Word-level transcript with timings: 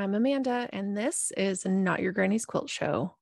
I'm 0.00 0.14
Amanda, 0.14 0.66
and 0.72 0.96
this 0.96 1.30
is 1.36 1.66
Not 1.66 2.00
Your 2.00 2.12
Granny's 2.12 2.46
Quilt 2.46 2.70
Show. 2.70 3.16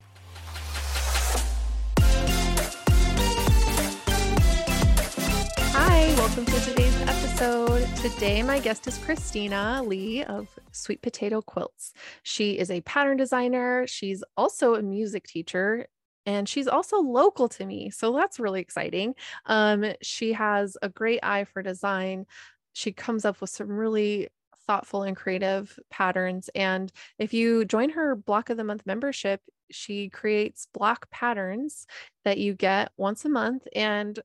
Hi, 5.74 6.14
welcome 6.16 6.46
to 6.46 6.60
today's 6.60 6.94
episode. 7.00 7.84
Today, 7.96 8.44
my 8.44 8.60
guest 8.60 8.86
is 8.86 8.96
Christina 8.98 9.82
Lee 9.84 10.22
of 10.22 10.56
Sweet 10.70 11.02
Potato 11.02 11.42
Quilts. 11.42 11.94
She 12.22 12.56
is 12.56 12.70
a 12.70 12.80
pattern 12.82 13.16
designer, 13.16 13.88
she's 13.88 14.22
also 14.36 14.76
a 14.76 14.82
music 14.82 15.26
teacher, 15.26 15.88
and 16.26 16.48
she's 16.48 16.68
also 16.68 17.00
local 17.00 17.48
to 17.48 17.66
me. 17.66 17.90
So 17.90 18.12
that's 18.12 18.38
really 18.38 18.60
exciting. 18.60 19.16
Um, 19.46 19.84
she 20.00 20.32
has 20.34 20.76
a 20.80 20.88
great 20.88 21.18
eye 21.24 21.42
for 21.42 21.60
design. 21.60 22.26
She 22.72 22.92
comes 22.92 23.24
up 23.24 23.40
with 23.40 23.50
some 23.50 23.66
really 23.68 24.28
thoughtful 24.68 25.02
and 25.02 25.16
creative 25.16 25.76
patterns. 25.90 26.48
And 26.54 26.92
if 27.18 27.34
you 27.34 27.64
join 27.64 27.90
her 27.90 28.14
block 28.14 28.50
of 28.50 28.56
the 28.56 28.64
month 28.64 28.86
membership, 28.86 29.40
she 29.70 30.08
creates 30.08 30.68
block 30.72 31.10
patterns 31.10 31.86
that 32.24 32.38
you 32.38 32.54
get 32.54 32.92
once 32.96 33.24
a 33.24 33.28
month. 33.28 33.66
And 33.74 34.18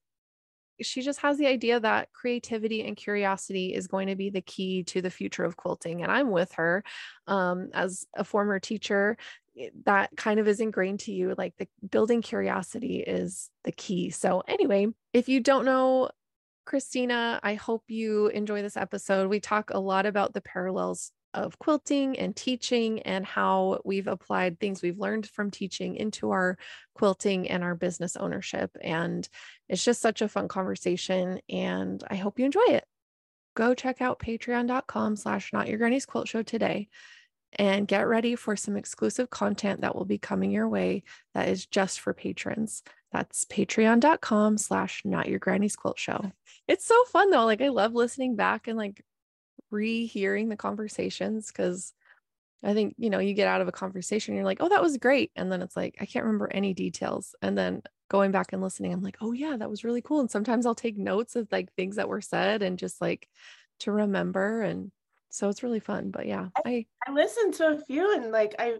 she 0.82 1.02
just 1.02 1.22
has 1.22 1.38
the 1.38 1.48
idea 1.48 1.80
that 1.80 2.12
creativity 2.12 2.86
and 2.86 2.98
curiosity 2.98 3.74
is 3.74 3.88
going 3.88 4.08
to 4.10 4.16
be 4.16 4.30
the 4.30 4.42
key 4.42 4.84
to 4.84 5.02
the 5.02 5.10
future 5.10 5.46
of 5.46 5.56
quilting. 5.56 6.04
And 6.04 6.12
I'm 6.12 6.30
with 6.30 6.52
her 6.54 6.84
um, 7.28 7.70
as 7.74 8.06
a 8.16 8.24
former 8.24 8.60
teacher. 8.60 9.18
Eh, 9.58 9.70
that 9.86 10.10
kind 10.18 10.40
of 10.40 10.48
is 10.48 10.60
ingrained 10.60 11.02
to 11.02 11.14
you. 11.14 11.36
Like 11.38 11.54
the 11.58 11.68
building 11.90 12.22
curiosity 12.22 12.98
is 12.98 13.50
the 13.64 13.72
key. 13.72 14.10
So, 14.10 14.44
anyway, 14.48 14.88
if 15.14 15.30
you 15.30 15.40
don't 15.40 15.66
know 15.66 16.10
Christina, 16.66 17.40
I 17.44 17.56
hope 17.56 17.84
you 17.88 18.28
enjoy 18.28 18.62
this 18.62 18.78
episode. 18.78 19.30
We 19.30 19.40
talk 19.40 19.72
a 19.72 19.80
lot 19.80 20.06
about 20.06 20.34
the 20.34 20.42
parallels 20.42 21.12
of 21.34 21.58
quilting 21.58 22.18
and 22.20 22.36
teaching 22.36 23.02
and 23.02 23.26
how 23.26 23.82
we've 23.84 24.08
applied 24.08 24.60
things 24.60 24.82
we've 24.82 25.00
learned 25.00 25.28
from 25.28 25.50
teaching 25.50 25.96
into 25.96 26.32
our 26.32 26.58
quilting 26.94 27.50
and 27.50 27.64
our 27.64 27.76
business 27.76 28.16
ownership. 28.16 28.76
And 28.82 29.28
it's 29.68 29.84
just 29.84 30.02
such 30.02 30.22
a 30.22 30.28
fun 30.28 30.48
conversation. 30.48 31.40
And 31.50 32.04
I 32.08 32.16
hope 32.16 32.40
you 32.40 32.46
enjoy 32.46 32.66
it. 32.68 32.86
Go 33.56 33.74
check 33.74 34.02
out 34.02 34.20
patreon.com 34.20 35.16
slash 35.16 35.52
not 35.54 35.68
your 35.68 35.78
granny's 35.78 36.06
quilt 36.06 36.28
show 36.28 36.44
today 36.44 36.88
and 37.54 37.88
get 37.88 38.08
ready 38.08 38.36
for 38.36 38.56
some 38.56 38.78
exclusive 38.78 39.30
content 39.30 39.82
that 39.82 39.96
will 39.96 40.06
be 40.06 40.18
coming 40.18 40.52
your 40.52 40.68
way 40.68 41.04
that 41.34 41.50
is 41.50 41.66
just 41.66 42.00
for 42.00 42.14
patrons. 42.14 42.84
That's 43.14 43.46
patreon.com 43.46 44.58
slash 44.58 45.04
not 45.06 45.30
your 45.30 45.40
granny's 45.40 45.76
quilt 45.76 46.00
show. 46.00 46.32
It's 46.68 46.86
so 46.86 47.04
fun 47.06 47.30
though. 47.30 47.46
Like 47.46 47.62
I 47.62 47.70
love 47.70 47.94
listening 47.94 48.36
back 48.36 48.68
and 48.68 48.78
like 48.78 49.06
rehearing 49.70 50.50
the 50.50 50.58
conversations 50.58 51.48
because 51.48 51.94
I 52.64 52.74
think, 52.74 52.96
you 52.98 53.10
know, 53.10 53.20
you 53.20 53.34
get 53.34 53.48
out 53.48 53.62
of 53.62 53.68
a 53.68 53.74
conversation, 53.74 54.36
you're 54.36 54.46
like, 54.46 54.62
oh, 54.62 54.70
that 54.70 54.82
was 54.82 54.98
great. 54.98 55.32
And 55.36 55.52
then 55.52 55.62
it's 55.62 55.76
like, 55.76 55.98
I 56.00 56.06
can't 56.06 56.26
remember 56.26 56.50
any 56.52 56.74
details. 56.74 57.36
And 57.42 57.58
then 57.58 57.84
going 58.10 58.32
back 58.32 58.52
and 58.52 58.62
listening, 58.62 58.94
I'm 58.94 59.04
like, 59.04 59.18
oh, 59.22 59.34
yeah, 59.34 59.58
that 59.58 59.70
was 59.70 59.84
really 59.84 60.02
cool. 60.02 60.22
And 60.22 60.32
sometimes 60.32 60.66
I'll 60.66 60.74
take 60.74 60.98
notes 60.98 61.36
of 61.36 61.48
like 61.52 61.74
things 61.74 61.98
that 61.98 62.10
were 62.10 62.22
said 62.22 62.64
and 62.64 62.80
just 62.80 63.00
like 63.00 63.28
to 63.82 63.92
remember. 63.92 64.62
And 64.62 64.92
so 65.30 65.50
it's 65.50 65.62
really 65.62 65.82
fun. 65.82 66.10
But 66.10 66.26
yeah, 66.26 66.48
I, 66.66 66.70
I, 66.70 66.86
I 67.08 67.12
listened 67.12 67.56
to 67.56 67.68
a 67.68 67.80
few 67.80 68.16
and 68.16 68.32
like 68.32 68.56
I, 68.58 68.78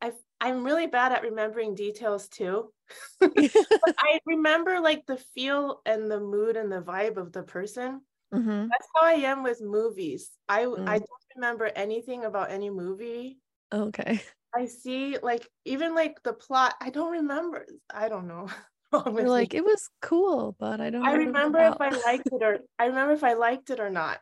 I, 0.00 0.12
I'm 0.40 0.64
really 0.64 0.86
bad 0.86 1.12
at 1.12 1.22
remembering 1.22 1.74
details 1.74 2.28
too. 2.28 2.72
I 3.22 4.20
remember 4.26 4.80
like 4.80 5.06
the 5.06 5.16
feel 5.34 5.80
and 5.86 6.10
the 6.10 6.20
mood 6.20 6.56
and 6.56 6.70
the 6.70 6.80
vibe 6.80 7.16
of 7.16 7.32
the 7.32 7.42
person. 7.42 8.00
Mm-hmm. 8.34 8.68
That's 8.68 8.88
how 8.94 9.06
I 9.06 9.12
am 9.12 9.42
with 9.42 9.60
movies. 9.60 10.30
I 10.48 10.64
mm. 10.64 10.88
I 10.88 10.98
don't 10.98 11.26
remember 11.34 11.70
anything 11.74 12.24
about 12.24 12.50
any 12.50 12.70
movie. 12.70 13.38
Okay. 13.72 14.20
I 14.54 14.66
see 14.66 15.18
like 15.22 15.46
even 15.64 15.94
like 15.94 16.22
the 16.22 16.32
plot. 16.32 16.74
I 16.80 16.90
don't 16.90 17.12
remember. 17.12 17.66
I 17.92 18.08
don't 18.08 18.26
know. 18.26 18.48
You're 18.92 19.28
like 19.28 19.52
it 19.52 19.64
was 19.64 19.90
cool, 20.00 20.56
but 20.58 20.80
I 20.80 20.90
don't. 20.90 21.06
I 21.06 21.14
remember 21.14 21.58
if 21.58 21.80
I 21.80 21.90
liked 21.90 22.28
it 22.28 22.42
or 22.42 22.58
I 22.78 22.86
remember 22.86 23.12
if 23.12 23.24
I 23.24 23.34
liked 23.34 23.70
it 23.70 23.80
or 23.80 23.90
not. 23.90 24.20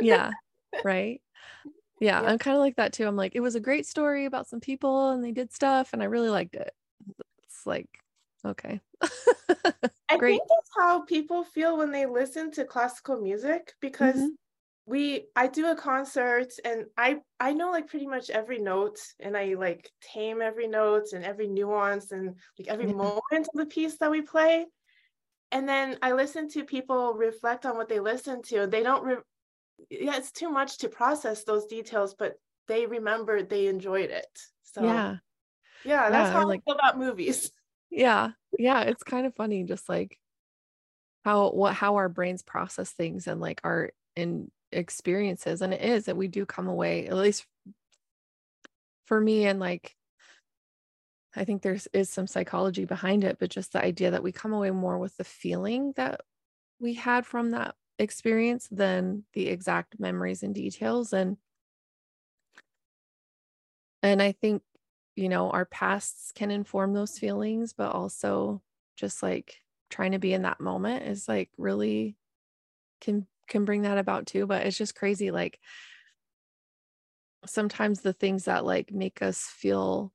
yeah. 0.00 0.30
Right. 0.84 1.20
Yeah, 2.00 2.22
yeah. 2.22 2.28
I'm 2.28 2.38
kind 2.38 2.56
of 2.56 2.60
like 2.60 2.76
that 2.76 2.92
too. 2.92 3.06
I'm 3.06 3.16
like, 3.16 3.34
it 3.34 3.40
was 3.40 3.54
a 3.54 3.60
great 3.60 3.86
story 3.86 4.24
about 4.24 4.48
some 4.48 4.60
people 4.60 5.10
and 5.10 5.22
they 5.22 5.32
did 5.32 5.52
stuff, 5.52 5.92
and 5.92 6.02
I 6.02 6.06
really 6.06 6.28
liked 6.28 6.54
it. 6.54 6.72
It's 7.58 7.66
like, 7.66 7.88
okay. 8.44 8.80
I 9.02 10.18
think 10.18 10.42
that's 10.48 10.70
how 10.76 11.02
people 11.02 11.42
feel 11.42 11.76
when 11.76 11.90
they 11.90 12.06
listen 12.06 12.52
to 12.52 12.64
classical 12.64 13.20
music 13.20 13.72
because 13.80 14.14
mm-hmm. 14.14 14.28
we 14.86 15.26
I 15.34 15.48
do 15.48 15.70
a 15.70 15.76
concert 15.76 16.52
and 16.64 16.86
I 16.96 17.18
I 17.40 17.52
know 17.52 17.70
like 17.70 17.88
pretty 17.88 18.06
much 18.06 18.30
every 18.30 18.58
note 18.58 18.98
and 19.18 19.36
I 19.36 19.54
like 19.54 19.90
tame 20.00 20.40
every 20.40 20.68
note 20.68 21.12
and 21.12 21.24
every 21.24 21.48
nuance 21.48 22.12
and 22.12 22.36
like 22.58 22.68
every 22.68 22.86
yeah. 22.86 22.92
moment 22.92 23.48
of 23.52 23.54
the 23.54 23.66
piece 23.66 23.98
that 23.98 24.10
we 24.10 24.22
play. 24.22 24.66
And 25.50 25.68
then 25.68 25.98
I 26.00 26.12
listen 26.12 26.48
to 26.50 26.64
people 26.64 27.14
reflect 27.14 27.66
on 27.66 27.76
what 27.76 27.88
they 27.88 28.00
listen 28.00 28.42
to. 28.42 28.66
They 28.66 28.82
don't 28.82 29.04
re- 29.04 29.16
yeah, 29.90 30.16
it's 30.16 30.32
too 30.32 30.50
much 30.50 30.78
to 30.78 30.88
process 30.88 31.44
those 31.44 31.66
details, 31.66 32.14
but 32.14 32.34
they 32.68 32.86
remembered 32.86 33.48
they 33.48 33.66
enjoyed 33.66 34.10
it. 34.10 34.38
So 34.62 34.84
yeah. 34.84 35.16
Yeah, 35.84 36.10
that's 36.10 36.30
yeah, 36.30 36.40
how 36.40 36.48
like, 36.48 36.60
I 36.66 36.70
feel 36.70 36.78
about 36.78 36.98
movies. 36.98 37.50
Yeah. 37.90 38.32
Yeah. 38.58 38.82
It's 38.82 39.02
kind 39.02 39.24
of 39.26 39.34
funny, 39.34 39.64
just 39.64 39.88
like 39.88 40.18
how 41.24 41.50
what 41.52 41.72
how 41.72 41.96
our 41.96 42.10
brains 42.10 42.42
process 42.42 42.90
things 42.92 43.26
and 43.26 43.40
like 43.40 43.62
our 43.64 43.92
in 44.14 44.50
experiences. 44.72 45.62
And 45.62 45.72
it 45.72 45.80
is 45.80 46.04
that 46.04 46.16
we 46.16 46.28
do 46.28 46.44
come 46.44 46.68
away, 46.68 47.06
at 47.06 47.16
least 47.16 47.46
for 49.06 49.18
me, 49.18 49.46
and 49.46 49.58
like 49.58 49.94
I 51.34 51.44
think 51.44 51.62
there's 51.62 51.86
is 51.92 52.10
some 52.10 52.26
psychology 52.26 52.84
behind 52.84 53.24
it, 53.24 53.38
but 53.38 53.50
just 53.50 53.72
the 53.72 53.84
idea 53.84 54.10
that 54.10 54.22
we 54.22 54.32
come 54.32 54.52
away 54.52 54.70
more 54.70 54.98
with 54.98 55.16
the 55.16 55.24
feeling 55.24 55.92
that 55.96 56.20
we 56.80 56.94
had 56.94 57.26
from 57.26 57.52
that 57.52 57.74
experience 57.98 58.68
than 58.70 59.24
the 59.34 59.48
exact 59.48 59.98
memories 60.00 60.42
and 60.42 60.54
details. 60.54 61.12
And 61.12 61.36
and 64.02 64.22
I 64.22 64.32
think 64.32 64.62
you 65.18 65.28
know, 65.28 65.50
our 65.50 65.64
pasts 65.64 66.30
can 66.32 66.52
inform 66.52 66.94
those 66.94 67.18
feelings, 67.18 67.72
but 67.72 67.90
also 67.90 68.62
just 68.96 69.20
like 69.20 69.56
trying 69.90 70.12
to 70.12 70.18
be 70.18 70.32
in 70.32 70.42
that 70.42 70.60
moment 70.60 71.02
is 71.02 71.26
like 71.26 71.50
really 71.58 72.16
can 73.00 73.26
can 73.48 73.64
bring 73.64 73.82
that 73.82 73.98
about 73.98 74.26
too. 74.26 74.46
But 74.46 74.64
it's 74.64 74.78
just 74.78 74.94
crazy. 74.94 75.32
Like 75.32 75.58
sometimes 77.46 78.00
the 78.00 78.12
things 78.12 78.44
that 78.44 78.64
like 78.64 78.92
make 78.92 79.20
us 79.20 79.42
feel 79.42 80.12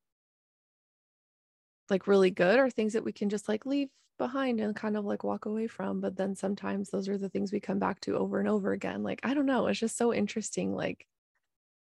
like 1.90 2.08
really 2.08 2.32
good 2.32 2.58
are 2.60 2.70
things 2.70 2.94
that 2.94 3.04
we 3.04 3.12
can 3.12 3.30
just 3.30 3.50
like 3.50 3.66
leave 3.66 3.90
behind 4.18 4.62
and 4.62 4.76
kind 4.76 4.96
of 4.96 5.04
like 5.04 5.24
walk 5.24 5.46
away 5.46 5.68
from 5.68 6.00
but 6.00 6.16
then 6.16 6.36
sometimes 6.36 6.90
those 6.90 7.10
are 7.10 7.18
the 7.18 7.30
things 7.30 7.52
we 7.52 7.60
come 7.60 7.80
back 7.80 8.00
to 8.00 8.16
over 8.16 8.40
and 8.40 8.48
over 8.48 8.72
again 8.72 9.04
like 9.04 9.20
i 9.24 9.34
don't 9.34 9.48
know 9.48 9.66
it's 9.68 9.80
just 9.80 9.98
so 9.98 10.14
interesting 10.14 10.76
like 10.76 11.08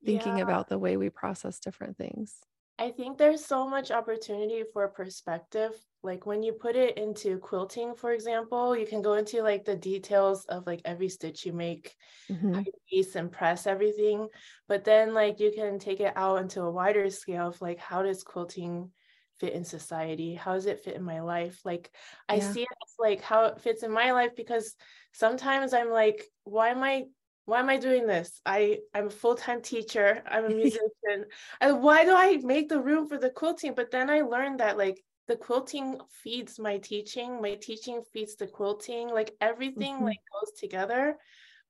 thinking 0.05 0.39
yeah. 0.39 0.45
about 0.45 0.69
the 0.69 0.78
way 0.78 0.97
we 0.97 1.11
process 1.11 1.59
different 1.59 1.97
things 1.97 2.37
I 2.82 2.91
think 2.91 3.16
there's 3.16 3.44
so 3.44 3.69
much 3.69 3.93
opportunity 3.93 4.65
for 4.72 4.88
perspective. 4.88 5.70
Like 6.03 6.26
when 6.26 6.43
you 6.43 6.53
put 6.53 6.75
it 6.75 6.98
into 6.98 7.38
quilting, 7.38 7.94
for 7.94 8.10
example, 8.10 8.76
you 8.76 8.87
can 8.87 9.03
go 9.03 9.12
into 9.12 9.41
like 9.41 9.65
the 9.65 9.76
details 9.76 10.44
of 10.47 10.66
like 10.66 10.81
every 10.84 11.09
stitch 11.09 11.47
you 11.47 11.53
make, 11.53 11.94
mm-hmm. 12.28 12.54
how 12.54 12.59
you 12.59 12.72
piece 12.91 13.15
and 13.15 13.31
press 13.31 13.69
everything. 13.69 14.26
But 14.66 14.82
then 14.82 15.15
like 15.15 15.38
you 15.38 15.53
can 15.54 15.78
take 15.78 16.00
it 16.00 16.12
out 16.16 16.41
into 16.41 16.62
a 16.62 16.72
wider 16.72 17.09
scale 17.09 17.47
of 17.47 17.60
like 17.60 17.78
how 17.78 18.03
does 18.03 18.25
quilting 18.25 18.91
fit 19.38 19.53
in 19.53 19.62
society? 19.62 20.34
How 20.34 20.54
does 20.54 20.66
it 20.66 20.81
fit 20.81 20.97
in 20.97 21.04
my 21.04 21.21
life? 21.21 21.60
Like 21.65 21.88
I 22.28 22.37
yeah. 22.37 22.53
see 22.53 22.62
it 22.62 22.69
as 22.84 22.94
like 22.98 23.21
how 23.21 23.44
it 23.44 23.60
fits 23.60 23.84
in 23.84 23.92
my 23.92 24.10
life 24.10 24.32
because 24.37 24.75
sometimes 25.12 25.72
I'm 25.72 25.91
like, 25.91 26.25
why 26.42 26.71
am 26.71 26.82
I 26.82 27.04
why 27.44 27.60
am 27.60 27.69
I 27.69 27.76
doing 27.76 28.06
this? 28.06 28.41
I, 28.47 28.78
I'm 28.94 29.08
a 29.08 29.10
full-time 29.10 29.62
teacher, 29.62 30.22
I'm 30.26 30.44
a 30.44 30.48
musician. 30.54 31.26
and 31.60 31.82
why 31.82 32.04
do 32.04 32.14
I 32.14 32.39
make 32.42 32.68
the 32.68 32.80
room 32.80 33.06
for 33.06 33.18
the 33.18 33.30
quilting? 33.30 33.74
But 33.74 33.91
then 33.91 34.10
I 34.10 34.21
learned 34.21 34.60
that 34.60 34.78
like 34.78 35.03
the 35.28 35.36
quilting 35.36 35.98
feeds 36.22 36.59
my 36.59 36.78
teaching, 36.78 37.41
my 37.41 37.54
teaching 37.54 38.03
feeds 38.12 38.36
the 38.36 38.47
quilting, 38.47 39.09
like 39.09 39.34
everything 39.41 39.97
mm-hmm. 39.97 40.04
like 40.04 40.18
goes 40.33 40.53
together. 40.59 41.16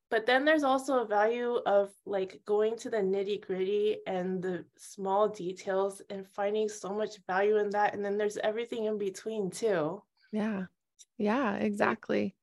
But 0.09 0.27
then 0.27 0.45
there's 0.45 0.63
also 0.63 0.99
a 0.99 1.07
value 1.07 1.55
of 1.65 1.89
like 2.05 2.41
going 2.45 2.77
to 2.77 2.89
the 2.89 2.97
nitty 2.97 3.45
gritty 3.45 3.97
and 4.05 4.43
the 4.43 4.63
small 4.77 5.27
details 5.27 6.03
and 6.11 6.27
finding 6.35 6.69
so 6.69 6.93
much 6.93 7.17
value 7.25 7.57
in 7.57 7.71
that. 7.71 7.95
And 7.95 8.05
then 8.05 8.17
there's 8.17 8.37
everything 8.37 8.85
in 8.85 8.99
between 8.99 9.49
too. 9.49 10.03
Yeah. 10.31 10.65
Yeah, 11.17 11.55
exactly. 11.55 12.35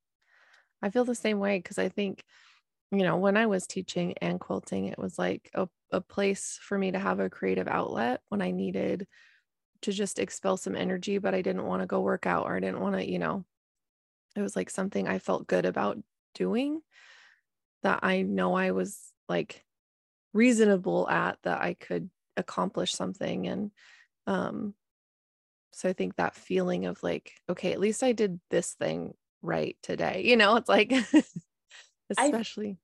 I 0.82 0.90
feel 0.90 1.04
the 1.04 1.14
same 1.14 1.38
way 1.38 1.58
because 1.58 1.78
I 1.78 1.88
think 1.88 2.24
you 2.90 3.04
know, 3.04 3.16
when 3.16 3.36
I 3.36 3.46
was 3.46 3.66
teaching 3.66 4.14
and 4.20 4.40
quilting, 4.40 4.86
it 4.86 4.98
was 4.98 5.18
like 5.18 5.50
a, 5.54 5.68
a 5.92 6.00
place 6.00 6.58
for 6.62 6.76
me 6.76 6.92
to 6.92 6.98
have 6.98 7.20
a 7.20 7.30
creative 7.30 7.68
outlet 7.68 8.20
when 8.28 8.42
I 8.42 8.50
needed 8.50 9.06
to 9.82 9.92
just 9.92 10.18
expel 10.18 10.56
some 10.56 10.76
energy, 10.76 11.18
but 11.18 11.34
I 11.34 11.42
didn't 11.42 11.66
want 11.66 11.82
to 11.82 11.86
go 11.86 12.00
work 12.00 12.26
out 12.26 12.46
or 12.46 12.56
I 12.56 12.60
didn't 12.60 12.80
want 12.80 12.96
to, 12.96 13.08
you 13.08 13.18
know, 13.18 13.44
it 14.36 14.42
was 14.42 14.56
like 14.56 14.70
something 14.70 15.08
I 15.08 15.18
felt 15.18 15.46
good 15.46 15.66
about 15.66 15.98
doing 16.34 16.82
that 17.82 18.00
I 18.02 18.22
know 18.22 18.54
I 18.54 18.72
was 18.72 19.12
like 19.28 19.64
reasonable 20.32 21.08
at 21.08 21.38
that 21.42 21.60
I 21.60 21.74
could 21.74 22.10
accomplish 22.36 22.94
something 22.94 23.46
and 23.46 23.70
um 24.26 24.74
so 25.72 25.88
i 25.88 25.92
think 25.92 26.16
that 26.16 26.34
feeling 26.34 26.86
of 26.86 27.02
like 27.02 27.32
okay 27.48 27.72
at 27.72 27.80
least 27.80 28.02
i 28.02 28.12
did 28.12 28.40
this 28.50 28.74
thing 28.74 29.14
right 29.42 29.76
today 29.82 30.22
you 30.24 30.36
know 30.36 30.56
it's 30.56 30.68
like 30.68 30.92
especially. 32.10 32.70
I, 32.70 32.76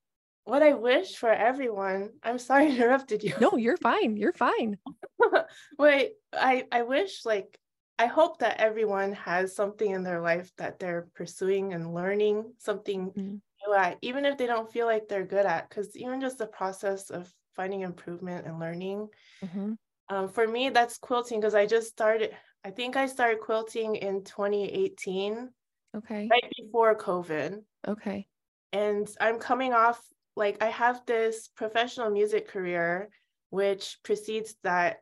what 0.47 0.63
i 0.63 0.73
wish 0.73 1.17
for 1.17 1.31
everyone 1.31 2.09
i'm 2.23 2.39
sorry 2.39 2.67
I 2.67 2.69
interrupted 2.69 3.23
you. 3.23 3.33
No 3.39 3.57
you're 3.57 3.77
fine 3.77 4.17
you're 4.17 4.33
fine. 4.33 4.77
Wait 5.77 6.13
i 6.33 6.65
i 6.71 6.83
wish 6.83 7.25
like 7.25 7.59
i 7.99 8.05
hope 8.05 8.39
that 8.39 8.59
everyone 8.59 9.13
has 9.13 9.55
something 9.55 9.91
in 9.91 10.03
their 10.03 10.21
life 10.21 10.51
that 10.57 10.79
they're 10.79 11.07
pursuing 11.15 11.73
and 11.73 11.93
learning 11.93 12.53
something 12.57 13.09
mm-hmm. 13.09 13.35
new 13.67 13.73
at 13.75 13.97
even 14.01 14.25
if 14.25 14.37
they 14.37 14.47
don't 14.47 14.71
feel 14.71 14.85
like 14.85 15.07
they're 15.07 15.25
good 15.25 15.45
at 15.45 15.69
because 15.69 15.95
even 15.97 16.21
just 16.21 16.37
the 16.37 16.47
process 16.47 17.09
of 17.09 17.31
finding 17.55 17.81
improvement 17.81 18.45
and 18.45 18.59
learning 18.59 19.07
mm-hmm. 19.43 19.73
um, 20.09 20.29
for 20.29 20.47
me 20.47 20.69
that's 20.69 20.97
quilting 20.97 21.39
because 21.39 21.55
i 21.55 21.65
just 21.65 21.89
started 21.89 22.31
i 22.63 22.69
think 22.69 22.95
i 22.95 23.05
started 23.05 23.39
quilting 23.41 23.95
in 23.95 24.23
2018 24.23 25.49
okay. 25.95 26.27
right 26.31 26.53
before 26.55 26.95
covid. 26.95 27.63
Okay 27.87 28.27
and 28.73 29.09
i'm 29.19 29.39
coming 29.39 29.73
off 29.73 30.01
like 30.35 30.61
i 30.61 30.67
have 30.67 31.01
this 31.05 31.49
professional 31.55 32.09
music 32.09 32.47
career 32.47 33.09
which 33.49 33.97
precedes 34.03 34.55
that. 34.63 34.97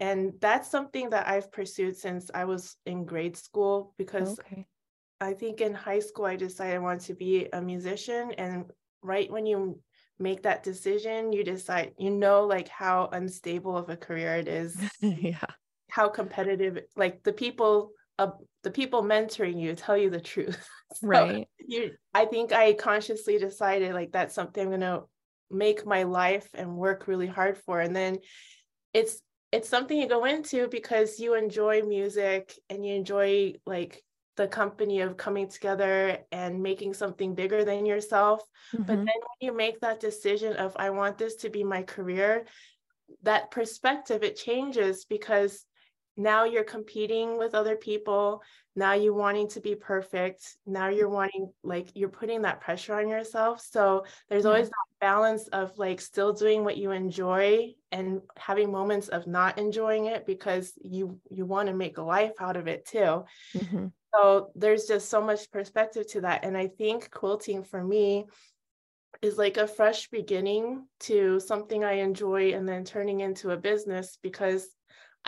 And 0.00 0.34
that's 0.40 0.70
something 0.70 1.10
that 1.10 1.26
i've 1.26 1.50
pursued 1.50 1.96
since 1.96 2.30
i 2.32 2.44
was 2.44 2.76
in 2.86 3.04
grade 3.04 3.36
school 3.36 3.94
because 3.98 4.38
okay. 4.38 4.64
i 5.20 5.32
think 5.32 5.60
in 5.60 5.74
high 5.74 5.98
school 5.98 6.24
i 6.24 6.36
decided 6.36 6.76
i 6.76 6.78
wanted 6.78 7.06
to 7.06 7.14
be 7.14 7.48
a 7.52 7.60
musician. 7.60 8.30
And 8.38 8.66
right 9.02 9.30
when 9.30 9.44
you 9.44 9.80
make 10.20 10.42
that 10.42 10.62
decision 10.62 11.32
you 11.32 11.44
decide 11.44 11.92
you 11.96 12.10
know 12.10 12.44
like 12.44 12.68
how 12.68 13.08
unstable 13.12 13.76
of 13.76 13.90
a 13.90 13.96
career 13.96 14.36
it 14.36 14.46
is. 14.48 14.76
Yeah. 15.00 15.40
How 15.90 16.08
competitive 16.08 16.84
like 16.96 17.24
the 17.24 17.32
people 17.32 17.90
uh, 18.18 18.30
the 18.64 18.70
people 18.70 19.02
mentoring 19.02 19.60
you 19.60 19.74
tell 19.74 19.96
you 19.96 20.10
the 20.10 20.20
truth. 20.20 20.68
So 20.94 21.06
right. 21.06 21.46
you 21.58 21.90
i 22.14 22.24
think 22.24 22.50
i 22.50 22.72
consciously 22.72 23.36
decided 23.36 23.92
like 23.92 24.10
that's 24.10 24.34
something 24.34 24.62
i'm 24.62 24.70
going 24.70 24.80
to 24.80 25.02
make 25.50 25.86
my 25.86 26.02
life 26.04 26.48
and 26.54 26.76
work 26.76 27.06
really 27.08 27.26
hard 27.26 27.58
for. 27.58 27.80
And 27.80 27.94
then 27.94 28.18
it's 28.92 29.20
it's 29.50 29.68
something 29.68 29.98
you 29.98 30.08
go 30.08 30.26
into 30.26 30.68
because 30.68 31.18
you 31.18 31.34
enjoy 31.34 31.82
music 31.82 32.52
and 32.68 32.84
you 32.84 32.94
enjoy 32.94 33.54
like 33.64 34.02
the 34.36 34.46
company 34.46 35.00
of 35.00 35.16
coming 35.16 35.48
together 35.48 36.18
and 36.30 36.62
making 36.62 36.94
something 36.94 37.34
bigger 37.34 37.64
than 37.64 37.86
yourself. 37.86 38.42
Mm-hmm. 38.74 38.82
but 38.84 38.96
then 38.96 39.06
when 39.06 39.40
you 39.40 39.56
make 39.56 39.80
that 39.80 40.00
decision 40.00 40.56
of 40.56 40.76
i 40.76 40.90
want 40.90 41.16
this 41.16 41.36
to 41.36 41.48
be 41.48 41.64
my 41.64 41.82
career 41.82 42.44
that 43.22 43.50
perspective 43.50 44.22
it 44.22 44.36
changes 44.36 45.06
because 45.06 45.64
now 46.18 46.44
you're 46.44 46.64
competing 46.64 47.38
with 47.38 47.54
other 47.54 47.76
people. 47.76 48.42
Now 48.74 48.94
you're 48.94 49.14
wanting 49.14 49.48
to 49.50 49.60
be 49.60 49.76
perfect. 49.76 50.56
Now 50.66 50.88
you're 50.88 51.08
wanting 51.08 51.52
like 51.62 51.90
you're 51.94 52.08
putting 52.08 52.42
that 52.42 52.60
pressure 52.60 52.94
on 52.94 53.08
yourself. 53.08 53.60
So 53.60 54.04
there's 54.28 54.44
always 54.44 54.68
that 54.68 54.74
balance 55.00 55.46
of 55.48 55.78
like 55.78 56.00
still 56.00 56.32
doing 56.32 56.64
what 56.64 56.76
you 56.76 56.90
enjoy 56.90 57.72
and 57.92 58.20
having 58.36 58.72
moments 58.72 59.06
of 59.08 59.28
not 59.28 59.58
enjoying 59.58 60.06
it 60.06 60.26
because 60.26 60.72
you 60.82 61.20
you 61.30 61.46
want 61.46 61.68
to 61.68 61.74
make 61.74 61.98
a 61.98 62.02
life 62.02 62.34
out 62.40 62.56
of 62.56 62.66
it 62.66 62.84
too. 62.84 63.24
Mm-hmm. 63.56 63.86
so 64.12 64.50
there's 64.56 64.86
just 64.86 65.08
so 65.08 65.22
much 65.22 65.50
perspective 65.52 66.06
to 66.08 66.22
that. 66.22 66.44
And 66.44 66.56
i 66.56 66.66
think 66.66 67.10
quilting 67.12 67.62
for 67.62 67.82
me 67.82 68.26
is 69.22 69.38
like 69.38 69.56
a 69.56 69.66
fresh 69.66 70.08
beginning 70.10 70.86
to 71.00 71.40
something 71.40 71.82
I 71.82 71.94
enjoy 71.94 72.52
and 72.52 72.68
then 72.68 72.84
turning 72.84 73.20
into 73.20 73.50
a 73.50 73.56
business 73.56 74.18
because 74.22 74.68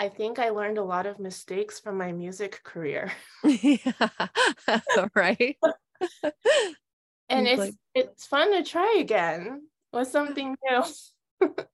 I 0.00 0.08
think 0.08 0.38
I 0.38 0.48
learned 0.48 0.78
a 0.78 0.82
lot 0.82 1.04
of 1.04 1.18
mistakes 1.18 1.78
from 1.78 1.98
my 1.98 2.10
music 2.10 2.62
career. 2.64 3.12
yeah. 3.44 3.76
right. 5.14 5.58
and 7.28 7.46
it's 7.46 7.58
like, 7.58 7.74
it's 7.94 8.26
fun 8.26 8.50
to 8.52 8.64
try 8.64 8.96
again 8.98 9.68
with 9.92 10.08
something 10.08 10.56
new. 10.70 10.82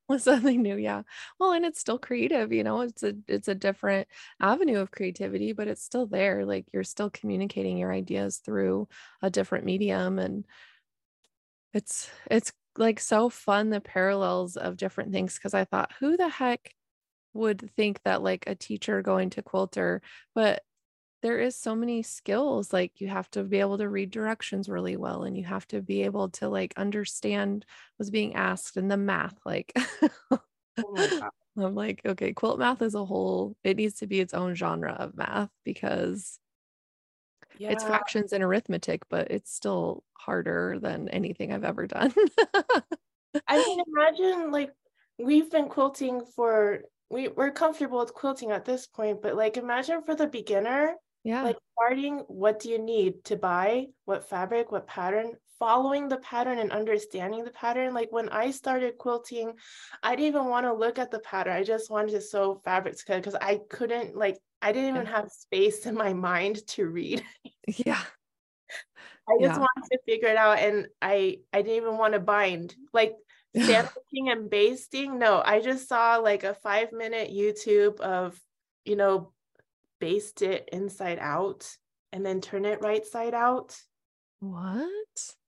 with 0.08 0.23
something 0.23 0.61
new, 0.61 0.76
yeah. 0.76 1.02
Well, 1.38 1.52
and 1.52 1.64
it's 1.64 1.78
still 1.78 2.00
creative, 2.00 2.52
you 2.52 2.64
know. 2.64 2.81
It's 2.81 3.05
a 3.05 3.14
it's 3.28 3.46
a 3.46 3.55
different 3.55 4.08
avenue 4.40 4.81
of 4.81 4.90
creativity, 4.90 5.52
but 5.52 5.69
it's 5.69 5.84
still 5.84 6.06
there. 6.06 6.44
Like 6.44 6.67
you're 6.73 6.82
still 6.82 7.11
communicating 7.11 7.78
your 7.78 7.93
ideas 7.93 8.38
through 8.38 8.88
a 9.23 9.31
different 9.31 9.64
medium 9.67 10.19
and 10.19 10.44
it's 11.73 12.11
it's 12.28 12.52
like 12.76 12.99
so 12.99 13.28
fun 13.28 13.70
the 13.70 13.81
parallels 13.81 14.56
of 14.56 14.76
different 14.76 15.12
things 15.12 15.37
because 15.37 15.55
I 15.55 15.64
thought 15.64 15.93
who 16.00 16.17
the 16.17 16.28
heck 16.28 16.75
would 17.37 17.71
think 17.77 18.03
that 18.05 18.23
like 18.23 18.44
a 18.47 18.55
teacher 18.55 19.03
going 19.03 19.31
to 19.31 19.43
quilter, 19.43 20.03
but 20.35 20.62
there 21.23 21.41
is 21.41 21.56
so 21.56 21.75
many 21.75 22.03
skills 22.03 22.73
like 22.73 23.00
you 23.00 23.09
have 23.09 23.31
to 23.31 23.43
be 23.43 23.59
able 23.59 23.79
to 23.79 23.88
read 23.88 24.11
directions 24.11 24.69
really 24.69 24.97
well 24.97 25.25
and 25.25 25.37
you 25.37 25.44
have 25.44 25.67
to 25.67 25.81
be 25.81 26.03
able 26.03 26.29
to 26.29 26.49
like 26.49 26.73
understand 26.77 27.65
what's 27.97 28.11
being 28.11 28.35
asked 28.35 28.77
and 28.77 28.91
the 28.91 28.97
math 28.97 29.35
like 29.44 29.73
oh 30.31 31.29
I'm 31.59 31.75
like 31.75 32.03
okay 32.06 32.33
quilt 32.33 32.59
math 32.59 32.83
is 32.83 32.94
a 32.94 33.05
whole 33.05 33.56
it 33.65 33.77
needs 33.77 33.94
to 33.97 34.06
be 34.06 34.21
its 34.21 34.35
own 34.35 34.55
genre 34.55 34.93
of 34.93 35.17
math 35.17 35.50
because 35.65 36.38
yeah. 37.59 37.71
it's 37.71 37.83
fractions 37.83 38.33
and 38.33 38.44
arithmetic 38.44 39.03
but 39.09 39.31
it's 39.31 39.53
still 39.53 40.05
harder 40.12 40.79
than 40.81 41.09
anything 41.09 41.53
I've 41.53 41.65
ever 41.65 41.87
done 41.87 42.15
I 43.49 43.56
mean 43.56 43.81
imagine 43.88 44.53
like 44.53 44.73
we've 45.19 45.50
been 45.50 45.69
quilting 45.69 46.23
for 46.37 46.83
we 47.11 47.29
we're 47.29 47.50
comfortable 47.50 47.99
with 47.99 48.14
quilting 48.14 48.50
at 48.50 48.64
this 48.64 48.87
point, 48.87 49.23
but 49.23 49.37
like 49.37 49.56
imagine 49.56 50.03
for 50.05 50.14
the 50.14 50.26
beginner, 50.26 50.94
yeah, 51.25 51.43
like 51.43 51.56
starting 51.73 52.19
what 52.29 52.61
do 52.61 52.70
you 52.70 52.79
need 52.79 53.25
to 53.25 53.37
buy, 53.37 53.87
what 54.05 54.29
fabric, 54.29 54.73
what 54.73 54.87
pattern, 54.87 55.32
following 55.58 56.08
the 56.08 56.19
pattern 56.19 56.58
and 56.58 56.73
understanding 56.73 57.44
the 57.44 57.50
pattern. 57.50 57.94
Like 57.94 58.11
when 58.11 58.29
I 58.29 58.50
started 58.50 58.99
quilting, 58.99 59.53
I 60.03 60.17
didn't 60.17 60.29
even 60.29 60.47
want 60.47 60.67
to 60.67 60.73
look 60.73 60.99
at 60.99 61.11
the 61.11 61.20
pattern. 61.20 61.55
I 61.55 61.62
just 61.62 61.91
wanted 61.91 62.12
to 62.12 62.20
sew 62.20 62.61
fabrics 62.64 63.05
because 63.06 63.37
I 63.41 63.61
couldn't 63.70 64.17
like 64.17 64.38
I 64.62 64.73
didn't 64.73 64.94
even 64.94 65.06
have 65.06 65.31
space 65.31 65.87
in 65.87 65.94
my 65.94 66.12
mind 66.12 66.67
to 66.69 66.87
read. 66.87 67.23
Yeah. 67.85 68.00
I 69.29 69.38
just 69.41 69.59
yeah. 69.59 69.59
wanted 69.59 69.91
to 69.91 69.99
figure 70.06 70.29
it 70.29 70.37
out 70.37 70.61
and 70.61 70.87
I 71.02 71.38
I 71.52 71.62
didn't 71.62 71.79
even 71.79 71.99
want 71.99 72.14
to 72.14 72.20
bind. 72.20 72.76
Like 72.93 73.14
sandwiching 73.56 74.29
and 74.31 74.50
basting? 74.50 75.19
No 75.19 75.43
i 75.44 75.61
just 75.61 75.88
saw 75.88 76.17
like 76.17 76.44
a 76.44 76.55
five 76.55 76.93
minute 76.93 77.31
youtube 77.31 78.00
of 78.00 78.38
you 78.85 78.97
know 78.97 79.33
baste 80.00 80.42
it 80.42 80.69
inside 80.73 81.19
out 81.21 81.69
and 82.12 82.25
then 82.25 82.40
turn 82.40 82.64
it 82.64 82.83
right 82.83 83.04
side 83.04 83.35
out. 83.35 83.76
What? 84.40 84.88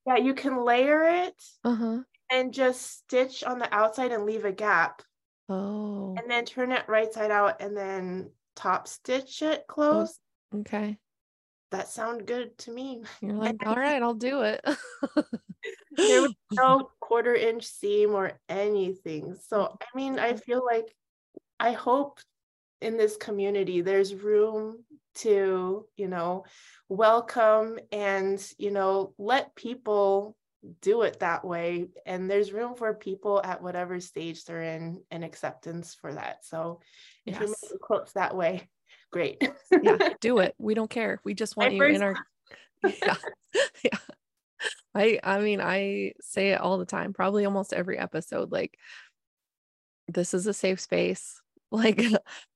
Yeah 0.06 0.16
you 0.16 0.34
can 0.34 0.64
layer 0.64 1.02
it 1.02 1.42
uh-huh. 1.64 2.00
and 2.30 2.52
just 2.52 2.98
stitch 2.98 3.44
on 3.44 3.58
the 3.58 3.72
outside 3.74 4.12
and 4.12 4.24
leave 4.24 4.44
a 4.44 4.52
gap. 4.52 5.02
Oh. 5.48 6.14
And 6.18 6.30
then 6.30 6.44
turn 6.44 6.72
it 6.72 6.88
right 6.88 7.12
side 7.12 7.30
out 7.30 7.60
and 7.60 7.76
then 7.76 8.30
top 8.56 8.88
stitch 8.88 9.42
it 9.42 9.64
close. 9.68 10.18
oh, 10.52 10.60
okay. 10.60 10.98
That 11.70 11.88
sound 11.88 12.26
good 12.26 12.56
to 12.58 12.70
me. 12.70 13.02
You're 13.20 13.32
like, 13.34 13.66
all 13.66 13.76
right, 13.76 14.02
I'll 14.02 14.14
do 14.14 14.42
it. 14.42 14.60
there 15.96 16.22
was 16.22 16.34
no 16.52 16.90
quarter 17.08 17.34
inch 17.34 17.64
seam 17.64 18.14
or 18.14 18.32
anything. 18.50 19.34
So, 19.48 19.60
mm-hmm. 19.60 19.76
I 19.80 19.96
mean, 19.96 20.18
I 20.18 20.34
feel 20.34 20.62
like 20.62 20.94
I 21.58 21.72
hope 21.72 22.20
in 22.82 22.98
this 22.98 23.16
community 23.16 23.80
there's 23.80 24.14
room 24.14 24.84
to, 25.16 25.86
you 25.96 26.08
know, 26.08 26.44
welcome 26.90 27.78
and, 27.90 28.38
you 28.58 28.70
know, 28.70 29.14
let 29.16 29.56
people 29.56 30.36
do 30.82 31.00
it 31.00 31.20
that 31.20 31.46
way. 31.46 31.88
And 32.04 32.30
there's 32.30 32.52
room 32.52 32.74
for 32.74 32.92
people 32.92 33.40
at 33.42 33.62
whatever 33.62 34.00
stage 34.00 34.44
they're 34.44 34.60
in 34.60 35.02
and 35.10 35.24
acceptance 35.24 35.96
for 35.98 36.12
that. 36.12 36.44
So, 36.44 36.80
if 37.24 37.34
yes. 37.34 37.40
you 37.40 37.48
make 37.48 37.72
the 37.72 37.78
quotes 37.78 38.12
that 38.12 38.36
way, 38.36 38.68
great. 39.10 39.48
yeah, 39.82 40.10
do 40.20 40.38
it. 40.40 40.54
We 40.58 40.74
don't 40.74 40.90
care. 40.90 41.22
We 41.24 41.32
just 41.32 41.56
want 41.56 41.74
My 41.74 41.86
you 41.86 41.94
in 41.94 42.02
our 42.02 42.16
yeah. 42.84 43.14
yeah. 43.82 43.98
I 44.98 45.20
I 45.22 45.40
mean, 45.40 45.60
I 45.60 46.12
say 46.20 46.50
it 46.50 46.60
all 46.60 46.78
the 46.78 46.84
time, 46.86 47.12
probably 47.12 47.44
almost 47.44 47.72
every 47.72 47.98
episode 47.98 48.52
like 48.52 48.78
this 50.08 50.34
is 50.34 50.46
a 50.46 50.54
safe 50.54 50.80
space. 50.80 51.40
Like 51.70 52.02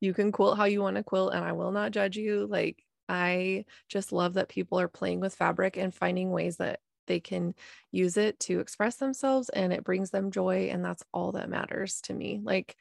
you 0.00 0.14
can 0.14 0.32
quilt 0.32 0.56
how 0.56 0.64
you 0.64 0.80
want 0.80 0.96
to 0.96 1.02
quilt 1.02 1.34
and 1.34 1.44
I 1.44 1.52
will 1.52 1.70
not 1.70 1.90
judge 1.92 2.16
you. 2.16 2.46
Like 2.46 2.82
I 3.10 3.66
just 3.86 4.10
love 4.10 4.34
that 4.34 4.48
people 4.48 4.80
are 4.80 4.88
playing 4.88 5.20
with 5.20 5.34
fabric 5.34 5.76
and 5.76 5.94
finding 5.94 6.30
ways 6.30 6.56
that 6.56 6.80
they 7.06 7.20
can 7.20 7.54
use 7.90 8.16
it 8.16 8.40
to 8.40 8.60
express 8.60 8.96
themselves 8.96 9.50
and 9.50 9.70
it 9.70 9.84
brings 9.84 10.08
them 10.10 10.30
joy 10.30 10.70
and 10.72 10.82
that's 10.82 11.04
all 11.12 11.32
that 11.32 11.50
matters 11.50 12.00
to 12.04 12.14
me. 12.14 12.40
Like 12.42 12.74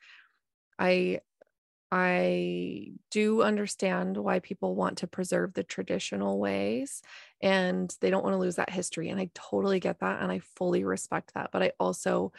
I 0.80 1.20
I 1.92 2.94
do 3.10 3.42
understand 3.42 4.16
why 4.16 4.40
people 4.40 4.76
want 4.76 5.00
to 5.00 5.08
preserve 5.08 5.54
the 5.54 5.64
traditional 5.64 6.40
ways 6.40 7.02
and 7.42 7.94
they 8.00 8.10
don't 8.10 8.24
want 8.24 8.34
to 8.34 8.40
lose 8.40 8.56
that 8.56 8.70
history. 8.70 9.10
And 9.10 9.20
I 9.20 9.30
totally 9.34 9.82
get 9.82 10.00
that. 10.00 10.22
And 10.22 10.32
I 10.32 10.40
fully 10.40 10.86
respect 10.86 11.34
that. 11.34 11.50
But 11.52 11.64
I 11.64 11.74
also 11.80 12.32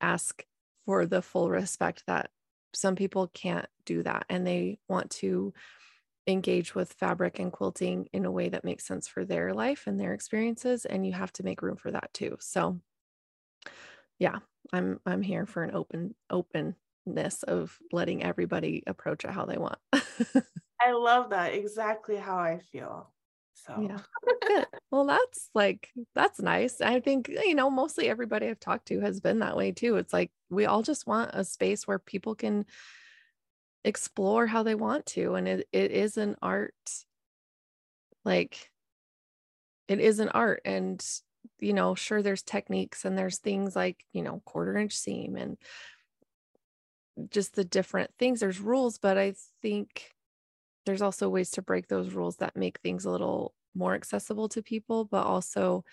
ask 0.00 0.44
for 0.86 1.04
the 1.06 1.20
full 1.20 1.50
respect 1.50 2.04
that 2.06 2.30
some 2.74 2.94
people 2.94 3.28
can't 3.28 3.66
do 3.84 4.02
that 4.02 4.24
and 4.28 4.46
they 4.46 4.78
want 4.88 5.10
to 5.10 5.52
engage 6.26 6.74
with 6.74 6.92
fabric 6.92 7.38
and 7.38 7.52
quilting 7.52 8.08
in 8.12 8.24
a 8.24 8.30
way 8.30 8.48
that 8.48 8.64
makes 8.64 8.86
sense 8.86 9.08
for 9.08 9.24
their 9.24 9.52
life 9.52 9.86
and 9.86 9.98
their 9.98 10.14
experiences 10.14 10.84
and 10.84 11.04
you 11.04 11.12
have 11.12 11.32
to 11.32 11.42
make 11.42 11.62
room 11.62 11.76
for 11.76 11.90
that 11.90 12.12
too 12.14 12.36
so 12.38 12.78
yeah 14.20 14.38
i'm 14.72 15.00
i'm 15.04 15.20
here 15.20 15.46
for 15.46 15.64
an 15.64 15.74
open, 15.74 16.14
open 16.30 16.76
openness 17.06 17.42
of 17.42 17.78
letting 17.92 18.22
everybody 18.22 18.82
approach 18.86 19.24
it 19.24 19.30
how 19.30 19.44
they 19.44 19.58
want. 19.58 19.78
I 19.92 20.92
love 20.92 21.30
that 21.30 21.54
exactly 21.54 22.16
how 22.16 22.38
i 22.38 22.58
feel 22.72 23.08
so. 23.54 23.80
Yeah 23.80 23.98
Good. 24.46 24.66
well 24.90 25.06
that's 25.06 25.50
like 25.54 25.90
that's 26.14 26.40
nice. 26.40 26.80
I 26.80 26.98
think 26.98 27.28
you 27.28 27.54
know 27.54 27.70
mostly 27.70 28.08
everybody 28.08 28.48
i've 28.48 28.58
talked 28.58 28.88
to 28.88 29.00
has 29.00 29.20
been 29.20 29.38
that 29.40 29.56
way 29.56 29.70
too. 29.72 29.96
It's 29.96 30.12
like 30.12 30.32
we 30.50 30.66
all 30.66 30.82
just 30.82 31.06
want 31.06 31.30
a 31.32 31.44
space 31.44 31.86
where 31.86 31.98
people 31.98 32.34
can 32.34 32.66
explore 33.84 34.46
how 34.46 34.62
they 34.62 34.74
want 34.74 35.06
to 35.06 35.34
and 35.34 35.48
it, 35.48 35.68
it 35.72 35.90
is 35.90 36.16
an 36.16 36.36
art 36.40 36.72
like 38.24 38.70
it 39.88 39.98
is 39.98 40.20
an 40.20 40.28
art 40.28 40.62
and 40.64 41.04
you 41.58 41.72
know 41.72 41.96
sure 41.96 42.22
there's 42.22 42.44
techniques 42.44 43.04
and 43.04 43.18
there's 43.18 43.38
things 43.38 43.74
like 43.74 44.04
you 44.12 44.22
know 44.22 44.40
quarter 44.44 44.76
inch 44.76 44.92
seam 44.92 45.34
and 45.34 45.56
just 47.30 47.54
the 47.54 47.64
different 47.64 48.10
things 48.18 48.40
there's 48.40 48.60
rules 48.60 48.98
but 48.98 49.18
i 49.18 49.34
think 49.62 50.14
there's 50.86 51.02
also 51.02 51.28
ways 51.28 51.50
to 51.50 51.62
break 51.62 51.88
those 51.88 52.14
rules 52.14 52.36
that 52.38 52.56
make 52.56 52.80
things 52.80 53.04
a 53.04 53.10
little 53.10 53.54
more 53.74 53.94
accessible 53.94 54.48
to 54.48 54.62
people 54.62 55.04
but 55.04 55.26
also 55.26 55.84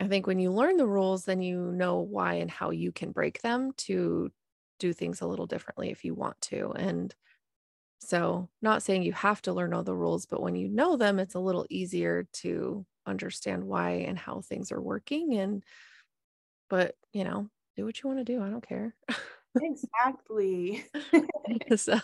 i 0.00 0.06
think 0.08 0.26
when 0.26 0.38
you 0.38 0.50
learn 0.52 0.76
the 0.76 0.86
rules 0.86 1.24
then 1.24 1.40
you 1.42 1.72
know 1.72 1.98
why 2.00 2.34
and 2.34 2.50
how 2.50 2.70
you 2.70 2.92
can 2.92 3.12
break 3.12 3.40
them 3.42 3.72
to 3.76 4.30
do 4.78 4.92
things 4.92 5.20
a 5.20 5.26
little 5.26 5.46
differently 5.46 5.90
if 5.90 6.04
you 6.04 6.14
want 6.14 6.40
to. 6.40 6.70
And 6.76 7.12
so, 8.00 8.48
not 8.62 8.82
saying 8.82 9.02
you 9.04 9.12
have 9.12 9.42
to 9.42 9.52
learn 9.52 9.74
all 9.74 9.84
the 9.84 9.94
rules, 9.96 10.26
but 10.26 10.42
when 10.42 10.56
you 10.56 10.68
know 10.68 10.96
them, 10.96 11.18
it's 11.18 11.34
a 11.34 11.40
little 11.40 11.66
easier 11.70 12.28
to 12.34 12.86
understand 13.06 13.64
why 13.64 13.90
and 13.92 14.18
how 14.18 14.40
things 14.42 14.72
are 14.72 14.80
working. 14.82 15.34
And, 15.36 15.64
but, 16.68 16.96
you 17.12 17.24
know, 17.24 17.48
do 17.76 17.84
what 17.84 18.02
you 18.02 18.08
want 18.08 18.18
to 18.20 18.24
do. 18.24 18.42
I 18.42 18.50
don't 18.50 18.66
care. 18.66 18.94
Exactly. 19.60 20.84
so, 21.76 21.98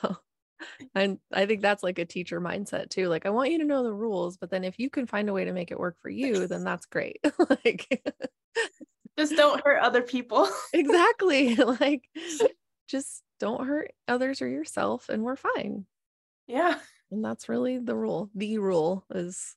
and 0.95 1.19
I 1.33 1.47
think 1.47 1.63
that's 1.63 1.83
like 1.83 1.99
a 1.99 2.05
teacher 2.05 2.41
mindset 2.41 2.91
too. 2.91 3.09
Like, 3.09 3.27
I 3.27 3.31
want 3.31 3.51
you 3.51 3.59
to 3.59 3.65
know 3.65 3.83
the 3.83 3.93
rules, 3.93 4.37
but 4.37 4.51
then 4.51 4.65
if 4.65 4.79
you 4.79 4.91
can 4.91 5.07
find 5.07 5.29
a 5.29 5.33
way 5.33 5.45
to 5.45 5.53
make 5.53 5.71
it 5.71 5.79
work 5.79 5.97
for 6.01 6.09
you, 6.09 6.47
then 6.47 6.65
that's 6.65 6.87
great. 6.87 7.21
like, 7.65 8.03
just 9.19 9.37
don't 9.37 9.63
hurt 9.65 9.81
other 9.81 10.03
people. 10.03 10.49
exactly. 10.73 11.55
Like, 11.57 12.09
just 12.89 13.23
don't 13.41 13.67
hurt 13.67 13.93
others 14.09 14.41
or 14.41 14.49
yourself 14.49 15.09
and 15.09 15.23
we're 15.23 15.37
fine. 15.37 15.87
Yeah. 16.47 16.79
And 17.11 17.25
that's 17.25 17.49
really 17.49 17.79
the 17.79 17.97
rule. 17.97 18.31
The 18.35 18.59
rule 18.59 19.05
is 19.11 19.57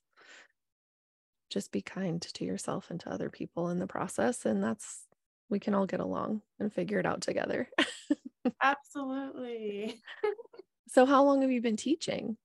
just 1.50 1.72
be 1.72 1.80
kind 1.80 2.20
to 2.20 2.44
yourself 2.44 2.90
and 2.90 3.00
to 3.00 3.10
other 3.10 3.30
people 3.30 3.70
in 3.70 3.78
the 3.78 3.86
process. 3.86 4.44
And 4.44 4.62
that's, 4.62 5.07
we 5.50 5.58
can 5.58 5.74
all 5.74 5.86
get 5.86 6.00
along 6.00 6.42
and 6.58 6.72
figure 6.72 6.98
it 6.98 7.06
out 7.06 7.20
together. 7.20 7.68
Absolutely. 8.62 10.00
so, 10.88 11.06
how 11.06 11.24
long 11.24 11.42
have 11.42 11.50
you 11.50 11.60
been 11.60 11.76
teaching? 11.76 12.36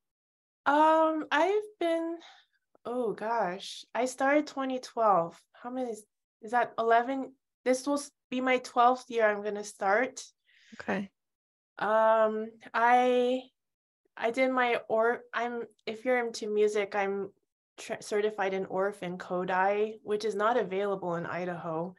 Um, 0.65 1.25
I've 1.31 1.61
been, 1.79 2.17
oh 2.85 3.13
gosh, 3.13 3.83
I 3.93 4.05
started 4.05 4.47
2012. 4.47 5.39
How 5.53 5.69
many 5.69 5.91
is, 5.91 6.03
is 6.41 6.51
that 6.51 6.73
11? 6.77 7.33
This 7.65 7.85
will 7.87 8.01
be 8.29 8.41
my 8.41 8.59
12th 8.59 9.09
year 9.09 9.27
I'm 9.27 9.41
going 9.41 9.55
to 9.55 9.63
start. 9.63 10.23
Okay. 10.81 11.09
Um, 11.79 12.47
I 12.73 13.41
I 14.15 14.31
did 14.31 14.51
my 14.51 14.79
or 14.89 15.21
I'm 15.33 15.63
if 15.85 16.05
you're 16.05 16.23
into 16.25 16.47
music, 16.53 16.95
I'm 16.95 17.29
tr- 17.77 18.01
certified 18.01 18.53
in 18.53 18.65
Orff 18.65 19.01
and 19.01 19.19
Kodály, 19.19 19.95
which 20.03 20.25
is 20.25 20.35
not 20.35 20.57
available 20.57 21.15
in 21.15 21.25
Idaho. 21.25 21.95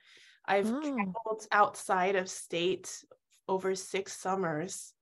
I've 0.46 0.70
oh. 0.70 0.80
traveled 0.80 1.46
outside 1.52 2.16
of 2.16 2.28
state 2.28 3.04
over 3.48 3.74
six 3.74 4.12
summers 4.12 4.92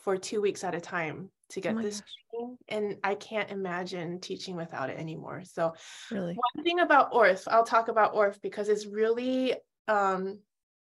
for 0.00 0.16
two 0.16 0.40
weeks 0.40 0.64
at 0.64 0.74
a 0.74 0.80
time 0.80 1.30
to 1.50 1.60
get 1.60 1.76
oh 1.76 1.82
this 1.82 2.02
training, 2.30 2.58
and 2.68 2.96
I 3.02 3.14
can't 3.14 3.50
imagine 3.50 4.20
teaching 4.20 4.56
without 4.56 4.90
it 4.90 4.98
anymore. 4.98 5.42
So, 5.44 5.74
really, 6.10 6.36
one 6.54 6.64
thing 6.64 6.80
about 6.80 7.12
Orff, 7.12 7.48
I'll 7.48 7.64
talk 7.64 7.88
about 7.88 8.14
Orff 8.14 8.40
because 8.42 8.68
it's 8.68 8.86
really 8.86 9.54
um, 9.88 10.38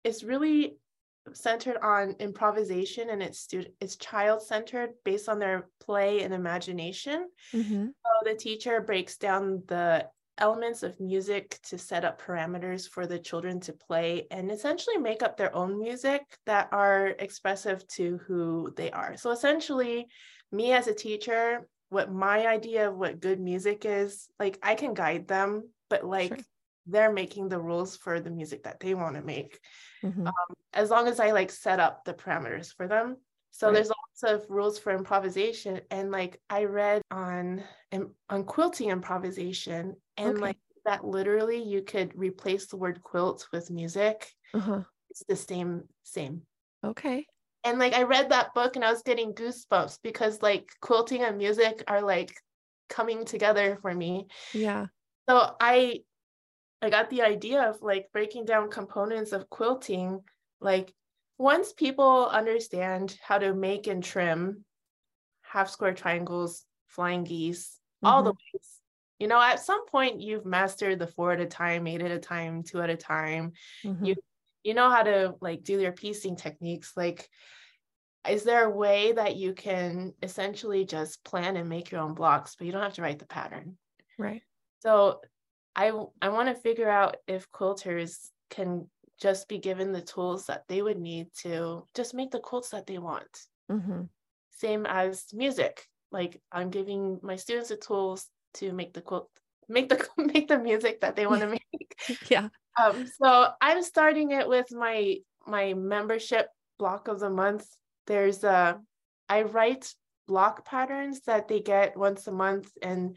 it's 0.04 0.22
really 0.22 0.76
centered 1.34 1.76
on 1.82 2.16
improvisation 2.18 3.10
and 3.10 3.22
it's 3.22 3.38
student 3.38 3.72
it's 3.80 3.94
child 3.96 4.42
centered 4.42 4.90
based 5.04 5.28
on 5.28 5.38
their 5.38 5.68
play 5.80 6.22
and 6.22 6.34
imagination 6.34 7.28
mm-hmm. 7.54 7.86
so 7.86 8.10
the 8.24 8.34
teacher 8.34 8.80
breaks 8.80 9.18
down 9.18 9.62
the 9.68 10.04
elements 10.38 10.82
of 10.82 10.98
music 11.00 11.58
to 11.62 11.76
set 11.76 12.04
up 12.04 12.20
parameters 12.20 12.88
for 12.88 13.06
the 13.06 13.18
children 13.18 13.60
to 13.60 13.72
play 13.72 14.26
and 14.30 14.50
essentially 14.50 14.96
make 14.96 15.22
up 15.22 15.36
their 15.36 15.54
own 15.54 15.78
music 15.78 16.22
that 16.46 16.68
are 16.72 17.08
expressive 17.18 17.86
to 17.88 18.18
who 18.26 18.72
they 18.76 18.90
are 18.90 19.16
so 19.16 19.30
essentially 19.30 20.06
me 20.50 20.72
as 20.72 20.86
a 20.86 20.94
teacher 20.94 21.66
what 21.90 22.12
my 22.12 22.46
idea 22.46 22.88
of 22.88 22.96
what 22.96 23.20
good 23.20 23.38
music 23.38 23.84
is 23.84 24.28
like 24.40 24.58
i 24.62 24.74
can 24.74 24.94
guide 24.94 25.28
them 25.28 25.68
but 25.90 26.04
like 26.04 26.28
sure. 26.28 26.38
they're 26.86 27.12
making 27.12 27.48
the 27.48 27.60
rules 27.60 27.96
for 27.96 28.18
the 28.18 28.30
music 28.30 28.62
that 28.62 28.80
they 28.80 28.94
want 28.94 29.16
to 29.16 29.22
make 29.22 29.60
mm-hmm. 30.02 30.26
um, 30.26 30.32
as 30.72 30.90
long 30.90 31.08
as 31.08 31.20
I 31.20 31.32
like 31.32 31.50
set 31.50 31.80
up 31.80 32.04
the 32.04 32.14
parameters 32.14 32.74
for 32.74 32.88
them. 32.88 33.16
So 33.50 33.66
right. 33.66 33.74
there's 33.74 33.91
lots 34.12 34.44
of 34.44 34.50
rules 34.50 34.78
for 34.78 34.92
improvisation, 34.92 35.80
and 35.90 36.10
like 36.10 36.40
I 36.50 36.64
read 36.64 37.02
on 37.10 37.62
on 38.28 38.44
quilting 38.44 38.90
improvisation, 38.90 39.96
and 40.16 40.34
okay. 40.34 40.40
like 40.40 40.56
that 40.84 41.04
literally 41.04 41.62
you 41.62 41.82
could 41.82 42.12
replace 42.16 42.66
the 42.66 42.76
word 42.76 43.02
quilt 43.02 43.46
with 43.52 43.70
music. 43.70 44.28
Uh-huh. 44.54 44.82
It's 45.10 45.24
the 45.28 45.36
same 45.36 45.84
same. 46.02 46.42
Okay. 46.84 47.26
And 47.64 47.78
like 47.78 47.94
I 47.94 48.02
read 48.02 48.30
that 48.30 48.54
book 48.54 48.74
and 48.74 48.84
I 48.84 48.90
was 48.90 49.02
getting 49.02 49.34
goosebumps 49.34 49.98
because 50.02 50.42
like 50.42 50.68
quilting 50.80 51.22
and 51.22 51.38
music 51.38 51.84
are 51.86 52.02
like 52.02 52.34
coming 52.88 53.24
together 53.24 53.78
for 53.80 53.94
me. 53.94 54.26
Yeah. 54.52 54.86
So 55.28 55.54
I 55.60 56.00
I 56.80 56.90
got 56.90 57.10
the 57.10 57.22
idea 57.22 57.62
of 57.62 57.80
like 57.80 58.08
breaking 58.12 58.46
down 58.46 58.68
components 58.70 59.32
of 59.32 59.48
quilting. 59.48 60.20
Like 60.60 60.92
once 61.38 61.72
people 61.72 62.28
understand 62.28 63.16
how 63.22 63.38
to 63.38 63.54
make 63.54 63.86
and 63.86 64.02
trim 64.02 64.64
half 65.42 65.68
square 65.68 65.94
triangles, 65.94 66.64
flying 66.86 67.24
geese, 67.24 67.78
mm-hmm. 68.04 68.06
all 68.06 68.22
the 68.22 68.30
mm-hmm. 68.30 68.56
ways, 68.56 68.68
you 69.18 69.28
know, 69.28 69.40
at 69.40 69.60
some 69.60 69.86
point 69.86 70.20
you've 70.20 70.46
mastered 70.46 70.98
the 70.98 71.06
four 71.06 71.32
at 71.32 71.40
a 71.40 71.46
time, 71.46 71.86
eight 71.86 72.02
at 72.02 72.10
a 72.10 72.18
time, 72.18 72.62
two 72.62 72.80
at 72.80 72.90
a 72.90 72.96
time. 72.96 73.52
Mm-hmm. 73.84 74.04
You 74.04 74.14
you 74.64 74.74
know 74.74 74.90
how 74.90 75.02
to 75.02 75.34
like 75.40 75.64
do 75.64 75.76
their 75.76 75.92
piecing 75.92 76.36
techniques. 76.36 76.92
Like, 76.96 77.28
is 78.28 78.44
there 78.44 78.64
a 78.64 78.70
way 78.70 79.12
that 79.12 79.36
you 79.36 79.54
can 79.54 80.14
essentially 80.22 80.84
just 80.84 81.24
plan 81.24 81.56
and 81.56 81.68
make 81.68 81.90
your 81.90 82.00
own 82.00 82.14
blocks, 82.14 82.54
but 82.56 82.66
you 82.66 82.72
don't 82.72 82.82
have 82.82 82.94
to 82.94 83.02
write 83.02 83.18
the 83.18 83.26
pattern? 83.26 83.76
Right. 84.18 84.42
So 84.80 85.20
I 85.74 85.92
I 86.20 86.28
want 86.28 86.48
to 86.48 86.54
figure 86.54 86.88
out 86.88 87.16
if 87.26 87.50
quilters 87.50 88.16
can 88.50 88.88
just 89.22 89.48
be 89.48 89.58
given 89.58 89.92
the 89.92 90.02
tools 90.02 90.46
that 90.46 90.64
they 90.68 90.82
would 90.82 90.98
need 90.98 91.28
to 91.42 91.86
just 91.94 92.12
make 92.12 92.32
the 92.32 92.40
quilts 92.40 92.70
that 92.70 92.86
they 92.86 92.98
want. 92.98 93.46
Mm-hmm. 93.70 94.02
Same 94.58 94.84
as 94.86 95.24
music. 95.32 95.86
Like 96.10 96.40
I'm 96.50 96.70
giving 96.70 97.20
my 97.22 97.36
students 97.36 97.68
the 97.68 97.76
tools 97.76 98.26
to 98.54 98.72
make 98.72 98.92
the 98.92 99.00
quilt, 99.00 99.30
make 99.68 99.88
the 99.88 100.04
make 100.18 100.48
the 100.48 100.58
music 100.58 101.00
that 101.00 101.16
they 101.16 101.26
want 101.26 101.40
to 101.42 101.46
make. 101.78 101.96
yeah. 102.28 102.48
Um. 102.82 103.06
So 103.22 103.48
I'm 103.60 103.82
starting 103.82 104.32
it 104.32 104.48
with 104.48 104.66
my 104.72 105.16
my 105.46 105.74
membership 105.74 106.48
block 106.78 107.08
of 107.08 107.20
the 107.20 107.30
month. 107.30 107.66
There's 108.06 108.42
a 108.42 108.80
I 109.28 109.42
write 109.42 109.94
block 110.26 110.64
patterns 110.64 111.20
that 111.26 111.48
they 111.48 111.60
get 111.60 111.96
once 111.96 112.26
a 112.26 112.32
month 112.32 112.70
and 112.82 113.16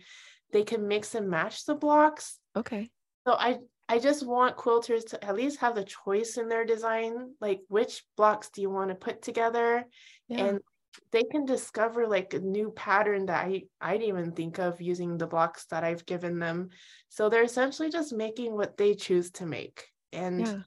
they 0.54 0.64
can 0.64 0.88
mix 0.88 1.16
and 1.16 1.30
match 1.30 1.66
the 1.66 1.76
blocks 1.76 2.40
Okay. 2.56 2.90
So 3.28 3.34
I 3.34 3.58
I 3.88 4.00
just 4.00 4.26
want 4.26 4.58
quilters 4.58 5.10
to 5.10 5.24
at 5.24 5.36
least 5.36 5.60
have 5.60 5.76
the 5.76 5.84
choice 5.84 6.38
in 6.38 6.50
their 6.50 6.66
design, 6.66 7.34
like 7.40 7.62
which 7.68 8.04
blocks 8.18 8.50
do 8.50 8.62
you 8.62 8.70
want 8.70 8.90
to 8.90 8.96
put 8.96 9.22
together, 9.22 9.86
yeah. 10.28 10.46
and 10.46 10.60
they 11.12 11.24
can 11.24 11.46
discover 11.46 12.08
like 12.08 12.34
a 12.34 12.40
new 12.40 12.72
pattern 12.72 13.28
that 13.28 13.46
I 13.46 13.64
I 13.80 13.94
didn't 13.94 14.08
even 14.08 14.32
think 14.32 14.58
of 14.58 14.82
using 14.82 15.18
the 15.18 15.28
blocks 15.28 15.66
that 15.68 15.84
I've 15.84 16.06
given 16.06 16.40
them. 16.40 16.70
So 17.10 17.30
they're 17.30 17.44
essentially 17.44 17.92
just 17.92 18.12
making 18.12 18.56
what 18.56 18.76
they 18.76 18.96
choose 18.96 19.32
to 19.32 19.46
make, 19.46 19.86
and 20.12 20.48
yeah. 20.48 20.58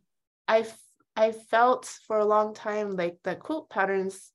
I've 0.47 0.77
I 1.17 1.33
felt 1.33 1.87
for 2.07 2.21
a 2.21 2.25
long 2.25 2.55
time 2.55 2.95
like 2.95 3.17
the 3.25 3.35
quilt 3.35 3.69
patterns. 3.69 4.31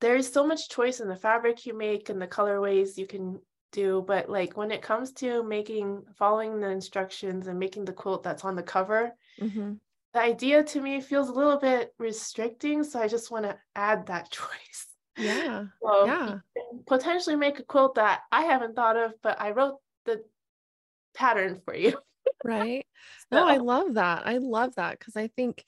There 0.00 0.16
is 0.16 0.32
so 0.32 0.44
much 0.44 0.70
choice 0.70 0.98
in 0.98 1.08
the 1.08 1.14
fabric 1.14 1.66
you 1.66 1.76
make 1.76 2.08
and 2.08 2.20
the 2.20 2.26
colorways 2.26 2.96
you 2.96 3.06
can 3.06 3.38
do 3.72 4.04
but 4.06 4.28
like 4.28 4.56
when 4.56 4.70
it 4.70 4.82
comes 4.82 5.12
to 5.12 5.42
making 5.42 6.02
following 6.16 6.60
the 6.60 6.68
instructions 6.68 7.46
and 7.46 7.58
making 7.58 7.84
the 7.84 7.92
quilt 7.92 8.22
that's 8.22 8.44
on 8.44 8.56
the 8.56 8.62
cover 8.62 9.12
mm-hmm. 9.40 9.74
the 10.12 10.20
idea 10.20 10.62
to 10.62 10.80
me 10.80 11.00
feels 11.00 11.28
a 11.28 11.32
little 11.32 11.58
bit 11.58 11.94
restricting. 11.98 12.84
So 12.84 13.00
I 13.00 13.08
just 13.08 13.30
want 13.30 13.44
to 13.44 13.56
add 13.76 14.06
that 14.06 14.30
choice. 14.30 14.86
Yeah. 15.16 15.64
So 15.82 16.06
yeah. 16.06 16.38
potentially 16.86 17.36
make 17.36 17.58
a 17.58 17.62
quilt 17.62 17.96
that 17.96 18.20
I 18.32 18.42
haven't 18.42 18.74
thought 18.74 18.96
of, 18.96 19.14
but 19.22 19.40
I 19.40 19.50
wrote 19.50 19.76
the 20.04 20.22
pattern 21.14 21.60
for 21.64 21.74
you. 21.74 21.98
right. 22.44 22.86
No, 23.30 23.46
I 23.46 23.58
love 23.58 23.94
that. 23.94 24.26
I 24.26 24.38
love 24.38 24.74
that 24.76 24.98
because 24.98 25.16
I 25.16 25.28
think 25.28 25.64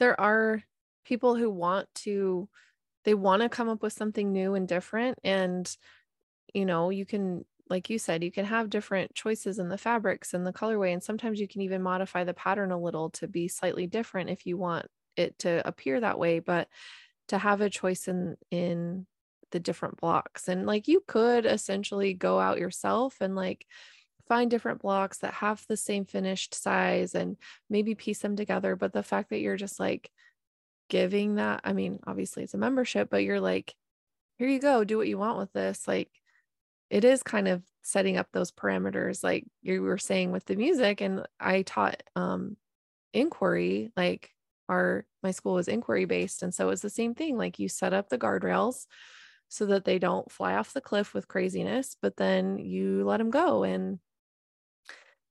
there 0.00 0.18
are 0.20 0.62
people 1.04 1.34
who 1.34 1.50
want 1.50 1.86
to 1.94 2.48
they 3.04 3.14
want 3.14 3.42
to 3.42 3.50
come 3.50 3.68
up 3.68 3.82
with 3.82 3.92
something 3.92 4.32
new 4.32 4.54
and 4.54 4.66
different 4.66 5.18
and 5.22 5.76
you 6.54 6.64
know 6.64 6.90
you 6.90 7.04
can 7.04 7.44
like 7.68 7.90
you 7.90 7.98
said 7.98 8.22
you 8.22 8.30
can 8.30 8.44
have 8.44 8.70
different 8.70 9.14
choices 9.14 9.58
in 9.58 9.68
the 9.68 9.78
fabrics 9.78 10.34
and 10.34 10.46
the 10.46 10.52
colorway 10.52 10.92
and 10.92 11.02
sometimes 11.02 11.40
you 11.40 11.48
can 11.48 11.60
even 11.60 11.82
modify 11.82 12.24
the 12.24 12.34
pattern 12.34 12.70
a 12.70 12.80
little 12.80 13.10
to 13.10 13.26
be 13.26 13.48
slightly 13.48 13.86
different 13.86 14.30
if 14.30 14.46
you 14.46 14.56
want 14.56 14.86
it 15.16 15.38
to 15.38 15.66
appear 15.66 16.00
that 16.00 16.18
way 16.18 16.38
but 16.38 16.68
to 17.28 17.38
have 17.38 17.60
a 17.60 17.70
choice 17.70 18.08
in 18.08 18.36
in 18.50 19.06
the 19.50 19.60
different 19.60 20.00
blocks 20.00 20.48
and 20.48 20.66
like 20.66 20.88
you 20.88 21.02
could 21.06 21.46
essentially 21.46 22.12
go 22.12 22.40
out 22.40 22.58
yourself 22.58 23.16
and 23.20 23.36
like 23.36 23.66
find 24.26 24.50
different 24.50 24.80
blocks 24.80 25.18
that 25.18 25.34
have 25.34 25.64
the 25.68 25.76
same 25.76 26.04
finished 26.04 26.54
size 26.54 27.14
and 27.14 27.36
maybe 27.70 27.94
piece 27.94 28.18
them 28.20 28.36
together 28.36 28.74
but 28.74 28.92
the 28.92 29.02
fact 29.02 29.30
that 29.30 29.40
you're 29.40 29.56
just 29.56 29.78
like 29.78 30.10
giving 30.88 31.36
that 31.36 31.60
i 31.64 31.72
mean 31.72 31.98
obviously 32.06 32.42
it's 32.42 32.54
a 32.54 32.58
membership 32.58 33.08
but 33.10 33.22
you're 33.22 33.40
like 33.40 33.74
here 34.38 34.48
you 34.48 34.58
go 34.58 34.82
do 34.82 34.98
what 34.98 35.08
you 35.08 35.16
want 35.16 35.38
with 35.38 35.52
this 35.52 35.86
like 35.86 36.10
it 36.90 37.04
is 37.04 37.22
kind 37.22 37.48
of 37.48 37.62
setting 37.82 38.16
up 38.16 38.28
those 38.32 38.52
parameters 38.52 39.22
like 39.22 39.44
you 39.62 39.82
were 39.82 39.98
saying 39.98 40.32
with 40.32 40.44
the 40.46 40.56
music 40.56 41.00
and 41.00 41.26
i 41.40 41.62
taught 41.62 42.02
um 42.16 42.56
inquiry 43.12 43.90
like 43.96 44.30
our 44.68 45.04
my 45.22 45.30
school 45.30 45.54
was 45.54 45.68
inquiry 45.68 46.04
based 46.04 46.42
and 46.42 46.54
so 46.54 46.70
it's 46.70 46.82
the 46.82 46.90
same 46.90 47.14
thing 47.14 47.36
like 47.36 47.58
you 47.58 47.68
set 47.68 47.92
up 47.92 48.08
the 48.08 48.18
guardrails 48.18 48.86
so 49.48 49.66
that 49.66 49.84
they 49.84 49.98
don't 49.98 50.32
fly 50.32 50.54
off 50.54 50.72
the 50.72 50.80
cliff 50.80 51.14
with 51.14 51.28
craziness 51.28 51.96
but 52.00 52.16
then 52.16 52.58
you 52.58 53.04
let 53.04 53.18
them 53.18 53.30
go 53.30 53.62
and 53.62 53.98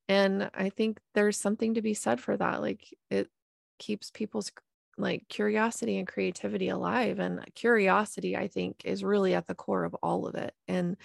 and 0.07 0.49
i 0.53 0.69
think 0.69 0.99
there's 1.15 1.37
something 1.37 1.73
to 1.73 1.81
be 1.81 1.93
said 1.93 2.19
for 2.19 2.37
that 2.37 2.61
like 2.61 2.95
it 3.09 3.27
keeps 3.79 4.11
people's 4.11 4.51
like 4.97 5.27
curiosity 5.27 5.97
and 5.97 6.07
creativity 6.07 6.69
alive 6.69 7.19
and 7.19 7.43
curiosity 7.55 8.37
i 8.37 8.47
think 8.47 8.81
is 8.85 9.03
really 9.03 9.33
at 9.33 9.47
the 9.47 9.55
core 9.55 9.83
of 9.83 9.95
all 10.03 10.27
of 10.27 10.35
it 10.35 10.53
and 10.67 10.95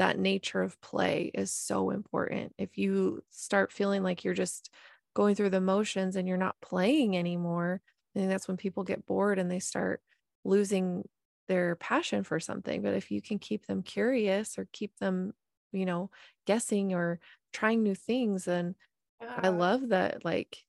that 0.00 0.18
nature 0.18 0.62
of 0.62 0.80
play 0.80 1.30
is 1.34 1.52
so 1.52 1.90
important. 1.90 2.54
If 2.56 2.78
you 2.78 3.22
start 3.28 3.70
feeling 3.70 4.02
like 4.02 4.24
you're 4.24 4.32
just 4.32 4.70
going 5.12 5.34
through 5.34 5.50
the 5.50 5.60
motions 5.60 6.16
and 6.16 6.26
you're 6.26 6.38
not 6.38 6.60
playing 6.60 7.16
anymore 7.16 7.82
i 8.14 8.18
think 8.18 8.30
that's 8.30 8.46
when 8.48 8.56
people 8.56 8.84
get 8.84 9.04
bored 9.06 9.38
and 9.38 9.50
they 9.50 9.58
start 9.58 10.00
losing 10.44 11.02
their 11.48 11.74
passion 11.76 12.22
for 12.22 12.38
something. 12.38 12.80
But 12.80 12.94
if 12.94 13.10
you 13.10 13.20
can 13.20 13.38
keep 13.38 13.66
them 13.66 13.82
curious 13.82 14.56
or 14.56 14.68
keep 14.72 14.96
them 14.98 15.34
you 15.72 15.84
know 15.84 16.10
guessing 16.46 16.94
or 16.94 17.20
trying 17.52 17.82
new 17.82 17.94
things 17.94 18.48
and 18.48 18.74
yeah. 19.20 19.38
i 19.42 19.48
love 19.48 19.90
that 19.90 20.24
like 20.24 20.64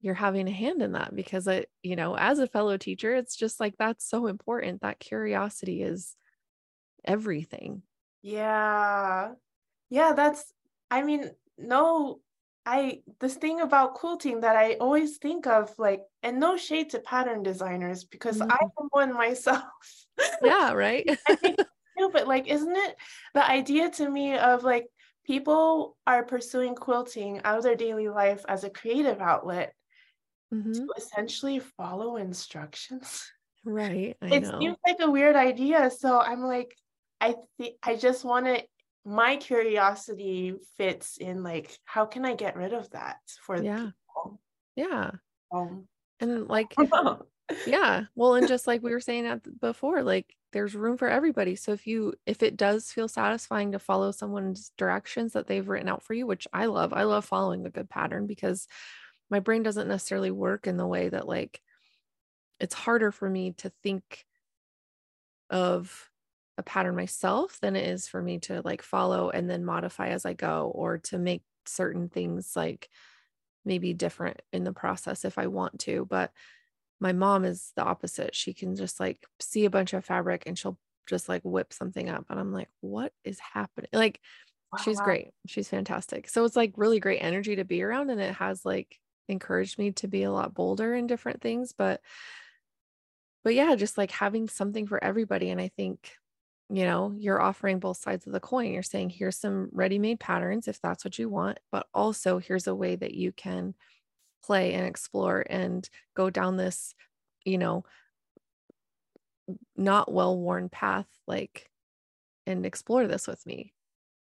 you're 0.00 0.14
having 0.14 0.48
a 0.48 0.52
hand 0.52 0.82
in 0.82 0.92
that 0.92 1.14
because 1.14 1.46
it 1.46 1.68
you 1.82 1.94
know 1.94 2.16
as 2.16 2.40
a 2.40 2.48
fellow 2.48 2.76
teacher 2.76 3.14
it's 3.14 3.36
just 3.36 3.60
like 3.60 3.76
that's 3.76 4.08
so 4.08 4.26
important. 4.26 4.80
That 4.80 4.98
curiosity 4.98 5.82
is 5.82 6.16
everything 7.04 7.82
yeah 8.22 9.30
yeah 9.88 10.12
that's 10.12 10.52
i 10.90 11.02
mean 11.02 11.30
no 11.58 12.20
i 12.66 13.00
this 13.20 13.34
thing 13.34 13.60
about 13.60 13.94
quilting 13.94 14.40
that 14.40 14.56
i 14.56 14.74
always 14.74 15.16
think 15.18 15.46
of 15.46 15.72
like 15.78 16.02
and 16.22 16.38
no 16.38 16.56
shade 16.56 16.90
to 16.90 16.98
pattern 17.00 17.42
designers 17.42 18.04
because 18.04 18.38
mm-hmm. 18.38 18.50
i 18.52 18.58
am 18.60 18.88
one 18.90 19.12
myself 19.12 19.62
yeah 20.42 20.72
right 20.72 21.08
I 21.28 21.34
think, 21.34 21.58
but 22.12 22.26
like 22.26 22.48
isn't 22.48 22.76
it 22.76 22.96
the 23.34 23.48
idea 23.48 23.90
to 23.90 24.08
me 24.08 24.36
of 24.36 24.64
like 24.64 24.86
people 25.24 25.96
are 26.06 26.24
pursuing 26.24 26.74
quilting 26.74 27.40
out 27.44 27.58
of 27.58 27.62
their 27.62 27.76
daily 27.76 28.08
life 28.08 28.44
as 28.48 28.64
a 28.64 28.70
creative 28.70 29.20
outlet 29.20 29.74
mm-hmm. 30.52 30.72
to 30.72 30.86
essentially 30.96 31.60
follow 31.60 32.16
instructions. 32.16 33.30
Right. 33.64 34.16
I 34.22 34.26
it 34.34 34.42
know. 34.42 34.58
seems 34.58 34.76
like 34.86 34.96
a 35.00 35.10
weird 35.10 35.36
idea. 35.36 35.90
So 35.90 36.18
I'm 36.20 36.42
like, 36.42 36.74
I 37.20 37.34
think 37.58 37.74
I 37.82 37.96
just 37.96 38.24
want 38.24 38.46
to 38.46 38.62
my 39.04 39.36
curiosity 39.36 40.54
fits 40.76 41.16
in 41.16 41.42
like 41.42 41.76
how 41.84 42.04
can 42.04 42.24
I 42.24 42.34
get 42.34 42.56
rid 42.56 42.72
of 42.72 42.90
that 42.90 43.18
for 43.44 43.62
yeah. 43.62 43.90
people? 44.16 44.40
Yeah. 44.76 45.10
Um, 45.52 45.86
and 46.20 46.48
like 46.48 46.74
yeah. 47.66 48.04
Well, 48.14 48.34
and 48.34 48.46
just 48.46 48.66
like 48.66 48.82
we 48.82 48.92
were 48.92 49.00
saying 49.00 49.26
at 49.26 49.60
before, 49.60 50.02
like 50.02 50.34
there's 50.52 50.74
room 50.74 50.96
for 50.96 51.08
everybody. 51.08 51.56
So 51.56 51.72
if 51.72 51.86
you 51.86 52.14
if 52.26 52.42
it 52.42 52.56
does 52.56 52.92
feel 52.92 53.08
satisfying 53.08 53.72
to 53.72 53.78
follow 53.78 54.10
someone's 54.10 54.72
directions 54.76 55.32
that 55.32 55.46
they've 55.46 55.68
written 55.68 55.88
out 55.88 56.02
for 56.02 56.14
you, 56.14 56.26
which 56.26 56.46
I 56.52 56.66
love. 56.66 56.92
I 56.92 57.04
love 57.04 57.24
following 57.24 57.66
a 57.66 57.70
good 57.70 57.88
pattern 57.88 58.26
because 58.26 58.66
my 59.30 59.40
brain 59.40 59.62
doesn't 59.62 59.88
necessarily 59.88 60.30
work 60.30 60.66
in 60.66 60.76
the 60.76 60.86
way 60.86 61.08
that 61.08 61.28
like 61.28 61.60
it's 62.58 62.74
harder 62.74 63.12
for 63.12 63.28
me 63.28 63.52
to 63.58 63.72
think 63.82 64.26
of 65.48 66.09
a 66.60 66.62
pattern 66.62 66.94
myself 66.94 67.58
than 67.60 67.76
it 67.76 67.88
is 67.88 68.06
for 68.06 68.22
me 68.22 68.38
to 68.38 68.62
like 68.64 68.82
follow 68.82 69.30
and 69.30 69.48
then 69.48 69.64
modify 69.64 70.08
as 70.08 70.24
I 70.24 70.34
go 70.34 70.70
or 70.74 70.98
to 70.98 71.18
make 71.18 71.42
certain 71.66 72.08
things 72.08 72.52
like 72.54 72.88
maybe 73.64 73.92
different 73.92 74.40
in 74.52 74.64
the 74.64 74.72
process 74.72 75.24
if 75.24 75.38
I 75.38 75.48
want 75.48 75.80
to. 75.80 76.06
But 76.08 76.30
my 77.00 77.12
mom 77.12 77.44
is 77.44 77.72
the 77.76 77.82
opposite. 77.82 78.34
She 78.34 78.54
can 78.54 78.76
just 78.76 79.00
like 79.00 79.18
see 79.40 79.64
a 79.64 79.70
bunch 79.70 79.92
of 79.92 80.04
fabric 80.04 80.44
and 80.46 80.58
she'll 80.58 80.78
just 81.08 81.28
like 81.28 81.42
whip 81.42 81.72
something 81.72 82.08
up. 82.08 82.26
And 82.30 82.38
I'm 82.38 82.52
like, 82.52 82.68
what 82.80 83.12
is 83.24 83.38
happening? 83.38 83.90
Like, 83.92 84.20
wow. 84.72 84.80
she's 84.82 85.00
great. 85.00 85.30
She's 85.46 85.68
fantastic. 85.68 86.28
So 86.28 86.44
it's 86.44 86.56
like 86.56 86.74
really 86.76 87.00
great 87.00 87.20
energy 87.20 87.56
to 87.56 87.64
be 87.64 87.82
around. 87.82 88.10
And 88.10 88.20
it 88.20 88.34
has 88.34 88.64
like 88.64 88.98
encouraged 89.30 89.78
me 89.78 89.92
to 89.92 90.08
be 90.08 90.24
a 90.24 90.32
lot 90.32 90.54
bolder 90.54 90.94
in 90.94 91.06
different 91.06 91.40
things 91.40 91.72
but 91.76 92.00
but 93.44 93.54
yeah 93.54 93.74
just 93.74 93.96
like 93.96 94.10
having 94.10 94.48
something 94.48 94.86
for 94.86 95.02
everybody 95.02 95.50
and 95.50 95.60
i 95.60 95.68
think 95.76 96.12
you 96.70 96.84
know 96.84 97.14
you're 97.18 97.40
offering 97.40 97.78
both 97.80 97.96
sides 97.96 98.26
of 98.26 98.32
the 98.32 98.40
coin. 98.40 98.72
You're 98.72 98.82
saying 98.82 99.10
here's 99.10 99.36
some 99.36 99.68
ready-made 99.72 100.20
patterns 100.20 100.68
if 100.68 100.80
that's 100.80 101.04
what 101.04 101.18
you 101.18 101.28
want 101.28 101.58
but 101.72 101.86
also 101.92 102.38
here's 102.38 102.66
a 102.66 102.74
way 102.74 102.96
that 102.96 103.14
you 103.14 103.32
can 103.32 103.74
play 104.42 104.72
and 104.74 104.86
explore 104.86 105.44
and 105.50 105.88
go 106.14 106.30
down 106.30 106.56
this 106.56 106.94
you 107.44 107.58
know 107.58 107.84
not 109.76 110.12
well 110.12 110.38
worn 110.38 110.68
path 110.68 111.08
like 111.26 111.70
and 112.46 112.64
explore 112.64 113.06
this 113.06 113.26
with 113.26 113.44
me. 113.46 113.74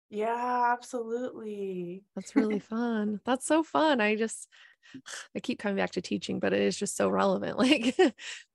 Yeah 0.09 0.71
absolutely. 0.73 2.03
That's 2.15 2.35
really 2.35 2.59
fun. 2.73 3.19
That's 3.25 3.45
so 3.45 3.63
fun. 3.63 4.01
I 4.01 4.15
just 4.15 4.47
I 5.35 5.39
keep 5.39 5.59
coming 5.59 5.77
back 5.77 5.91
to 5.91 6.01
teaching, 6.01 6.39
but 6.39 6.53
it 6.53 6.61
is 6.61 6.77
just 6.77 6.95
so 6.95 7.09
relevant. 7.09 7.57
Like 7.67 7.95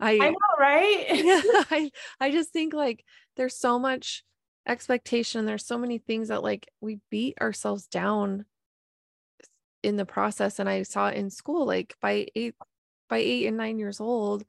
I 0.00 0.12
I 0.12 0.30
know, 0.30 0.36
right? 0.58 1.06
yeah, 1.10 1.64
I 1.70 1.90
I 2.20 2.30
just 2.30 2.50
think 2.50 2.74
like 2.74 3.04
there's 3.36 3.56
so 3.56 3.78
much 3.78 4.24
expectation. 4.66 5.44
There's 5.44 5.66
so 5.66 5.78
many 5.78 5.98
things 5.98 6.28
that 6.28 6.42
like 6.42 6.68
we 6.80 7.00
beat 7.10 7.38
ourselves 7.40 7.86
down 7.86 8.44
in 9.82 9.96
the 9.96 10.06
process. 10.06 10.58
And 10.58 10.68
I 10.68 10.82
saw 10.82 11.08
it 11.08 11.16
in 11.16 11.30
school, 11.30 11.66
like 11.66 11.96
by 12.00 12.26
eight 12.34 12.54
by 13.08 13.18
eight 13.18 13.46
and 13.46 13.56
nine 13.56 13.78
years 13.78 14.00
old, 14.00 14.44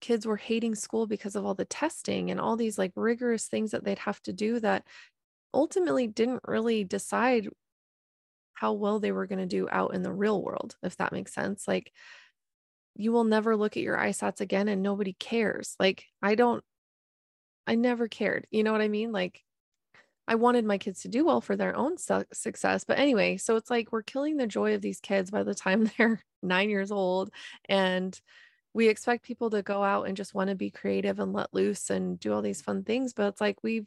kids 0.00 0.26
were 0.26 0.36
hating 0.36 0.74
school 0.74 1.06
because 1.06 1.34
of 1.34 1.44
all 1.44 1.54
the 1.54 1.64
testing 1.64 2.30
and 2.30 2.40
all 2.40 2.56
these 2.56 2.78
like 2.78 2.92
rigorous 2.94 3.48
things 3.48 3.72
that 3.72 3.84
they'd 3.84 3.98
have 3.98 4.20
to 4.22 4.32
do 4.32 4.60
that 4.60 4.84
ultimately 5.52 6.06
didn't 6.06 6.42
really 6.46 6.84
decide 6.84 7.48
how 8.58 8.72
well 8.72 8.98
they 8.98 9.12
were 9.12 9.26
going 9.26 9.38
to 9.38 9.46
do 9.46 9.68
out 9.70 9.94
in 9.94 10.02
the 10.02 10.12
real 10.12 10.42
world, 10.42 10.74
if 10.82 10.96
that 10.96 11.12
makes 11.12 11.32
sense. 11.32 11.68
Like, 11.68 11.92
you 12.96 13.12
will 13.12 13.24
never 13.24 13.56
look 13.56 13.76
at 13.76 13.82
your 13.84 13.96
ISATs 13.96 14.40
again 14.40 14.66
and 14.66 14.82
nobody 14.82 15.12
cares. 15.12 15.76
Like, 15.78 16.04
I 16.20 16.34
don't, 16.34 16.64
I 17.66 17.76
never 17.76 18.08
cared. 18.08 18.48
You 18.50 18.64
know 18.64 18.72
what 18.72 18.80
I 18.80 18.88
mean? 18.88 19.12
Like, 19.12 19.44
I 20.26 20.34
wanted 20.34 20.64
my 20.64 20.76
kids 20.78 21.02
to 21.02 21.08
do 21.08 21.24
well 21.24 21.40
for 21.40 21.54
their 21.54 21.76
own 21.76 21.98
su- 21.98 22.24
success. 22.32 22.84
But 22.84 22.98
anyway, 22.98 23.36
so 23.36 23.54
it's 23.54 23.70
like 23.70 23.92
we're 23.92 24.02
killing 24.02 24.36
the 24.36 24.46
joy 24.48 24.74
of 24.74 24.82
these 24.82 25.00
kids 25.00 25.30
by 25.30 25.44
the 25.44 25.54
time 25.54 25.88
they're 25.98 26.20
nine 26.42 26.68
years 26.68 26.90
old. 26.90 27.30
And 27.68 28.20
we 28.74 28.88
expect 28.88 29.24
people 29.24 29.50
to 29.50 29.62
go 29.62 29.84
out 29.84 30.08
and 30.08 30.16
just 30.16 30.34
want 30.34 30.50
to 30.50 30.56
be 30.56 30.70
creative 30.70 31.20
and 31.20 31.32
let 31.32 31.54
loose 31.54 31.90
and 31.90 32.18
do 32.18 32.32
all 32.32 32.42
these 32.42 32.60
fun 32.60 32.82
things. 32.82 33.12
But 33.12 33.28
it's 33.28 33.40
like 33.40 33.62
we've, 33.62 33.86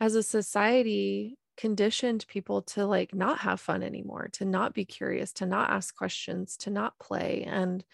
as 0.00 0.16
a 0.16 0.22
society, 0.24 1.38
conditioned 1.56 2.26
people 2.28 2.62
to 2.62 2.86
like 2.86 3.14
not 3.14 3.40
have 3.40 3.60
fun 3.60 3.82
anymore, 3.82 4.28
to 4.34 4.44
not 4.44 4.74
be 4.74 4.84
curious, 4.84 5.32
to 5.34 5.46
not 5.46 5.70
ask 5.70 5.94
questions, 5.94 6.56
to 6.58 6.70
not 6.70 6.98
play. 6.98 7.44
And 7.46 7.84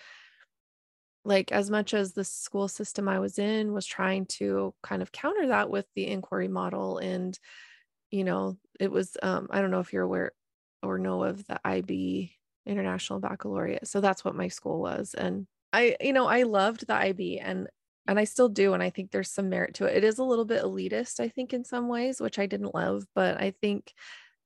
like 1.25 1.53
as 1.53 1.71
much 1.71 1.93
as 1.93 2.13
the 2.13 2.25
school 2.25 2.69
system 2.69 3.09
I 3.09 3.19
was 3.19 3.39
in 3.39 3.73
was 3.73 3.87
trying 3.87 4.27
to 4.27 4.75
kind 4.83 5.03
of 5.03 5.13
counter 5.13 5.49
that 5.49 5.71
with 5.71 5.87
the 5.95 6.07
inquiry 6.07 6.49
model 6.49 6.99
and 6.99 7.39
you 8.11 8.25
know, 8.25 8.59
it 8.81 8.91
was 8.91 9.17
um 9.23 9.49
I 9.51 9.61
don't 9.61 9.71
know 9.71 9.81
if 9.81 9.93
you're 9.93 10.03
aware 10.03 10.33
or 10.83 10.99
know 10.99 11.25
of 11.25 11.47
the 11.47 11.61
IB 11.65 12.37
international 12.67 13.21
baccalaureate. 13.21 13.87
So 13.87 14.01
that's 14.01 14.25
what 14.25 14.35
my 14.35 14.49
school 14.49 14.81
was. 14.81 15.15
And 15.15 15.47
I, 15.73 15.97
you 16.01 16.13
know, 16.13 16.27
I 16.27 16.43
loved 16.43 16.87
the 16.87 16.95
IB 16.95 17.39
and 17.39 17.69
and 18.11 18.19
I 18.19 18.25
still 18.25 18.49
do. 18.49 18.75
And 18.75 18.83
I 18.83 18.91
think 18.91 19.13
there's 19.13 19.31
some 19.31 19.49
merit 19.49 19.75
to 19.75 19.85
it. 19.85 19.99
It 19.99 20.05
is 20.05 20.19
a 20.19 20.25
little 20.25 20.45
bit 20.45 20.65
elitist, 20.65 21.21
I 21.21 21.29
think, 21.29 21.55
in 21.55 21.65
some 21.65 21.87
ways, 21.87 22.21
which 22.21 22.41
I 22.41 22.47
didn't 22.47 22.75
love, 22.75 23.05
but 23.15 23.41
I 23.41 23.53
think 23.61 23.95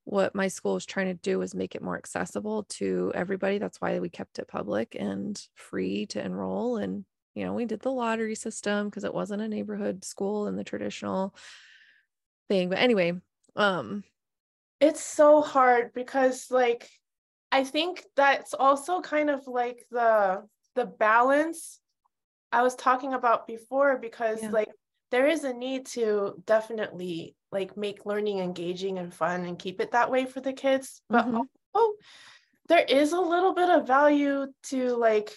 what 0.05 0.35
my 0.35 0.48
school 0.48 0.74
was 0.74 0.85
trying 0.85 1.07
to 1.07 1.14
do 1.14 1.38
was 1.38 1.55
make 1.55 1.74
it 1.74 1.81
more 1.81 1.96
accessible 1.96 2.64
to 2.64 3.11
everybody. 3.14 3.57
That's 3.57 3.81
why 3.81 3.98
we 4.00 4.11
kept 4.11 4.38
it 4.38 4.48
public 4.48 4.94
and 5.00 5.40
free 5.55 6.05
to 6.09 6.22
enroll. 6.22 6.77
And, 6.77 7.07
you 7.35 7.46
know, 7.46 7.55
we 7.55 7.64
did 7.64 7.81
the 7.81 7.90
lottery 7.90 8.35
system 8.35 8.90
because 8.90 9.05
it 9.05 9.14
wasn't 9.14 9.40
a 9.40 9.48
neighborhood 9.48 10.05
school 10.05 10.46
in 10.46 10.57
the 10.57 10.64
traditional 10.64 11.35
thing. 12.48 12.68
But 12.68 12.81
anyway, 12.81 13.14
um, 13.57 14.05
it's 14.79 15.03
so 15.03 15.40
hard 15.40 15.94
because 15.94 16.50
like 16.50 16.87
I 17.50 17.64
think 17.64 18.05
that's 18.14 18.53
also 18.53 19.00
kind 19.00 19.31
of 19.31 19.46
like 19.46 19.87
the 19.90 20.42
the 20.74 20.85
balance 20.85 21.81
I 22.54 22.62
was 22.62 22.76
talking 22.76 23.14
about 23.14 23.48
before 23.48 23.98
because 23.98 24.40
yeah. 24.40 24.50
like 24.50 24.70
there 25.10 25.26
is 25.26 25.42
a 25.42 25.52
need 25.52 25.86
to 25.86 26.40
definitely 26.46 27.34
like 27.50 27.76
make 27.76 28.06
learning 28.06 28.38
engaging 28.38 28.98
and 28.98 29.12
fun 29.12 29.44
and 29.44 29.58
keep 29.58 29.80
it 29.80 29.90
that 29.90 30.10
way 30.10 30.24
for 30.24 30.40
the 30.40 30.52
kids 30.52 31.02
but 31.10 31.26
mm-hmm. 31.26 31.42
also 31.74 31.94
there 32.68 32.84
is 32.88 33.12
a 33.12 33.20
little 33.20 33.54
bit 33.54 33.68
of 33.68 33.86
value 33.86 34.46
to 34.62 34.96
like 34.96 35.32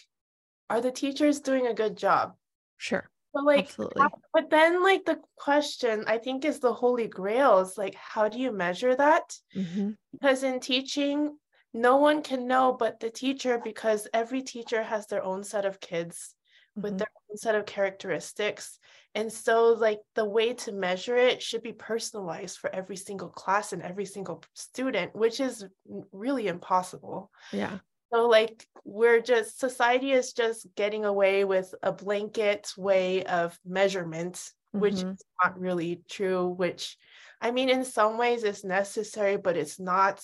are 0.69 0.79
the 0.81 0.91
teachers 0.91 1.39
doing 1.39 1.65
a 1.67 1.73
good 1.73 1.97
job 1.97 2.33
sure 2.77 3.09
but 3.33 3.43
like 3.43 3.75
how, 3.97 4.09
but 4.31 4.49
then 4.51 4.83
like 4.83 5.03
the 5.05 5.19
question 5.35 6.03
i 6.07 6.17
think 6.19 6.45
is 6.45 6.59
the 6.59 6.73
holy 6.73 7.07
grail 7.07 7.59
is 7.59 7.77
like 7.77 7.95
how 7.95 8.29
do 8.29 8.37
you 8.37 8.51
measure 8.51 8.95
that 8.95 9.35
mm-hmm. 9.55 9.89
because 10.11 10.43
in 10.43 10.59
teaching 10.59 11.35
no 11.73 11.97
one 11.97 12.21
can 12.21 12.47
know 12.47 12.75
but 12.77 12.99
the 12.99 13.09
teacher 13.09 13.59
because 13.63 14.07
every 14.13 14.41
teacher 14.41 14.83
has 14.83 15.07
their 15.07 15.23
own 15.23 15.43
set 15.43 15.65
of 15.65 15.79
kids 15.79 16.35
mm-hmm. 16.77 16.81
with 16.81 16.97
their 16.97 17.07
own 17.29 17.37
set 17.37 17.55
of 17.55 17.65
characteristics. 17.65 18.79
And 19.15 19.31
so 19.31 19.73
like 19.73 19.99
the 20.15 20.25
way 20.25 20.53
to 20.53 20.71
measure 20.71 21.15
it 21.15 21.41
should 21.41 21.63
be 21.63 21.73
personalized 21.73 22.57
for 22.57 22.73
every 22.73 22.95
single 22.95 23.29
class 23.29 23.73
and 23.73 23.81
every 23.81 24.05
single 24.05 24.43
student 24.53 25.15
which 25.15 25.39
is 25.39 25.65
really 26.11 26.47
impossible. 26.47 27.31
Yeah. 27.51 27.79
So 28.13 28.27
like 28.27 28.65
we're 28.85 29.21
just 29.21 29.59
society 29.59 30.11
is 30.11 30.33
just 30.33 30.67
getting 30.75 31.03
away 31.03 31.43
with 31.43 31.73
a 31.83 31.91
blanket 31.91 32.71
way 32.77 33.23
of 33.23 33.57
measurement 33.65 34.35
mm-hmm. 34.35 34.79
which 34.79 34.93
is 34.93 35.23
not 35.43 35.59
really 35.59 36.01
true 36.09 36.47
which 36.47 36.95
i 37.41 37.51
mean 37.51 37.69
in 37.69 37.83
some 37.83 38.17
ways 38.17 38.45
it's 38.45 38.63
necessary 38.63 39.35
but 39.35 39.57
it's 39.57 39.77
not 39.77 40.23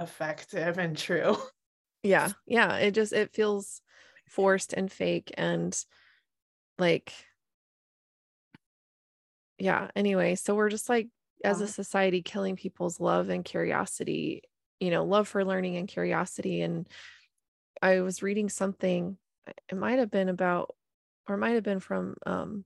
effective 0.00 0.78
and 0.78 0.96
true. 0.96 1.36
Yeah. 2.02 2.30
Yeah. 2.46 2.76
It 2.76 2.92
just 2.92 3.12
it 3.12 3.34
feels 3.34 3.82
forced 4.30 4.72
and 4.72 4.90
fake 4.90 5.32
and 5.36 5.84
like 6.78 7.12
yeah 9.58 9.88
anyway 9.94 10.34
so 10.34 10.54
we're 10.54 10.70
just 10.70 10.88
like 10.88 11.08
as 11.44 11.60
a 11.60 11.66
society 11.66 12.22
killing 12.22 12.56
people's 12.56 13.00
love 13.00 13.28
and 13.28 13.44
curiosity 13.44 14.42
you 14.78 14.90
know 14.90 15.04
love 15.04 15.26
for 15.26 15.44
learning 15.44 15.76
and 15.76 15.88
curiosity 15.88 16.62
and 16.62 16.88
i 17.82 18.00
was 18.00 18.22
reading 18.22 18.48
something 18.48 19.18
it 19.68 19.76
might 19.76 19.98
have 19.98 20.10
been 20.10 20.28
about 20.28 20.74
or 21.28 21.36
might 21.36 21.54
have 21.54 21.64
been 21.64 21.80
from 21.80 22.14
um 22.24 22.64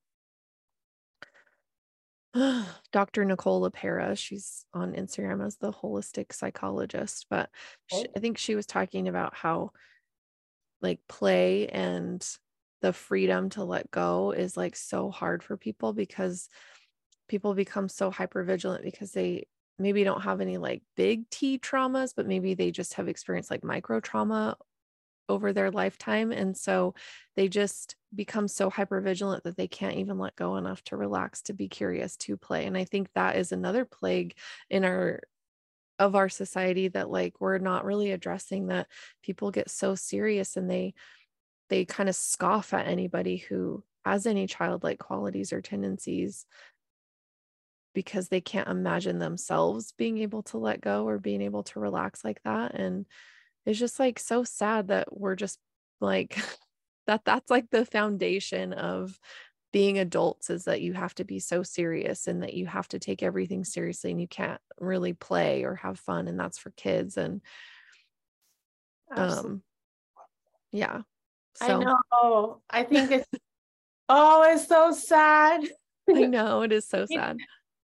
Dr. 2.93 3.25
Nicole 3.25 3.71
LePera. 3.71 4.19
She's 4.19 4.67
on 4.75 4.95
Instagram 4.95 5.45
as 5.47 5.57
the 5.57 5.73
holistic 5.73 6.33
psychologist, 6.33 7.27
but 7.31 7.49
she, 7.87 7.99
oh. 7.99 8.13
I 8.17 8.19
think 8.19 8.39
she 8.39 8.57
was 8.57 8.67
talking 8.67 9.07
about 9.07 9.35
how 9.37 9.71
like 10.85 11.01
play 11.09 11.67
and 11.67 12.25
the 12.83 12.93
freedom 12.93 13.49
to 13.51 13.65
let 13.65 13.91
go 13.91 14.31
is 14.31 14.57
like 14.57 14.77
so 14.77 15.11
hard 15.11 15.43
for 15.43 15.57
people 15.57 15.93
because 15.93 16.49
people 17.29 17.55
become 17.55 17.89
so 17.89 18.11
hyper 18.11 18.45
vigilant 18.45 18.85
because 18.85 19.11
they 19.13 19.47
maybe 19.79 20.05
don't 20.05 20.23
have 20.23 20.41
any 20.41 20.59
like 20.59 20.83
big 20.97 21.29
T 21.31 21.59
traumas, 21.59 22.13
but 22.15 22.27
maybe 22.27 22.55
they 22.55 22.71
just 22.71 22.95
have 22.95 23.09
experienced 23.09 23.51
like 23.51 23.65
micro 23.65 24.01
trauma 24.01 24.57
over 25.29 25.53
their 25.53 25.71
lifetime. 25.71 26.31
And 26.31 26.57
so 26.57 26.95
they 27.35 27.49
just 27.49 27.97
become 28.15 28.47
so 28.47 28.69
hyper 28.69 29.01
vigilant 29.01 29.45
that 29.45 29.57
they 29.57 29.67
can't 29.67 29.97
even 29.97 30.19
let 30.19 30.37
go 30.37 30.57
enough 30.57 30.83
to 30.85 30.97
relax, 30.97 31.43
to 31.43 31.55
be 31.55 31.69
curious, 31.69 32.17
to 32.19 32.37
play. 32.37 32.67
And 32.67 32.77
I 32.77 32.85
think 32.85 33.09
that 33.15 33.37
is 33.37 33.51
another 33.51 33.85
plague 33.85 34.37
in 34.69 34.85
our 34.85 35.21
of 35.99 36.15
our 36.15 36.29
society 36.29 36.89
that 36.89 37.11
like 37.11 37.41
we're 37.41 37.59
not 37.59 37.85
really 37.85 38.11
addressing 38.11 38.67
that 38.67 38.89
people 39.23 39.51
get 39.51 39.71
so 39.71 39.95
serious 39.95 40.57
and 40.57 40.71
they 40.71 40.95
they 41.69 41.85
kind 41.85 42.09
of 42.09 42.15
scoff 42.15 42.75
at 42.75 42.87
anybody 42.87 43.37
who 43.37 43.83
has 44.05 44.27
any 44.27 44.47
childlike 44.47 44.99
qualities 44.99 45.53
or 45.53 45.61
tendencies 45.61 46.47
because 47.95 48.29
they 48.29 48.41
can't 48.41 48.69
imagine 48.69 49.19
themselves 49.19 49.93
being 49.97 50.19
able 50.19 50.43
to 50.43 50.59
let 50.59 50.81
go 50.81 51.07
or 51.07 51.19
being 51.19 51.41
able 51.41 51.63
to 51.63 51.81
relax 51.81 52.25
like 52.25 52.43
that 52.45 52.75
and 52.75 53.07
it's 53.65 53.79
just 53.79 53.99
like 53.99 54.19
so 54.19 54.45
sad 54.45 54.89
that 54.89 55.17
we're 55.17 55.37
just 55.37 55.59
like 56.01 56.37
that 57.07 57.23
that's 57.25 57.51
like 57.51 57.71
the 57.71 57.85
foundation 57.85 58.73
of 58.73 59.19
being 59.75 59.99
adults 59.99 60.51
is 60.51 60.67
that 60.67 60.83
you 60.83 60.93
have 60.93 61.17
to 61.17 61.25
be 61.25 61.41
so 61.41 61.65
serious 61.65 62.29
and 62.29 62.45
that 62.45 62.55
you 62.55 62.65
have 62.65 62.87
to 62.87 63.01
take 63.01 63.25
everything 63.25 63.65
seriously 63.65 64.13
and 64.13 64.21
you 64.21 64.29
can't 64.29 64.61
really 64.79 65.13
play 65.13 65.65
or 65.65 65.75
have 65.75 65.99
fun 65.99 66.29
and 66.29 66.39
that's 66.39 66.59
for 66.59 66.71
kids 66.77 67.17
and 67.17 67.41
um 69.17 69.65
yeah 70.71 71.01
so. 71.57 71.67
i 71.67 71.85
know. 72.23 72.63
I 72.71 72.85
think 72.85 73.11
it's 73.11 73.29
oh 74.09 74.45
it's 74.49 74.69
so 74.69 74.93
sad. 74.93 75.65
I 76.09 76.21
know 76.27 76.63
it 76.63 76.71
is 76.71 76.87
so 76.87 77.05
sad. 77.07 77.39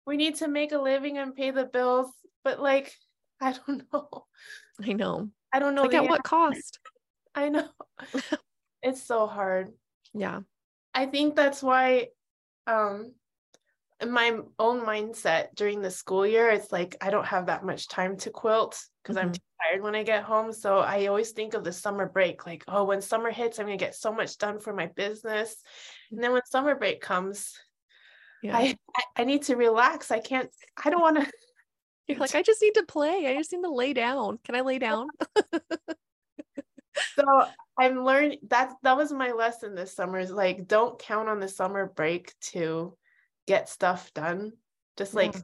we 0.07 0.17
need 0.17 0.37
to 0.37 0.47
make 0.47 0.71
a 0.71 0.79
living 0.79 1.19
and 1.19 1.35
pay 1.35 1.51
the 1.51 1.65
bills 1.65 2.07
but 2.45 2.61
like 2.61 2.95
i 3.41 3.53
don't 3.53 3.83
know. 3.93 4.27
I 4.81 4.93
know. 4.93 5.29
I 5.53 5.59
don't 5.59 5.75
know 5.75 5.83
like 5.83 5.95
at 5.95 6.05
what 6.05 6.23
cost? 6.23 6.79
I 7.35 7.49
know. 7.49 7.67
It's 8.81 9.03
so 9.03 9.27
hard. 9.27 9.73
Yeah 10.15 10.43
i 10.95 11.07
think 11.07 11.37
that's 11.37 11.63
why 11.63 12.07
um 12.67 13.13
in 14.01 14.11
my 14.11 14.39
own 14.59 14.81
mindset 14.81 15.49
during 15.55 15.83
the 15.83 15.91
school 15.91 16.27
year 16.27 16.51
it's 16.51 16.73
like 16.73 16.97
i 17.01 17.11
don't 17.11 17.27
have 17.27 17.47
that 17.47 17.65
much 17.65 17.89
time 17.89 18.17
to 18.17 18.31
quilt 18.31 18.83
because 19.03 19.17
mm-hmm. 19.17 19.27
i'm 19.27 19.33
too 19.33 19.41
tired 19.63 19.83
when 19.83 19.95
i 19.95 20.03
get 20.03 20.23
home 20.23 20.53
so 20.53 20.79
i 20.79 21.07
always 21.07 21.31
think 21.31 21.55
of 21.55 21.65
the 21.65 21.73
summer 21.73 22.07
break 22.07 22.47
like 22.47 22.65
oh 22.69 22.85
when 22.85 23.01
summer 23.01 23.31
hits 23.31 23.59
i'm 23.59 23.67
going 23.67 23.79
to 23.79 23.85
get 23.85 23.95
so 23.95 24.13
much 24.13 24.39
done 24.39 24.59
for 24.59 24.73
my 24.73 24.87
business 24.87 25.57
and 26.11 26.23
then 26.23 26.33
when 26.33 26.43
summer 26.47 26.75
break 26.75 27.01
comes 27.01 27.55
yeah. 28.43 28.57
I, 28.57 28.77
I 29.17 29.25
need 29.25 29.43
to 29.45 29.57
relax. 29.57 30.11
I 30.11 30.21
can't, 30.21 30.51
I 30.83 30.91
don't 30.91 31.01
want 31.01 31.19
to. 31.19 31.31
You're 32.07 32.19
like, 32.19 32.35
I 32.35 32.43
just 32.43 32.63
need 32.63 32.75
to 32.75 32.85
play. 32.85 33.27
I 33.27 33.35
just 33.35 33.53
need 33.53 33.63
to 33.63 33.73
lay 33.73 33.93
down. 33.93 34.39
Can 34.45 34.55
I 34.55 34.63
lay 34.63 34.79
down? 34.79 35.09
so 37.17 37.47
I'm 37.79 38.05
learning 38.05 38.39
that 38.49 38.73
that 38.83 38.97
was 38.97 39.13
my 39.13 39.33
lesson 39.33 39.75
this 39.75 39.95
summer 39.95 40.19
is 40.19 40.31
like, 40.31 40.67
don't 40.67 40.99
count 40.99 41.29
on 41.29 41.41
the 41.41 41.49
summer 41.49 41.87
break 41.87 42.35
to 42.53 42.97
get 43.47 43.69
stuff 43.69 44.13
done. 44.15 44.53
Just 44.97 45.15
like, 45.15 45.35
yeah. 45.35 45.41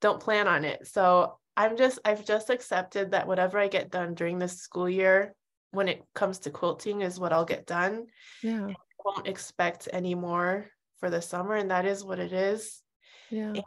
don't 0.00 0.20
plan 0.20 0.48
on 0.48 0.64
it. 0.64 0.86
So 0.86 1.38
I'm 1.56 1.76
just, 1.76 1.98
I've 2.04 2.24
just 2.24 2.50
accepted 2.50 3.12
that 3.12 3.26
whatever 3.26 3.58
I 3.58 3.68
get 3.68 3.90
done 3.90 4.14
during 4.14 4.38
this 4.38 4.58
school 4.58 4.88
year, 4.88 5.34
when 5.70 5.88
it 5.88 6.04
comes 6.14 6.40
to 6.40 6.50
quilting, 6.50 7.00
is 7.00 7.18
what 7.18 7.32
I'll 7.32 7.44
get 7.44 7.66
done. 7.66 8.06
Yeah. 8.42 8.66
I 8.66 8.74
won't 9.04 9.26
expect 9.26 9.88
any 9.92 10.14
more 10.14 10.70
for 11.02 11.10
the 11.10 11.20
summer 11.20 11.56
and 11.56 11.72
that 11.72 11.84
is 11.84 12.04
what 12.04 12.20
it 12.20 12.32
is 12.32 12.80
yeah 13.28 13.48
and 13.48 13.62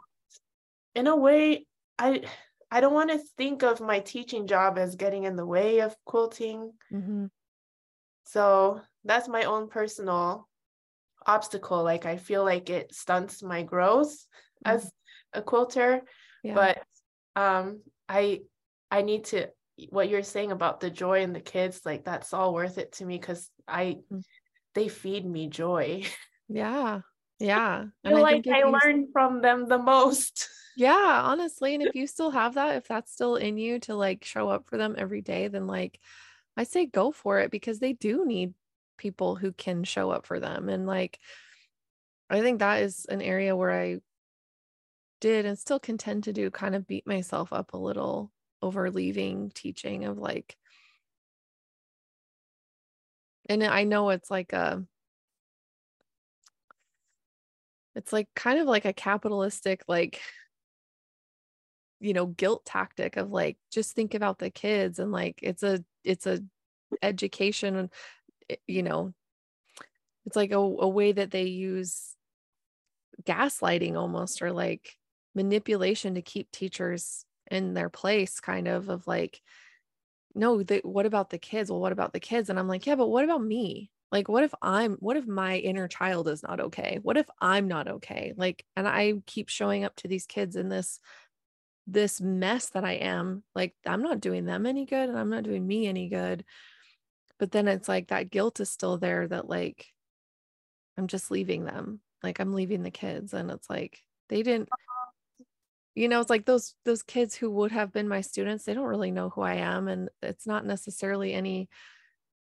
in 0.94 1.06
a 1.06 1.14
way 1.14 1.66
i 1.98 2.22
i 2.76 2.80
don't 2.80 2.92
want 2.92 3.10
to 3.10 3.18
think 3.38 3.62
of 3.62 3.80
my 3.80 4.00
teaching 4.00 4.46
job 4.46 4.76
as 4.76 4.96
getting 4.96 5.24
in 5.24 5.34
the 5.34 5.46
way 5.46 5.80
of 5.80 5.96
quilting 6.04 6.70
mm-hmm. 6.92 7.26
so 8.24 8.80
that's 9.04 9.28
my 9.28 9.44
own 9.44 9.68
personal 9.68 10.46
obstacle 11.26 11.82
like 11.82 12.04
i 12.04 12.18
feel 12.18 12.44
like 12.44 12.68
it 12.68 12.94
stunts 12.94 13.42
my 13.42 13.62
growth 13.62 14.12
mm-hmm. 14.12 14.76
as 14.76 14.92
a 15.32 15.40
quilter 15.40 16.02
yeah. 16.44 16.54
but 16.54 16.82
um 17.42 17.80
i 18.10 18.40
i 18.90 19.00
need 19.00 19.24
to 19.24 19.48
what 19.88 20.10
you're 20.10 20.22
saying 20.22 20.52
about 20.52 20.80
the 20.80 20.90
joy 20.90 21.22
in 21.22 21.32
the 21.32 21.40
kids 21.40 21.80
like 21.86 22.04
that's 22.04 22.34
all 22.34 22.52
worth 22.52 22.76
it 22.76 22.92
to 22.92 23.06
me 23.06 23.16
because 23.16 23.50
i 23.66 23.84
mm-hmm. 23.84 24.18
they 24.74 24.88
feed 24.88 25.24
me 25.24 25.48
joy 25.48 26.02
yeah 26.48 27.00
yeah. 27.38 27.84
I 28.02 28.08
feel 28.08 28.22
like 28.22 28.46
I 28.46 28.62
learned 28.62 29.08
from 29.12 29.42
them 29.42 29.68
the 29.68 29.78
most. 29.78 30.48
Yeah, 30.76 31.22
honestly. 31.24 31.74
And 31.74 31.82
if 31.82 31.94
you 31.94 32.06
still 32.06 32.30
have 32.30 32.54
that, 32.54 32.76
if 32.76 32.86
that's 32.88 33.10
still 33.12 33.36
in 33.36 33.56
you 33.56 33.78
to 33.80 33.94
like 33.94 34.24
show 34.24 34.48
up 34.50 34.66
for 34.66 34.76
them 34.76 34.94
every 34.98 35.22
day, 35.22 35.48
then 35.48 35.66
like 35.66 35.98
I 36.56 36.64
say 36.64 36.86
go 36.86 37.12
for 37.12 37.40
it 37.40 37.50
because 37.50 37.78
they 37.80 37.94
do 37.94 38.26
need 38.26 38.54
people 38.98 39.36
who 39.36 39.52
can 39.52 39.84
show 39.84 40.10
up 40.10 40.26
for 40.26 40.40
them. 40.40 40.68
And 40.68 40.86
like 40.86 41.18
I 42.30 42.40
think 42.40 42.58
that 42.58 42.82
is 42.82 43.04
an 43.06 43.22
area 43.22 43.54
where 43.56 43.72
I 43.72 44.00
did 45.20 45.46
and 45.46 45.58
still 45.58 45.78
contend 45.80 46.24
to 46.24 46.32
do 46.32 46.50
kind 46.50 46.74
of 46.74 46.86
beat 46.86 47.06
myself 47.06 47.52
up 47.52 47.72
a 47.72 47.78
little 47.78 48.32
over 48.62 48.90
leaving 48.90 49.50
teaching 49.54 50.04
of 50.04 50.18
like 50.18 50.56
and 53.48 53.62
I 53.64 53.84
know 53.84 54.10
it's 54.10 54.30
like 54.30 54.52
a 54.52 54.84
it's 57.94 58.12
like 58.12 58.28
kind 58.34 58.58
of 58.58 58.66
like 58.66 58.84
a 58.84 58.92
capitalistic 58.92 59.82
like 59.88 60.20
you 62.00 62.12
know 62.12 62.26
guilt 62.26 62.64
tactic 62.64 63.16
of 63.16 63.30
like 63.30 63.56
just 63.70 63.94
think 63.94 64.14
about 64.14 64.38
the 64.38 64.50
kids 64.50 64.98
and 64.98 65.12
like 65.12 65.38
it's 65.42 65.62
a 65.62 65.82
it's 66.04 66.26
a 66.26 66.40
education 67.02 67.90
eh, 68.50 68.56
you 68.66 68.82
know 68.82 69.12
it's 70.26 70.36
like 70.36 70.50
a, 70.50 70.58
a 70.58 70.88
way 70.88 71.12
that 71.12 71.30
they 71.30 71.44
use 71.44 72.14
gaslighting 73.22 73.96
almost 73.96 74.42
or 74.42 74.52
like 74.52 74.96
manipulation 75.34 76.14
to 76.14 76.22
keep 76.22 76.50
teachers 76.50 77.24
in 77.50 77.74
their 77.74 77.88
place 77.88 78.40
kind 78.40 78.66
of 78.68 78.88
of 78.88 79.06
like 79.06 79.40
no 80.34 80.62
what 80.82 81.06
about 81.06 81.30
the 81.30 81.38
kids? 81.38 81.70
Well 81.70 81.80
what 81.80 81.92
about 81.92 82.12
the 82.12 82.20
kids? 82.20 82.50
And 82.50 82.58
i'm 82.58 82.68
like 82.68 82.86
yeah 82.86 82.96
but 82.96 83.08
what 83.08 83.24
about 83.24 83.42
me? 83.42 83.90
Like 84.12 84.28
what 84.28 84.44
if 84.44 84.54
i'm 84.60 84.94
what 85.00 85.16
if 85.16 85.26
my 85.26 85.56
inner 85.56 85.88
child 85.88 86.28
is 86.28 86.42
not 86.42 86.60
okay? 86.60 86.98
What 87.02 87.16
if 87.16 87.26
i'm 87.40 87.68
not 87.68 87.88
okay? 87.88 88.34
Like 88.36 88.64
and 88.76 88.86
i 88.86 89.14
keep 89.26 89.48
showing 89.48 89.84
up 89.84 89.96
to 89.96 90.08
these 90.08 90.26
kids 90.26 90.56
in 90.56 90.68
this 90.68 91.00
this 91.86 92.20
mess 92.20 92.70
that 92.70 92.84
i 92.84 92.92
am 92.92 93.44
like 93.54 93.74
i'm 93.86 94.02
not 94.02 94.20
doing 94.20 94.44
them 94.44 94.66
any 94.66 94.84
good 94.84 95.08
and 95.08 95.18
i'm 95.18 95.30
not 95.30 95.44
doing 95.44 95.66
me 95.66 95.86
any 95.86 96.08
good. 96.08 96.44
But 97.38 97.52
then 97.52 97.68
it's 97.68 97.88
like 97.88 98.08
that 98.08 98.30
guilt 98.30 98.60
is 98.60 98.70
still 98.70 98.96
there 98.98 99.28
that 99.28 99.48
like 99.48 99.86
i'm 100.96 101.06
just 101.06 101.30
leaving 101.30 101.64
them 101.64 102.00
like 102.22 102.40
i'm 102.40 102.54
leaving 102.54 102.82
the 102.82 102.90
kids. 102.90 103.34
And 103.34 103.50
it's 103.50 103.68
like 103.70 104.02
they 104.28 104.42
didn't 104.42 104.68
you 105.94 106.08
know 106.08 106.20
it's 106.20 106.30
like 106.30 106.44
those 106.44 106.74
those 106.84 107.02
kids 107.02 107.34
who 107.34 107.50
would 107.50 107.72
have 107.72 107.92
been 107.92 108.08
my 108.08 108.20
students 108.20 108.64
they 108.64 108.74
don't 108.74 108.84
really 108.84 109.10
know 109.10 109.30
who 109.30 109.42
i 109.42 109.54
am. 109.54 109.86
And 109.88 110.08
it's 110.22 110.46
not 110.46 110.64
necessarily 110.64 111.32
any 111.32 111.68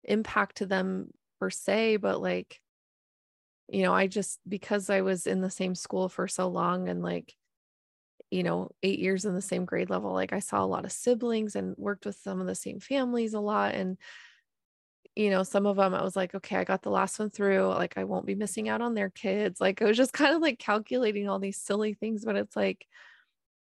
impact 0.04 0.58
to 0.58 0.66
them 0.66 1.12
per 1.40 1.50
se 1.50 1.98
but 1.98 2.22
like 2.22 2.62
you 3.68 3.84
know 3.84 3.94
i 3.94 4.08
just 4.08 4.40
because 4.48 4.90
i 4.90 5.02
was 5.02 5.28
in 5.28 5.42
the 5.42 5.50
same 5.50 5.76
school 5.76 6.08
for 6.08 6.28
so 6.28 6.48
long 6.48 6.88
and 6.88 7.02
like 7.02 7.34
you 8.32 8.44
know 8.44 8.70
8 8.84 9.00
years 9.00 9.26
in 9.26 9.36
the 9.36 9.42
same 9.42 9.66
grade 9.66 9.90
level 9.90 10.14
like 10.14 10.34
i 10.34 10.40
saw 10.40 10.64
a 10.64 10.66
lot 10.68 10.86
of 10.86 10.92
siblings 10.92 11.56
and 11.56 11.76
worked 11.78 12.06
with 12.06 12.16
some 12.18 12.42
of 12.42 12.48
the 12.48 12.56
same 12.56 12.80
families 12.80 13.34
a 13.34 13.40
lot 13.40 13.76
and 13.76 13.98
you 15.16 15.30
know 15.30 15.44
some 15.44 15.66
of 15.66 15.78
them 15.78 15.94
i 15.94 16.04
was 16.04 16.16
like 16.16 16.36
okay 16.36 16.58
i 16.58 16.64
got 16.64 16.82
the 16.82 16.90
last 16.90 17.20
one 17.20 17.30
through 17.30 17.68
like 17.68 17.98
i 17.98 18.04
won't 18.04 18.26
be 18.26 18.36
missing 18.36 18.68
out 18.70 18.82
on 18.82 18.94
their 18.96 19.10
kids. 19.10 19.62
Like 19.62 19.82
i 19.82 19.86
was 19.86 19.98
just 19.98 20.14
kind 20.14 20.36
of 20.36 20.42
like 20.42 20.60
calculating 20.60 21.30
all 21.30 21.40
these 21.40 21.58
silly 21.60 21.94
things 21.94 22.26
but 22.26 22.36
it's 22.36 22.56
like 22.56 22.88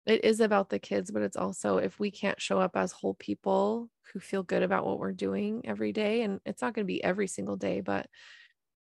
it 0.08 0.26
is 0.26 0.40
about 0.42 0.70
the 0.70 0.80
kids, 0.80 1.12
but 1.12 1.22
it's 1.22 1.38
also 1.38 1.78
if 1.78 2.00
we 2.00 2.12
can't 2.12 2.42
show 2.42 2.60
up 2.60 2.76
as 2.76 2.92
whole 2.92 3.14
people 3.16 3.90
who 4.14 4.20
feel 4.20 4.44
good 4.44 4.64
about 4.64 4.86
what 4.86 5.00
we're 5.00 5.12
doing 5.14 5.62
every 5.66 5.94
day, 5.94 6.24
and 6.24 6.42
it's 6.46 6.62
not 6.62 6.74
going 6.74 6.86
to 6.86 6.88
be 6.94 7.04
every 7.04 7.28
single 7.28 7.58
day, 7.58 7.82
but 7.82 8.08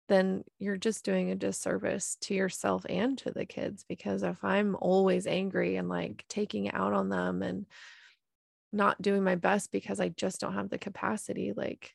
then 0.09 0.44
you're 0.59 0.77
just 0.77 1.05
doing 1.05 1.31
a 1.31 1.37
disservice 1.37 2.16
to 2.23 2.35
yourself 2.35 2.85
and 2.88 3.16
to 3.18 3.31
the 3.31 3.44
kids. 3.44 3.85
Because 3.88 4.23
if 4.23 4.42
I'm 4.42 4.77
always 4.81 5.27
angry 5.27 5.77
and 5.77 5.88
like 5.88 6.25
taking 6.29 6.66
it 6.66 6.75
out 6.75 6.92
on 6.92 7.09
them 7.09 7.42
and 7.42 7.66
not 8.73 9.01
doing 9.01 9.23
my 9.23 9.35
best 9.35 9.71
because 9.73 10.01
I 10.01 10.09
just 10.09 10.40
don't 10.40 10.55
have 10.55 10.71
the 10.71 10.79
capacity, 10.79 11.53
like, 11.55 11.94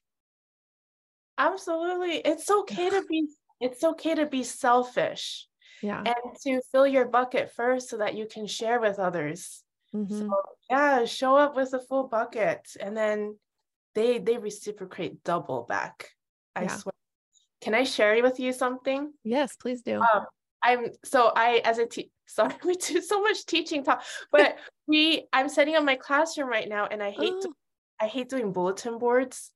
absolutely, 1.38 2.18
it's 2.18 2.50
okay 2.50 2.90
to 2.90 3.04
be 3.10 3.28
it's 3.60 3.84
okay 3.84 4.16
to 4.16 4.26
be 4.26 4.44
selfish 4.44 5.48
yeah 5.82 6.04
and 6.06 6.36
to 6.42 6.62
fill 6.72 6.88
your 6.88 7.06
bucket 7.06 7.52
first 7.52 7.90
so 7.90 7.98
that 7.98 8.16
you 8.16 8.26
can 8.26 8.48
share 8.48 8.80
with 8.80 9.00
others 9.00 9.64
mm-hmm. 9.96 10.20
so 10.20 10.30
yeah 10.70 11.06
show 11.06 11.36
up 11.36 11.56
with 11.56 11.74
a 11.74 11.80
full 11.80 12.08
bucket 12.08 12.68
and 12.80 12.96
then 12.96 13.38
they 13.96 14.18
they 14.18 14.38
reciprocate 14.38 15.24
double 15.24 15.64
back 15.64 16.10
i 16.56 16.64
yeah. 16.64 16.78
swear 16.78 16.94
can 17.64 17.74
i 17.74 17.84
share 17.84 18.22
with 18.22 18.40
you 18.40 18.52
something 18.52 19.12
yes 19.24 19.56
please 19.56 19.82
do 19.82 20.00
um, 20.02 20.26
i'm 20.64 20.88
so 21.04 21.32
i 21.36 21.62
as 21.64 21.78
a 21.78 21.86
te- 21.86 22.12
sorry 22.26 22.56
we 22.64 22.76
do 22.76 23.02
so 23.02 23.22
much 23.22 23.46
teaching 23.46 23.84
talk 23.84 24.04
but 24.32 24.58
we 24.88 25.26
i'm 25.34 25.50
setting 25.50 25.76
up 25.76 25.84
my 25.84 25.96
classroom 25.96 26.50
right 26.50 26.68
now 26.68 26.88
and 26.88 27.02
i 27.02 27.12
hate 27.12 27.34
oh. 27.34 27.54
i 28.00 28.08
hate 28.08 28.30
doing 28.30 28.52
bulletin 28.52 28.98
boards 28.98 29.52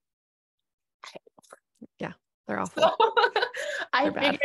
yeah 2.00 2.14
they're 2.48 2.60
awful 2.60 2.84
so, 2.84 2.96
i 3.94 4.10
figured 4.10 4.40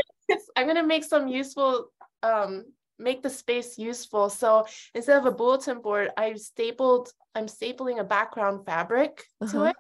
I'm 0.57 0.67
gonna 0.67 0.87
make 0.87 1.05
some 1.05 1.29
useful 1.29 1.89
um 2.23 2.65
make 2.99 3.23
the 3.23 3.31
space 3.31 3.79
useful. 3.79 4.31
So 4.31 4.65
instead 4.95 5.19
of 5.19 5.27
a 5.27 5.33
bulletin 5.33 5.81
board, 5.81 6.11
I've 6.17 6.41
stapled, 6.41 7.13
I'm 7.35 7.47
stapling 7.47 7.99
a 7.99 8.05
background 8.05 8.65
fabric 8.65 9.25
uh-huh. 9.41 9.53
to 9.53 9.65
it. 9.71 9.77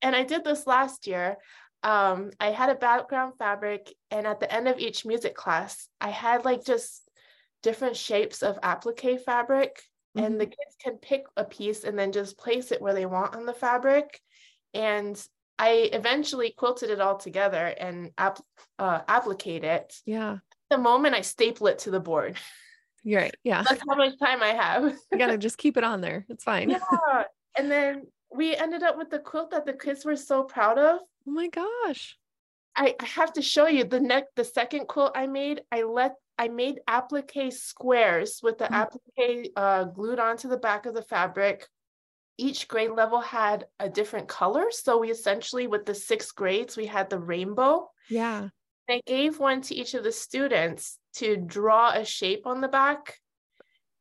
And 0.00 0.16
I 0.16 0.22
did 0.22 0.44
this 0.44 0.66
last 0.66 1.06
year. 1.06 1.36
Um, 1.82 2.30
I 2.40 2.50
had 2.50 2.70
a 2.70 2.74
background 2.74 3.34
fabric, 3.38 3.94
and 4.10 4.26
at 4.26 4.40
the 4.40 4.52
end 4.52 4.68
of 4.68 4.78
each 4.78 5.06
music 5.06 5.34
class, 5.34 5.88
I 6.00 6.10
had 6.10 6.44
like 6.44 6.64
just 6.64 7.02
different 7.62 7.96
shapes 7.96 8.42
of 8.42 8.58
applique 8.62 9.20
fabric. 9.24 9.82
Mm-hmm. 10.16 10.26
And 10.26 10.40
the 10.40 10.44
mm-hmm. 10.44 10.50
kids 10.50 10.76
can 10.82 10.94
pick 10.96 11.24
a 11.36 11.44
piece 11.44 11.84
and 11.84 11.98
then 11.98 12.12
just 12.12 12.38
place 12.38 12.72
it 12.72 12.80
where 12.80 12.94
they 12.94 13.06
want 13.06 13.36
on 13.36 13.46
the 13.46 13.52
fabric. 13.52 14.20
And 14.74 15.20
I 15.58 15.90
eventually 15.92 16.54
quilted 16.56 16.90
it 16.90 17.00
all 17.00 17.16
together 17.16 17.66
and 17.66 18.10
app, 18.16 18.40
uh, 18.78 19.00
appliqued 19.08 19.64
it. 19.64 19.94
Yeah. 20.06 20.38
The 20.70 20.78
moment 20.78 21.14
I 21.14 21.22
staple 21.22 21.66
it 21.66 21.80
to 21.80 21.90
the 21.90 22.00
board. 22.00 22.36
You're 23.02 23.22
right. 23.22 23.34
Yeah. 23.42 23.62
That's 23.62 23.82
how 23.88 23.96
much 23.96 24.18
time 24.18 24.42
I 24.42 24.48
have. 24.48 24.94
you 25.12 25.18
gotta 25.18 25.38
just 25.38 25.58
keep 25.58 25.76
it 25.76 25.84
on 25.84 26.00
there. 26.00 26.26
It's 26.28 26.44
fine. 26.44 26.70
Yeah. 26.70 27.24
And 27.56 27.70
then 27.70 28.02
we 28.32 28.54
ended 28.54 28.82
up 28.82 28.96
with 28.96 29.10
the 29.10 29.18
quilt 29.18 29.50
that 29.50 29.66
the 29.66 29.72
kids 29.72 30.04
were 30.04 30.16
so 30.16 30.44
proud 30.44 30.78
of. 30.78 31.00
Oh 31.28 31.30
my 31.30 31.48
gosh. 31.48 32.16
I, 32.74 32.94
I 32.98 33.04
have 33.04 33.34
to 33.34 33.42
show 33.42 33.66
you 33.66 33.84
the 33.84 34.00
next 34.00 34.28
the 34.34 34.44
second 34.44 34.88
quilt 34.88 35.12
I 35.14 35.26
made. 35.26 35.60
I 35.70 35.82
let 35.82 36.14
I 36.38 36.48
made 36.48 36.80
applique 36.88 37.52
squares 37.52 38.40
with 38.42 38.58
the 38.58 38.64
mm-hmm. 38.64 38.74
applique 38.74 39.52
uh, 39.56 39.84
glued 39.84 40.18
onto 40.18 40.48
the 40.48 40.56
back 40.56 40.86
of 40.86 40.94
the 40.94 41.02
fabric 41.02 41.66
each 42.38 42.68
grade 42.68 42.92
level 42.92 43.20
had 43.20 43.66
a 43.80 43.88
different 43.88 44.28
color. 44.28 44.66
So 44.70 44.98
we 44.98 45.10
essentially, 45.10 45.66
with 45.66 45.84
the 45.84 45.94
six 45.94 46.30
grades, 46.30 46.76
we 46.76 46.86
had 46.86 47.10
the 47.10 47.18
rainbow. 47.18 47.90
Yeah. 48.08 48.48
I 48.88 49.02
gave 49.04 49.38
one 49.38 49.60
to 49.62 49.74
each 49.74 49.94
of 49.94 50.04
the 50.04 50.12
students 50.12 50.98
to 51.16 51.36
draw 51.36 51.90
a 51.90 52.04
shape 52.04 52.46
on 52.46 52.60
the 52.60 52.68
back 52.68 53.18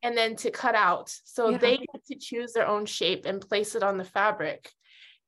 and 0.04 0.16
then 0.16 0.36
to 0.38 0.52
cut 0.52 0.76
out. 0.76 1.12
So 1.26 1.50
yeah. 1.50 1.58
they 1.58 1.78
get 1.78 2.06
to 2.10 2.16
choose 2.16 2.54
their 2.54 2.68
own 2.68 2.86
shape 2.86 3.26
and 3.26 3.42
place 3.42 3.76
it 3.76 3.84
on 3.84 3.98
the 3.98 4.06
fabric. 4.06 4.72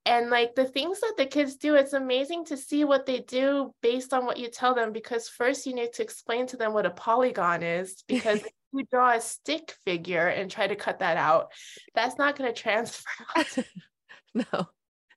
And 0.06 0.30
like 0.30 0.56
the 0.56 0.66
things 0.66 1.02
that 1.02 1.16
the 1.18 1.26
kids 1.26 1.58
do, 1.58 1.76
it's 1.76 1.94
amazing 1.94 2.46
to 2.46 2.58
see 2.58 2.84
what 2.84 3.06
they 3.06 3.20
do 3.20 3.74
based 3.82 4.14
on 4.14 4.26
what 4.26 4.38
you 4.38 4.50
tell 4.50 4.74
them. 4.74 4.92
Because 4.92 5.30
first, 5.30 5.66
you 5.66 5.74
need 5.74 5.94
to 5.94 6.04
explain 6.04 6.48
to 6.48 6.58
them 6.58 6.74
what 6.74 6.86
a 6.86 6.92
polygon 6.92 7.64
is, 7.64 8.04
because 8.08 8.40
if 8.40 8.52
you 8.74 8.86
draw 8.92 9.14
a 9.14 9.22
stick 9.22 9.76
figure 9.86 10.28
and 10.28 10.50
try 10.50 10.68
to 10.68 10.76
cut 10.76 11.00
that 11.00 11.18
out, 11.18 11.52
that's 11.94 12.18
not 12.18 12.36
going 12.36 12.54
to 12.54 12.60
transfer. 12.60 13.06
no. 14.34 14.70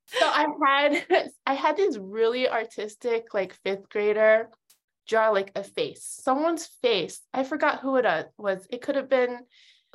So 0.07 0.27
I 0.27 0.47
had 0.63 1.31
I 1.47 1.55
had 1.55 1.77
this 1.77 1.97
really 1.97 2.49
artistic 2.49 3.33
like 3.33 3.57
fifth 3.65 3.89
grader 3.89 4.51
draw 5.09 5.31
like 5.31 5.53
a 5.55 5.65
face, 5.65 6.21
someone's 6.23 6.67
face. 6.83 7.21
I 7.33 7.45
forgot 7.45 7.81
who 7.81 7.97
it 7.97 8.07
uh, 8.07 8.25
was. 8.37 8.67
It 8.71 8.83
could 8.83 8.97
have 8.97 9.09
been. 9.09 9.39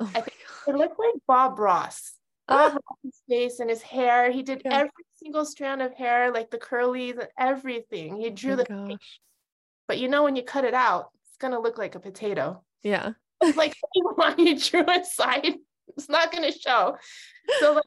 Oh 0.00 0.10
I 0.14 0.20
think 0.20 0.36
it 0.66 0.74
looked 0.74 0.98
like 0.98 1.14
Bob 1.26 1.58
Ross. 1.58 2.12
Ah. 2.48 2.76
Ross's 3.04 3.22
face 3.28 3.60
and 3.60 3.68
his 3.68 3.82
hair. 3.82 4.30
He 4.30 4.42
did 4.42 4.62
yeah. 4.64 4.74
every 4.74 5.04
single 5.16 5.44
strand 5.44 5.82
of 5.82 5.94
hair, 5.94 6.32
like 6.32 6.50
the 6.50 6.58
curlies 6.58 7.18
and 7.18 7.28
everything. 7.38 8.16
He 8.16 8.30
drew 8.30 8.54
oh 8.54 8.56
the. 8.56 8.64
Gosh. 8.64 9.20
But 9.86 9.98
you 9.98 10.08
know 10.08 10.22
when 10.22 10.36
you 10.36 10.42
cut 10.42 10.64
it 10.64 10.74
out, 10.74 11.10
it's 11.24 11.36
gonna 11.38 11.60
look 11.60 11.78
like 11.78 11.94
a 11.94 12.00
potato. 12.00 12.62
Yeah. 12.82 13.12
It's 13.40 13.56
like 13.56 13.74
when 14.16 14.38
you 14.38 14.58
drew 14.58 14.84
a 14.88 15.04
side, 15.04 15.56
it's 15.96 16.08
not 16.08 16.32
going 16.32 16.50
to 16.50 16.58
show. 16.58 16.96
So 17.60 17.74
like 17.74 17.84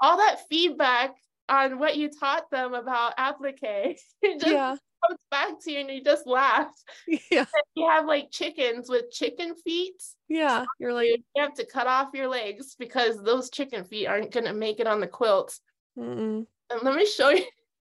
all 0.00 0.18
that 0.18 0.40
feedback 0.48 1.14
on 1.48 1.78
what 1.78 1.96
you 1.96 2.10
taught 2.10 2.50
them 2.50 2.74
about 2.74 3.14
applique, 3.18 3.58
it 3.62 4.40
just 4.40 4.46
yeah. 4.46 4.76
comes 5.06 5.20
back 5.30 5.60
to 5.62 5.72
you 5.72 5.80
and 5.80 5.90
you 5.90 6.02
just 6.02 6.26
laugh. 6.26 6.72
Yeah. 7.06 7.40
And 7.40 7.64
you 7.74 7.88
have 7.88 8.06
like 8.06 8.30
chickens 8.30 8.88
with 8.88 9.10
chicken 9.10 9.54
feet. 9.56 10.02
Yeah. 10.28 10.64
You're 10.78 10.92
like 10.92 11.08
you 11.08 11.42
have 11.42 11.54
to 11.54 11.66
cut 11.66 11.86
off 11.86 12.10
your 12.14 12.28
legs 12.28 12.76
because 12.78 13.22
those 13.22 13.50
chicken 13.50 13.84
feet 13.84 14.06
aren't 14.06 14.32
going 14.32 14.46
to 14.46 14.52
make 14.52 14.80
it 14.80 14.86
on 14.86 15.00
the 15.00 15.06
quilt. 15.06 15.58
Mm-mm. 15.98 16.46
And 16.70 16.82
let 16.82 16.94
me 16.94 17.06
show 17.06 17.30
you. 17.30 17.44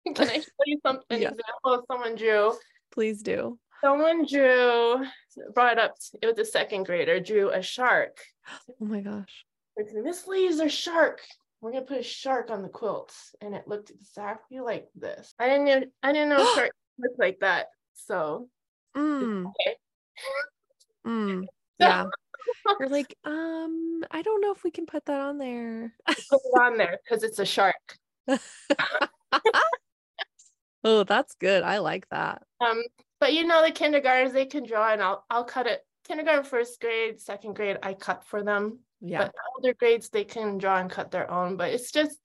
Can 0.14 0.29
I 0.29 0.38
show 0.40 0.64
you 0.67 0.79
something? 0.85 1.05
yeah. 1.23 1.31
example 1.31 1.73
of 1.73 1.85
someone 1.90 2.14
drew? 2.14 2.53
Please 2.93 3.23
do 3.23 3.59
someone 3.85 4.25
drew, 4.27 5.05
brought 5.53 5.79
up, 5.79 5.95
it 6.23 6.27
was 6.27 6.38
a 6.38 6.45
second 6.45 6.85
grader, 6.85 7.21
drew 7.21 7.51
a 7.51 7.62
shark. 7.62 8.19
Oh 8.81 8.85
my 8.85 9.01
gosh. 9.01 9.45
Miss 9.77 10.27
Lee's 10.27 10.61
a 10.61 10.69
shark. 10.69 11.21
We're 11.64 11.72
gonna 11.72 11.87
put 11.87 12.00
a 12.00 12.03
shark 12.03 12.50
on 12.50 12.61
the 12.61 12.68
quilt. 12.68 13.14
And 13.40 13.55
it 13.55 13.66
looked 13.66 13.88
exactly 13.88 14.61
like 14.61 14.87
this. 14.94 15.33
I 15.38 15.48
didn't 15.48 15.64
know 15.64 15.83
I 16.03 16.12
didn't 16.12 16.29
know 16.29 16.55
shark 16.55 16.72
looked 16.98 17.18
like 17.18 17.38
that. 17.40 17.68
So 17.94 18.50
mm. 18.94 19.46
okay. 19.46 19.77
mm. 21.07 21.44
Yeah. 21.79 22.05
You're 22.79 22.90
like, 22.90 23.16
um, 23.24 24.05
I 24.11 24.20
don't 24.20 24.42
know 24.42 24.53
if 24.53 24.62
we 24.62 24.70
can 24.70 24.85
put 24.85 25.07
that 25.07 25.22
on 25.22 25.38
there. 25.38 25.94
put 26.07 26.18
it 26.18 26.61
on 26.61 26.77
there 26.77 26.98
because 27.03 27.24
it's 27.24 27.38
a 27.38 27.46
shark. 27.46 27.96
oh, 30.85 31.05
that's 31.05 31.35
good. 31.37 31.62
I 31.62 31.79
like 31.79 32.07
that. 32.11 32.42
Um, 32.61 32.83
but 33.20 33.33
you 33.33 33.46
know, 33.46 33.64
the 33.64 33.70
kindergartners 33.70 34.35
they 34.35 34.44
can 34.44 34.66
draw, 34.66 34.92
and 34.92 35.00
I'll 35.03 35.24
I'll 35.31 35.44
cut 35.44 35.66
it. 35.66 35.81
Kindergarten, 36.07 36.44
first 36.44 36.79
grade, 36.79 37.22
second 37.22 37.57
grade, 37.57 37.79
I 37.83 37.94
cut 37.94 38.22
for 38.24 38.42
them. 38.42 38.81
Yeah. 39.05 39.19
But 39.19 39.35
older 39.57 39.75
grades, 39.75 40.09
they 40.09 40.25
can 40.25 40.59
draw 40.59 40.79
and 40.79 40.90
cut 40.90 41.11
their 41.11 41.31
own. 41.31 41.57
But 41.57 41.73
it's 41.73 41.93
just 41.93 42.19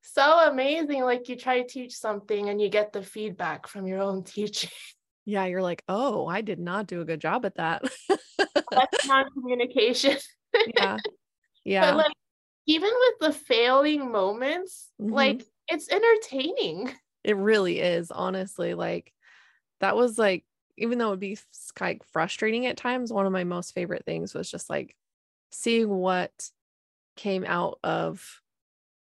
so 0.00 0.48
amazing. 0.50 1.02
Like 1.02 1.28
you 1.28 1.36
try 1.36 1.60
to 1.60 1.68
teach 1.68 1.94
something 1.94 2.48
and 2.48 2.60
you 2.60 2.68
get 2.68 2.92
the 2.92 3.02
feedback 3.02 3.66
from 3.66 3.86
your 3.86 4.00
own 4.00 4.24
teaching. 4.24 4.70
Yeah, 5.24 5.44
you're 5.44 5.62
like, 5.62 5.84
oh, 5.88 6.26
I 6.26 6.40
did 6.40 6.58
not 6.58 6.88
do 6.88 7.00
a 7.00 7.04
good 7.04 7.20
job 7.20 7.44
at 7.44 7.56
that. 7.56 7.84
That's 8.70 9.06
non-communication. 9.06 10.16
yeah. 10.76 10.96
Yeah. 11.64 11.92
But 11.92 11.98
like 11.98 12.12
even 12.66 12.90
with 12.90 13.14
the 13.20 13.38
failing 13.38 14.10
moments, 14.10 14.90
mm-hmm. 15.00 15.12
like 15.12 15.44
it's 15.68 15.88
entertaining. 15.88 16.92
It 17.22 17.36
really 17.36 17.78
is, 17.78 18.10
honestly. 18.10 18.74
Like 18.74 19.12
that 19.78 19.94
was 19.94 20.18
like, 20.18 20.44
even 20.76 20.98
though 20.98 21.06
it 21.06 21.10
would 21.10 21.20
be 21.20 21.38
like 21.80 22.02
frustrating 22.12 22.66
at 22.66 22.76
times, 22.76 23.12
one 23.12 23.26
of 23.26 23.32
my 23.32 23.44
most 23.44 23.74
favorite 23.74 24.04
things 24.04 24.34
was 24.34 24.50
just 24.50 24.68
like 24.68 24.96
seeing 25.52 25.88
what 25.88 26.32
came 27.16 27.44
out 27.44 27.78
of, 27.84 28.40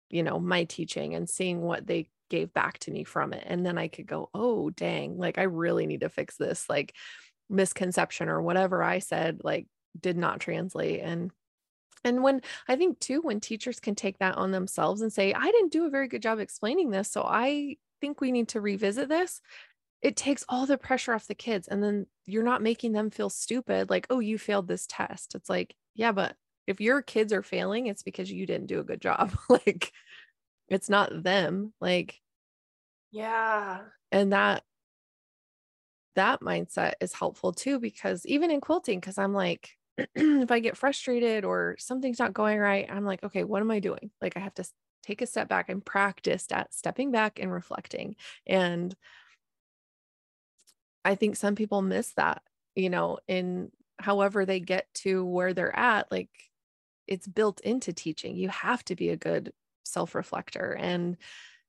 you 0.08 0.22
know, 0.22 0.40
my 0.40 0.64
teaching 0.64 1.14
and 1.14 1.28
seeing 1.28 1.60
what 1.60 1.86
they 1.86 2.08
gave 2.30 2.52
back 2.52 2.78
to 2.78 2.90
me 2.90 3.04
from 3.04 3.32
it. 3.32 3.44
And 3.46 3.64
then 3.64 3.76
I 3.76 3.88
could 3.88 4.06
go, 4.06 4.30
oh, 4.34 4.70
dang, 4.70 5.18
like 5.18 5.38
I 5.38 5.42
really 5.42 5.86
need 5.86 6.00
to 6.00 6.08
fix 6.08 6.36
this. 6.36 6.68
Like 6.68 6.94
misconception 7.48 8.28
or 8.28 8.40
whatever 8.40 8.82
I 8.82 9.00
said, 9.00 9.40
like 9.44 9.66
did 10.00 10.16
not 10.16 10.40
translate. 10.40 11.00
And 11.00 11.30
and 12.02 12.22
when 12.22 12.40
I 12.66 12.76
think 12.76 12.98
too, 12.98 13.20
when 13.20 13.40
teachers 13.40 13.78
can 13.78 13.94
take 13.94 14.18
that 14.18 14.38
on 14.38 14.52
themselves 14.52 15.02
and 15.02 15.12
say, 15.12 15.34
I 15.34 15.50
didn't 15.50 15.72
do 15.72 15.84
a 15.84 15.90
very 15.90 16.08
good 16.08 16.22
job 16.22 16.38
explaining 16.38 16.90
this. 16.90 17.10
So 17.10 17.22
I 17.22 17.76
think 18.00 18.20
we 18.20 18.32
need 18.32 18.48
to 18.48 18.60
revisit 18.60 19.10
this. 19.10 19.42
It 20.00 20.16
takes 20.16 20.44
all 20.48 20.64
the 20.64 20.78
pressure 20.78 21.12
off 21.12 21.26
the 21.26 21.34
kids. 21.34 21.68
And 21.68 21.82
then 21.82 22.06
you're 22.24 22.42
not 22.42 22.62
making 22.62 22.92
them 22.92 23.10
feel 23.10 23.28
stupid, 23.28 23.90
like, 23.90 24.06
oh, 24.08 24.20
you 24.20 24.38
failed 24.38 24.66
this 24.66 24.86
test. 24.88 25.34
It's 25.34 25.50
like, 25.50 25.74
yeah, 25.94 26.12
but 26.12 26.36
if 26.66 26.80
your 26.80 27.02
kids 27.02 27.32
are 27.32 27.42
failing, 27.42 27.86
it's 27.86 28.02
because 28.02 28.30
you 28.30 28.46
didn't 28.46 28.68
do 28.68 28.80
a 28.80 28.84
good 28.84 29.00
job. 29.00 29.36
like, 29.48 29.92
it's 30.68 30.88
not 30.88 31.22
them. 31.22 31.72
Like, 31.80 32.16
yeah. 33.10 33.80
And 34.12 34.32
that, 34.32 34.62
that 36.16 36.40
mindset 36.40 36.94
is 37.00 37.12
helpful 37.12 37.52
too, 37.52 37.78
because 37.78 38.24
even 38.26 38.50
in 38.50 38.60
quilting, 38.60 39.00
because 39.00 39.18
I'm 39.18 39.34
like, 39.34 39.70
if 40.14 40.50
I 40.50 40.60
get 40.60 40.76
frustrated 40.76 41.44
or 41.44 41.76
something's 41.78 42.18
not 42.18 42.32
going 42.32 42.58
right, 42.58 42.86
I'm 42.90 43.04
like, 43.04 43.22
okay, 43.24 43.44
what 43.44 43.60
am 43.60 43.70
I 43.70 43.80
doing? 43.80 44.10
Like, 44.20 44.36
I 44.36 44.40
have 44.40 44.54
to 44.54 44.64
take 45.02 45.22
a 45.22 45.26
step 45.26 45.48
back 45.48 45.68
and 45.68 45.84
practice 45.84 46.46
at 46.52 46.72
stepping 46.74 47.10
back 47.10 47.38
and 47.40 47.52
reflecting. 47.52 48.16
And 48.46 48.94
I 51.04 51.14
think 51.14 51.36
some 51.36 51.54
people 51.54 51.82
miss 51.82 52.12
that, 52.14 52.42
you 52.74 52.90
know, 52.90 53.18
in 53.26 53.70
however 54.00 54.44
they 54.44 54.60
get 54.60 54.92
to 54.94 55.24
where 55.24 55.54
they're 55.54 55.76
at, 55.76 56.10
like 56.10 56.30
it's 57.06 57.26
built 57.26 57.60
into 57.60 57.92
teaching. 57.92 58.36
You 58.36 58.48
have 58.48 58.84
to 58.86 58.96
be 58.96 59.10
a 59.10 59.16
good 59.16 59.52
self 59.84 60.14
reflector 60.14 60.76
and 60.78 61.16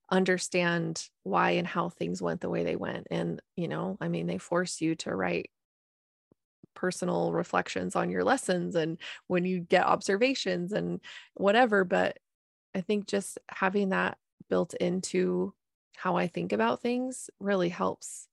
understand 0.10 1.08
why 1.24 1.52
and 1.52 1.68
how 1.68 1.90
things 1.90 2.22
went 2.22 2.42
the 2.42 2.50
way 2.50 2.64
they 2.64 2.76
went. 2.76 3.08
And, 3.10 3.42
you 3.56 3.68
know, 3.68 3.98
I 4.02 4.10
mean, 4.10 4.28
they 4.28 4.38
force 4.38 4.82
you 4.82 4.96
to 4.96 5.16
write 5.16 5.50
personal 6.74 7.32
reflections 7.32 7.96
on 7.96 8.10
your 8.10 8.24
lessons 8.24 8.76
and 8.76 8.98
when 9.28 9.46
you 9.46 9.60
get 9.60 9.86
observations 9.86 10.74
and 10.74 11.00
whatever. 11.36 11.84
But 11.84 12.18
I 12.76 12.82
think 12.82 13.08
just 13.08 13.38
having 13.50 13.90
that 13.90 14.18
built 14.50 14.74
into 14.74 15.54
how 15.96 16.18
I 16.18 16.28
think 16.28 16.54
about 16.54 16.82
things 16.82 17.30
really 17.40 17.70
helps, 17.70 18.28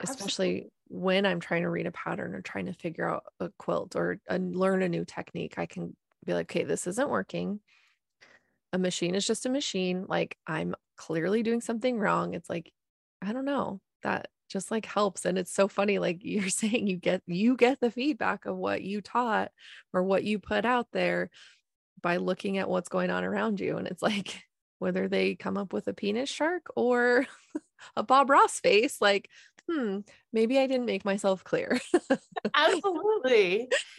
especially 0.00 0.70
when 0.88 1.26
I'm 1.26 1.40
trying 1.40 1.62
to 1.62 1.70
read 1.70 1.86
a 1.86 1.92
pattern 1.92 2.34
or 2.34 2.42
trying 2.42 2.66
to 2.66 2.72
figure 2.72 3.08
out 3.08 3.24
a 3.40 3.50
quilt 3.58 3.96
or 3.96 4.18
uh, 4.28 4.38
learn 4.40 4.82
a 4.82 4.88
new 4.88 5.04
technique. 5.04 5.58
I 5.58 5.66
can 5.66 5.96
be 6.24 6.34
like, 6.34 6.50
okay, 6.50 6.64
this 6.64 6.86
isn't 6.86 7.08
working. 7.08 7.60
A 8.72 8.78
machine 8.78 9.14
is 9.14 9.26
just 9.26 9.46
a 9.46 9.50
machine. 9.50 10.06
Like 10.08 10.36
I'm 10.46 10.74
clearly 10.96 11.42
doing 11.42 11.60
something 11.60 11.98
wrong. 11.98 12.34
It's 12.34 12.50
like, 12.50 12.72
I 13.22 13.32
don't 13.32 13.44
know 13.44 13.80
that 14.02 14.28
just 14.48 14.70
like 14.70 14.86
helps 14.86 15.24
and 15.24 15.38
it's 15.38 15.52
so 15.52 15.66
funny 15.66 15.98
like 15.98 16.18
you're 16.22 16.48
saying 16.48 16.86
you 16.86 16.96
get 16.96 17.22
you 17.26 17.56
get 17.56 17.80
the 17.80 17.90
feedback 17.90 18.46
of 18.46 18.56
what 18.56 18.82
you 18.82 19.00
taught 19.00 19.50
or 19.92 20.02
what 20.02 20.24
you 20.24 20.38
put 20.38 20.64
out 20.64 20.86
there 20.92 21.30
by 22.00 22.18
looking 22.18 22.58
at 22.58 22.68
what's 22.68 22.88
going 22.88 23.10
on 23.10 23.24
around 23.24 23.58
you 23.58 23.76
and 23.76 23.88
it's 23.88 24.02
like 24.02 24.45
whether 24.78 25.08
they 25.08 25.34
come 25.34 25.56
up 25.56 25.72
with 25.72 25.88
a 25.88 25.92
penis 25.92 26.28
shark 26.28 26.66
or 26.76 27.26
a 27.96 28.02
bob 28.02 28.30
ross 28.30 28.60
face 28.60 29.00
like 29.00 29.28
hmm 29.68 29.98
maybe 30.32 30.58
i 30.58 30.66
didn't 30.66 30.86
make 30.86 31.04
myself 31.04 31.42
clear 31.44 31.80
absolutely 32.54 33.68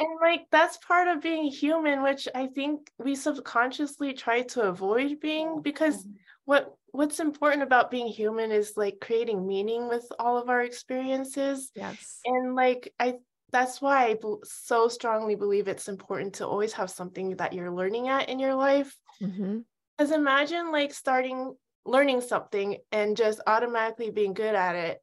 and 0.00 0.18
like 0.20 0.42
that's 0.50 0.76
part 0.78 1.08
of 1.08 1.22
being 1.22 1.44
human 1.44 2.02
which 2.02 2.28
i 2.34 2.46
think 2.46 2.90
we 2.98 3.14
subconsciously 3.14 4.12
try 4.12 4.42
to 4.42 4.62
avoid 4.62 5.18
being 5.20 5.62
because 5.62 5.98
mm-hmm. 5.98 6.12
what 6.44 6.74
what's 6.92 7.20
important 7.20 7.62
about 7.62 7.90
being 7.90 8.06
human 8.06 8.52
is 8.52 8.74
like 8.76 8.98
creating 9.00 9.46
meaning 9.46 9.88
with 9.88 10.06
all 10.18 10.38
of 10.38 10.48
our 10.48 10.62
experiences. 10.62 11.72
Yes. 11.74 12.20
And 12.24 12.54
like 12.54 12.92
I 13.00 13.14
that's 13.50 13.82
why 13.82 14.06
I 14.06 14.16
so 14.44 14.88
strongly 14.88 15.34
believe 15.34 15.68
it's 15.68 15.88
important 15.88 16.34
to 16.34 16.46
always 16.46 16.72
have 16.74 16.90
something 16.90 17.36
that 17.36 17.52
you're 17.52 17.70
learning 17.70 18.08
at 18.08 18.30
in 18.30 18.38
your 18.38 18.54
life. 18.54 18.94
Mm-hmm. 19.20 19.58
Because 19.96 20.12
imagine 20.12 20.72
like 20.72 20.94
starting 20.94 21.54
learning 21.84 22.20
something 22.20 22.78
and 22.90 23.16
just 23.16 23.40
automatically 23.46 24.10
being 24.10 24.34
good 24.34 24.54
at 24.54 24.76
it. 24.76 25.02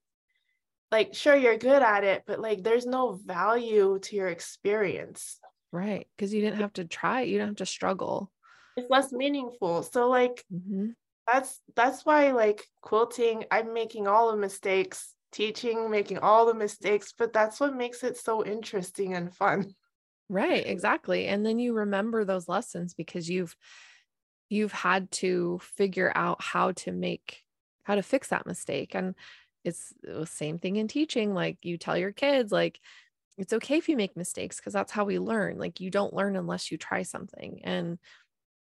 Like, 0.92 1.14
sure, 1.14 1.36
you're 1.36 1.58
good 1.58 1.84
at 1.84 2.04
it, 2.04 2.24
but 2.26 2.40
like 2.40 2.64
there's 2.64 2.86
no 2.86 3.20
value 3.24 4.00
to 4.04 4.16
your 4.16 4.28
experience. 4.28 5.40
Right. 5.72 6.08
Because 6.16 6.34
you 6.34 6.42
didn't 6.42 6.62
have 6.62 6.74
to 6.74 6.86
try, 6.86 7.22
you 7.22 7.38
don't 7.38 7.50
have 7.50 7.58
to 7.58 7.66
struggle. 7.66 8.32
It's 8.76 8.90
less 8.90 9.12
meaningful. 9.12 9.84
So, 9.84 10.10
like, 10.10 10.44
mm-hmm 10.52 10.92
that's 11.32 11.62
that's 11.76 12.06
why 12.06 12.32
like 12.32 12.66
quilting 12.82 13.46
i'm 13.52 13.74
making 13.74 14.08
all 14.08 14.32
the 14.32 14.38
mistakes 14.38 15.14
teaching 15.32 15.90
making 15.90 16.18
all 16.18 16.46
the 16.46 16.54
mistakes 16.54 17.14
but 17.18 17.32
that's 17.34 17.60
what 17.60 17.76
makes 17.76 18.04
it 18.04 18.18
so 18.18 18.44
interesting 18.44 19.14
and 19.14 19.34
fun 19.36 19.74
right 20.28 20.66
exactly 20.66 21.28
and 21.28 21.46
then 21.46 21.60
you 21.60 21.74
remember 21.74 22.26
those 22.26 22.48
lessons 22.48 22.94
because 22.94 23.30
you've 23.30 23.56
you've 24.50 24.72
had 24.72 25.12
to 25.12 25.60
figure 25.60 26.12
out 26.16 26.42
how 26.42 26.72
to 26.74 26.92
make 26.92 27.44
how 27.84 27.96
to 27.96 28.04
fix 28.04 28.30
that 28.30 28.46
mistake 28.46 28.96
and 28.96 29.16
it's 29.64 29.94
the 30.02 30.26
same 30.26 30.58
thing 30.58 30.76
in 30.78 30.88
teaching 30.88 31.34
like 31.34 31.58
you 31.64 31.78
tell 31.78 31.98
your 31.98 32.12
kids 32.12 32.52
like 32.52 32.80
it's 33.38 33.54
okay 33.54 33.78
if 33.78 33.90
you 33.90 33.96
make 33.98 34.18
mistakes 34.18 34.58
because 34.58 34.74
that's 34.74 34.92
how 34.92 35.06
we 35.06 35.20
learn 35.20 35.58
like 35.58 35.80
you 35.80 35.90
don't 35.90 36.14
learn 36.14 36.36
unless 36.36 36.72
you 36.72 36.78
try 36.78 37.04
something 37.04 37.62
and 37.64 38.00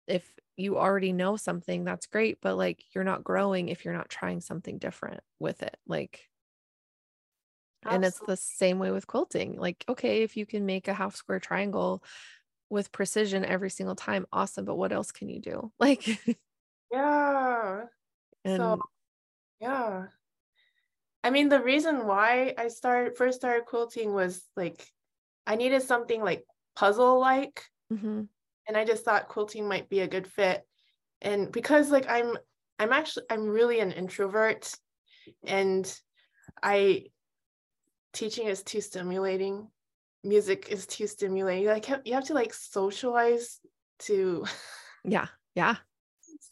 if 0.07 0.33
you 0.57 0.79
already 0.79 1.13
know 1.13 1.37
something, 1.37 1.85
that's 1.85 2.07
great, 2.07 2.39
but 2.41 2.57
like 2.57 2.85
you're 2.95 3.05
not 3.05 3.25
growing 3.25 3.69
if 3.69 3.85
you're 3.85 3.95
not 3.95 4.09
trying 4.09 4.41
something 4.41 4.79
different 4.79 5.21
with 5.39 5.63
it. 5.63 5.77
Like, 5.87 6.29
Absolutely. 7.85 7.95
and 7.95 8.05
it's 8.05 8.21
the 8.21 8.37
same 8.37 8.79
way 8.79 8.91
with 8.91 9.07
quilting. 9.07 9.59
Like, 9.59 9.85
okay, 9.89 10.23
if 10.23 10.37
you 10.37 10.47
can 10.47 10.67
make 10.67 10.89
a 10.89 10.95
half 10.95 11.15
square 11.15 11.41
triangle 11.41 12.03
with 12.71 12.93
precision 12.93 13.45
every 13.45 13.71
single 13.71 13.95
time, 13.95 14.27
awesome. 14.33 14.65
But 14.65 14.77
what 14.77 14.93
else 14.93 15.13
can 15.13 15.29
you 15.29 15.41
do? 15.41 15.73
Like, 15.79 16.07
yeah. 16.93 17.83
And 18.45 18.57
so, 18.57 18.81
yeah. 19.61 20.07
I 21.25 21.31
mean, 21.31 21.49
the 21.49 21.61
reason 21.61 22.07
why 22.07 22.55
I 22.57 22.69
started 22.69 23.17
first 23.17 23.39
started 23.39 23.67
quilting 23.67 24.13
was 24.13 24.43
like 24.57 24.87
I 25.47 25.57
needed 25.57 25.83
something 25.83 26.23
like 26.23 26.45
puzzle 26.77 27.19
like. 27.19 27.65
Mm-hmm 27.93 28.23
and 28.67 28.77
I 28.77 28.85
just 28.85 29.05
thought 29.05 29.29
quilting 29.29 29.69
might 29.69 29.89
be 29.89 30.01
a 30.01 30.09
good 30.09 30.27
fit. 30.27 30.67
And 31.23 31.51
because 31.51 31.91
like 31.91 32.07
I'm 32.09 32.37
I'm 32.79 32.93
actually 32.93 33.27
I'm 33.31 33.47
really 33.47 33.81
an 33.81 33.93
introvert 33.93 34.73
and 35.45 36.01
I 36.63 37.07
teaching 38.13 38.47
is 38.47 38.63
too 38.63 38.81
stimulating. 38.81 39.69
Music 40.25 40.69
is 40.71 40.87
too 40.87 41.07
stimulating. 41.07 41.67
Like 41.67 41.89
you 42.05 42.15
have 42.15 42.25
to 42.27 42.35
like 42.35 42.55
socialize 42.55 43.61
to 44.01 44.45
Yeah. 45.05 45.27
Yeah. 45.55 45.77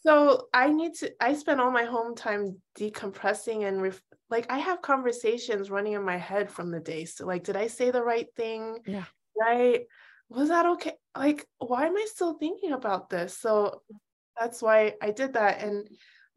So 0.01 0.47
I 0.53 0.69
need 0.69 0.95
to 0.95 1.11
I 1.19 1.33
spend 1.33 1.61
all 1.61 1.71
my 1.71 1.83
home 1.83 2.15
time 2.15 2.61
decompressing 2.77 3.67
and 3.67 3.81
ref, 3.81 4.01
like 4.29 4.51
I 4.51 4.59
have 4.59 4.81
conversations 4.81 5.69
running 5.69 5.93
in 5.93 6.03
my 6.03 6.17
head 6.17 6.49
from 6.51 6.71
the 6.71 6.79
day. 6.79 7.05
So 7.05 7.25
like 7.25 7.43
did 7.43 7.55
I 7.55 7.67
say 7.67 7.91
the 7.91 8.03
right 8.03 8.27
thing? 8.35 8.79
Yeah. 8.85 9.05
Right 9.39 9.85
was 10.29 10.49
that 10.49 10.65
okay? 10.65 10.93
Like, 11.15 11.45
why 11.59 11.85
am 11.85 11.97
I 11.97 12.05
still 12.09 12.33
thinking 12.33 12.71
about 12.71 13.09
this? 13.09 13.37
So 13.37 13.81
that's 14.39 14.61
why 14.61 14.93
I 15.01 15.11
did 15.11 15.33
that. 15.33 15.61
And 15.61 15.87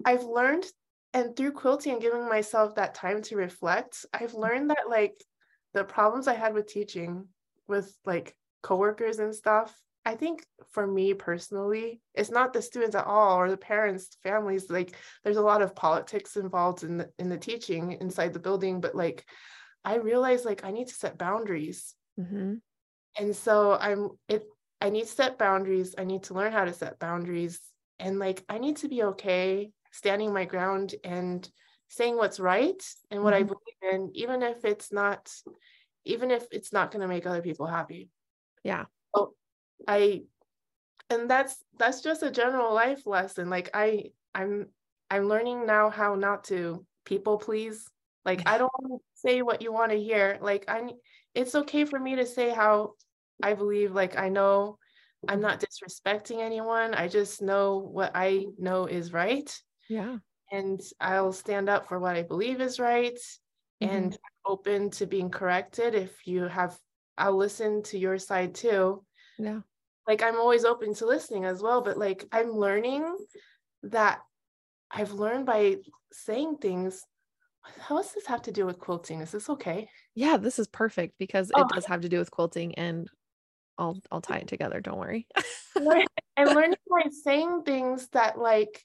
I've 0.04 0.24
learned, 0.24 0.66
and 1.14 1.34
through 1.34 1.52
quilting 1.52 1.92
and 1.92 2.02
giving 2.02 2.28
myself 2.28 2.74
that 2.74 2.94
time 2.94 3.22
to 3.22 3.36
reflect, 3.36 4.04
I've 4.12 4.34
learned 4.34 4.70
that 4.70 4.88
like 4.88 5.22
the 5.74 5.84
problems 5.84 6.28
I 6.28 6.34
had 6.34 6.54
with 6.54 6.66
teaching 6.66 7.26
with 7.66 7.94
like 8.04 8.34
coworkers 8.62 9.18
and 9.18 9.34
stuff, 9.34 9.74
I 10.04 10.14
think 10.14 10.44
for 10.70 10.86
me 10.86 11.12
personally, 11.12 12.00
it's 12.14 12.30
not 12.30 12.52
the 12.52 12.62
students 12.62 12.96
at 12.96 13.06
all 13.06 13.38
or 13.38 13.50
the 13.50 13.56
parents, 13.56 14.16
families. 14.22 14.70
Like 14.70 14.96
there's 15.22 15.36
a 15.36 15.42
lot 15.42 15.60
of 15.60 15.74
politics 15.74 16.36
involved 16.36 16.82
in 16.82 16.96
the 16.96 17.10
in 17.18 17.28
the 17.28 17.36
teaching 17.36 17.92
inside 18.00 18.32
the 18.32 18.38
building, 18.38 18.80
but 18.80 18.94
like 18.94 19.24
I 19.84 19.96
realized 19.96 20.44
like 20.44 20.64
I 20.64 20.70
need 20.70 20.88
to 20.88 20.94
set 20.94 21.18
boundaries. 21.18 21.94
Mm-hmm. 22.18 22.54
And 23.18 23.36
so 23.36 23.76
I'm 23.78 24.10
it 24.28 24.46
I 24.80 24.90
need 24.90 25.02
to 25.02 25.08
set 25.08 25.38
boundaries. 25.38 25.94
I 25.98 26.04
need 26.04 26.22
to 26.24 26.34
learn 26.34 26.52
how 26.52 26.64
to 26.64 26.72
set 26.72 26.98
boundaries. 26.98 27.60
And 27.98 28.18
like 28.18 28.44
I 28.48 28.58
need 28.58 28.78
to 28.78 28.88
be 28.88 29.02
okay 29.02 29.72
standing 29.92 30.32
my 30.32 30.44
ground 30.44 30.94
and 31.04 31.48
saying 31.88 32.16
what's 32.16 32.38
right 32.38 32.82
and 33.10 33.22
what 33.24 33.34
mm-hmm. 33.34 33.44
I 33.44 33.54
believe 33.82 33.94
in, 33.94 34.10
even 34.14 34.42
if 34.42 34.64
it's 34.64 34.92
not, 34.92 35.30
even 36.04 36.30
if 36.30 36.46
it's 36.52 36.72
not 36.72 36.90
going 36.90 37.02
to 37.02 37.08
make 37.08 37.26
other 37.26 37.42
people 37.42 37.66
happy. 37.66 38.10
Yeah. 38.62 38.84
Oh, 39.14 39.32
I, 39.86 40.22
and 41.10 41.28
that's 41.28 41.56
that's 41.78 42.02
just 42.02 42.22
a 42.22 42.30
general 42.30 42.74
life 42.74 43.06
lesson. 43.06 43.48
Like 43.48 43.70
I, 43.72 44.10
I'm 44.34 44.66
I'm 45.10 45.28
learning 45.28 45.64
now 45.64 45.88
how 45.88 46.14
not 46.14 46.44
to 46.44 46.84
people 47.06 47.38
please. 47.38 47.86
Like 48.26 48.46
I 48.46 48.58
don't 48.58 49.02
say 49.14 49.40
what 49.40 49.62
you 49.62 49.72
want 49.72 49.92
to 49.92 49.98
hear. 49.98 50.38
Like 50.42 50.66
I, 50.68 50.90
it's 51.34 51.54
okay 51.54 51.86
for 51.86 51.98
me 51.98 52.16
to 52.16 52.26
say 52.26 52.50
how 52.50 52.92
I 53.42 53.54
believe. 53.54 53.94
Like 53.94 54.18
I 54.18 54.28
know 54.28 54.78
I'm 55.26 55.40
not 55.40 55.64
disrespecting 55.64 56.40
anyone. 56.40 56.92
I 56.92 57.08
just 57.08 57.40
know 57.40 57.78
what 57.78 58.12
I 58.14 58.44
know 58.58 58.84
is 58.84 59.14
right. 59.14 59.50
Yeah 59.88 60.18
and 60.50 60.80
I'll 61.00 61.32
stand 61.32 61.68
up 61.68 61.88
for 61.88 61.98
what 61.98 62.16
I 62.16 62.22
believe 62.22 62.60
is 62.60 62.80
right 62.80 63.18
mm-hmm. 63.82 63.94
and 63.94 64.18
open 64.46 64.90
to 64.90 65.06
being 65.06 65.30
corrected 65.30 65.94
if 65.94 66.26
you 66.26 66.44
have 66.44 66.76
I'll 67.16 67.36
listen 67.36 67.82
to 67.84 67.98
your 67.98 68.18
side 68.18 68.54
too. 68.54 69.04
Yeah. 69.38 69.60
Like 70.06 70.22
I'm 70.22 70.36
always 70.36 70.64
open 70.64 70.94
to 70.94 71.06
listening 71.06 71.44
as 71.44 71.62
well, 71.62 71.82
but 71.82 71.98
like 71.98 72.24
I'm 72.32 72.52
learning 72.52 73.16
that 73.82 74.20
I've 74.90 75.12
learned 75.12 75.46
by 75.46 75.76
saying 76.12 76.58
things 76.58 77.04
how 77.80 77.96
does 77.96 78.12
this 78.12 78.26
have 78.26 78.42
to 78.42 78.52
do 78.52 78.64
with 78.64 78.78
quilting? 78.78 79.20
Is 79.20 79.32
this 79.32 79.50
okay? 79.50 79.90
Yeah, 80.14 80.38
this 80.38 80.58
is 80.58 80.68
perfect 80.68 81.14
because 81.18 81.50
oh. 81.54 81.62
it 81.62 81.68
does 81.74 81.84
have 81.86 82.00
to 82.00 82.08
do 82.08 82.18
with 82.18 82.30
quilting 82.30 82.74
and 82.76 83.08
I'll 83.76 84.00
I'll 84.10 84.20
tie 84.20 84.38
it 84.38 84.48
together, 84.48 84.80
don't 84.80 84.98
worry. 84.98 85.26
I'm 85.76 86.54
learning 86.54 86.78
by 86.88 87.10
saying 87.24 87.62
things 87.64 88.08
that 88.08 88.38
like 88.38 88.84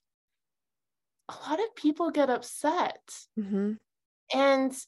a 1.29 1.49
lot 1.49 1.59
of 1.59 1.75
people 1.75 2.11
get 2.11 2.29
upset. 2.29 3.01
Mm-hmm. 3.39 3.73
And 4.33 4.85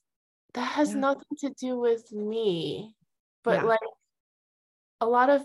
that 0.53 0.71
has 0.71 0.93
yeah. 0.93 0.99
nothing 0.99 1.37
to 1.39 1.49
do 1.59 1.79
with 1.79 2.11
me. 2.11 2.95
But 3.43 3.61
yeah. 3.61 3.63
like 3.63 3.79
a 5.01 5.05
lot 5.05 5.29
of, 5.29 5.43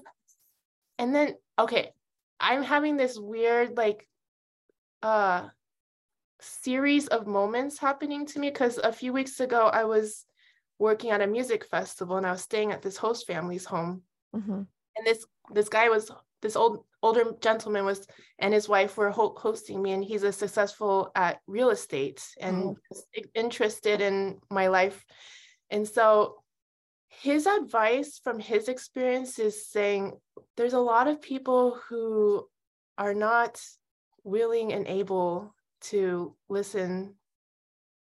and 0.99 1.15
then, 1.15 1.35
okay, 1.59 1.93
I'm 2.39 2.63
having 2.63 2.97
this 2.97 3.19
weird, 3.19 3.77
like, 3.77 4.07
uh, 5.03 5.49
series 6.41 7.07
of 7.09 7.27
moments 7.27 7.79
happening 7.79 8.27
to 8.27 8.39
me 8.39 8.49
because 8.49 8.79
a 8.79 8.93
few 8.93 9.13
weeks 9.13 9.41
ago 9.41 9.67
I 9.67 9.85
was 9.85 10.25
working 10.79 11.11
at 11.11 11.21
a 11.21 11.27
music 11.27 11.65
festival 11.67 12.17
and 12.17 12.27
I 12.27 12.33
was 12.33 12.43
staying 12.43 12.73
at 12.73 12.83
this 12.83 12.97
host 12.97 13.27
family's 13.27 13.65
home. 13.65 14.03
Mm-hmm. 14.35 14.63
And 14.97 15.07
this 15.07 15.25
this 15.53 15.69
guy 15.69 15.89
was 15.89 16.11
this 16.43 16.57
old 16.57 16.85
older 17.03 17.33
gentleman 17.41 17.85
was 17.85 18.07
and 18.39 18.53
his 18.53 18.69
wife 18.69 18.97
were 18.97 19.11
ho- 19.11 19.35
hosting 19.37 19.81
me 19.83 19.93
and 19.93 20.05
he's 20.05 20.23
a 20.23 20.33
successful 20.33 21.11
at 21.15 21.41
real 21.47 21.71
estate 21.71 22.23
and 22.41 22.77
oh. 22.93 23.23
interested 23.35 24.01
in 24.01 24.39
my 24.51 24.69
life 24.69 25.05
and 25.71 25.87
so 25.89 26.37
his 27.09 27.47
advice 27.47 28.21
from 28.23 28.39
his 28.39 28.69
experience 28.69 29.39
is 29.39 29.67
saying 29.67 30.13
there's 30.57 30.75
a 30.75 30.79
lot 30.79 31.09
of 31.09 31.21
people 31.21 31.79
who 31.89 32.47
are 32.97 33.15
not 33.15 33.61
willing 34.23 34.73
and 34.73 34.87
able 34.87 35.55
to 35.81 36.37
listen 36.49 37.15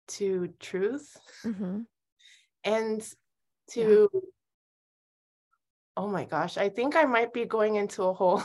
to 0.07 0.53
truth 0.59 1.17
mm-hmm. 1.45 1.81
and 2.63 3.13
to 3.69 4.09
yeah. 4.13 4.19
oh 5.97 6.07
my 6.07 6.23
gosh 6.23 6.57
i 6.57 6.69
think 6.69 6.95
i 6.95 7.03
might 7.03 7.33
be 7.33 7.43
going 7.43 7.75
into 7.75 8.03
a 8.03 8.13
whole 8.13 8.41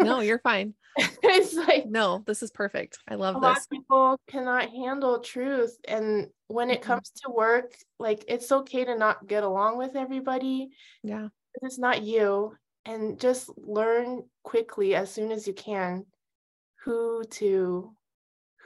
no, 0.00 0.20
you're 0.20 0.40
fine. 0.40 0.74
it's 0.96 1.54
like 1.54 1.86
no, 1.86 2.22
this 2.26 2.42
is 2.42 2.50
perfect. 2.50 2.98
I 3.08 3.14
love 3.14 3.34
this. 3.34 3.38
a 3.38 3.40
this. 3.40 3.48
lot 3.48 3.58
of 3.58 3.70
people 3.70 4.20
cannot 4.28 4.70
handle 4.70 5.20
truth, 5.20 5.76
and 5.86 6.28
when 6.48 6.70
it 6.70 6.80
mm-hmm. 6.80 6.92
comes 6.92 7.10
to 7.24 7.30
work, 7.30 7.74
like 7.98 8.24
it's 8.28 8.50
okay 8.50 8.84
to 8.84 8.96
not 8.96 9.26
get 9.26 9.44
along 9.44 9.78
with 9.78 9.94
everybody. 9.94 10.70
Yeah, 11.02 11.28
it's 11.62 11.78
not 11.78 12.02
you, 12.02 12.56
and 12.84 13.20
just 13.20 13.50
learn 13.56 14.24
quickly 14.42 14.94
as 14.94 15.10
soon 15.10 15.30
as 15.30 15.46
you 15.46 15.54
can 15.54 16.06
who 16.84 17.24
to 17.30 17.92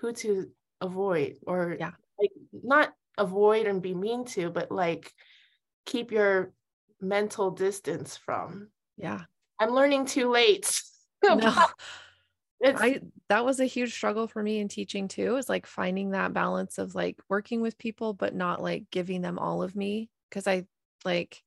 who 0.01 0.13
to 0.13 0.49
avoid 0.81 1.37
or 1.47 1.77
yeah, 1.79 1.93
like 2.19 2.31
not 2.53 2.93
avoid 3.19 3.67
and 3.67 3.83
be 3.83 3.95
mean 3.95 4.25
to, 4.25 4.51
but 4.51 4.71
like 4.71 5.13
keep 5.87 6.11
your 6.11 6.53
mental 7.01 7.51
distance 7.51 8.17
from. 8.17 8.69
Yeah. 8.97 9.21
I'm 9.59 9.71
learning 9.71 10.07
too 10.07 10.31
late. 10.31 10.81
no. 11.35 11.67
I 12.65 13.01
that 13.29 13.45
was 13.45 13.61
a 13.61 13.67
huge 13.67 13.93
struggle 13.93 14.27
for 14.27 14.43
me 14.43 14.59
in 14.59 14.69
teaching 14.69 15.09
too, 15.09 15.37
is 15.37 15.49
like 15.49 15.67
finding 15.67 16.11
that 16.11 16.33
balance 16.33 16.79
of 16.79 16.95
like 16.95 17.21
working 17.29 17.61
with 17.61 17.79
people 17.79 18.15
but 18.15 18.35
not 18.35 18.63
like 18.63 18.91
giving 18.91 19.21
them 19.23 19.39
all 19.39 19.63
of 19.63 19.77
me 19.77 20.09
because 20.29 20.47
I 20.47 20.67
like 21.05 21.43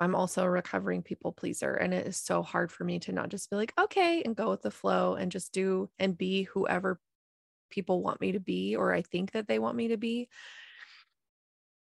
I'm 0.00 0.14
also 0.14 0.42
a 0.44 0.50
recovering 0.50 1.02
people 1.02 1.32
pleaser 1.32 1.72
and 1.72 1.94
it 1.94 2.06
is 2.06 2.16
so 2.16 2.42
hard 2.42 2.70
for 2.70 2.84
me 2.84 2.98
to 3.00 3.12
not 3.12 3.28
just 3.30 3.48
be 3.48 3.56
like 3.56 3.72
okay 3.80 4.22
and 4.22 4.36
go 4.36 4.50
with 4.50 4.62
the 4.62 4.70
flow 4.70 5.14
and 5.14 5.32
just 5.32 5.52
do 5.52 5.88
and 5.98 6.18
be 6.18 6.42
whoever 6.42 7.00
people 7.70 8.02
want 8.02 8.20
me 8.20 8.32
to 8.32 8.40
be 8.40 8.76
or 8.76 8.92
I 8.92 9.02
think 9.02 9.32
that 9.32 9.48
they 9.48 9.58
want 9.58 9.76
me 9.76 9.88
to 9.88 9.96
be. 9.96 10.28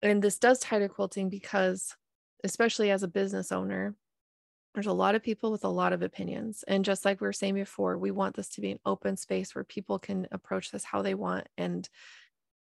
And 0.03 0.23
this 0.23 0.39
does 0.39 0.59
tie 0.59 0.79
to 0.79 0.89
quilting 0.89 1.29
because 1.29 1.95
especially 2.43 2.91
as 2.91 3.03
a 3.03 3.09
business 3.09 3.53
owner, 3.53 3.95
there's 4.75 4.87
a 4.87 4.93
lot 4.93 5.15
of 5.15 5.23
people 5.23 5.51
with 5.51 5.65
a 5.65 5.69
lot 5.69 5.93
of 5.93 6.03
opinions. 6.03 6.65
And 6.69 6.85
just 6.85 7.05
like 7.05 7.21
we 7.21 7.27
were 7.27 7.33
saying 7.33 7.55
before, 7.55 7.99
we 7.99 8.11
want 8.11 8.37
this 8.37 8.49
to 8.51 8.61
be 8.61 8.71
an 8.71 8.79
open 8.87 9.17
space 9.17 9.55
where 9.55 9.65
people 9.65 9.99
can 9.99 10.29
approach 10.31 10.71
this 10.71 10.85
how 10.85 11.03
they 11.03 11.15
want 11.15 11.49
and 11.59 11.89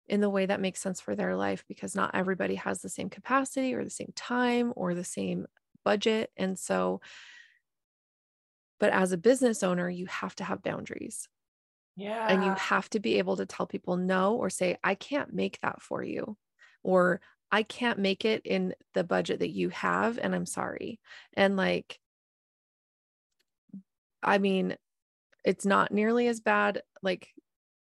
in 0.08 0.22
the 0.22 0.30
way 0.30 0.48
that 0.48 0.60
makes 0.60 0.82
sense 0.82 1.00
for 1.00 1.16
their 1.16 1.36
life 1.36 1.64
because 1.68 1.96
not 1.96 2.16
everybody 2.16 2.56
has 2.56 2.82
the 2.82 2.90
same 2.90 3.10
capacity 3.10 3.76
or 3.76 3.84
the 3.84 3.92
same 3.92 4.12
time 4.16 4.74
or 4.76 4.96
the 4.96 5.04
same 5.04 5.46
budget. 5.86 6.32
And 6.36 6.58
so, 6.58 7.00
but 8.80 8.92
as 8.92 9.12
a 9.12 9.18
business 9.18 9.62
owner, 9.62 9.88
you 9.88 10.08
have 10.08 10.36
to 10.38 10.44
have 10.44 10.64
boundaries. 10.64 11.28
Yeah. 11.96 12.28
And 12.28 12.44
you 12.44 12.54
have 12.54 12.90
to 12.92 13.00
be 13.00 13.20
able 13.20 13.38
to 13.38 13.46
tell 13.46 13.68
people 13.68 13.98
no 13.98 14.36
or 14.36 14.50
say, 14.50 14.78
I 14.84 14.96
can't 14.96 15.34
make 15.34 15.60
that 15.62 15.82
for 15.82 16.02
you. 16.02 16.38
Or 16.82 17.22
I 17.52 17.64
can't 17.64 18.00
make 18.00 18.26
it 18.26 18.46
in 18.46 18.76
the 18.94 19.04
budget 19.04 19.40
that 19.40 19.50
you 19.50 19.70
have, 19.70 20.20
and 20.20 20.36
I'm 20.36 20.46
sorry. 20.46 21.00
And 21.34 21.58
like, 21.58 22.00
I 24.22 24.38
mean, 24.38 24.76
it's 25.44 25.66
not 25.66 25.92
nearly 25.92 26.28
as 26.28 26.42
bad. 26.42 26.82
Like, 27.02 27.30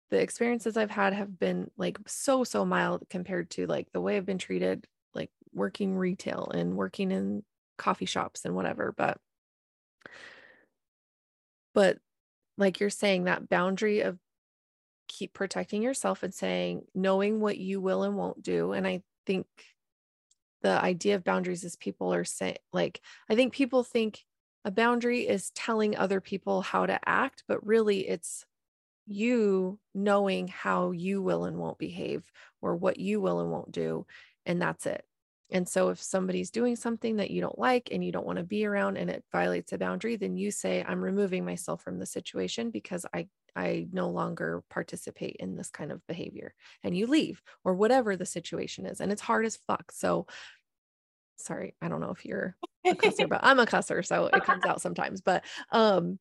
the 0.10 0.22
experiences 0.22 0.76
I've 0.76 0.92
had 0.92 1.14
have 1.14 1.40
been 1.40 1.72
like 1.78 1.98
so, 2.06 2.44
so 2.44 2.66
mild 2.66 3.06
compared 3.10 3.50
to 3.52 3.66
like 3.66 3.88
the 3.94 4.02
way 4.02 4.18
I've 4.18 4.26
been 4.26 4.38
treated, 4.38 4.86
like 5.14 5.32
working 5.54 5.96
retail 5.96 6.52
and 6.54 6.76
working 6.76 7.12
in 7.12 7.44
coffee 7.78 8.06
shops 8.06 8.44
and 8.44 8.54
whatever. 8.54 8.94
But, 8.98 9.20
but 11.74 11.98
like 12.58 12.82
you're 12.82 12.90
saying, 12.90 13.24
that 13.24 13.48
boundary 13.48 14.02
of 14.02 14.18
keep 15.08 15.34
protecting 15.34 15.82
yourself 15.82 16.24
and 16.24 16.34
saying, 16.34 16.84
knowing 16.94 17.40
what 17.40 17.58
you 17.58 17.80
will 17.80 18.04
and 18.04 18.18
won't 18.18 18.44
do. 18.44 18.74
And 18.74 18.86
I 18.86 19.04
think 19.26 19.46
the 20.62 20.70
idea 20.70 21.16
of 21.16 21.24
boundaries 21.24 21.64
is 21.64 21.76
people 21.76 22.14
are 22.14 22.24
saying 22.24 22.58
like 22.72 23.02
i 23.30 23.36
think 23.36 23.54
people 23.54 23.84
think 23.84 24.24
a 24.64 24.72
boundary 24.72 25.28
is 25.28 25.50
telling 25.52 25.96
other 25.96 26.22
people 26.22 26.62
how 26.62 26.86
to 26.86 27.00
act 27.08 27.44
but 27.48 27.66
really 27.66 28.08
it's 28.08 28.46
you 29.08 29.80
knowing 29.94 30.48
how 30.48 30.92
you 30.92 31.22
will 31.22 31.46
and 31.46 31.58
won't 31.58 31.80
behave 31.80 32.24
or 32.62 32.76
what 32.76 33.00
you 33.00 33.20
will 33.20 33.40
and 33.40 33.52
won't 33.52 33.72
do 33.72 34.06
and 34.46 34.62
that's 34.62 34.86
it 34.86 35.04
and 35.52 35.68
so 35.68 35.90
if 35.90 36.02
somebody's 36.02 36.52
doing 36.52 36.76
something 36.76 37.18
that 37.18 37.32
you 37.32 37.42
don't 37.42 37.60
like 37.60 37.90
and 37.92 38.04
you 38.04 38.12
don't 38.12 38.26
want 38.26 38.38
to 38.38 38.44
be 38.44 38.66
around 38.66 38.98
and 38.98 39.10
it 39.10 39.24
violates 39.32 39.74
a 39.74 39.78
boundary 39.78 40.16
then 40.16 40.36
you 40.38 40.52
say 40.52 40.84
i'm 40.88 41.04
removing 41.04 41.46
myself 41.46 41.84
from 41.84 42.00
the 42.00 42.06
situation 42.06 42.72
because 42.72 43.06
i 43.14 43.28
I 43.56 43.88
no 43.92 44.10
longer 44.10 44.64
participate 44.70 45.38
in 45.40 45.56
this 45.58 45.70
kind 45.70 45.92
of 45.92 46.06
behavior 46.08 46.54
and 46.84 46.96
you 46.96 47.08
leave 47.08 47.42
or 47.64 47.74
whatever 47.74 48.16
the 48.16 48.26
situation 48.26 48.86
is. 48.86 49.02
And 49.02 49.12
it's 49.12 49.22
hard 49.22 49.46
as 49.46 49.58
fuck. 49.68 49.92
So 49.92 50.28
sorry, 51.38 51.76
I 51.82 51.90
don't 51.90 52.02
know 52.02 52.12
if 52.12 52.26
you're 52.26 52.56
a 52.86 52.94
cusser, 52.94 53.28
but 53.28 53.42
I'm 53.44 53.60
a 53.60 53.66
cusser, 53.66 54.06
so 54.06 54.28
it 54.28 54.44
comes 54.44 54.66
out 54.66 54.82
sometimes. 54.82 55.22
But 55.22 55.44
um 55.72 56.20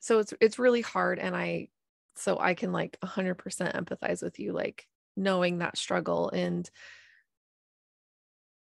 so 0.00 0.18
it's 0.18 0.32
it's 0.40 0.58
really 0.58 0.80
hard 0.80 1.18
and 1.18 1.36
I 1.36 1.68
so 2.16 2.38
I 2.38 2.54
can 2.54 2.72
like 2.72 2.98
100% 3.02 3.36
empathize 3.36 4.22
with 4.22 4.38
you 4.38 4.52
like 4.52 4.86
knowing 5.16 5.58
that 5.58 5.76
struggle 5.76 6.30
and 6.30 6.68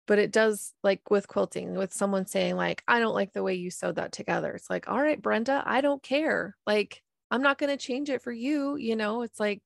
but 0.07 0.19
it 0.19 0.31
does 0.31 0.73
like 0.83 1.01
with 1.11 1.27
quilting 1.27 1.75
with 1.75 1.93
someone 1.93 2.25
saying 2.25 2.55
like 2.55 2.81
i 2.87 2.99
don't 2.99 3.13
like 3.13 3.33
the 3.33 3.43
way 3.43 3.53
you 3.53 3.69
sewed 3.69 3.97
that 3.97 4.11
together. 4.11 4.53
It's 4.53 4.69
like 4.69 4.87
all 4.87 5.01
right 5.01 5.21
brenda 5.21 5.61
i 5.65 5.81
don't 5.81 6.01
care. 6.01 6.55
Like 6.65 7.03
i'm 7.29 7.41
not 7.41 7.57
going 7.57 7.77
to 7.77 7.85
change 7.85 8.09
it 8.09 8.21
for 8.23 8.31
you 8.31 8.75
you 8.77 8.95
know? 8.95 9.21
It's 9.21 9.39
like 9.39 9.61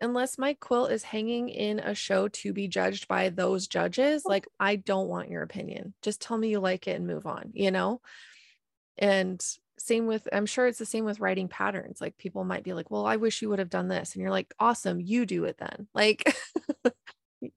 unless 0.00 0.36
my 0.36 0.54
quilt 0.54 0.90
is 0.90 1.02
hanging 1.02 1.48
in 1.48 1.78
a 1.78 1.94
show 1.94 2.28
to 2.28 2.52
be 2.52 2.68
judged 2.68 3.08
by 3.08 3.30
those 3.30 3.66
judges 3.66 4.24
oh. 4.26 4.30
like 4.30 4.48
i 4.58 4.76
don't 4.76 5.08
want 5.08 5.30
your 5.30 5.42
opinion. 5.42 5.94
Just 6.02 6.20
tell 6.20 6.36
me 6.36 6.48
you 6.48 6.58
like 6.58 6.88
it 6.88 6.96
and 6.96 7.06
move 7.06 7.26
on 7.26 7.50
you 7.52 7.70
know? 7.70 8.00
And 8.98 9.44
same 9.78 10.06
with 10.06 10.26
i'm 10.32 10.46
sure 10.46 10.66
it's 10.66 10.78
the 10.78 10.86
same 10.86 11.04
with 11.04 11.20
writing 11.20 11.48
patterns. 11.48 12.00
Like 12.00 12.16
people 12.16 12.44
might 12.44 12.64
be 12.64 12.72
like 12.72 12.90
well 12.90 13.04
i 13.04 13.16
wish 13.16 13.42
you 13.42 13.50
would 13.50 13.58
have 13.58 13.70
done 13.70 13.88
this. 13.88 14.14
And 14.14 14.22
you're 14.22 14.30
like 14.30 14.54
awesome 14.58 15.00
you 15.00 15.26
do 15.26 15.44
it 15.44 15.58
then. 15.58 15.86
Like 15.94 16.34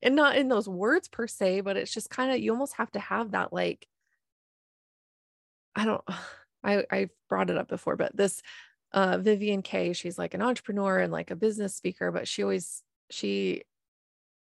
and 0.01 0.15
not 0.15 0.38
in 0.38 0.47
those 0.49 0.67
words 0.67 1.07
per 1.07 1.27
se, 1.27 1.61
but 1.61 1.77
it's 1.77 1.93
just 1.93 2.09
kind 2.09 2.32
of 2.32 2.39
you 2.39 2.51
almost 2.51 2.75
have 2.75 2.91
to 2.91 2.99
have 2.99 3.32
that 3.32 3.53
like 3.53 3.88
I 5.75 5.86
don't 5.86 6.03
I 6.63 6.86
I 6.91 7.09
brought 7.30 7.49
it 7.49 7.57
up 7.57 7.67
before, 7.69 7.95
but 7.95 8.15
this 8.15 8.41
uh 8.91 9.17
Vivian 9.19 9.61
Kaye, 9.61 9.93
she's 9.93 10.17
like 10.17 10.34
an 10.34 10.41
entrepreneur 10.41 10.99
and 10.99 11.11
like 11.11 11.32
a 11.32 11.36
business 11.36 11.75
speaker, 11.75 12.11
but 12.11 12.27
she 12.27 12.43
always 12.43 12.84
she 13.09 13.63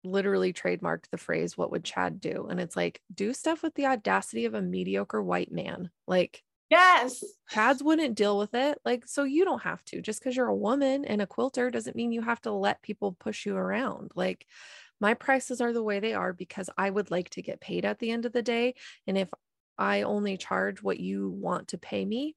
literally 0.03 0.53
trademarked 0.53 1.09
the 1.11 1.17
phrase 1.17 1.57
what 1.57 1.71
would 1.71 1.83
Chad 1.83 2.21
do? 2.21 2.47
And 2.49 2.59
it's 2.59 2.75
like 2.75 3.01
do 3.13 3.33
stuff 3.33 3.63
with 3.63 3.75
the 3.75 3.87
audacity 3.87 4.45
of 4.45 4.53
a 4.53 4.61
mediocre 4.61 5.21
white 5.21 5.51
man. 5.51 5.91
Like 6.07 6.43
Yes. 6.69 7.23
Chads 7.51 7.81
wouldn't 7.81 8.15
deal 8.15 8.37
with 8.37 8.53
it. 8.53 8.79
Like, 8.85 9.07
so 9.07 9.23
you 9.23 9.43
don't 9.43 9.63
have 9.63 9.83
to. 9.85 10.01
Just 10.01 10.19
because 10.19 10.35
you're 10.35 10.47
a 10.47 10.55
woman 10.55 11.03
and 11.03 11.21
a 11.21 11.27
quilter 11.27 11.71
doesn't 11.71 11.95
mean 11.95 12.11
you 12.11 12.21
have 12.21 12.41
to 12.41 12.51
let 12.51 12.83
people 12.83 13.13
push 13.13 13.45
you 13.45 13.55
around. 13.55 14.11
Like, 14.15 14.45
my 14.99 15.13
prices 15.13 15.61
are 15.61 15.73
the 15.73 15.83
way 15.83 15.99
they 15.99 16.13
are 16.13 16.33
because 16.33 16.69
I 16.77 16.89
would 16.89 17.11
like 17.11 17.29
to 17.31 17.41
get 17.41 17.61
paid 17.61 17.85
at 17.85 17.99
the 17.99 18.11
end 18.11 18.25
of 18.25 18.33
the 18.33 18.41
day. 18.41 18.75
And 19.07 19.17
if 19.17 19.29
I 19.77 20.01
only 20.01 20.37
charge 20.37 20.81
what 20.83 20.99
you 20.99 21.29
want 21.29 21.69
to 21.69 21.77
pay 21.77 22.05
me, 22.05 22.35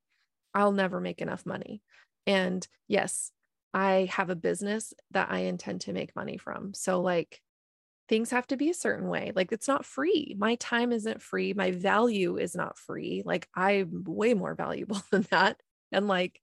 I'll 0.55 0.73
never 0.73 1.01
make 1.01 1.21
enough 1.21 1.47
money. 1.47 1.83
And 2.27 2.67
yes, 2.89 3.33
I 3.75 4.09
have 4.13 4.31
a 4.31 4.37
business 4.37 4.95
that 5.13 5.31
I 5.31 5.41
intend 5.41 5.83
to 5.83 5.93
make 5.93 6.15
money 6.17 6.37
from. 6.39 6.75
So, 6.75 7.01
like, 7.01 7.41
things 8.09 8.31
have 8.31 8.47
to 8.49 8.57
be 8.57 8.71
a 8.71 8.75
certain 8.75 9.09
way. 9.09 9.33
Like, 9.35 9.53
it's 9.53 9.69
not 9.69 9.87
free. 9.87 10.37
My 10.39 10.57
time 10.57 10.93
isn't 10.93 11.23
free. 11.23 11.55
My 11.55 11.71
value 11.73 12.37
is 12.39 12.55
not 12.55 12.79
free. 12.79 13.23
Like, 13.25 13.49
I'm 13.55 14.05
way 14.07 14.35
more 14.35 14.55
valuable 14.55 15.03
than 15.11 15.23
that. 15.31 15.61
And, 15.93 16.09
like, 16.09 16.41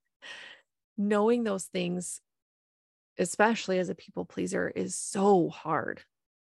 knowing 0.98 1.44
those 1.44 1.66
things 1.66 2.22
especially 3.20 3.78
as 3.80 3.90
a 3.90 3.96
people 3.96 4.26
pleaser, 4.26 4.68
is 4.68 4.96
so 4.96 5.50
hard. 5.50 6.02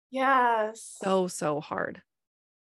Yes. 0.10 0.98
So, 1.04 1.28
so 1.28 1.60
hard. 1.60 2.02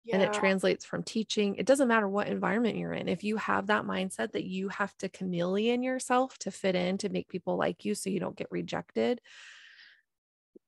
Yeah. 0.05 0.15
And 0.15 0.23
it 0.23 0.33
translates 0.33 0.85
from 0.85 1.01
teaching. 1.01 1.55
It 1.55 1.65
doesn't 1.65 1.87
matter 1.87 2.07
what 2.07 2.27
environment 2.27 2.77
you're 2.77 2.93
in. 2.93 3.09
If 3.09 3.23
you 3.23 3.37
have 3.37 3.67
that 3.67 3.85
mindset 3.85 4.33
that 4.33 4.43
you 4.43 4.69
have 4.69 4.95
to 4.99 5.09
chameleon 5.09 5.81
yourself 5.81 6.37
to 6.39 6.51
fit 6.51 6.75
in, 6.75 6.99
to 6.99 7.09
make 7.09 7.27
people 7.27 7.57
like 7.57 7.85
you 7.85 7.95
so 7.95 8.11
you 8.11 8.19
don't 8.19 8.37
get 8.37 8.51
rejected, 8.51 9.19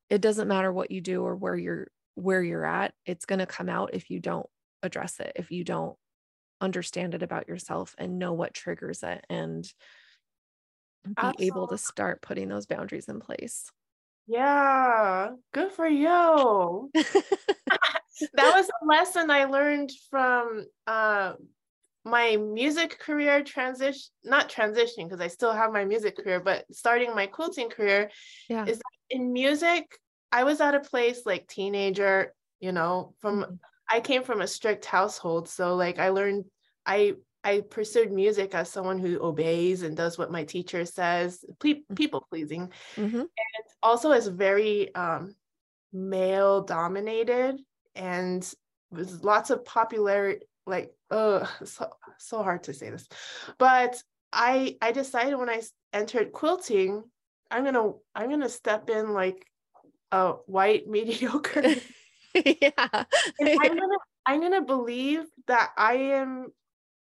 it 0.10 0.22
doesn't 0.22 0.48
matter 0.48 0.74
what 0.74 0.90
you 0.90 1.02
do 1.02 1.24
or 1.24 1.36
where 1.36 1.56
you're 1.56 1.88
where 2.16 2.42
you're 2.42 2.66
at. 2.66 2.94
It's 3.06 3.26
going 3.26 3.40
to 3.40 3.46
come 3.46 3.70
out 3.70 3.92
if 3.94 4.10
you 4.10 4.20
don't 4.20 4.48
address 4.82 5.20
it, 5.20 5.34
if 5.36 5.52
you 5.52 5.64
don't 5.64 5.96
understand 6.60 7.14
it 7.14 7.22
about 7.22 7.48
yourself 7.48 7.94
and 8.00 8.18
know 8.18 8.34
what 8.34 8.56
triggers 8.56 9.04
it 9.04 9.24
and 9.30 9.72
be 11.10 11.14
Absolutely. 11.18 11.48
able 11.48 11.68
to 11.68 11.78
start 11.78 12.22
putting 12.22 12.50
those 12.50 12.66
boundaries 12.66 13.08
in 13.08 13.20
place. 13.20 13.72
Yeah, 14.28 15.30
good 15.54 15.72
for 15.72 15.88
you. 15.88 16.92
that 16.94 18.56
was 18.56 18.70
a 18.70 18.86
lesson 18.86 19.32
I 19.32 19.46
learned 19.46 19.92
from 20.10 20.66
uh, 20.86 21.34
my 22.04 22.38
music 22.38 23.00
career 23.00 23.44
transition, 23.44 24.10
not 24.24 24.50
transitioning 24.50 25.06
because 25.06 25.22
I 25.22 25.28
still 25.28 25.54
have 25.54 25.72
my 25.72 25.86
music 25.86 26.18
career, 26.18 26.40
but 26.40 26.66
starting 26.72 27.14
my 27.16 27.28
quilting 27.28 27.70
career 27.70 28.10
yeah. 28.50 28.66
is 28.66 28.82
in 29.10 29.34
music. 29.34 29.98
I 30.32 30.44
was 30.44 30.60
at 30.62 30.76
a 30.76 30.80
place 30.80 31.22
like 31.26 31.48
teenager, 31.48 32.34
you 32.60 32.72
know, 32.72 33.14
from 33.20 33.42
mm-hmm. 33.42 33.54
I 33.90 34.02
came 34.02 34.24
from 34.24 34.42
a 34.42 34.48
strict 34.48 34.86
household. 34.86 35.48
So 35.48 35.76
like 35.76 36.00
I 36.00 36.10
learned 36.10 36.46
I 36.86 37.14
I 37.48 37.62
pursued 37.62 38.12
music 38.12 38.54
as 38.54 38.70
someone 38.70 39.00
who 39.00 39.22
obeys 39.22 39.84
and 39.84 39.96
does 39.96 40.18
what 40.18 40.30
my 40.30 40.44
teacher 40.44 40.84
says, 40.84 41.46
ple- 41.60 41.76
mm-hmm. 41.76 41.94
people 41.94 42.28
pleasing, 42.30 42.74
mm-hmm. 42.98 43.20
and 43.20 43.66
also 43.82 44.12
is 44.12 44.28
very 44.28 44.94
um, 44.96 45.34
male 45.94 46.62
dominated 46.64 47.62
and 47.96 48.54
with 48.92 49.24
lots 49.24 49.50
of 49.50 49.64
popularity. 49.64 50.46
Like, 50.66 50.92
oh, 51.10 51.50
so 51.64 51.90
so 52.18 52.44
hard 52.44 52.64
to 52.64 52.74
say 52.74 52.90
this, 52.90 53.08
but 53.58 54.04
I 54.34 54.76
I 54.82 54.92
decided 54.92 55.38
when 55.38 55.50
I 55.50 55.62
entered 55.94 56.34
quilting, 56.34 57.02
I'm 57.50 57.64
gonna 57.64 57.94
I'm 58.14 58.30
gonna 58.30 58.50
step 58.50 58.90
in 58.90 59.14
like 59.14 59.48
a 60.12 60.34
white 60.48 60.86
mediocre. 60.90 61.64
yeah, 62.34 63.06
and 63.40 63.50
I'm 63.50 63.78
gonna 63.78 63.98
I'm 64.26 64.42
gonna 64.42 64.66
believe 64.66 65.24
that 65.48 65.72
I 65.78 65.94
am 65.94 66.52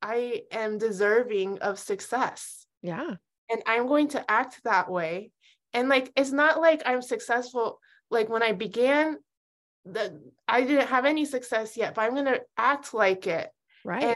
I 0.04 0.44
am 0.52 0.78
deserving 0.78 1.60
of 1.60 1.80
success. 1.80 2.66
Yeah. 2.82 3.16
And 3.50 3.64
I'm 3.66 3.88
going 3.88 4.10
to 4.10 4.30
act 4.30 4.60
that 4.66 4.92
way. 4.92 5.32
And 5.74 5.88
like, 5.88 6.12
it's 6.16 6.32
not 6.32 6.60
like 6.60 6.84
I'm 6.86 7.02
successful. 7.02 7.80
Like 8.12 8.30
when 8.30 8.44
I 8.44 8.52
began, 8.52 9.18
the 9.86 10.22
I 10.48 10.62
didn't 10.62 10.88
have 10.88 11.06
any 11.06 11.26
success 11.26 11.76
yet, 11.78 11.96
but 11.96 12.02
I'm 12.02 12.14
going 12.14 12.26
to 12.26 12.42
act 12.58 12.94
like 12.94 13.28
it. 13.28 13.50
Right. 13.86 14.16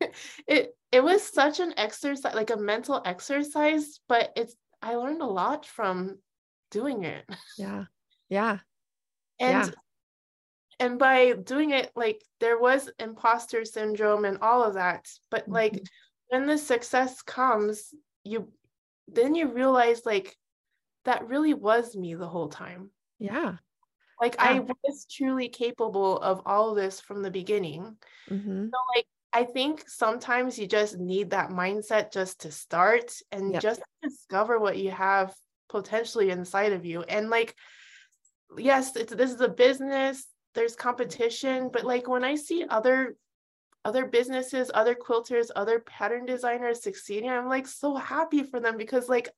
And 0.00 0.10
it 0.46 0.76
it 0.92 1.02
was 1.02 1.22
such 1.22 1.60
an 1.60 1.74
exercise, 1.76 2.34
like 2.34 2.50
a 2.50 2.56
mental 2.56 3.02
exercise, 3.04 4.00
but 4.08 4.30
it's 4.36 4.54
I 4.80 4.94
learned 4.94 5.22
a 5.22 5.26
lot 5.26 5.66
from 5.66 6.18
doing 6.70 7.04
it. 7.04 7.24
Yeah. 7.58 7.84
Yeah. 8.28 8.58
And 9.40 9.66
yeah 9.66 9.70
and 10.80 10.98
by 10.98 11.32
doing 11.32 11.70
it 11.70 11.90
like 11.94 12.22
there 12.40 12.58
was 12.58 12.90
imposter 12.98 13.64
syndrome 13.64 14.24
and 14.24 14.38
all 14.40 14.62
of 14.62 14.74
that 14.74 15.08
but 15.30 15.48
like 15.48 15.72
mm-hmm. 15.72 15.84
when 16.28 16.46
the 16.46 16.58
success 16.58 17.22
comes 17.22 17.94
you 18.24 18.48
then 19.08 19.34
you 19.34 19.48
realize 19.48 20.02
like 20.04 20.36
that 21.04 21.28
really 21.28 21.54
was 21.54 21.96
me 21.96 22.14
the 22.14 22.28
whole 22.28 22.48
time 22.48 22.90
yeah 23.18 23.56
like 24.20 24.34
yeah. 24.36 24.44
i 24.44 24.60
was 24.60 25.06
truly 25.10 25.48
capable 25.48 26.18
of 26.18 26.42
all 26.46 26.70
of 26.70 26.76
this 26.76 27.00
from 27.00 27.22
the 27.22 27.30
beginning 27.30 27.96
mm-hmm. 28.30 28.66
so 28.66 28.78
like 28.96 29.06
i 29.32 29.44
think 29.44 29.84
sometimes 29.86 30.58
you 30.58 30.66
just 30.66 30.98
need 30.98 31.30
that 31.30 31.50
mindset 31.50 32.12
just 32.12 32.40
to 32.40 32.50
start 32.50 33.12
and 33.32 33.52
yep. 33.52 33.62
just 33.62 33.82
discover 34.02 34.58
what 34.58 34.78
you 34.78 34.90
have 34.90 35.34
potentially 35.68 36.30
inside 36.30 36.72
of 36.72 36.84
you 36.84 37.02
and 37.02 37.30
like 37.30 37.54
yes 38.56 38.94
it's 38.96 39.14
this 39.14 39.32
is 39.32 39.40
a 39.40 39.48
business 39.48 40.26
there's 40.54 40.76
competition 40.76 41.68
but 41.72 41.84
like 41.84 42.08
when 42.08 42.24
i 42.24 42.34
see 42.34 42.64
other 42.68 43.16
other 43.84 44.06
businesses 44.06 44.70
other 44.72 44.94
quilters 44.94 45.48
other 45.56 45.80
pattern 45.80 46.24
designers 46.24 46.82
succeeding 46.82 47.30
i'm 47.30 47.48
like 47.48 47.66
so 47.66 47.94
happy 47.94 48.42
for 48.42 48.60
them 48.60 48.76
because 48.76 49.08
like 49.08 49.28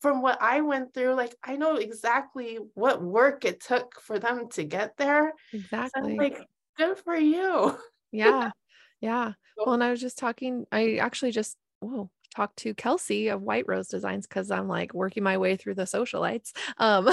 from 0.00 0.22
what 0.22 0.40
i 0.40 0.60
went 0.60 0.92
through 0.92 1.14
like 1.14 1.34
i 1.44 1.56
know 1.56 1.76
exactly 1.76 2.58
what 2.74 3.02
work 3.02 3.44
it 3.44 3.60
took 3.60 4.00
for 4.00 4.18
them 4.18 4.48
to 4.48 4.64
get 4.64 4.96
there. 4.96 5.32
Exactly. 5.52 6.02
so 6.02 6.08
like 6.16 6.38
good 6.76 6.98
for 6.98 7.16
you. 7.16 7.76
Yeah. 8.12 8.50
Yeah. 9.02 9.32
Well 9.56 9.72
and 9.72 9.82
i 9.82 9.90
was 9.90 10.00
just 10.00 10.18
talking 10.18 10.66
i 10.70 10.96
actually 10.96 11.30
just 11.30 11.56
whoa 11.80 12.10
talked 12.34 12.58
to 12.58 12.74
Kelsey 12.74 13.28
of 13.28 13.42
White 13.42 13.66
Rose 13.66 13.88
Designs 13.88 14.26
because 14.26 14.50
I'm 14.50 14.68
like 14.68 14.94
working 14.94 15.22
my 15.22 15.38
way 15.38 15.56
through 15.56 15.74
the 15.74 15.82
Sewcialites. 15.82 16.52
Um, 16.78 17.08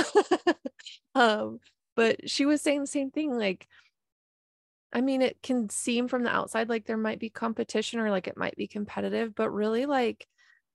um, 1.15 1.59
but 1.98 2.30
she 2.30 2.45
was 2.45 2.62
saying 2.62 2.80
the 2.80 2.88
same 2.88 3.12
thing 3.12 3.38
like 3.38 3.68
I 4.93 5.02
mean, 5.02 5.22
it 5.22 5.41
can 5.43 5.70
seem 5.70 6.08
from 6.08 6.24
the 6.24 6.30
outside 6.30 6.70
like 6.70 6.86
there 6.86 6.98
might 6.98 7.20
be 7.20 7.30
competition 7.30 8.00
or 8.00 8.10
like 8.10 8.28
it 8.28 8.38
might 8.38 8.56
be 8.56 8.68
competitive, 8.68 9.36
but 9.36 9.50
really, 9.50 9.86
like, 9.86 10.26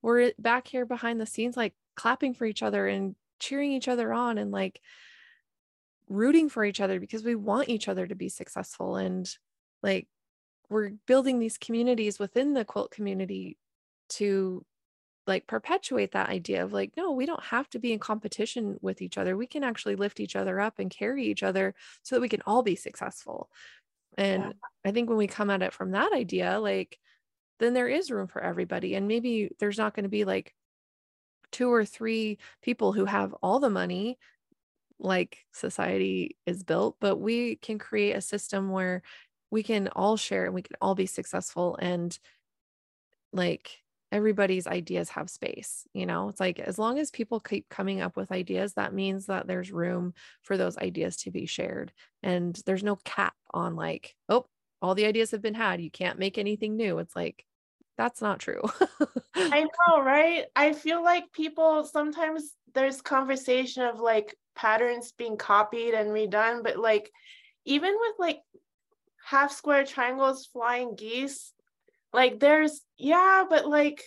we're 0.03 0.33
back 0.39 0.69
here 0.69 0.85
behind 0.85 1.19
the 1.21 1.27
scenes, 1.27 1.57
like 1.57 1.75
clapping 1.97 2.35
for 2.35 2.45
each 2.45 2.63
other 2.63 2.87
and 2.87 3.17
cheering 3.39 3.73
each 3.73 3.89
other 3.89 4.13
on 4.13 4.37
and 4.37 4.51
like 4.51 4.81
rooting 6.09 6.51
for 6.51 6.65
each 6.65 6.81
other 6.81 7.01
because 7.01 7.25
we 7.25 7.35
want 7.35 7.71
each 7.71 7.89
other 7.89 8.07
to 8.07 8.15
be 8.15 8.29
successful. 8.29 8.97
And 8.97 9.29
like, 9.83 10.09
we're 10.69 10.91
building 11.07 11.39
these 11.39 11.57
communities 11.57 12.19
within 12.19 12.53
the 12.53 12.65
quilt 12.67 12.91
community 12.91 13.57
to 14.11 14.65
like 15.27 15.47
perpetuate 15.47 16.13
that 16.13 16.29
idea 16.29 16.65
of 16.65 16.73
like 16.73 16.93
no 16.97 17.13
we 17.13 17.27
don't 17.27 17.43
have 17.45 17.69
to 17.71 17.79
be 17.79 17.93
in 17.93 17.99
competition 17.99 18.77
with 18.81 19.01
each 19.01 19.17
other 19.17 19.37
we 19.37 19.47
can 19.47 19.63
actually 19.63 19.95
lift 19.95 20.21
each 20.21 20.35
other 20.35 20.61
up 20.61 20.79
and 20.79 20.91
carry 20.91 21.25
each 21.25 21.43
other 21.43 21.75
so 22.03 22.17
that 22.17 22.21
we 22.21 22.29
can 22.29 22.43
all 22.47 22.63
be 22.63 22.75
successful 22.75 23.49
and 24.19 24.43
yeah. 24.43 24.53
i 24.85 24.91
think 24.91 25.09
when 25.09 25.19
we 25.19 25.27
come 25.27 25.51
at 25.51 25.63
it 25.63 25.73
from 25.73 25.93
that 25.93 26.13
idea 26.13 26.59
like 26.59 26.99
then 27.61 27.75
there 27.75 27.89
is 27.89 28.11
room 28.11 28.27
for 28.27 28.43
everybody 28.43 28.95
and 28.95 29.07
maybe 29.07 29.51
there's 29.61 29.79
not 29.79 29.95
going 29.95 30.05
to 30.05 30.09
be 30.09 30.25
like 30.25 30.53
two 31.53 31.73
or 31.73 31.85
three 31.85 32.39
people 32.63 32.93
who 32.93 33.05
have 33.05 33.35
all 33.43 33.61
the 33.61 33.71
money 33.71 34.19
like 35.03 35.39
society 35.53 36.37
is 36.47 36.63
built, 36.63 36.97
but 37.01 37.17
we 37.17 37.57
can 37.57 37.79
create 37.79 38.13
a 38.13 38.21
system 38.21 38.71
where 38.71 39.03
we 39.51 39.63
can 39.63 39.89
all 39.89 40.17
share 40.17 40.47
and 40.47 40.55
we 40.55 40.63
can 40.63 40.77
all 40.81 40.95
be 40.95 41.07
successful 41.07 41.77
and 41.81 42.19
like 43.33 43.82
everybody's 44.13 44.67
ideas 44.67 45.09
have 45.09 45.29
space 45.29 45.87
you 45.93 46.07
know? 46.07 46.29
It's 46.29 46.41
like 46.41 46.61
as 46.61 46.79
long 46.79 46.99
as 46.99 47.11
people 47.11 47.41
keep 47.41 47.69
coming 47.69 48.01
up 48.01 48.17
with 48.17 48.31
ideas 48.31 48.75
that 48.75 48.95
means 48.95 49.27
that 49.27 49.47
there's 49.47 49.73
room 49.73 50.15
for 50.43 50.57
those 50.57 50.79
ideas 50.79 51.17
to 51.19 51.31
be 51.31 51.47
shared 51.47 51.93
and 52.23 52.55
there's 52.67 52.85
no 52.85 52.97
cap 52.97 53.35
on 53.53 53.75
like 53.75 54.15
oh 54.29 54.47
all 54.81 54.95
the 54.95 55.07
ideas 55.07 55.31
have 55.31 55.43
been 55.43 55.55
had 55.55 55.81
you 55.81 55.91
can't 55.91 56.19
make 56.19 56.39
anything 56.39 56.77
new. 56.77 56.99
It's 56.99 57.17
like 57.17 57.45
that's 57.97 58.21
not 58.21 58.39
true. 58.39 58.63
I 59.35 59.65
know 59.89 60.03
right? 60.03 60.45
I 60.57 60.73
feel 60.73 61.03
like 61.03 61.33
people 61.33 61.85
sometimes 61.85 62.55
there's 62.75 63.01
conversation 63.01 63.85
of 63.85 64.01
like 64.01 64.37
patterns 64.55 65.13
being 65.13 65.37
copied 65.37 65.95
and 65.95 66.11
redone 66.11 66.63
but 66.63 66.79
like 66.79 67.11
even 67.65 67.95
with 67.99 68.15
like 68.19 68.41
half 69.25 69.53
square 69.53 69.85
triangles 69.85 70.47
flying 70.47 70.95
geese 70.95 71.53
like 72.13 72.41
there's 72.41 72.81
yeah 72.99 73.45
but 73.49 73.67
like 73.67 74.03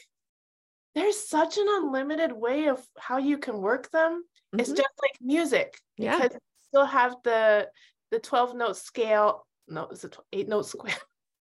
there's 0.93 1.27
such 1.27 1.57
an 1.57 1.65
unlimited 1.67 2.31
way 2.31 2.67
of 2.67 2.83
how 2.97 3.17
you 3.17 3.37
can 3.37 3.57
work 3.57 3.91
them 3.91 4.23
mm-hmm. 4.23 4.59
it's 4.59 4.69
just 4.69 4.81
like 4.81 5.17
music 5.21 5.79
yeah. 5.97 6.15
because 6.15 6.33
you 6.33 6.39
still 6.69 6.85
have 6.85 7.15
the 7.23 7.67
the 8.11 8.19
12 8.19 8.55
note 8.55 8.77
scale 8.77 9.45
no 9.67 9.87
it's 9.91 10.03
a 10.03 10.09
eight 10.31 10.47
note 10.47 10.65
square 10.65 10.95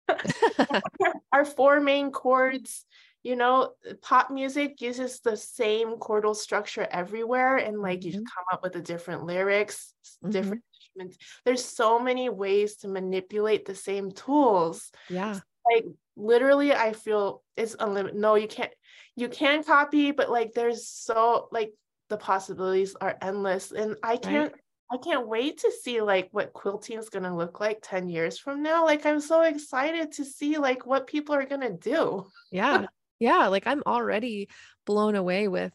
our 1.33 1.45
four 1.45 1.81
main 1.81 2.11
chords 2.11 2.85
you 3.23 3.37
know 3.37 3.73
pop 4.01 4.31
music 4.31 4.81
uses 4.81 5.21
the 5.21 5.37
same 5.37 5.97
chordal 5.97 6.35
structure 6.35 6.87
everywhere 6.91 7.57
and 7.57 7.81
like 7.81 8.01
mm-hmm. 8.01 8.19
you 8.19 8.25
come 8.25 8.45
up 8.53 8.63
with 8.63 8.73
the 8.73 8.81
different 8.81 9.25
lyrics 9.25 9.95
mm-hmm. 10.23 10.31
different 10.31 10.63
instruments 10.75 11.19
there's 11.45 11.65
so 11.65 11.99
many 11.99 12.29
ways 12.29 12.77
to 12.77 12.89
manipulate 12.89 13.65
the 13.65 13.75
same 13.75 14.11
tools 14.11 14.91
yeah 15.09 15.39
like 15.71 15.85
literally 16.17 16.73
i 16.73 16.93
feel 16.93 17.43
it's 17.57 17.77
unlimited 17.81 18.19
no 18.19 18.35
you 18.35 18.49
can't 18.49 18.73
you 19.17 19.29
can 19.29 19.63
copy 19.63 20.11
but 20.11 20.31
like 20.31 20.53
there's 20.53 20.87
so 20.87 21.49
like 21.53 21.73
the 22.09 22.17
possibilities 22.17 22.95
are 23.01 23.17
endless 23.23 23.73
and 23.73 23.97
i 24.03 24.17
can't 24.17 24.53
right. 24.53 24.63
I 24.93 24.99
can't 24.99 25.27
wait 25.27 25.61
to 25.61 25.73
see 25.73 26.03
like 26.03 26.29
what 26.33 26.53
quilting 26.53 26.99
is 26.99 27.09
going 27.09 27.23
to 27.23 27.35
look 27.35 27.61
like 27.61 27.79
10 27.81 28.11
years 28.11 28.39
from 28.39 28.63
now. 28.63 28.85
Like 28.85 29.07
I'm 29.07 29.21
so 29.21 29.41
excited 29.41 30.13
to 30.13 30.25
see 30.27 30.59
like 30.59 30.85
what 30.85 31.07
people 31.07 31.35
are 31.35 31.47
going 31.47 31.63
to 31.63 31.73
do. 31.73 32.27
Yeah. 32.51 32.87
Yeah, 33.19 33.47
like 33.47 33.69
I'm 33.69 33.85
already 33.87 34.49
blown 34.85 35.15
away 35.15 35.47
with, 35.47 35.73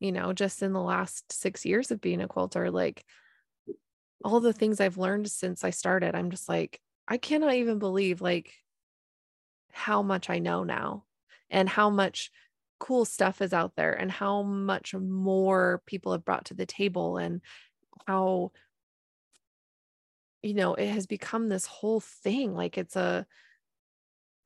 you 0.00 0.12
know, 0.12 0.34
just 0.34 0.62
in 0.62 0.74
the 0.74 0.82
last 0.82 1.32
6 1.32 1.64
years 1.64 1.90
of 1.90 2.02
being 2.02 2.20
a 2.20 2.28
quilter 2.28 2.70
like 2.70 3.02
all 4.22 4.40
the 4.40 4.52
things 4.52 4.80
I've 4.80 4.98
learned 4.98 5.30
since 5.30 5.64
I 5.64 5.70
started. 5.70 6.14
I'm 6.14 6.30
just 6.30 6.46
like 6.46 6.78
I 7.08 7.16
cannot 7.16 7.54
even 7.54 7.78
believe 7.78 8.20
like 8.20 8.52
how 9.72 10.02
much 10.02 10.30
I 10.30 10.38
know 10.38 10.64
now 10.64 11.04
and 11.50 11.68
how 11.68 11.90
much 11.90 12.30
cool 12.78 13.04
stuff 13.04 13.42
is 13.42 13.52
out 13.52 13.76
there 13.76 13.92
and 13.92 14.10
how 14.10 14.42
much 14.42 14.94
more 14.94 15.82
people 15.86 16.12
have 16.12 16.24
brought 16.24 16.46
to 16.46 16.54
the 16.54 16.66
table 16.66 17.18
and 17.18 17.40
how 18.06 18.52
you 20.42 20.54
know 20.54 20.74
it 20.74 20.88
has 20.88 21.06
become 21.06 21.48
this 21.48 21.66
whole 21.66 22.00
thing. 22.00 22.54
Like 22.54 22.78
it's 22.78 22.96
a 22.96 23.26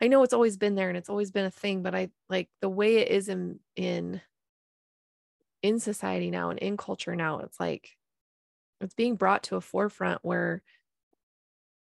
I 0.02 0.08
know 0.08 0.22
it's 0.22 0.34
always 0.34 0.56
been 0.56 0.74
there 0.74 0.88
and 0.88 0.98
it's 0.98 1.08
always 1.08 1.30
been 1.30 1.46
a 1.46 1.50
thing 1.50 1.82
but 1.82 1.94
I 1.94 2.10
like 2.28 2.48
the 2.60 2.68
way 2.68 2.96
it 2.96 3.08
is 3.08 3.28
in 3.28 3.60
in 3.76 4.20
in 5.62 5.78
society 5.78 6.30
now 6.30 6.50
and 6.50 6.58
in 6.58 6.76
culture 6.76 7.16
now 7.16 7.38
it's 7.38 7.58
like 7.58 7.90
it's 8.80 8.94
being 8.94 9.16
brought 9.16 9.44
to 9.44 9.56
a 9.56 9.60
forefront 9.60 10.18
where 10.22 10.62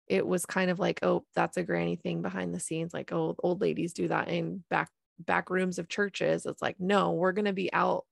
it 0.10 0.26
was 0.26 0.45
kind 0.45 0.72
of 0.72 0.80
like, 0.80 0.99
oh, 1.03 1.24
that's 1.36 1.57
a 1.57 1.64
granny 1.64 1.95
thing 1.95 2.22
behind 2.22 2.53
the 2.53 2.60
scenes. 2.60 2.93
Like, 2.93 3.12
oh, 3.14 3.36
old 3.43 3.62
ladies 3.62 3.93
do 3.93 4.07
that 4.10 4.28
in 4.28 4.64
back 4.70 4.89
back 5.20 5.49
rooms 5.49 5.80
of 5.80 5.88
churches. 5.88 6.45
It's 6.45 6.62
like, 6.62 6.80
no, 6.80 7.12
we're 7.14 7.32
gonna 7.32 7.53
be 7.53 7.72
out 7.74 8.05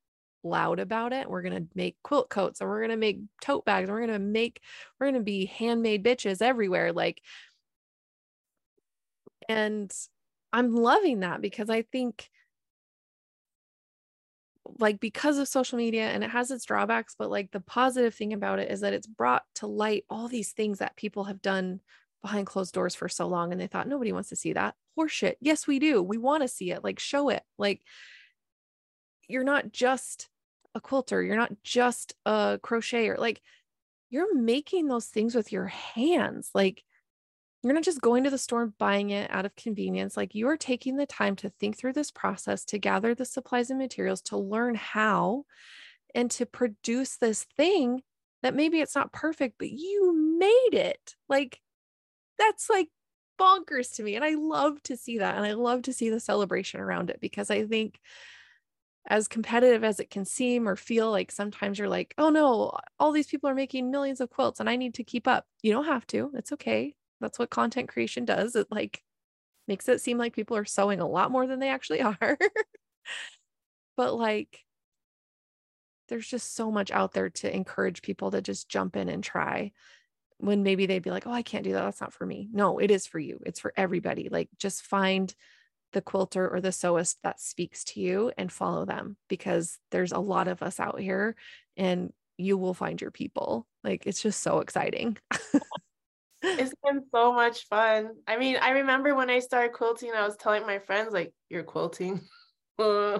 loud 0.43 0.79
about 0.79 1.11
it. 1.13 1.29
We're 1.29 1.41
gonna 1.41 1.65
make 1.75 1.97
quilt 2.03 2.29
coats 2.29 2.61
and 2.61 2.69
we're 2.69 2.81
gonna 2.81 2.97
make 2.97 3.19
tote 3.41 3.65
bags. 3.65 3.89
and 3.89 3.95
we're 3.95 4.05
gonna 4.05 4.19
make, 4.19 4.61
we're 4.99 5.07
gonna 5.07 5.21
be 5.21 5.45
handmade 5.45 6.03
bitches 6.03 6.41
everywhere. 6.41 6.93
Like, 6.93 7.21
and 9.49 9.91
I'm 10.53 10.75
loving 10.75 11.21
that 11.21 11.41
because 11.41 11.69
I 11.69 11.81
think 11.81 12.29
like 14.79 14.99
because 14.99 15.37
of 15.37 15.47
social 15.47 15.77
media 15.77 16.09
and 16.09 16.23
it 16.23 16.29
has 16.29 16.51
its 16.51 16.65
drawbacks 16.65 17.15
but 17.17 17.29
like 17.29 17.51
the 17.51 17.59
positive 17.59 18.13
thing 18.13 18.33
about 18.33 18.59
it 18.59 18.71
is 18.71 18.81
that 18.81 18.93
it's 18.93 19.07
brought 19.07 19.43
to 19.55 19.67
light 19.67 20.03
all 20.09 20.27
these 20.27 20.51
things 20.51 20.79
that 20.79 20.95
people 20.95 21.25
have 21.25 21.41
done 21.41 21.79
behind 22.21 22.47
closed 22.47 22.73
doors 22.73 22.95
for 22.95 23.07
so 23.07 23.27
long 23.27 23.51
and 23.51 23.61
they 23.61 23.67
thought 23.67 23.87
nobody 23.87 24.11
wants 24.11 24.29
to 24.29 24.35
see 24.35 24.53
that. 24.53 24.75
Horseshit. 24.97 25.35
Yes 25.39 25.67
we 25.67 25.79
do. 25.79 26.01
We 26.01 26.17
want 26.17 26.41
to 26.43 26.47
see 26.47 26.71
it. 26.71 26.83
Like 26.83 26.99
show 26.99 27.29
it. 27.29 27.43
Like 27.57 27.81
you're 29.27 29.43
not 29.43 29.71
just 29.71 30.27
a 30.75 30.81
quilter. 30.81 31.21
You're 31.23 31.35
not 31.35 31.53
just 31.63 32.13
a 32.25 32.59
crocheter 32.61 33.17
like 33.17 33.41
you're 34.09 34.35
making 34.35 34.87
those 34.87 35.05
things 35.05 35.35
with 35.35 35.51
your 35.51 35.65
hands. 35.67 36.49
Like 36.53 36.83
you're 37.67 37.75
not 37.75 37.83
just 37.83 38.01
going 38.01 38.23
to 38.23 38.29
the 38.29 38.37
store 38.37 38.63
and 38.63 38.77
buying 38.77 39.09
it 39.09 39.29
out 39.31 39.45
of 39.45 39.55
convenience. 39.55 40.15
Like 40.15 40.35
you 40.35 40.47
are 40.47 40.57
taking 40.57 40.95
the 40.95 41.05
time 41.05 41.35
to 41.37 41.49
think 41.49 41.77
through 41.77 41.93
this 41.93 42.11
process, 42.11 42.65
to 42.65 42.79
gather 42.79 43.13
the 43.13 43.25
supplies 43.25 43.69
and 43.69 43.79
materials, 43.79 44.21
to 44.23 44.37
learn 44.37 44.75
how, 44.75 45.45
and 46.15 46.31
to 46.31 46.45
produce 46.45 47.17
this 47.17 47.43
thing 47.57 48.01
that 48.43 48.55
maybe 48.55 48.79
it's 48.79 48.95
not 48.95 49.11
perfect, 49.11 49.55
but 49.59 49.69
you 49.69 50.37
made 50.39 50.77
it. 50.77 51.15
Like 51.27 51.59
that's 52.37 52.69
like 52.69 52.89
bonkers 53.39 53.95
to 53.95 54.03
me. 54.03 54.15
And 54.15 54.23
I 54.23 54.35
love 54.35 54.81
to 54.83 54.97
see 54.97 55.19
that. 55.19 55.35
And 55.35 55.45
I 55.45 55.53
love 55.53 55.83
to 55.83 55.93
see 55.93 56.09
the 56.09 56.19
celebration 56.19 56.79
around 56.79 57.09
it 57.09 57.19
because 57.19 57.49
I 57.49 57.65
think 57.65 57.99
as 59.09 59.27
competitive 59.27 59.83
as 59.83 59.99
it 59.99 60.09
can 60.09 60.25
seem 60.25 60.67
or 60.67 60.75
feel 60.75 61.09
like 61.09 61.31
sometimes 61.31 61.79
you're 61.79 61.87
like, 61.87 62.13
oh 62.17 62.29
no, 62.29 62.77
all 62.99 63.11
these 63.11 63.27
people 63.27 63.49
are 63.49 63.55
making 63.55 63.89
millions 63.89 64.19
of 64.19 64.29
quilts 64.29 64.59
and 64.59 64.69
I 64.69 64.75
need 64.75 64.95
to 64.95 65.03
keep 65.03 65.27
up. 65.27 65.45
You 65.61 65.71
don't 65.71 65.85
have 65.85 66.05
to. 66.07 66.31
It's 66.35 66.51
okay. 66.53 66.95
That's 67.19 67.39
what 67.39 67.49
content 67.49 67.89
creation 67.89 68.25
does. 68.25 68.55
It 68.55 68.67
like 68.71 69.01
makes 69.67 69.87
it 69.89 70.01
seem 70.01 70.17
like 70.17 70.35
people 70.35 70.57
are 70.57 70.65
sewing 70.65 70.99
a 70.99 71.07
lot 71.07 71.31
more 71.31 71.47
than 71.47 71.59
they 71.59 71.69
actually 71.69 72.01
are. 72.21 72.37
but 73.95 74.13
like 74.13 74.63
there's 76.09 76.27
just 76.27 76.55
so 76.55 76.71
much 76.71 76.91
out 76.91 77.13
there 77.13 77.29
to 77.29 77.53
encourage 77.53 78.01
people 78.01 78.31
to 78.31 78.41
just 78.41 78.69
jump 78.69 78.95
in 78.95 79.09
and 79.09 79.23
try 79.23 79.71
when 80.37 80.63
maybe 80.63 80.85
they'd 80.85 81.03
be 81.03 81.09
like, 81.11 81.25
"Oh, 81.27 81.31
I 81.31 81.41
can't 81.41 81.63
do 81.63 81.73
that. 81.73 81.81
That's 81.81 82.01
not 82.01 82.13
for 82.13 82.25
me." 82.25 82.47
No, 82.53 82.77
it 82.77 82.91
is 82.91 83.07
for 83.07 83.19
you. 83.19 83.39
It's 83.45 83.59
for 83.59 83.73
everybody. 83.75 84.29
Like 84.29 84.49
just 84.57 84.83
find 84.83 85.33
the 85.93 86.01
quilter 86.01 86.47
or 86.47 86.61
the 86.61 86.69
sewist 86.69 87.15
that 87.23 87.39
speaks 87.39 87.83
to 87.85 87.99
you 87.99 88.31
and 88.37 88.51
follow 88.51 88.85
them 88.85 89.17
because 89.29 89.79
there's 89.91 90.11
a 90.11 90.19
lot 90.19 90.47
of 90.47 90.61
us 90.61 90.79
out 90.79 90.99
here 90.99 91.35
and 91.77 92.11
you 92.37 92.57
will 92.57 92.73
find 92.73 93.01
your 93.01 93.11
people. 93.11 93.65
Like 93.83 94.05
it's 94.05 94.21
just 94.21 94.41
so 94.41 94.59
exciting. 94.59 95.17
it's 96.41 96.73
been 96.83 97.03
so 97.13 97.33
much 97.33 97.67
fun. 97.67 98.11
I 98.27 98.37
mean, 98.37 98.57
I 98.57 98.69
remember 98.71 99.15
when 99.15 99.29
I 99.29 99.39
started 99.39 99.73
quilting, 99.73 100.11
I 100.15 100.25
was 100.25 100.37
telling 100.37 100.65
my 100.65 100.79
friends, 100.79 101.13
like, 101.13 101.33
you're 101.49 101.63
quilting. 101.63 102.21
yeah. 102.79 103.19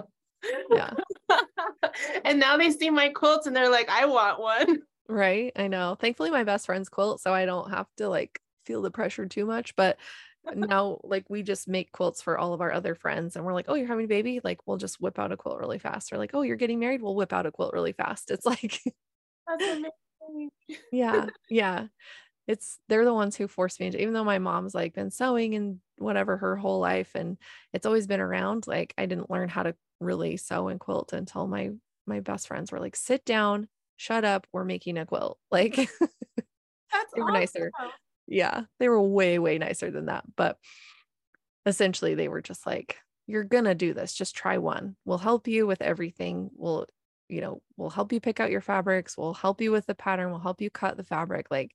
and 2.24 2.38
now 2.38 2.56
they 2.56 2.70
see 2.70 2.90
my 2.90 3.08
quilts 3.08 3.46
and 3.46 3.56
they're 3.56 3.70
like, 3.70 3.88
I 3.88 4.06
want 4.06 4.40
one. 4.40 4.78
Right. 5.10 5.52
I 5.56 5.68
know. 5.68 5.96
Thankfully, 5.98 6.30
my 6.30 6.44
best 6.44 6.66
friends 6.66 6.90
quilt, 6.90 7.22
so 7.22 7.32
I 7.32 7.46
don't 7.46 7.70
have 7.70 7.86
to 7.96 8.10
like 8.10 8.38
feel 8.66 8.82
the 8.82 8.90
pressure 8.90 9.24
too 9.24 9.46
much. 9.46 9.74
But 9.74 9.96
now, 10.54 10.98
like, 11.02 11.24
we 11.30 11.42
just 11.42 11.66
make 11.66 11.92
quilts 11.92 12.20
for 12.20 12.36
all 12.36 12.52
of 12.52 12.60
our 12.60 12.70
other 12.70 12.94
friends, 12.94 13.34
and 13.34 13.42
we're 13.42 13.54
like, 13.54 13.64
oh, 13.68 13.74
you're 13.74 13.86
having 13.86 14.04
a 14.04 14.08
baby? 14.08 14.42
Like, 14.44 14.66
we'll 14.66 14.76
just 14.76 15.00
whip 15.00 15.18
out 15.18 15.32
a 15.32 15.36
quilt 15.38 15.60
really 15.60 15.78
fast. 15.78 16.12
Or 16.12 16.18
like, 16.18 16.32
oh, 16.34 16.42
you're 16.42 16.56
getting 16.56 16.78
married? 16.78 17.00
We'll 17.00 17.14
whip 17.14 17.32
out 17.32 17.46
a 17.46 17.50
quilt 17.50 17.72
really 17.72 17.94
fast. 17.94 18.30
It's 18.30 18.44
like, 18.44 18.82
that's 19.46 19.64
amazing. 19.64 20.50
yeah. 20.92 21.28
Yeah 21.48 21.86
it's 22.48 22.80
they're 22.88 23.04
the 23.04 23.14
ones 23.14 23.36
who 23.36 23.46
forced 23.46 23.78
me 23.78 23.86
into 23.86 24.00
even 24.00 24.14
though 24.14 24.24
my 24.24 24.38
mom's 24.38 24.74
like 24.74 24.94
been 24.94 25.10
sewing 25.10 25.54
and 25.54 25.78
whatever 25.98 26.36
her 26.36 26.56
whole 26.56 26.80
life 26.80 27.14
and 27.14 27.36
it's 27.72 27.86
always 27.86 28.06
been 28.06 28.20
around 28.20 28.66
like 28.66 28.94
I 28.98 29.06
didn't 29.06 29.30
learn 29.30 29.48
how 29.48 29.62
to 29.62 29.74
really 30.00 30.36
sew 30.36 30.68
and 30.68 30.80
quilt 30.80 31.12
until 31.12 31.46
my 31.46 31.70
my 32.06 32.20
best 32.20 32.48
friends 32.48 32.72
were 32.72 32.80
like 32.80 32.96
sit 32.96 33.24
down 33.24 33.68
shut 33.96 34.24
up 34.24 34.46
we're 34.52 34.64
making 34.64 34.98
a 34.98 35.06
quilt. 35.06 35.38
Like 35.50 35.76
that's 35.76 37.12
they 37.14 37.20
were 37.20 37.30
awesome. 37.30 37.34
nicer. 37.34 37.70
yeah 38.26 38.62
they 38.80 38.88
were 38.88 39.00
way 39.00 39.38
way 39.38 39.58
nicer 39.58 39.90
than 39.90 40.06
that 40.06 40.24
but 40.36 40.56
essentially 41.66 42.14
they 42.14 42.28
were 42.28 42.40
just 42.40 42.66
like 42.66 42.96
you're 43.28 43.44
gonna 43.44 43.74
do 43.74 43.92
this 43.94 44.14
just 44.14 44.34
try 44.34 44.58
one. 44.58 44.96
We'll 45.04 45.18
help 45.18 45.46
you 45.46 45.66
with 45.66 45.82
everything. 45.82 46.50
We'll 46.54 46.86
you 47.28 47.42
know 47.42 47.60
we'll 47.76 47.90
help 47.90 48.12
you 48.12 48.20
pick 48.20 48.40
out 48.40 48.50
your 48.50 48.62
fabrics. 48.62 49.16
We'll 49.18 49.34
help 49.34 49.60
you 49.60 49.70
with 49.70 49.86
the 49.86 49.94
pattern. 49.94 50.30
We'll 50.30 50.40
help 50.40 50.62
you 50.62 50.70
cut 50.70 50.96
the 50.96 51.04
fabric. 51.04 51.48
Like 51.50 51.72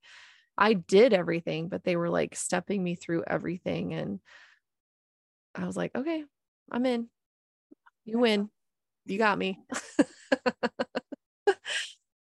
I 0.57 0.73
did 0.73 1.13
everything, 1.13 1.69
but 1.69 1.83
they 1.83 1.95
were 1.95 2.09
like 2.09 2.35
stepping 2.35 2.83
me 2.83 2.95
through 2.95 3.23
everything. 3.25 3.93
And 3.93 4.19
I 5.55 5.65
was 5.65 5.75
like, 5.75 5.95
okay, 5.95 6.23
I'm 6.71 6.85
in. 6.85 7.07
You 8.05 8.19
win. 8.19 8.49
You 9.05 9.17
got 9.17 9.37
me. 9.37 9.59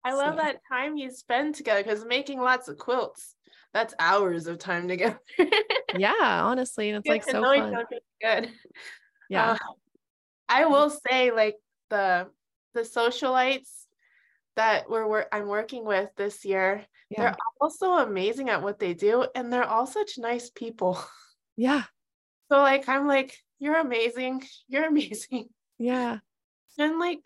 I 0.04 0.14
love 0.14 0.36
so. 0.36 0.38
that 0.38 0.58
time 0.72 0.98
you 0.98 1.12
spend 1.12 1.56
together 1.56 1.84
because 1.84 2.06
making 2.06 2.40
lots 2.40 2.68
of 2.68 2.78
quilts, 2.78 3.36
that's 3.74 3.94
hours 4.00 4.48
of 4.48 4.58
time 4.58 4.88
together. 4.88 5.20
yeah, 5.98 6.42
honestly. 6.44 6.90
And 6.90 6.98
it's 7.00 7.08
like 7.08 7.24
so 7.24 7.44
fun. 7.44 7.76
Good. 8.22 8.50
Yeah. 9.30 9.52
Uh, 9.52 9.58
I 10.48 10.66
will 10.66 10.90
say 10.90 11.32
like 11.32 11.56
the 11.90 12.28
the 12.74 12.82
Sewcialites 12.82 13.79
that 14.56 14.90
we're, 14.90 15.08
we're 15.08 15.26
I'm 15.32 15.48
working 15.48 15.86
with 15.86 16.10
this 16.16 16.44
year, 16.46 16.86
yeah. 17.10 17.22
they're 17.22 17.38
also 17.62 17.94
amazing 17.94 18.50
at 18.50 18.62
what 18.62 18.80
they 18.80 18.94
do 18.94 19.26
and 19.36 19.52
they're 19.52 19.64
all 19.68 19.88
such 19.88 20.18
nice 20.18 20.50
people. 20.50 21.00
Yeah. 21.58 21.84
So 22.50 22.58
like 22.60 22.88
I'm 22.88 23.06
like, 23.06 23.36
you're 23.60 23.78
amazing. 23.78 24.46
You're 24.70 24.86
amazing. 24.88 25.50
Yeah. 25.78 26.20
And 26.78 27.00
like 27.00 27.20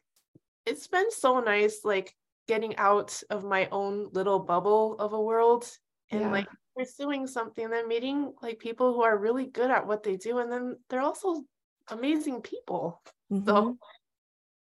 it's 0.66 0.88
been 0.88 1.12
so 1.12 1.40
nice 1.40 1.82
like 1.84 2.16
getting 2.48 2.76
out 2.78 3.22
of 3.30 3.44
my 3.44 3.68
own 3.72 4.10
little 4.12 4.40
bubble 4.40 4.96
of 5.00 5.14
a 5.14 5.22
world 5.22 5.70
and 6.12 6.22
yeah. 6.22 6.32
like 6.32 6.48
pursuing 6.76 7.28
something 7.28 7.66
and 7.66 7.74
then 7.74 7.88
meeting 7.88 8.34
like 8.42 8.60
people 8.60 8.94
who 8.94 9.04
are 9.04 9.18
really 9.18 9.46
good 9.46 9.70
at 9.70 9.86
what 9.86 10.04
they 10.04 10.18
do 10.18 10.40
and 10.40 10.52
then 10.52 10.76
they're 10.90 11.02
also 11.02 11.44
amazing 11.90 12.42
people 12.42 13.02
mm-hmm. 13.32 13.48
so 13.48 13.78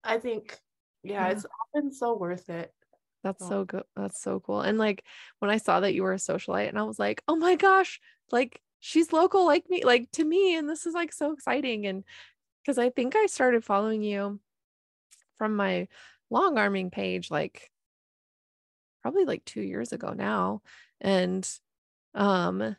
i 0.04 0.18
think 0.18 0.58
yeah, 1.04 1.28
yeah, 1.28 1.32
it's 1.32 1.46
been 1.74 1.92
so 1.92 2.16
worth 2.16 2.50
it 2.50 2.74
that's 3.24 3.48
so 3.48 3.66
good 3.66 3.84
that's 3.96 4.22
so 4.22 4.40
cool 4.40 4.62
and 4.62 4.78
like 4.78 5.04
when 5.40 5.52
i 5.52 5.58
saw 5.58 5.80
that 5.80 5.94
you 5.94 6.04
were 6.04 6.14
a 6.14 6.18
Sewcialite 6.18 6.70
and 6.70 6.80
i 6.80 6.84
was 6.84 6.98
like 6.98 7.22
oh 7.28 7.36
my 7.36 7.56
gosh 7.56 8.00
like 8.32 8.60
she's 8.80 9.14
local 9.14 9.46
like 9.46 9.70
me 9.70 9.84
like 9.84 10.10
to 10.12 10.24
me 10.24 10.56
and 10.56 10.68
this 10.68 10.86
is 10.86 10.94
like 10.94 11.14
so 11.14 11.32
exciting 11.32 11.86
and 11.86 12.04
because 12.64 12.80
i 12.80 12.90
think 12.90 13.16
i 13.16 13.28
started 13.28 13.64
following 13.64 14.02
you 14.02 14.40
from 15.38 15.56
my 15.56 15.88
long 16.32 16.58
arming 16.58 16.90
page 16.90 17.30
like 17.30 17.70
probably 19.04 19.26
like 19.26 19.46
two 19.46 19.62
years 19.62 19.94
ago 19.94 20.14
now 20.14 20.62
and 21.00 21.48
um 22.16 22.76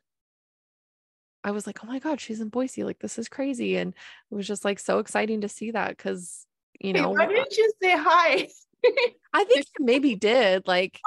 I 1.44 1.50
was 1.50 1.66
like, 1.66 1.82
oh 1.82 1.88
my 1.88 1.98
God, 1.98 2.20
she's 2.20 2.40
in 2.40 2.50
Boise. 2.50 2.84
Like, 2.84 3.00
this 3.00 3.18
is 3.18 3.28
crazy. 3.28 3.76
And 3.76 3.94
it 4.30 4.34
was 4.34 4.46
just 4.46 4.64
like 4.64 4.78
so 4.78 5.00
exciting 5.00 5.40
to 5.40 5.48
see 5.48 5.72
that 5.72 5.96
because, 5.96 6.46
you 6.82 6.92
know, 6.92 7.10
why 7.10 7.26
didn't 7.26 7.56
you 7.56 7.72
say 7.82 7.96
hi? 7.96 8.48
I 9.32 9.44
think 9.44 9.66
maybe 9.78 10.14
did. 10.14 10.66
Like, 10.66 11.00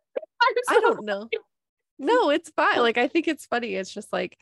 I 0.68 0.80
don't 0.80 1.04
know. 1.04 1.28
No, 1.98 2.30
it's 2.30 2.50
fine. 2.50 2.78
Like, 2.78 2.98
I 2.98 3.08
think 3.08 3.28
it's 3.28 3.46
funny. 3.46 3.74
It's 3.74 3.92
just 3.92 4.12
like, 4.12 4.38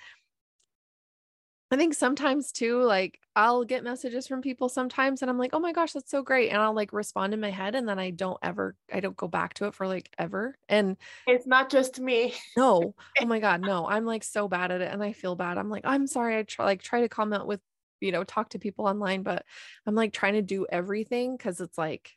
I 1.71 1.77
think 1.77 1.95
sometimes 1.95 2.53
too, 2.53 2.83
like 2.83 3.19
I'll 3.35 3.65
get 3.65 3.83
messages 3.83 4.29
from 4.29 4.41
people 4.41 4.69
sometimes 4.69 5.21
and 5.21 5.31
I'm 5.31 5.39
like, 5.39 5.51
oh 5.53 5.59
my 5.59 5.73
gosh, 5.73 5.93
that's 5.93 6.11
so 6.11 6.23
great. 6.23 6.51
And 6.51 6.59
I'll 6.59 6.75
like 6.75 6.93
respond 6.93 7.35
in 7.35 7.41
my 7.41 7.51
head 7.51 7.75
and 7.75 7.89
then 7.89 7.99
I 7.99 8.11
don't 8.11 8.39
ever, 8.41 8.77
I 8.93 9.01
don't 9.01 9.17
go 9.17 9.27
back 9.27 9.55
to 9.55 9.67
it 9.67 9.75
for 9.75 9.89
like 9.89 10.09
ever. 10.17 10.57
And 10.69 10.97
it's 11.27 11.47
not 11.47 11.69
just 11.69 11.99
me. 11.99 12.35
no. 12.57 12.95
Oh 13.21 13.27
my 13.27 13.41
God. 13.41 13.63
No, 13.63 13.87
I'm 13.87 14.07
like 14.07 14.23
so 14.23 14.47
bad 14.47 14.71
at 14.71 14.81
it 14.81 14.93
and 14.93 15.03
I 15.03 15.13
feel 15.13 15.35
bad. 15.35 15.59
I'm 15.59 15.69
like, 15.69 15.85
I'm 15.85 16.07
sorry. 16.07 16.39
I 16.39 16.45
try 16.45 16.67
like 16.67 16.83
try 16.83 17.01
to 17.01 17.09
comment 17.09 17.47
with, 17.47 17.61
you 18.01 18.13
know, 18.13 18.25
talk 18.25 18.51
to 18.51 18.59
people 18.59 18.87
online, 18.87 19.23
but 19.23 19.45
I'm 19.87 19.95
like 19.95 20.13
trying 20.13 20.35
to 20.35 20.43
do 20.43 20.67
everything 20.71 21.37
because 21.37 21.61
it's 21.61 21.79
like 21.79 22.13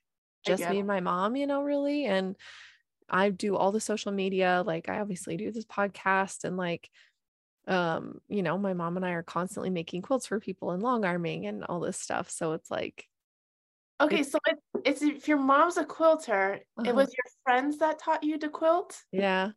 just 0.45 0.67
me 0.69 0.79
and 0.79 0.87
my 0.87 0.99
mom, 0.99 1.35
you 1.35 1.47
know, 1.47 1.63
really. 1.63 2.05
And 2.05 2.35
I 3.09 3.29
do 3.29 3.55
all 3.55 3.71
the 3.71 3.79
social 3.79 4.11
media. 4.11 4.63
Like 4.65 4.89
I 4.89 4.99
obviously 4.99 5.37
do 5.37 5.51
this 5.51 5.65
podcast 5.65 6.43
and 6.43 6.57
like 6.57 6.89
um 7.67 8.19
you 8.27 8.41
know 8.41 8.57
my 8.57 8.73
mom 8.73 8.97
and 8.97 9.05
i 9.05 9.11
are 9.11 9.23
constantly 9.23 9.69
making 9.69 10.01
quilts 10.01 10.25
for 10.25 10.39
people 10.39 10.71
and 10.71 10.81
long 10.81 11.05
arming 11.05 11.45
and 11.45 11.63
all 11.65 11.79
this 11.79 11.99
stuff 11.99 12.29
so 12.29 12.53
it's 12.53 12.71
like 12.71 13.05
okay 14.01 14.21
it's, 14.21 14.31
so 14.31 14.39
it, 14.47 14.57
it's 14.83 15.01
if 15.03 15.27
your 15.27 15.37
mom's 15.37 15.77
a 15.77 15.85
quilter 15.85 16.59
uh-huh. 16.77 16.89
it 16.89 16.95
was 16.95 17.09
your 17.09 17.31
friends 17.43 17.77
that 17.77 17.99
taught 17.99 18.23
you 18.23 18.39
to 18.39 18.49
quilt 18.49 18.99
yeah 19.11 19.49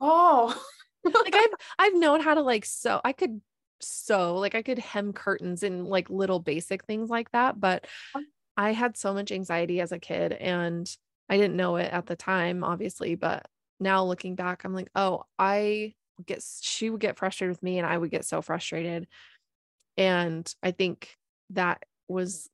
oh 0.00 0.58
like 1.04 1.34
i've 1.34 1.54
i've 1.78 1.94
known 1.94 2.20
how 2.20 2.32
to 2.32 2.42
like 2.42 2.64
sew 2.64 3.00
i 3.04 3.12
could 3.12 3.40
sew 3.80 4.36
like 4.36 4.54
i 4.54 4.62
could 4.62 4.78
hem 4.78 5.12
curtains 5.12 5.62
and 5.62 5.86
like 5.86 6.08
little 6.10 6.40
basic 6.40 6.84
things 6.84 7.10
like 7.10 7.30
that 7.32 7.60
but 7.60 7.86
i 8.56 8.72
had 8.72 8.96
so 8.96 9.12
much 9.12 9.32
anxiety 9.32 9.80
as 9.80 9.92
a 9.92 9.98
kid 9.98 10.32
and 10.32 10.96
i 11.28 11.36
didn't 11.36 11.56
know 11.56 11.76
it 11.76 11.92
at 11.92 12.06
the 12.06 12.16
time 12.16 12.64
obviously 12.64 13.14
but 13.14 13.46
now 13.78 14.04
looking 14.04 14.34
back 14.34 14.64
i'm 14.64 14.74
like 14.74 14.88
oh 14.94 15.22
i 15.38 15.94
get 16.24 16.42
she 16.60 16.88
would 16.88 17.00
get 17.00 17.18
frustrated 17.18 17.54
with 17.54 17.62
me 17.62 17.78
and 17.78 17.86
I 17.86 17.96
would 17.96 18.10
get 18.10 18.24
so 18.24 18.40
frustrated. 18.40 19.06
And 19.96 20.52
I 20.62 20.70
think 20.70 21.16
that 21.50 21.82
was 22.08 22.48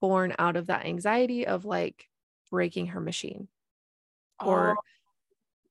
born 0.00 0.34
out 0.38 0.56
of 0.56 0.66
that 0.66 0.86
anxiety 0.86 1.46
of 1.46 1.64
like 1.64 2.08
breaking 2.50 2.88
her 2.88 3.00
machine 3.00 3.48
or 4.44 4.76
oh. 4.78 4.82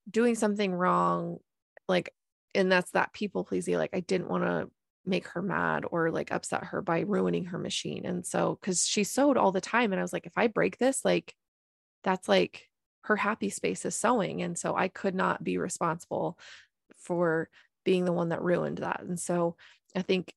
doing 0.09 0.35
something 0.35 0.71
wrong 0.71 1.39
like 1.87 2.13
and 2.55 2.71
that's 2.71 2.91
that 2.91 3.13
people 3.13 3.43
pleasing 3.43 3.77
like 3.77 3.91
I 3.93 3.99
didn't 3.99 4.29
want 4.29 4.43
to 4.43 4.69
make 5.05 5.27
her 5.29 5.41
mad 5.41 5.85
or 5.89 6.11
like 6.11 6.31
upset 6.31 6.65
her 6.65 6.81
by 6.81 7.01
ruining 7.01 7.45
her 7.45 7.57
machine. 7.57 8.05
And 8.05 8.25
so 8.25 8.59
cuz 8.61 8.85
she 8.85 9.03
sewed 9.03 9.37
all 9.37 9.51
the 9.51 9.61
time 9.61 9.91
and 9.91 9.99
I 9.99 10.03
was 10.03 10.13
like 10.13 10.25
if 10.25 10.37
I 10.37 10.47
break 10.47 10.77
this 10.77 11.03
like 11.03 11.35
that's 12.03 12.27
like 12.27 12.69
her 13.03 13.15
happy 13.15 13.49
space 13.49 13.85
is 13.85 13.95
sewing 13.95 14.41
and 14.41 14.57
so 14.57 14.75
I 14.75 14.87
could 14.87 15.15
not 15.15 15.43
be 15.43 15.57
responsible 15.57 16.37
for 16.97 17.49
being 17.85 18.05
the 18.05 18.13
one 18.13 18.29
that 18.29 18.41
ruined 18.41 18.79
that. 18.79 19.01
And 19.01 19.19
so 19.19 19.55
I 19.95 20.01
think 20.01 20.33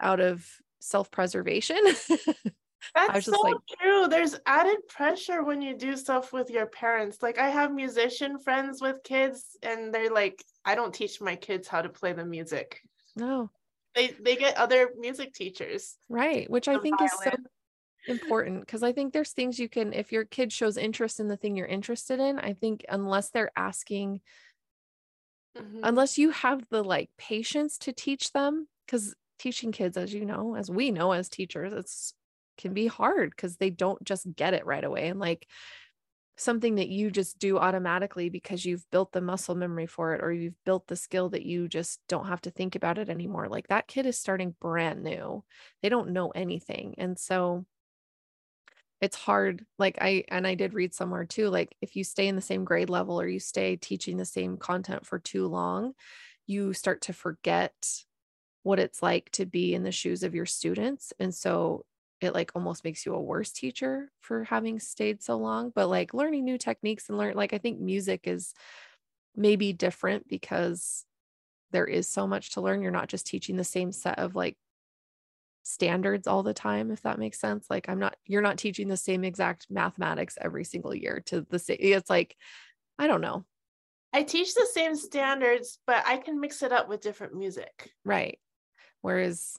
out 0.00 0.20
of 0.20 0.46
self-preservation, 0.80 1.78
That's 2.94 3.26
so 3.26 3.40
like, 3.42 3.56
true. 3.80 4.08
There's 4.08 4.38
added 4.46 4.78
pressure 4.88 5.42
when 5.42 5.62
you 5.62 5.76
do 5.76 5.96
stuff 5.96 6.32
with 6.32 6.50
your 6.50 6.66
parents. 6.66 7.22
Like 7.22 7.38
I 7.38 7.48
have 7.48 7.72
musician 7.72 8.38
friends 8.38 8.80
with 8.80 9.02
kids 9.04 9.56
and 9.62 9.94
they're 9.94 10.10
like, 10.10 10.42
I 10.64 10.74
don't 10.74 10.94
teach 10.94 11.20
my 11.20 11.36
kids 11.36 11.68
how 11.68 11.82
to 11.82 11.88
play 11.88 12.12
the 12.12 12.24
music. 12.24 12.80
No. 13.16 13.50
They 13.94 14.08
they 14.20 14.36
get 14.36 14.56
other 14.56 14.90
music 14.98 15.34
teachers. 15.34 15.96
Right, 16.08 16.48
which 16.50 16.68
I 16.68 16.78
think 16.78 16.98
violin. 16.98 17.10
is 17.10 17.24
so 17.24 17.32
important 18.08 18.60
because 18.60 18.82
I 18.82 18.92
think 18.92 19.12
there's 19.12 19.32
things 19.32 19.58
you 19.58 19.68
can 19.68 19.92
if 19.92 20.12
your 20.12 20.24
kid 20.24 20.52
shows 20.52 20.76
interest 20.76 21.20
in 21.20 21.28
the 21.28 21.36
thing 21.36 21.56
you're 21.56 21.66
interested 21.66 22.18
in, 22.18 22.38
I 22.38 22.54
think 22.54 22.84
unless 22.88 23.30
they're 23.30 23.52
asking 23.54 24.20
mm-hmm. 25.56 25.80
unless 25.82 26.18
you 26.18 26.30
have 26.30 26.66
the 26.70 26.82
like 26.82 27.10
patience 27.18 27.78
to 27.78 27.92
teach 27.92 28.32
them 28.32 28.66
because 28.86 29.14
teaching 29.38 29.72
kids 29.72 29.96
as 29.96 30.14
you 30.14 30.24
know 30.24 30.54
as 30.54 30.70
we 30.70 30.90
know 30.90 31.12
as 31.12 31.28
teachers 31.28 31.72
it's 31.72 32.14
can 32.56 32.74
be 32.74 32.86
hard 32.86 33.30
because 33.30 33.56
they 33.56 33.70
don't 33.70 34.02
just 34.04 34.26
get 34.34 34.54
it 34.54 34.66
right 34.66 34.84
away 34.84 35.08
and 35.08 35.20
like 35.20 35.46
something 36.36 36.76
that 36.76 36.88
you 36.88 37.10
just 37.10 37.38
do 37.38 37.58
automatically 37.58 38.30
because 38.30 38.64
you've 38.64 38.88
built 38.90 39.12
the 39.12 39.20
muscle 39.20 39.54
memory 39.54 39.86
for 39.86 40.14
it 40.14 40.22
or 40.22 40.32
you've 40.32 40.64
built 40.64 40.86
the 40.86 40.96
skill 40.96 41.28
that 41.28 41.44
you 41.44 41.68
just 41.68 42.00
don't 42.08 42.26
have 42.26 42.40
to 42.40 42.50
think 42.50 42.74
about 42.74 42.98
it 42.98 43.08
anymore 43.08 43.48
like 43.48 43.68
that 43.68 43.86
kid 43.86 44.06
is 44.06 44.18
starting 44.18 44.54
brand 44.60 45.02
new. 45.02 45.44
They 45.82 45.88
don't 45.88 46.10
know 46.10 46.30
anything 46.30 46.94
and 46.98 47.18
so 47.18 47.66
it's 49.00 49.16
hard 49.16 49.66
like 49.78 49.98
i 50.00 50.24
and 50.28 50.46
i 50.46 50.54
did 50.54 50.74
read 50.74 50.94
somewhere 50.94 51.24
too 51.24 51.48
like 51.48 51.74
if 51.82 51.96
you 51.96 52.04
stay 52.04 52.28
in 52.28 52.36
the 52.36 52.40
same 52.40 52.64
grade 52.64 52.88
level 52.88 53.20
or 53.20 53.26
you 53.26 53.40
stay 53.40 53.76
teaching 53.76 54.16
the 54.16 54.24
same 54.24 54.56
content 54.56 55.04
for 55.04 55.18
too 55.18 55.48
long 55.48 55.92
you 56.46 56.72
start 56.72 57.02
to 57.02 57.12
forget 57.12 57.74
what 58.62 58.78
it's 58.78 59.02
like 59.02 59.28
to 59.32 59.44
be 59.44 59.74
in 59.74 59.82
the 59.82 59.92
shoes 59.92 60.22
of 60.22 60.34
your 60.34 60.46
students 60.46 61.12
and 61.18 61.34
so 61.34 61.84
it 62.22 62.34
like 62.34 62.52
almost 62.54 62.84
makes 62.84 63.04
you 63.04 63.14
a 63.14 63.20
worse 63.20 63.52
teacher 63.52 64.10
for 64.20 64.44
having 64.44 64.78
stayed 64.78 65.22
so 65.22 65.36
long 65.36 65.72
but 65.74 65.88
like 65.88 66.14
learning 66.14 66.44
new 66.44 66.58
techniques 66.58 67.08
and 67.08 67.18
learn 67.18 67.34
like 67.34 67.52
i 67.52 67.58
think 67.58 67.80
music 67.80 68.22
is 68.24 68.54
maybe 69.36 69.72
different 69.72 70.28
because 70.28 71.04
there 71.72 71.86
is 71.86 72.08
so 72.08 72.26
much 72.26 72.52
to 72.52 72.60
learn. 72.60 72.82
You're 72.82 72.90
not 72.90 73.08
just 73.08 73.26
teaching 73.26 73.56
the 73.56 73.64
same 73.64 73.92
set 73.92 74.18
of 74.18 74.34
like 74.34 74.56
standards 75.64 76.26
all 76.26 76.42
the 76.42 76.54
time 76.54 76.90
if 76.90 77.02
that 77.02 77.18
makes 77.18 77.40
sense. 77.40 77.66
Like 77.70 77.88
i'm 77.88 77.98
not 77.98 78.16
you're 78.26 78.42
not 78.42 78.58
teaching 78.58 78.88
the 78.88 78.96
same 78.96 79.24
exact 79.24 79.66
mathematics 79.70 80.36
every 80.40 80.64
single 80.64 80.94
year 80.94 81.22
to 81.26 81.46
the 81.48 81.58
same 81.58 81.78
it's 81.80 82.10
like 82.10 82.36
i 82.98 83.06
don't 83.06 83.20
know. 83.20 83.44
I 84.12 84.24
teach 84.24 84.54
the 84.54 84.66
same 84.72 84.94
standards 84.94 85.78
but 85.86 86.04
i 86.06 86.16
can 86.18 86.40
mix 86.40 86.62
it 86.62 86.72
up 86.72 86.88
with 86.88 87.00
different 87.00 87.34
music. 87.34 87.90
Right. 88.04 88.38
Whereas 89.00 89.56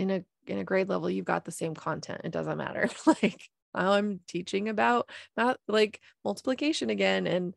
in 0.00 0.10
a 0.10 0.24
in 0.46 0.58
a 0.58 0.64
grade 0.64 0.88
level 0.88 1.10
you've 1.10 1.24
got 1.26 1.44
the 1.44 1.52
same 1.52 1.74
content. 1.74 2.22
It 2.24 2.32
doesn't 2.32 2.58
matter. 2.58 2.88
Like 3.06 3.48
i'm 3.72 4.18
teaching 4.26 4.68
about 4.68 5.08
math 5.36 5.56
like 5.68 6.00
multiplication 6.24 6.90
again 6.90 7.28
and 7.28 7.54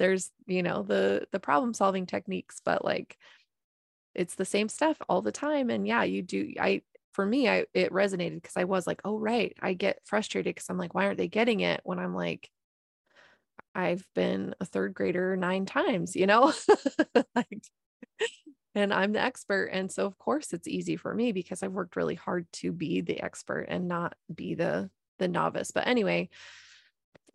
there's 0.00 0.32
you 0.48 0.64
know 0.64 0.82
the 0.82 1.28
the 1.30 1.38
problem 1.38 1.72
solving 1.72 2.06
techniques 2.06 2.60
but 2.64 2.84
like 2.84 3.16
it's 4.16 4.34
the 4.34 4.44
same 4.44 4.68
stuff 4.68 4.96
all 5.08 5.22
the 5.22 5.32
time. 5.32 5.70
And 5.70 5.86
yeah 5.86 6.02
you 6.04 6.22
do 6.22 6.54
i 6.58 6.82
for 7.12 7.24
me 7.24 7.48
i 7.48 7.66
it 7.74 7.92
resonated 7.92 8.34
because 8.42 8.56
i 8.56 8.64
was 8.64 8.86
like 8.86 9.00
oh 9.04 9.16
right 9.18 9.56
i 9.62 9.74
get 9.74 10.00
frustrated 10.04 10.54
because 10.54 10.68
i'm 10.68 10.78
like 10.78 10.94
why 10.94 11.06
aren't 11.06 11.18
they 11.18 11.28
getting 11.28 11.60
it? 11.60 11.80
When 11.84 12.00
i'm 12.00 12.14
like 12.14 12.50
i've 13.74 14.04
been 14.14 14.54
a 14.60 14.64
third 14.64 14.94
grader 14.94 15.36
nine 15.36 15.66
times 15.66 16.16
you 16.16 16.26
know? 16.26 16.52
Like 17.36 17.62
and 18.74 18.92
i'm 18.92 19.12
the 19.12 19.20
expert 19.20 19.66
and 19.66 19.90
so 19.90 20.06
of 20.06 20.18
course 20.18 20.52
it's 20.52 20.68
easy 20.68 20.96
for 20.96 21.14
me 21.14 21.32
because 21.32 21.62
i've 21.62 21.72
worked 21.72 21.96
really 21.96 22.14
hard 22.14 22.46
to 22.52 22.72
be 22.72 23.00
the 23.00 23.20
expert 23.20 23.66
and 23.68 23.88
not 23.88 24.14
be 24.34 24.54
the 24.54 24.90
the 25.18 25.28
novice 25.28 25.70
but 25.70 25.86
anyway 25.86 26.28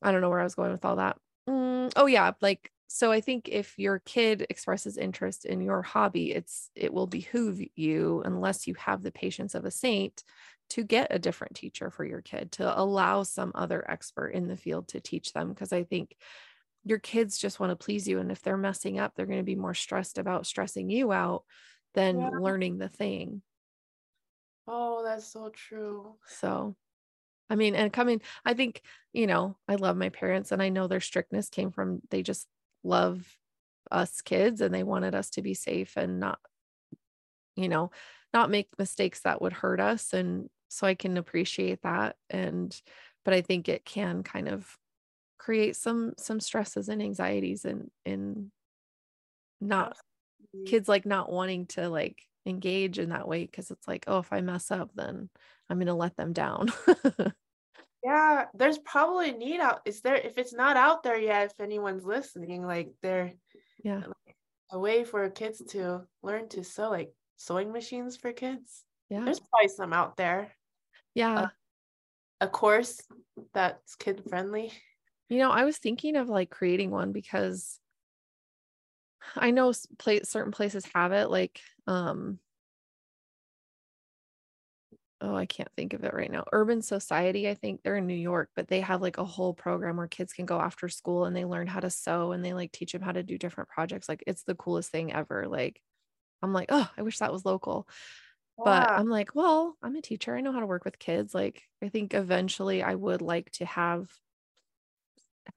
I 0.02 0.12
don't 0.12 0.22
know 0.22 0.30
where 0.30 0.40
I 0.40 0.44
was 0.44 0.56
going 0.56 0.72
with 0.72 0.86
all 0.86 0.98
that. 0.98 1.18
Mm, 1.48 1.92
oh 1.96 2.06
yeah, 2.06 2.32
like 2.42 2.72
so 2.88 3.12
I 3.12 3.22
think 3.22 3.48
if 3.50 3.78
your 3.78 4.00
kid 4.00 4.48
expresses 4.50 4.98
interest 4.98 5.46
in 5.46 5.62
your 5.62 5.82
hobby, 5.82 6.32
it's 6.32 6.70
it 6.76 6.94
will 6.94 7.08
behoove 7.08 7.62
you 7.76 8.22
unless 8.26 8.68
you 8.68 8.74
have 8.76 9.04
the 9.04 9.12
patience 9.12 9.56
of 9.56 9.66
a 9.66 9.72
saint 9.72 10.24
to 10.70 10.84
get 10.84 11.08
a 11.10 11.20
different 11.20 11.56
teacher 11.56 11.90
for 11.90 12.06
your 12.06 12.22
kid 12.22 12.52
to 12.54 12.80
allow 12.80 13.24
some 13.24 13.52
other 13.56 13.84
expert 13.90 14.30
in 14.30 14.48
the 14.48 14.58
field 14.58 14.88
to 14.90 15.00
teach 15.00 15.34
them 15.34 15.50
because 15.50 15.74
I 15.74 15.84
think 15.84 16.16
your 16.86 17.00
kids 17.00 17.38
just 17.38 17.60
want 17.60 17.72
to 17.72 17.76
please 17.76 18.08
you 18.08 18.20
and 18.20 18.32
if 18.32 18.42
they're 18.42 18.58
messing 18.58 19.00
up 19.00 19.14
they're 19.16 19.26
going 19.26 19.40
to 19.40 19.44
be 19.44 19.56
more 19.56 19.74
stressed 19.74 20.18
about 20.18 20.48
stressing 20.48 20.90
you 20.90 21.12
out 21.12 21.44
than 21.94 22.20
yeah. 22.20 22.30
learning 22.40 22.78
the 22.78 22.90
thing. 22.90 23.42
Oh, 24.68 25.04
that's 25.04 25.26
so 25.26 25.50
true. 25.50 26.16
So 26.28 26.76
I 27.50 27.56
mean, 27.56 27.76
and 27.76 27.92
coming, 27.92 28.22
I 28.46 28.54
think, 28.54 28.82
you 29.12 29.26
know, 29.26 29.58
I 29.68 29.76
love 29.76 29.98
my 29.98 30.10
parents 30.10 30.52
and 30.52 30.62
I 30.62 30.70
know 30.70 30.88
their 30.88 31.00
strictness 31.00 31.50
came 31.50 31.72
from 31.72 32.02
they 32.12 32.22
just 32.22 32.48
love 32.84 33.28
us 33.92 34.22
kids 34.22 34.62
and 34.62 34.74
they 34.74 34.84
wanted 34.84 35.16
us 35.16 35.32
to 35.32 35.42
be 35.42 35.56
safe 35.56 35.98
and 35.98 36.20
not, 36.20 36.40
you 37.56 37.68
know, 37.68 37.90
not 38.34 38.52
make 38.52 38.68
mistakes 38.78 39.22
that 39.22 39.42
would 39.42 39.54
hurt 39.54 39.80
us. 39.80 40.14
And 40.14 40.50
so 40.68 40.86
I 40.86 40.94
can 40.94 41.18
appreciate 41.18 41.82
that. 41.82 42.16
And, 42.30 42.80
but 43.26 43.34
I 43.34 43.42
think 43.42 43.68
it 43.68 43.84
can 43.84 44.22
kind 44.22 44.48
of 44.48 44.78
create 45.40 45.76
some, 45.76 46.14
some 46.18 46.40
stresses 46.40 46.90
and 46.90 47.02
anxieties 47.02 47.66
and, 47.66 47.90
in 48.06 48.52
not 49.62 49.98
kids 50.66 50.88
like 50.88 51.06
not 51.06 51.32
wanting 51.32 51.66
to 51.68 51.90
like 51.90 52.18
engage 52.46 53.00
in 53.00 53.10
that 53.10 53.28
way 53.28 53.46
because 53.46 53.72
it's 53.72 53.88
like, 53.88 54.06
oh, 54.08 54.20
if 54.20 54.32
I 54.32 54.42
mess 54.42 54.72
up, 54.72 54.92
then 54.96 55.30
I'm 55.70 55.78
going 55.78 55.88
to 55.88 55.94
let 55.94 56.16
them 56.16 56.34
down. 56.34 56.72
yeah, 58.04 58.46
there's 58.54 58.80
probably 58.80 59.32
need 59.32 59.60
out. 59.60 59.82
Is 59.86 60.02
there 60.02 60.16
if 60.16 60.38
it's 60.38 60.54
not 60.54 60.78
out 60.78 61.04
there 61.04 61.18
yet? 61.18 61.52
If 61.52 61.60
anyone's 61.60 62.06
listening, 62.06 62.66
like 62.66 62.92
there, 63.02 63.34
yeah, 63.84 63.98
like, 63.98 64.36
a 64.72 64.80
way 64.80 65.04
for 65.04 65.30
kids 65.30 65.62
to 65.70 66.02
learn 66.24 66.50
to 66.50 66.64
sew, 66.64 66.90
like 66.90 67.12
sewing 67.38 67.72
machines 67.72 68.18
for 68.18 68.32
kids. 68.32 68.84
Yeah, 69.10 69.24
there's 69.26 69.40
probably 69.40 69.70
some 69.70 69.94
out 69.94 70.18
there. 70.18 70.42
Uh, 70.42 70.50
yeah, 71.16 71.48
a 72.42 72.48
course 72.48 73.02
that's 73.54 73.96
kid 73.96 74.24
friendly. 74.30 74.72
You 75.30 75.38
know, 75.38 75.52
I 75.52 75.64
was 75.64 75.78
thinking 75.78 76.16
of 76.16 76.28
like 76.28 76.50
creating 76.50 76.92
one 76.92 77.12
because 77.12 77.80
I 79.36 79.52
know 79.52 79.74
place 79.98 80.30
certain 80.30 80.52
places 80.52 80.86
have 80.94 81.12
it 81.12 81.30
like 81.30 81.62
um 81.88 82.40
oh, 85.22 85.36
I 85.36 85.46
can't 85.46 85.70
think 85.76 85.94
of 85.94 86.04
it 86.04 86.14
right 86.14 86.32
now. 86.32 86.46
Urban 86.54 86.82
Society, 86.82 87.50
I 87.50 87.54
think 87.54 87.82
they're 87.84 87.98
in 87.98 88.08
New 88.08 88.14
York, 88.16 88.50
but 88.56 88.68
they 88.70 88.80
have 88.82 89.02
like 89.02 89.18
a 89.18 89.26
whole 89.26 89.54
program 89.54 89.98
where 89.98 90.08
kids 90.08 90.32
can 90.34 90.46
go 90.46 90.60
after 90.60 90.88
school 90.88 91.26
and 91.26 91.36
they 91.36 91.44
learn 91.46 91.68
how 91.68 91.82
to 91.82 91.90
sew 91.90 92.32
and 92.32 92.44
they 92.44 92.54
like 92.54 92.72
teach 92.72 92.94
them 92.94 93.02
how 93.02 93.12
to 93.12 93.24
do 93.24 93.38
different 93.38 93.70
projects. 93.70 94.08
Like 94.08 94.24
it's 94.28 94.44
the 94.44 94.56
coolest 94.56 94.92
thing 94.92 95.12
ever. 95.12 95.48
Like 95.48 95.82
I'm 96.42 96.54
like, 96.54 96.68
oh, 96.72 96.90
I 96.98 97.02
wish 97.02 97.20
that 97.20 97.34
was 97.34 97.46
local. 97.46 97.88
But 98.64 98.92
I'm 98.92 99.10
like, 99.10 99.36
well, 99.36 99.78
I'm 99.82 99.96
a 99.96 100.02
teacher. 100.02 100.36
I 100.36 100.42
know 100.42 100.52
how 100.54 100.60
to 100.60 100.66
work 100.68 100.86
with 100.86 101.00
kids. 101.00 101.34
Like 101.34 101.64
I 101.84 101.90
think 101.90 102.14
eventually 102.14 102.84
I 102.84 102.96
would 102.96 103.22
like 103.22 103.52
to 103.54 103.66
have 103.66 104.10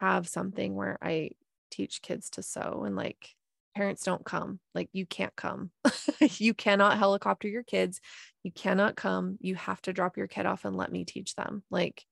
have 0.00 0.28
something 0.28 0.74
where 0.74 0.98
I 1.02 1.30
teach 1.70 2.02
kids 2.02 2.30
to 2.30 2.42
sew 2.42 2.82
and 2.84 2.96
like 2.96 3.30
parents 3.74 4.04
don't 4.04 4.24
come 4.24 4.60
like 4.74 4.88
you 4.92 5.06
can't 5.06 5.34
come. 5.36 5.70
You 6.38 6.54
cannot 6.54 6.98
helicopter 6.98 7.48
your 7.48 7.64
kids. 7.64 8.00
You 8.44 8.52
cannot 8.52 8.96
come. 8.96 9.38
You 9.40 9.56
have 9.56 9.82
to 9.82 9.92
drop 9.92 10.16
your 10.16 10.28
kid 10.28 10.46
off 10.46 10.64
and 10.64 10.76
let 10.76 10.92
me 10.92 11.04
teach 11.04 11.34
them 11.34 11.64
like 11.70 12.04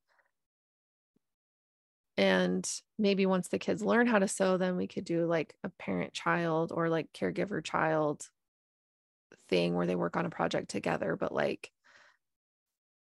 and 2.21 2.69
maybe 2.99 3.25
once 3.25 3.49
the 3.49 3.59
kids 3.59 3.83
learn 3.83 4.07
how 4.07 4.19
to 4.19 4.29
sew 4.29 4.59
then 4.59 4.77
we 4.77 4.87
could 4.87 5.05
do 5.05 5.25
like 5.25 5.55
a 5.65 5.71
parent 5.71 6.13
child 6.13 6.71
or 6.71 6.91
like 6.91 7.07
caregiver 7.15 7.65
child 7.65 8.29
thing 9.49 9.75
where 9.75 9.87
they 9.87 9.95
work 9.95 10.17
on 10.17 10.27
a 10.27 10.31
project 10.31 10.69
together 10.69 11.17
but 11.19 11.33
like 11.33 11.71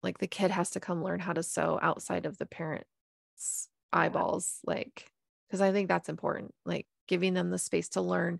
like 0.03 0.17
the 0.17 0.27
kid 0.27 0.51
has 0.51 0.71
to 0.71 0.81
come 0.81 1.01
learn 1.03 1.21
how 1.21 1.31
to 1.31 1.41
sew 1.41 1.79
outside 1.81 2.25
of 2.25 2.37
the 2.37 2.45
parents 2.45 3.69
eyeballs 3.93 4.59
like 4.65 5.09
because 5.47 5.61
i 5.61 5.71
think 5.71 5.87
that's 5.87 6.09
important 6.09 6.53
like 6.65 6.85
giving 7.07 7.33
them 7.33 7.49
the 7.49 7.57
space 7.57 7.89
to 7.89 8.01
learn 8.01 8.39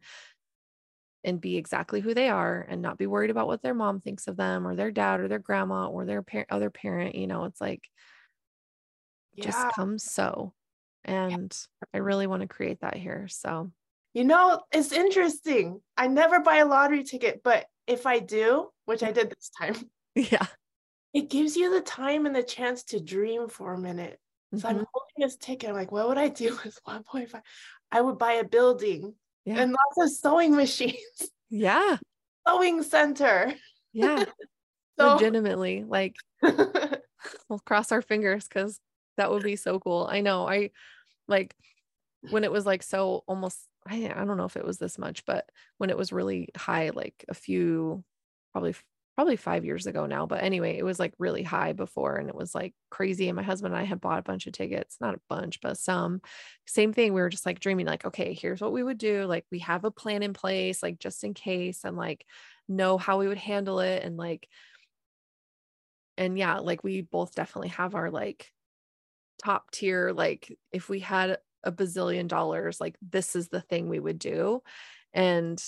and 1.24 1.42
be 1.42 1.58
exactly 1.58 2.00
who 2.00 2.14
they 2.14 2.30
are 2.30 2.66
and 2.70 2.82
not 2.82 2.98
be 2.98 3.08
worried 3.08 3.30
about 3.30 3.48
what 3.48 3.62
their 3.62 3.74
mom 3.74 4.00
thinks 4.00 4.28
of 4.28 4.38
them 4.38 4.68
or 4.68 4.76
their 4.76 4.92
dad 4.92 5.20
or 5.20 5.28
their 5.28 5.40
grandma 5.40 5.88
or 5.88 6.06
their 6.06 6.22
par- 6.22 6.46
other 6.50 6.70
parent 6.70 7.16
you 7.16 7.28
know 7.28 7.46
it's 7.46 7.62
like 7.62 7.84
yeah. 9.36 9.46
just 9.46 9.76
come 9.76 9.98
so 9.98 10.54
and 11.06 11.58
i 11.94 11.98
really 11.98 12.28
want 12.28 12.42
to 12.42 12.48
create 12.48 12.82
that 12.82 12.96
here 12.96 13.28
so. 13.30 13.72
You 14.14 14.24
know 14.24 14.64
it's 14.72 14.94
interesting. 14.94 15.80
I 15.96 16.08
never 16.08 16.40
buy 16.40 16.58
a 16.58 16.66
lottery 16.66 17.04
ticket 17.04 17.42
but 17.44 17.66
if 17.86 18.08
i 18.08 18.18
do 18.20 18.70
which 18.86 19.04
i 19.04 19.12
mm. 19.12 19.14
did 19.14 19.30
this 19.30 19.52
time 19.58 19.76
yeah. 20.16 20.48
It 21.14 21.30
gives 21.30 21.56
you 21.56 21.72
the 21.72 21.82
time 21.82 22.26
and 22.26 22.36
the 22.36 22.44
chance 22.44 22.84
to 22.86 23.00
dream 23.00 23.48
for 23.48 23.74
a 23.74 23.80
minute 23.80 24.20
so 24.54 24.58
mm-hmm. 24.58 24.68
i'm 24.68 24.86
holding 24.94 25.18
this 25.18 25.38
ticket 25.38 25.70
i'm 25.70 25.76
like 25.76 25.92
what 25.92 26.08
would 26.08 26.18
i 26.18 26.28
do 26.28 26.58
with 26.64 26.80
1.5 26.88 27.42
I 27.92 28.02
would 28.02 28.18
buy 28.18 28.34
a 28.34 28.44
building 28.44 29.14
yeah. 29.46 29.60
and 29.60 29.72
lots 29.72 30.12
of 30.12 30.18
sewing 30.18 30.56
machines. 30.56 30.98
Yeah. 31.50 31.96
Sewing 32.46 32.84
center. 32.84 33.54
Yeah. 33.94 34.26
so, 35.00 35.14
Legitimately. 35.14 35.86
Like 35.88 36.18
we'll 36.42 37.60
cross 37.66 37.94
our 37.94 38.02
fingers 38.02 38.46
because 38.46 38.82
that 39.16 39.32
would 39.32 39.44
be 39.44 39.56
so 39.56 39.80
cool. 39.80 40.10
I 40.12 40.20
know. 40.20 40.46
I 40.46 40.72
like 41.30 41.56
when 42.32 42.44
it 42.44 42.52
was 42.52 42.66
like 42.66 42.84
so 42.84 43.24
almost 43.28 43.60
I, 43.88 44.12
I 44.14 44.26
don't 44.26 44.36
know 44.36 44.44
if 44.44 44.58
it 44.58 44.66
was 44.66 44.78
this 44.78 44.98
much, 44.98 45.24
but 45.24 45.50
when 45.78 45.90
it 45.90 45.98
was 45.98 46.12
really 46.12 46.50
high, 46.58 46.90
like 46.90 47.24
a 47.30 47.34
few 47.34 48.04
probably 48.52 48.76
probably 49.18 49.36
five 49.36 49.66
years 49.66 49.88
ago 49.88 50.06
now. 50.06 50.28
But 50.28 50.44
anyway, 50.44 50.78
it 50.78 50.86
was 50.86 51.00
like 51.00 51.14
really 51.18 51.42
high 51.44 51.74
before 51.74 52.18
and 52.18 52.30
it 52.30 52.36
was 52.36 52.54
like 52.54 52.76
crazy. 52.92 53.28
And 53.30 53.36
my 53.36 53.42
husband 53.44 53.74
and 53.74 53.82
I 53.82 53.86
had 53.86 54.00
bought 54.00 54.20
a 54.20 54.24
bunch 54.24 54.46
of 54.46 54.54
tickets, 54.54 54.98
not 55.02 55.16
a 55.16 55.22
bunch, 55.28 55.60
but 55.60 55.78
some. 55.80 56.22
Same 56.68 56.94
thing. 56.94 57.14
We 57.14 57.22
were 57.22 57.30
just 57.30 57.46
like 57.46 57.60
dreaming, 57.60 57.88
like, 57.88 58.06
okay, 58.06 58.34
here's 58.36 58.62
what 58.62 58.74
we 58.74 58.84
would 58.84 59.00
do. 59.00 59.26
Like, 59.26 59.46
we 59.52 59.60
have 59.60 59.86
a 59.86 59.92
plan 59.92 60.22
in 60.22 60.34
place, 60.34 60.84
like, 60.84 61.00
just 61.00 61.24
in 61.24 61.34
case, 61.34 61.84
and 61.84 61.98
like 61.98 62.26
know 62.70 62.98
how 63.00 63.18
we 63.18 63.28
would 63.28 63.40
handle 63.40 63.80
it. 63.80 64.04
And 64.04 64.18
like, 64.18 64.48
and 66.18 66.38
yeah, 66.38 66.58
like, 66.60 66.84
we 66.84 67.02
both 67.02 67.36
definitely 67.36 67.70
have 67.70 67.96
our 67.96 68.10
like 68.10 68.52
top 69.44 69.72
tier, 69.72 70.12
like, 70.12 70.58
if 70.72 70.90
we 70.90 71.00
had 71.00 71.40
a 71.64 71.72
bazillion 71.72 72.28
dollars, 72.28 72.82
like, 72.82 72.98
this 73.02 73.36
is 73.36 73.50
the 73.50 73.62
thing 73.62 73.90
we 73.90 74.00
would 74.00 74.20
do. 74.20 74.62
And 75.14 75.64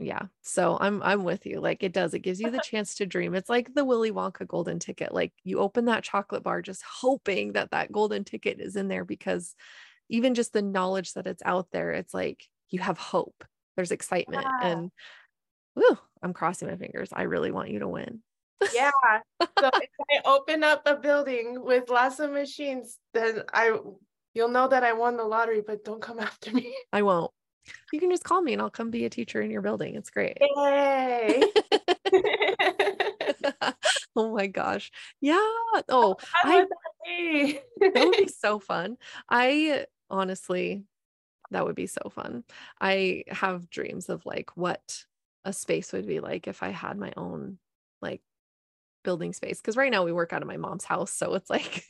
yeah 0.00 0.22
so 0.40 0.78
i'm 0.80 1.02
i'm 1.02 1.24
with 1.24 1.44
you 1.44 1.60
like 1.60 1.82
it 1.82 1.92
does 1.92 2.14
it 2.14 2.20
gives 2.20 2.40
you 2.40 2.50
the 2.50 2.60
chance 2.64 2.94
to 2.94 3.06
dream 3.06 3.34
it's 3.34 3.50
like 3.50 3.72
the 3.74 3.84
willy 3.84 4.10
wonka 4.10 4.46
golden 4.46 4.78
ticket 4.78 5.12
like 5.12 5.32
you 5.44 5.58
open 5.58 5.84
that 5.84 6.02
chocolate 6.02 6.42
bar 6.42 6.62
just 6.62 6.82
hoping 6.82 7.52
that 7.52 7.70
that 7.70 7.92
golden 7.92 8.24
ticket 8.24 8.60
is 8.60 8.76
in 8.76 8.88
there 8.88 9.04
because 9.04 9.54
even 10.08 10.34
just 10.34 10.52
the 10.52 10.62
knowledge 10.62 11.12
that 11.12 11.26
it's 11.26 11.42
out 11.44 11.68
there 11.70 11.92
it's 11.92 12.14
like 12.14 12.48
you 12.70 12.80
have 12.80 12.98
hope 12.98 13.44
there's 13.76 13.92
excitement 13.92 14.44
yeah. 14.44 14.68
and 14.70 14.90
whew, 15.74 15.98
i'm 16.22 16.32
crossing 16.32 16.68
my 16.68 16.76
fingers 16.76 17.10
i 17.12 17.22
really 17.22 17.50
want 17.50 17.70
you 17.70 17.78
to 17.78 17.88
win. 17.88 18.20
Yeah 18.74 18.90
so 19.40 19.70
if 19.74 19.90
i 20.10 20.20
open 20.24 20.64
up 20.64 20.82
a 20.86 20.96
building 20.96 21.62
with 21.62 21.90
lots 21.90 22.20
of 22.20 22.32
machines 22.32 22.98
then 23.12 23.42
i 23.52 23.78
you'll 24.32 24.48
know 24.48 24.68
that 24.68 24.82
i 24.82 24.92
won 24.92 25.16
the 25.16 25.24
lottery 25.24 25.62
but 25.66 25.84
don't 25.84 26.02
come 26.02 26.18
after 26.20 26.52
me. 26.52 26.74
I 26.92 27.02
won't 27.02 27.30
you 27.92 28.00
can 28.00 28.10
just 28.10 28.24
call 28.24 28.42
me 28.42 28.52
and 28.52 28.62
I'll 28.62 28.70
come 28.70 28.90
be 28.90 29.04
a 29.04 29.10
teacher 29.10 29.40
in 29.40 29.50
your 29.50 29.62
building. 29.62 29.94
It's 29.94 30.10
great. 30.10 30.38
Yay. 30.40 31.42
oh 34.16 34.34
my 34.34 34.46
gosh. 34.46 34.90
Yeah. 35.20 35.36
Oh, 35.38 35.82
oh 35.88 36.16
I, 36.44 36.60
that, 36.60 36.68
that 37.80 38.06
would 38.06 38.16
be 38.16 38.28
so 38.38 38.58
fun. 38.58 38.96
I 39.28 39.86
honestly, 40.08 40.84
that 41.50 41.64
would 41.64 41.76
be 41.76 41.86
so 41.86 42.10
fun. 42.10 42.44
I 42.80 43.24
have 43.28 43.70
dreams 43.70 44.08
of 44.08 44.24
like 44.26 44.56
what 44.56 45.04
a 45.44 45.52
space 45.52 45.92
would 45.92 46.06
be 46.06 46.20
like 46.20 46.46
if 46.46 46.62
I 46.62 46.68
had 46.68 46.96
my 46.98 47.12
own 47.16 47.58
like 48.02 48.22
building 49.04 49.32
space. 49.32 49.60
Cause 49.60 49.76
right 49.76 49.90
now 49.90 50.04
we 50.04 50.12
work 50.12 50.32
out 50.32 50.42
of 50.42 50.48
my 50.48 50.56
mom's 50.56 50.84
house. 50.84 51.12
So 51.12 51.34
it's 51.34 51.50
like 51.50 51.86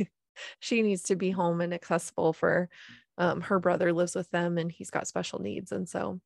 she 0.61 0.83
needs 0.83 1.05
to 1.05 1.17
be 1.17 1.31
home 1.31 1.61
and 1.61 1.75
accessible 1.75 2.33
for 2.33 2.69
um, 3.21 3.43
her 3.43 3.61
brother 3.61 3.93
lives 3.93 4.15
with 4.15 4.31
them 4.31 4.57
and 4.57 4.73
he's 4.73 4.91
got 4.91 5.07
special 5.07 5.41
needs. 5.41 5.73
And 5.73 5.87
so 5.87 6.21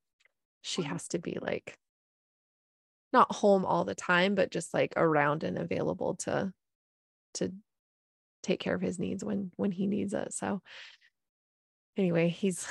she 0.63 0.83
has 0.83 1.09
to 1.09 1.19
be 1.19 1.39
like 1.43 1.77
not 3.13 3.33
home 3.33 3.65
all 3.65 3.85
the 3.85 3.97
time, 3.97 4.37
but 4.37 4.53
just 4.53 4.73
like 4.73 4.93
around 4.97 5.43
and 5.43 5.59
available 5.59 6.15
to 6.15 6.53
to 7.35 7.53
take 8.45 8.61
care 8.61 8.77
of 8.77 8.81
his 8.81 9.01
needs 9.01 9.25
when 9.25 9.51
when 9.57 9.73
he 9.73 9.89
needs 9.89 10.15
it. 10.15 10.33
So 10.33 10.63
anyway, 11.97 12.29
he's 12.29 12.65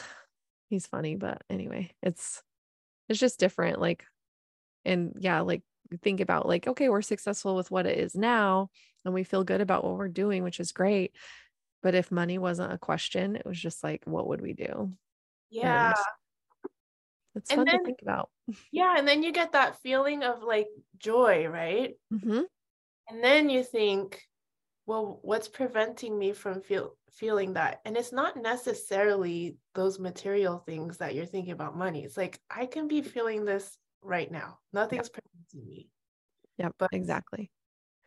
he's 0.70 0.88
funny, 0.88 1.18
but 1.18 1.42
anyway, 1.50 1.92
it's 2.02 2.42
it's 3.10 3.20
just 3.20 3.42
different. 3.42 3.82
Like, 3.82 4.06
and 4.86 5.18
yeah, 5.20 5.42
like 5.42 5.64
think 6.02 6.22
about 6.22 6.48
like, 6.48 6.66
okay, 6.66 6.88
we're 6.88 7.02
successful 7.02 7.58
with 7.58 7.70
what 7.70 7.86
it 7.86 7.98
is 7.98 8.16
now 8.16 8.70
and 9.04 9.14
we 9.14 9.26
feel 9.26 9.44
good 9.44 9.60
about 9.60 9.84
what 9.84 9.98
we're 9.98 10.08
doing, 10.08 10.44
which 10.44 10.62
is 10.62 10.72
great 10.72 11.14
But 11.84 11.94
if 11.94 12.12
money 12.12 12.38
wasn't 12.38 12.74
a 12.74 12.78
question, 12.78 13.36
it 13.36 13.46
was 13.46 13.60
just 13.60 13.84
like, 13.84 14.02
what 14.06 14.28
would 14.30 14.42
we 14.42 14.54
do? 14.54 14.94
Yeah. 15.50 15.94
And 15.94 15.96
it's 17.36 17.52
fun 17.54 17.66
then, 17.66 17.80
to 17.80 17.86
think 17.86 18.00
about. 18.02 18.30
Yeah. 18.72 18.96
And 18.98 19.08
then 19.08 19.22
you 19.22 19.32
get 19.32 19.52
that 19.52 19.82
feeling 19.82 20.24
of 20.24 20.42
like 20.42 20.68
joy, 20.98 21.48
right? 21.48 21.94
Mm-hmm. 22.12 22.42
And 23.10 23.24
then 23.24 23.50
you 23.50 23.64
think, 23.64 24.22
well, 24.86 25.20
what's 25.22 25.50
preventing 25.50 26.18
me 26.18 26.32
from 26.34 26.62
feel 26.62 26.96
feeling 27.12 27.54
that? 27.54 27.82
And 27.86 27.98
it's 27.98 28.14
not 28.14 28.42
necessarily 28.42 29.58
those 29.76 30.00
material 30.00 30.60
things 30.60 30.98
that 30.98 31.16
you're 31.16 31.26
thinking 31.26 31.54
about 31.54 31.78
money. 31.78 32.04
It's 32.06 32.18
like 32.18 32.40
I 32.50 32.66
can 32.66 32.88
be 32.88 33.02
feeling 33.02 33.46
this 33.46 33.78
right 34.02 34.32
now. 34.32 34.60
Nothing's 34.72 35.10
yep. 35.14 35.24
preventing 35.24 35.70
me. 35.70 35.90
Yeah, 36.58 36.70
but 36.80 36.90
exactly. 36.94 37.52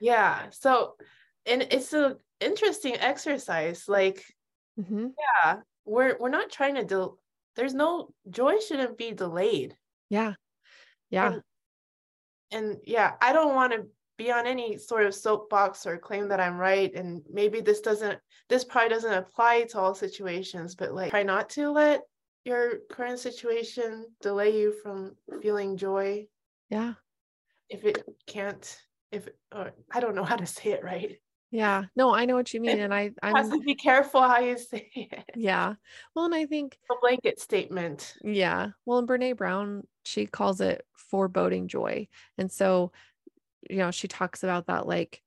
Yeah. 0.01 0.51
So 0.51 0.97
and 1.47 1.63
it's 1.71 1.93
a 1.93 2.17
interesting 2.41 2.97
exercise. 2.97 3.85
Like, 3.89 4.25
mm-hmm. 4.79 5.09
yeah, 5.19 5.57
we're 5.85 6.17
we're 6.19 6.29
not 6.29 6.51
trying 6.51 6.77
to 6.77 6.85
do 6.85 7.19
there's 7.57 7.75
no 7.75 8.11
joy 8.31 8.59
shouldn't 8.61 8.99
be 8.99 9.13
delayed. 9.13 9.77
Yeah. 10.11 10.35
Yeah. 11.11 11.33
And, 11.33 11.43
and 12.53 12.77
yeah, 12.85 13.15
I 13.21 13.33
don't 13.33 13.55
want 13.55 13.73
to 13.73 13.87
be 14.19 14.31
on 14.31 14.47
any 14.47 14.79
sort 14.79 15.07
of 15.07 15.15
soapbox 15.15 15.87
or 15.87 15.99
claim 15.99 16.29
that 16.29 16.41
I'm 16.41 16.59
right. 16.59 16.95
And 16.95 17.23
maybe 17.31 17.61
this 17.61 17.81
doesn't, 17.81 18.19
this 18.49 18.65
probably 18.65 18.91
doesn't 18.91 19.13
apply 19.13 19.65
to 19.71 19.81
all 19.81 19.95
situations, 19.95 20.75
but 20.75 20.95
like 20.95 21.11
try 21.11 21.23
not 21.23 21.51
to 21.51 21.71
let 21.71 22.03
your 22.45 22.79
current 22.91 23.19
situation 23.19 24.07
delay 24.21 24.59
you 24.59 24.75
from 24.83 25.17
feeling 25.43 25.77
joy. 25.77 26.27
Yeah. 26.71 26.95
If 27.69 27.85
it 27.85 28.05
can't, 28.27 28.79
if, 29.11 29.29
or 29.53 29.73
I 29.93 30.01
don't 30.01 30.15
know 30.15 30.25
how 30.25 30.37
to 30.37 30.47
say 30.47 30.71
it 30.71 30.85
right. 30.85 31.19
Yeah. 31.51 31.85
No, 31.95 32.15
I 32.15 32.25
know 32.25 32.35
what 32.35 32.53
you 32.53 32.61
mean. 32.61 32.81
And 32.81 32.93
I 32.93 33.13
I'm 33.23 33.35
have 33.35 33.51
to 33.51 33.61
be 33.61 33.75
careful 33.75 34.21
how 34.21 34.41
you 34.41 34.59
say 34.59 34.91
it. 34.95 35.25
Yeah. 35.35 35.75
Well, 36.15 36.25
and 36.25 36.35
I 36.35 36.47
think 36.47 36.79
a 36.91 36.95
blanket 37.01 37.41
statement. 37.41 38.15
Yeah. 38.23 38.71
Well, 38.85 38.99
and 38.99 39.09
Brene 39.09 39.37
Brown, 39.37 39.87
she 40.05 40.27
calls 40.27 40.61
it 40.61 40.85
foreboding 40.95 41.69
joy. 41.69 42.09
And 42.37 42.51
so, 42.51 42.93
you 43.71 43.79
know, 43.79 43.91
she 43.91 44.09
talks 44.09 44.43
about 44.43 44.67
that 44.67 44.87
like 44.87 45.23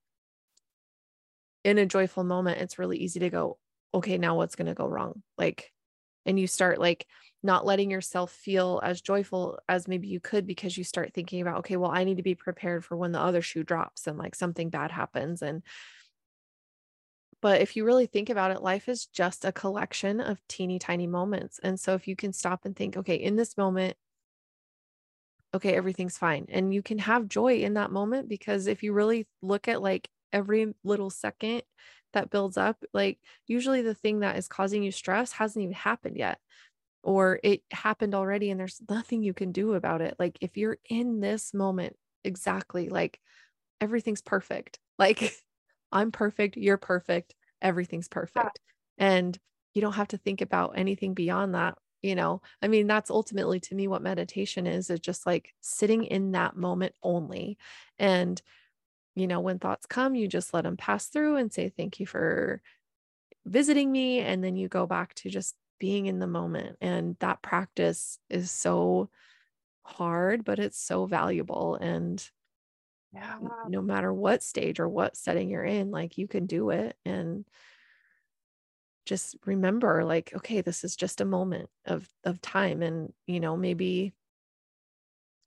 in 1.63 1.77
a 1.77 1.85
joyful 1.85 2.23
moment, 2.23 2.61
it's 2.61 2.79
really 2.79 2.97
easy 2.97 3.19
to 3.21 3.29
go, 3.29 3.57
okay, 3.93 4.17
now 4.17 4.35
what's 4.35 4.55
gonna 4.55 4.73
go 4.73 4.87
wrong? 4.87 5.23
Like, 5.37 5.71
and 6.25 6.39
you 6.39 6.47
start 6.47 6.79
like 6.79 7.07
not 7.41 7.65
letting 7.65 7.89
yourself 7.89 8.31
feel 8.31 8.81
as 8.83 9.01
joyful 9.01 9.59
as 9.69 9.87
maybe 9.87 10.07
you 10.07 10.19
could 10.19 10.45
because 10.45 10.77
you 10.77 10.83
start 10.83 11.13
thinking 11.13 11.41
about, 11.41 11.59
okay, 11.59 11.77
well, 11.77 11.91
I 11.91 12.03
need 12.03 12.17
to 12.17 12.23
be 12.23 12.35
prepared 12.35 12.83
for 12.83 12.97
when 12.97 13.13
the 13.13 13.19
other 13.19 13.41
shoe 13.41 13.63
drops 13.63 14.07
and 14.07 14.17
like 14.17 14.35
something 14.35 14.69
bad 14.69 14.91
happens. 14.91 15.41
And 15.41 15.63
but 17.41 17.61
if 17.61 17.75
you 17.75 17.85
really 17.85 18.05
think 18.05 18.29
about 18.29 18.51
it, 18.51 18.61
life 18.61 18.89
is 18.89 19.05
just 19.05 19.45
a 19.45 19.51
collection 19.51 20.19
of 20.19 20.45
teeny 20.47 20.79
tiny 20.79 21.07
moments. 21.07 21.59
And 21.63 21.79
so 21.79 21.93
if 21.93 22.07
you 22.07 22.15
can 22.15 22.33
stop 22.33 22.65
and 22.65 22.75
think, 22.75 22.97
okay, 22.97 23.15
in 23.15 23.35
this 23.35 23.57
moment, 23.57 23.95
okay, 25.53 25.73
everything's 25.75 26.17
fine. 26.17 26.45
And 26.49 26.73
you 26.73 26.81
can 26.81 26.99
have 26.99 27.27
joy 27.27 27.57
in 27.59 27.73
that 27.75 27.91
moment 27.91 28.29
because 28.29 28.67
if 28.67 28.83
you 28.83 28.93
really 28.93 29.27
look 29.41 29.67
at 29.67 29.81
like 29.81 30.09
every 30.31 30.73
little 30.83 31.09
second 31.09 31.63
that 32.13 32.29
builds 32.29 32.57
up, 32.57 32.83
like 32.93 33.19
usually 33.47 33.81
the 33.81 33.95
thing 33.95 34.19
that 34.19 34.37
is 34.37 34.47
causing 34.47 34.83
you 34.83 34.91
stress 34.91 35.31
hasn't 35.31 35.63
even 35.63 35.73
happened 35.73 36.17
yet. 36.17 36.39
Or 37.01 37.39
it 37.43 37.61
happened 37.71 38.13
already 38.13 38.51
and 38.51 38.59
there's 38.59 38.81
nothing 38.89 39.23
you 39.23 39.33
can 39.33 39.51
do 39.51 39.73
about 39.73 40.01
it. 40.01 40.15
Like 40.19 40.37
if 40.41 40.57
you're 40.57 40.77
in 40.89 41.21
this 41.21 41.53
moment, 41.53 41.95
exactly 42.23 42.89
like 42.89 43.19
everything's 43.81 44.21
perfect. 44.21 44.79
Like 44.99 45.33
I'm 45.91 46.11
perfect, 46.11 46.57
you're 46.57 46.77
perfect, 46.77 47.35
everything's 47.61 48.07
perfect. 48.07 48.59
And 48.97 49.37
you 49.73 49.81
don't 49.81 49.93
have 49.93 50.09
to 50.09 50.17
think 50.17 50.41
about 50.41 50.73
anything 50.77 51.13
beyond 51.13 51.55
that. 51.55 51.77
You 52.01 52.15
know, 52.15 52.41
I 52.61 52.67
mean, 52.69 52.87
that's 52.87 53.11
ultimately 53.11 53.59
to 53.61 53.75
me 53.75 53.87
what 53.87 54.01
meditation 54.01 54.65
is, 54.67 54.89
is 54.89 55.01
just 55.01 55.25
like 55.25 55.53
sitting 55.59 56.05
in 56.05 56.31
that 56.31 56.55
moment 56.55 56.95
only. 57.03 57.57
And, 57.97 58.41
you 59.15 59.27
know, 59.27 59.41
when 59.41 59.59
thoughts 59.59 59.85
come, 59.85 60.15
you 60.15 60.27
just 60.27 60.53
let 60.53 60.63
them 60.63 60.77
pass 60.77 61.07
through 61.07 61.35
and 61.35 61.51
say, 61.51 61.69
thank 61.69 61.99
you 61.99 62.05
for 62.05 62.61
visiting 63.45 63.91
me. 63.91 64.19
And 64.19 64.41
then 64.43 64.55
you 64.55 64.69
go 64.69 64.87
back 64.87 65.13
to 65.15 65.29
just 65.29 65.55
being 65.77 66.05
in 66.05 66.19
the 66.19 66.27
moment. 66.27 66.77
And 66.79 67.17
that 67.19 67.41
practice 67.41 68.17
is 68.29 68.49
so 68.49 69.09
hard, 69.83 70.45
but 70.45 70.59
it's 70.59 70.79
so 70.79 71.05
valuable. 71.05 71.75
And 71.75 72.25
yeah. 73.13 73.37
no 73.67 73.81
matter 73.81 74.13
what 74.13 74.43
stage 74.43 74.79
or 74.79 74.87
what 74.87 75.17
setting 75.17 75.49
you're 75.49 75.63
in 75.63 75.91
like 75.91 76.17
you 76.17 76.27
can 76.27 76.45
do 76.45 76.69
it 76.69 76.95
and 77.05 77.45
just 79.05 79.35
remember 79.45 80.03
like 80.03 80.31
okay 80.35 80.61
this 80.61 80.83
is 80.83 80.95
just 80.95 81.19
a 81.19 81.25
moment 81.25 81.69
of 81.85 82.07
of 82.23 82.39
time 82.41 82.83
and 82.83 83.11
you 83.25 83.39
know 83.39 83.57
maybe 83.57 84.13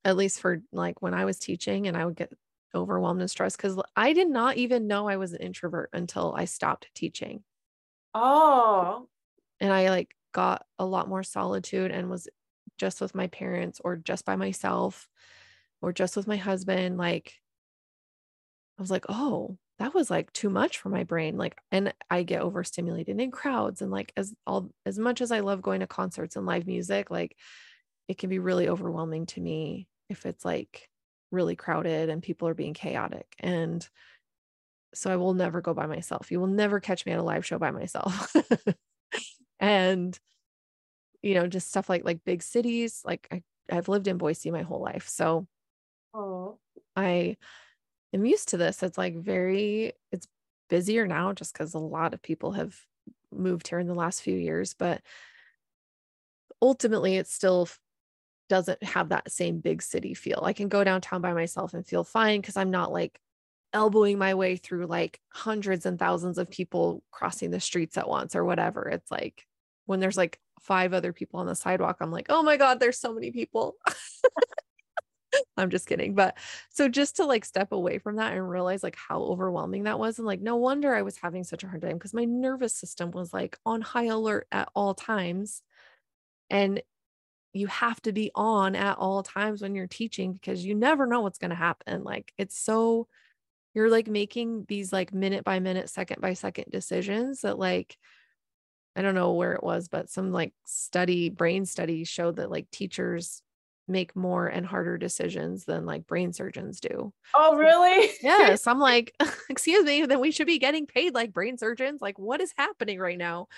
at 0.05 0.17
least 0.17 0.41
for 0.41 0.61
like 0.73 1.01
when 1.01 1.15
i 1.15 1.25
was 1.25 1.39
teaching 1.39 1.87
and 1.87 1.97
i 1.97 2.05
would 2.05 2.17
get 2.17 2.33
overwhelmed 2.75 3.21
and 3.21 3.31
stressed 3.31 3.57
because 3.57 3.81
i 3.95 4.13
did 4.13 4.29
not 4.29 4.57
even 4.57 4.89
know 4.89 5.09
i 5.09 5.17
was 5.17 5.33
an 5.33 5.41
introvert 5.41 5.91
until 5.93 6.35
i 6.37 6.45
stopped 6.45 6.89
teaching 6.95 7.45
oh 8.15 9.07
and 9.61 9.73
i 9.73 9.91
like 9.91 10.17
got 10.33 10.67
a 10.81 10.85
lot 10.85 11.09
more 11.09 11.23
solitude 11.23 11.93
and 11.93 12.11
was 12.11 12.27
just 12.79 13.01
with 13.01 13.15
my 13.15 13.29
parents 13.29 13.81
or 13.85 13.95
just 13.95 14.25
by 14.25 14.35
myself 14.35 15.09
or 15.81 15.93
just 15.93 16.17
with 16.17 16.27
my 16.27 16.37
husband 16.37 16.97
like 16.97 17.35
I 18.83 18.85
was 18.85 18.91
like, 18.91 19.07
oh, 19.09 19.57
that 19.79 19.95
was 19.95 20.11
like 20.11 20.33
too 20.33 20.51
much 20.51 20.79
for 20.79 20.89
my 20.89 21.05
brain. 21.05 21.37
Like, 21.37 21.57
and 21.71 21.95
I 22.11 22.25
get 22.25 22.43
overstimulated 22.43 23.21
in 23.21 23.31
crowds. 23.31 23.81
And 23.81 23.93
like, 23.93 24.13
as 24.17 24.35
all, 24.45 24.73
as 24.85 24.99
much 24.99 25.21
as 25.21 25.31
I 25.31 25.39
love 25.39 25.63
going 25.63 25.81
to 25.81 25.87
concerts 25.87 26.35
and 26.35 26.47
live 26.47 26.67
music, 26.67 27.09
like 27.09 27.37
it 28.09 28.19
can 28.19 28.29
be 28.29 28.41
really 28.41 28.69
overwhelming 28.69 29.27
to 29.27 29.41
me 29.41 29.87
if 30.09 30.27
it's 30.27 30.45
like 30.45 30.89
really 31.31 31.55
crowded 31.55 32.11
and 32.11 32.25
people 32.25 32.49
are 32.49 32.55
being 32.55 32.75
chaotic. 32.75 33.27
And 33.39 33.89
so 34.95 35.13
I 35.13 35.17
will 35.17 35.33
never 35.33 35.61
go 35.61 35.75
by 35.75 35.87
myself. 35.87 36.33
You 36.33 36.41
will 36.41 36.49
never 36.49 36.81
catch 36.81 37.07
me 37.07 37.13
at 37.13 37.21
a 37.21 37.23
live 37.23 37.47
show 37.47 37.61
by 37.61 37.71
myself. 37.71 38.35
and, 39.61 40.19
you 41.23 41.35
know, 41.35 41.47
just 41.47 41.69
stuff 41.69 41.89
like, 41.89 42.05
like 42.05 42.25
big 42.25 42.43
cities, 42.43 43.01
like 43.05 43.29
I, 43.31 43.43
I've 43.71 43.89
lived 43.89 44.09
in 44.09 44.19
Boise 44.19 44.51
my 44.51 44.63
whole 44.63 44.83
life. 44.83 45.07
So 45.07 45.47
oh. 46.13 46.59
I, 46.97 47.37
am 48.13 48.25
used 48.25 48.49
to 48.49 48.57
this. 48.57 48.83
It's 48.83 48.99
like 48.99 49.17
very, 49.17 49.95
it's 50.11 50.27
busier 50.69 51.07
now 51.07 51.33
just 51.33 51.53
because 51.53 51.75
a 51.75 51.79
lot 51.79 52.15
of 52.15 52.23
people 52.23 52.53
have 52.53 52.75
moved 53.31 53.69
here 53.69 53.79
in 53.79 53.87
the 53.87 53.95
last 53.95 54.23
few 54.23 54.37
years, 54.37 54.75
but 54.75 55.03
ultimately 56.61 57.17
it 57.17 57.27
still 57.27 57.69
doesn't 58.49 58.83
have 58.83 59.09
that 59.11 59.31
same 59.31 59.61
big 59.61 59.83
city 59.83 60.15
feel. 60.15 60.41
I 60.43 60.53
can 60.53 60.69
go 60.69 60.85
downtown 60.85 61.21
by 61.21 61.33
myself 61.33 61.75
and 61.75 61.87
feel 61.87 62.05
fine 62.05 62.41
because 62.41 62.57
I'm 62.57 62.71
not 62.71 62.93
like 62.93 63.19
elbowing 63.73 64.19
my 64.19 64.35
way 64.35 64.57
through 64.57 64.87
like 64.87 65.21
hundreds 65.31 65.87
and 65.87 65.99
thousands 65.99 66.39
of 66.39 66.51
people 66.51 67.03
crossing 67.11 67.51
the 67.51 67.61
streets 67.61 67.97
at 67.97 68.09
once 68.09 68.37
or 68.37 68.45
whatever. 68.45 68.89
It's 68.89 69.11
like 69.11 69.47
when 69.87 70.01
there's 70.01 70.17
like 70.17 70.39
five 70.61 70.93
other 70.93 71.13
people 71.13 71.41
on 71.41 71.47
the 71.47 71.55
sidewalk, 71.55 71.99
I'm 72.01 72.11
like, 72.11 72.27
oh 72.29 72.43
my 72.43 72.57
God, 72.57 72.79
there's 72.79 72.99
so 72.99 73.13
many 73.15 73.31
people. 73.31 73.77
I'm 75.57 75.71
just 75.71 75.87
kidding. 75.87 76.15
But 76.15 76.37
so 76.71 76.89
just 76.89 77.17
to 77.17 77.25
like 77.25 77.45
step 77.45 77.73
away 77.73 77.99
from 77.99 78.17
that 78.17 78.33
and 78.33 78.49
realize 78.49 78.83
like 78.83 78.97
how 78.97 79.23
overwhelming 79.23 79.85
that 79.85 79.99
was. 79.99 80.19
And 80.19 80.27
like, 80.27 80.41
no 80.41 80.57
wonder 80.57 80.95
I 80.95 81.03
was 81.03 81.17
having 81.17 81.45
such 81.45 81.65
a 81.65 81.69
hard 81.69 81.83
time 81.83 81.95
because 81.95 82.15
my 82.15 82.25
nervous 82.25 82.75
system 82.75 83.11
was 83.11 83.33
like 83.33 83.59
on 83.65 83.81
high 83.81 84.07
alert 84.07 84.47
at 84.53 84.69
all 84.75 84.95
times. 84.95 85.63
And 86.51 86.83
you 87.55 87.69
have 87.69 88.01
to 88.03 88.13
be 88.13 88.31
on 88.35 88.77
at 88.77 88.99
all 88.99 89.23
times 89.23 89.63
when 89.63 89.75
you're 89.75 89.87
teaching 89.89 90.35
because 90.35 90.65
you 90.65 90.75
never 90.75 91.07
know 91.07 91.23
what's 91.23 91.39
going 91.39 91.51
to 91.51 91.57
happen. 91.57 92.05
Like, 92.05 92.33
it's 92.39 92.59
so, 92.59 93.09
you're 93.75 93.91
like 93.91 94.09
making 94.09 94.67
these 94.69 94.93
like 94.93 95.15
minute 95.15 95.45
by 95.45 95.61
minute, 95.61 95.91
second 95.91 96.21
by 96.21 96.35
second 96.35 96.67
decisions 96.71 97.43
that 97.43 97.59
like, 97.59 97.99
I 98.97 99.03
don't 99.03 99.15
know 99.15 99.33
where 99.33 99.55
it 99.55 99.63
was, 99.65 99.89
but 99.89 100.11
some 100.11 100.33
like 100.33 100.53
study, 100.67 101.31
brain 101.31 101.65
study 101.65 102.05
showed 102.05 102.37
that 102.37 102.51
like 102.51 102.71
teachers 102.71 103.43
make 103.89 104.15
more 104.15 104.47
and 104.47 104.65
harder 104.65 104.97
decisions 104.97 105.65
than 105.65 105.87
like 105.87 106.07
brain 106.07 106.33
surgeons 106.33 106.81
do. 106.81 107.13
Oh, 107.35 107.57
really? 107.57 108.11
yes. 108.23 108.67
I'm 108.67 108.79
like, 108.79 109.15
excuse 109.51 109.85
me, 109.85 110.07
then 110.07 110.21
we 110.21 110.31
should 110.31 110.47
be 110.47 110.59
getting 110.59 110.87
paid 110.87 111.15
like 111.15 111.33
brain 111.33 111.59
surgeons. 111.59 112.01
Like, 112.01 112.19
what 112.19 112.41
is 112.41 112.55
happening 112.57 112.99
right 112.99 113.19
now? 113.19 113.49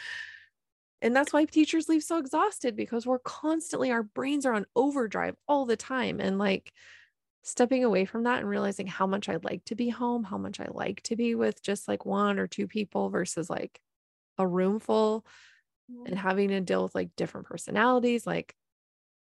And 1.02 1.14
that's 1.14 1.32
why 1.32 1.44
teachers 1.44 1.88
leave 1.88 2.02
so 2.02 2.18
exhausted 2.18 2.76
because 2.76 3.06
we're 3.06 3.18
constantly, 3.18 3.90
our 3.90 4.02
brains 4.02 4.46
are 4.46 4.54
on 4.54 4.66
overdrive 4.74 5.36
all 5.46 5.66
the 5.66 5.76
time. 5.76 6.18
And 6.18 6.38
like 6.38 6.72
stepping 7.42 7.84
away 7.84 8.06
from 8.06 8.22
that 8.22 8.38
and 8.38 8.48
realizing 8.48 8.86
how 8.86 9.06
much 9.06 9.28
I 9.28 9.36
like 9.42 9.64
to 9.66 9.74
be 9.74 9.90
home, 9.90 10.24
how 10.24 10.38
much 10.38 10.60
I 10.60 10.68
like 10.70 11.02
to 11.02 11.16
be 11.16 11.34
with 11.34 11.62
just 11.62 11.86
like 11.86 12.06
one 12.06 12.38
or 12.38 12.46
two 12.46 12.66
people 12.66 13.10
versus 13.10 13.50
like 13.50 13.78
a 14.38 14.46
room 14.46 14.80
full 14.80 15.26
and 16.06 16.16
mm. 16.16 16.18
having 16.18 16.48
to 16.48 16.60
deal 16.62 16.82
with 16.82 16.94
like 16.94 17.14
different 17.16 17.46
personalities. 17.46 18.26
Like, 18.26 18.54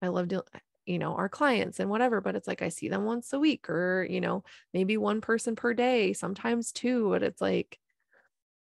I 0.00 0.08
love 0.08 0.28
dealing 0.28 0.46
you 0.88 0.98
know 0.98 1.14
our 1.14 1.28
clients 1.28 1.80
and 1.80 1.90
whatever 1.90 2.20
but 2.20 2.34
it's 2.34 2.48
like 2.48 2.62
i 2.62 2.68
see 2.68 2.88
them 2.88 3.04
once 3.04 3.32
a 3.32 3.38
week 3.38 3.68
or 3.68 4.06
you 4.08 4.20
know 4.20 4.42
maybe 4.72 4.96
one 4.96 5.20
person 5.20 5.54
per 5.54 5.74
day 5.74 6.12
sometimes 6.12 6.72
two 6.72 7.10
but 7.10 7.22
it's 7.22 7.40
like 7.40 7.78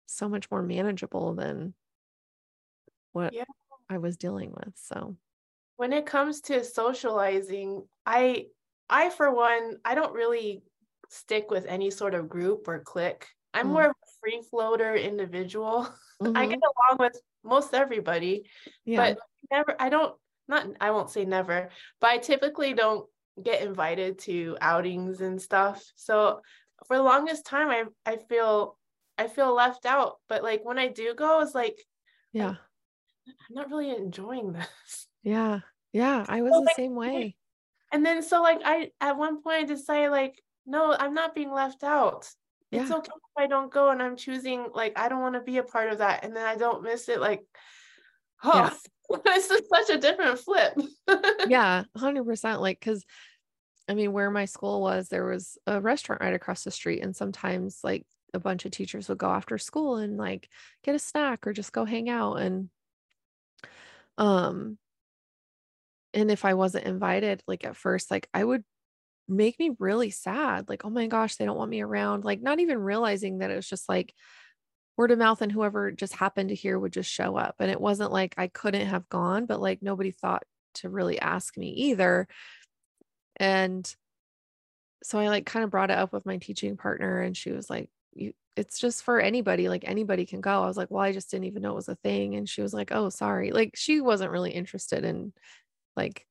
so 0.07 0.28
much 0.28 0.49
more 0.49 0.61
manageable 0.61 1.34
than 1.34 1.73
what 3.11 3.34
yeah. 3.34 3.43
I 3.89 3.97
was 3.97 4.17
dealing 4.17 4.51
with. 4.51 4.73
So 4.75 5.15
when 5.75 5.93
it 5.93 6.05
comes 6.05 6.41
to 6.41 6.63
socializing, 6.63 7.84
I 8.05 8.47
I 8.89 9.09
for 9.09 9.34
one, 9.34 9.78
I 9.86 9.95
don't 9.95 10.13
really 10.13 10.63
stick 11.09 11.51
with 11.51 11.65
any 11.67 11.91
sort 11.91 12.15
of 12.15 12.30
group 12.30 12.67
or 12.67 12.80
clique. 12.80 13.28
I'm 13.53 13.67
mm. 13.67 13.71
more 13.71 13.86
of 13.86 13.91
a 13.91 14.07
free 14.21 14.41
floater 14.49 14.95
individual. 14.95 15.89
Mm-hmm. 16.21 16.38
I 16.38 16.45
get 16.47 16.59
along 16.59 16.99
with 16.99 17.21
most 17.43 17.73
everybody, 17.73 18.49
yeah. 18.86 18.97
but 18.97 19.19
never 19.51 19.75
I 19.80 19.89
don't 19.89 20.15
not 20.47 20.65
I 20.79 20.91
won't 20.91 21.09
say 21.09 21.25
never, 21.25 21.69
but 21.99 22.09
I 22.09 22.17
typically 22.17 22.73
don't 22.73 23.07
get 23.41 23.61
invited 23.61 24.19
to 24.19 24.57
outings 24.61 25.21
and 25.21 25.41
stuff. 25.41 25.83
So 25.95 26.41
for 26.87 26.97
the 26.97 27.03
longest 27.03 27.45
time 27.45 27.69
I 27.69 27.83
I 28.05 28.17
feel 28.17 28.77
I 29.17 29.27
feel 29.27 29.53
left 29.53 29.85
out. 29.85 30.17
But 30.29 30.43
like 30.43 30.63
when 30.63 30.77
I 30.77 30.87
do 30.87 31.13
go, 31.15 31.41
it's 31.41 31.55
like 31.55 31.77
yeah. 32.33 32.55
I'm 33.27 33.55
not 33.55 33.69
really 33.69 33.91
enjoying 33.91 34.53
this. 34.53 35.07
Yeah. 35.23 35.59
Yeah. 35.93 36.25
I 36.27 36.41
was 36.41 36.53
so, 36.53 36.59
the 36.59 36.65
like, 36.65 36.75
same 36.75 36.95
way. 36.95 37.35
And 37.91 38.05
then 38.05 38.21
so 38.21 38.41
like 38.41 38.61
I 38.63 38.91
at 39.01 39.17
one 39.17 39.41
point 39.41 39.61
I 39.61 39.63
decided 39.63 40.11
like, 40.11 40.41
no, 40.65 40.95
I'm 40.97 41.13
not 41.13 41.35
being 41.35 41.51
left 41.51 41.83
out. 41.83 42.29
Yeah. 42.71 42.81
It's 42.81 42.91
okay 42.91 43.11
if 43.15 43.43
I 43.43 43.47
don't 43.47 43.71
go 43.71 43.89
and 43.89 44.01
I'm 44.01 44.17
choosing 44.17 44.67
like 44.73 44.97
I 44.97 45.09
don't 45.09 45.21
want 45.21 45.35
to 45.35 45.41
be 45.41 45.57
a 45.57 45.63
part 45.63 45.91
of 45.91 45.99
that. 45.99 46.23
And 46.23 46.35
then 46.35 46.45
I 46.45 46.55
don't 46.55 46.83
miss 46.83 47.07
it. 47.09 47.19
Like, 47.19 47.41
oh 48.43 48.51
yeah. 48.53 48.73
this 49.26 49.49
is 49.49 49.62
such 49.70 49.89
a 49.89 49.99
different 49.99 50.39
flip. 50.39 50.78
yeah, 51.47 51.84
hundred 51.95 52.26
percent. 52.26 52.62
Like 52.62 52.80
because 52.80 53.05
I 53.89 53.93
mean, 53.93 54.12
where 54.12 54.30
my 54.30 54.45
school 54.45 54.82
was, 54.82 55.08
there 55.08 55.26
was 55.26 55.58
a 55.66 55.80
restaurant 55.80 56.22
right 56.22 56.34
across 56.34 56.64
the 56.64 56.72
street. 56.72 57.01
And 57.01 57.16
sometimes 57.16 57.80
like 57.84 58.05
a 58.34 58.39
bunch 58.39 58.66
of 58.66 58.72
teachers 58.72 59.08
would 59.08 59.18
go 59.18 59.30
after 59.30 59.58
school 59.58 59.95
and 59.95 60.18
like 60.18 60.49
get 60.84 60.95
a 60.95 60.99
snack 60.99 61.47
or 61.47 61.53
just 61.53 61.72
go 61.72 61.86
hang 61.86 62.10
out. 62.10 62.36
And 62.36 62.70
um 64.18 64.78
and 66.14 66.32
if 66.32 66.45
I 66.45 66.55
wasn't 66.55 66.86
invited, 66.86 67.43
like 67.47 67.64
at 67.66 67.78
first, 67.78 68.12
like 68.12 68.28
I 68.34 68.43
would 68.43 68.64
make 69.28 69.60
me 69.60 69.72
really 69.80 70.10
sad. 70.10 70.70
Like, 70.70 70.84
oh 70.86 70.89
my 70.89 71.08
gosh, 71.08 71.36
they 71.36 71.45
don't 71.45 71.58
want 71.58 71.70
me 71.70 71.82
around. 71.82 72.24
Like, 72.24 72.41
not 72.41 72.60
even 72.60 72.80
realizing 72.80 73.39
that 73.39 73.51
it 73.51 73.55
was 73.55 73.68
just 73.68 73.88
like 73.88 74.14
word 74.97 75.11
of 75.11 75.19
mouth 75.19 75.41
and 75.41 75.51
whoever 75.51 75.91
just 75.91 76.15
happened 76.15 76.49
to 76.49 76.55
hear 76.55 76.77
would 76.77 76.93
just 76.93 77.09
show 77.09 77.37
up. 77.37 77.55
And 77.59 77.71
it 77.71 77.79
wasn't 77.79 78.11
like 78.11 78.35
I 78.37 78.47
couldn't 78.47 78.87
have 78.87 79.07
gone, 79.09 79.45
but 79.45 79.61
like 79.61 79.81
nobody 79.81 80.11
thought 80.11 80.43
to 80.75 80.89
really 80.89 81.19
ask 81.19 81.57
me 81.57 81.69
either. 81.69 82.27
And 83.37 83.89
so 85.03 85.19
I 85.19 85.29
like 85.29 85.45
kind 85.45 85.63
of 85.63 85.69
brought 85.69 85.91
it 85.91 85.97
up 85.97 86.11
with 86.11 86.25
my 86.25 86.37
teaching 86.37 86.75
partner, 86.75 87.21
and 87.21 87.37
she 87.37 87.51
was 87.51 87.69
like, 87.69 87.89
you, 88.13 88.33
it's 88.55 88.79
just 88.79 89.03
for 89.03 89.19
anybody 89.19 89.69
like 89.69 89.83
anybody 89.87 90.25
can 90.25 90.41
go 90.41 90.63
i 90.63 90.65
was 90.65 90.77
like 90.77 90.89
well 90.89 91.03
i 91.03 91.11
just 91.11 91.29
didn't 91.29 91.45
even 91.45 91.61
know 91.61 91.73
it 91.73 91.75
was 91.75 91.89
a 91.89 91.95
thing 91.97 92.33
and 92.33 92.49
she 92.49 92.63
was 92.63 92.73
like 92.73 92.91
oh 92.91 93.09
sorry 93.09 93.51
like 93.51 93.73
she 93.75 94.01
wasn't 94.01 94.31
really 94.31 94.49
interested 94.49 95.05
in 95.05 95.31
like 95.95 96.25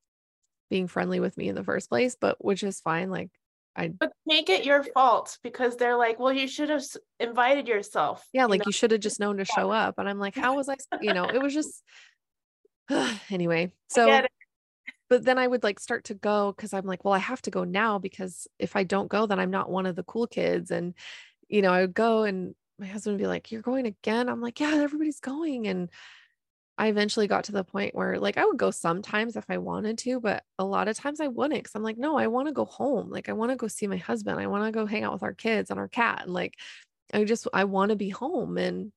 being 0.71 0.89
friendly 0.89 1.21
with 1.21 1.37
me 1.37 1.49
in 1.49 1.55
the 1.55 1.65
first 1.65 1.89
place, 1.89 2.17
but 2.21 2.43
which 2.45 2.63
is 2.63 2.81
fine. 2.81 3.11
Like 3.11 3.31
I 3.77 3.89
but 3.89 4.13
make 4.25 4.49
it 4.49 4.65
your 4.65 4.83
fault 4.83 5.39
because 5.43 5.77
they're 5.77 5.97
like, 5.97 6.19
well, 6.19 6.33
you 6.33 6.49
should 6.49 6.71
have 6.71 6.85
invited 7.21 7.69
yourself. 7.69 8.27
Yeah, 8.33 8.47
like 8.47 8.55
you, 8.55 8.59
know? 8.59 8.65
you 8.67 8.73
should 8.73 8.91
have 8.93 9.01
just 9.01 9.21
known 9.21 9.37
to 9.37 9.45
show 9.45 9.71
up. 9.71 9.97
And 9.99 10.09
I'm 10.09 10.19
like, 10.19 10.35
how 10.35 10.57
was 10.57 10.69
I, 10.69 10.77
you 11.01 11.13
know, 11.13 11.25
it 11.25 11.43
was 11.43 11.55
just 11.55 11.83
anyway. 13.31 13.73
So 13.89 14.23
but 15.09 15.25
then 15.25 15.39
I 15.39 15.47
would 15.47 15.63
like 15.63 15.79
start 15.79 16.05
to 16.05 16.15
go 16.15 16.53
because 16.53 16.73
I'm 16.73 16.85
like, 16.85 17.05
well, 17.05 17.15
I 17.15 17.19
have 17.19 17.41
to 17.43 17.51
go 17.51 17.65
now 17.65 17.99
because 17.99 18.49
if 18.59 18.75
I 18.75 18.83
don't 18.83 19.09
go, 19.09 19.27
then 19.27 19.39
I'm 19.39 19.51
not 19.51 19.71
one 19.71 19.87
of 19.87 19.95
the 19.95 20.03
cool 20.03 20.27
kids. 20.27 20.71
And, 20.71 20.95
you 21.49 21.63
know, 21.63 21.73
I 21.73 21.83
would 21.83 21.95
go 21.95 22.25
and 22.25 22.55
my 22.79 22.87
husband 22.87 23.15
would 23.15 23.23
be 23.23 23.29
like, 23.29 23.53
You're 23.53 23.63
going 23.63 23.87
again? 23.87 24.29
I'm 24.29 24.41
like, 24.41 24.59
Yeah, 24.59 24.75
everybody's 24.75 25.21
going. 25.21 25.69
And 25.69 25.91
I 26.79 26.89
eventually 26.89 27.27
got 27.27 27.45
to 27.45 27.53
the 27.53 27.65
point 27.65 27.95
where 27.95 28.19
like 28.19 28.37
I 28.37 28.45
would 28.45 28.59
go 28.59 28.71
sometimes 28.71 29.37
if 29.37 29.45
I 29.49 29.59
wanted 29.59 29.99
to, 29.99 30.21
but 30.21 30.45
a 30.59 30.65
lot 30.65 30.89
of 30.89 30.97
times 30.97 31.21
I 31.21 31.29
wouldn't 31.29 31.63
because 31.63 31.75
I'm 31.75 31.83
like, 31.83 31.97
no, 31.97 32.19
I 32.19 32.27
want 32.27 32.49
to 32.49 32.53
go 32.53 32.67
home. 32.67 33.11
Like 33.11 33.29
I 33.29 33.33
want 33.33 33.51
to 33.51 33.57
go 33.57 33.67
see 33.67 33.87
my 33.87 33.97
husband. 33.97 34.39
I 34.39 34.47
want 34.47 34.65
to 34.67 34.79
go 34.79 34.85
hang 34.85 35.03
out 35.03 35.15
with 35.15 35.23
our 35.23 35.33
kids 35.33 35.71
and 35.71 35.81
our 35.81 35.89
cat. 35.89 36.23
And 36.25 36.33
like 36.35 36.55
I 37.15 37.25
just 37.25 37.49
I 37.53 37.65
want 37.65 37.91
to 37.91 37.97
be 37.97 38.11
home. 38.11 38.59
And 38.59 38.93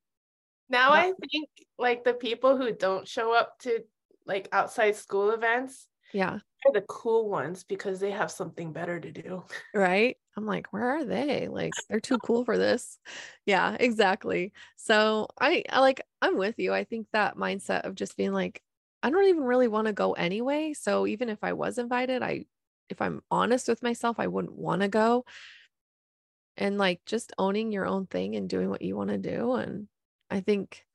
now 0.69 0.91
that- 0.91 1.05
I 1.05 1.13
think 1.31 1.49
like 1.77 2.03
the 2.03 2.13
people 2.13 2.57
who 2.57 2.73
don't 2.73 3.07
show 3.07 3.33
up 3.33 3.57
to 3.59 3.79
like 4.25 4.49
outside 4.51 4.95
school 4.95 5.31
events, 5.31 5.87
yeah, 6.13 6.39
the 6.73 6.81
cool 6.81 7.29
ones 7.29 7.63
because 7.63 7.99
they 7.99 8.11
have 8.11 8.31
something 8.31 8.71
better 8.71 8.99
to 8.99 9.11
do. 9.11 9.43
Right. 9.73 10.17
I'm 10.35 10.45
like, 10.45 10.71
where 10.71 10.97
are 10.97 11.03
they? 11.03 11.47
Like, 11.47 11.73
they're 11.89 11.99
too 11.99 12.17
cool 12.19 12.45
for 12.45 12.57
this. 12.57 12.97
Yeah, 13.45 13.75
exactly. 13.79 14.53
So 14.77 15.27
I, 15.39 15.63
I 15.69 15.79
like, 15.79 16.01
I'm 16.21 16.37
with 16.37 16.57
you. 16.59 16.73
I 16.73 16.85
think 16.85 17.07
that 17.11 17.35
mindset 17.35 17.81
of 17.81 17.95
just 17.95 18.15
being 18.15 18.31
like, 18.31 18.61
I 19.03 19.09
don't 19.09 19.25
even 19.25 19.43
really 19.43 19.67
want 19.67 19.87
to 19.87 19.93
go 19.93 20.13
anyway. 20.13 20.73
So 20.73 21.07
even 21.07 21.29
if 21.29 21.43
I 21.43 21.53
was 21.53 21.77
invited, 21.77 22.23
I, 22.23 22.45
if 22.89 23.01
I'm 23.01 23.21
honest 23.29 23.67
with 23.67 23.83
myself, 23.83 24.19
I 24.19 24.27
wouldn't 24.27 24.55
want 24.55 24.81
to 24.81 24.87
go. 24.87 25.25
And 26.57 26.77
like 26.77 27.01
just 27.05 27.33
owning 27.37 27.71
your 27.71 27.85
own 27.85 28.07
thing 28.07 28.35
and 28.35 28.49
doing 28.49 28.69
what 28.69 28.81
you 28.81 28.95
want 28.95 29.09
to 29.09 29.17
do. 29.17 29.53
And 29.53 29.87
I 30.29 30.39
think, 30.39 30.85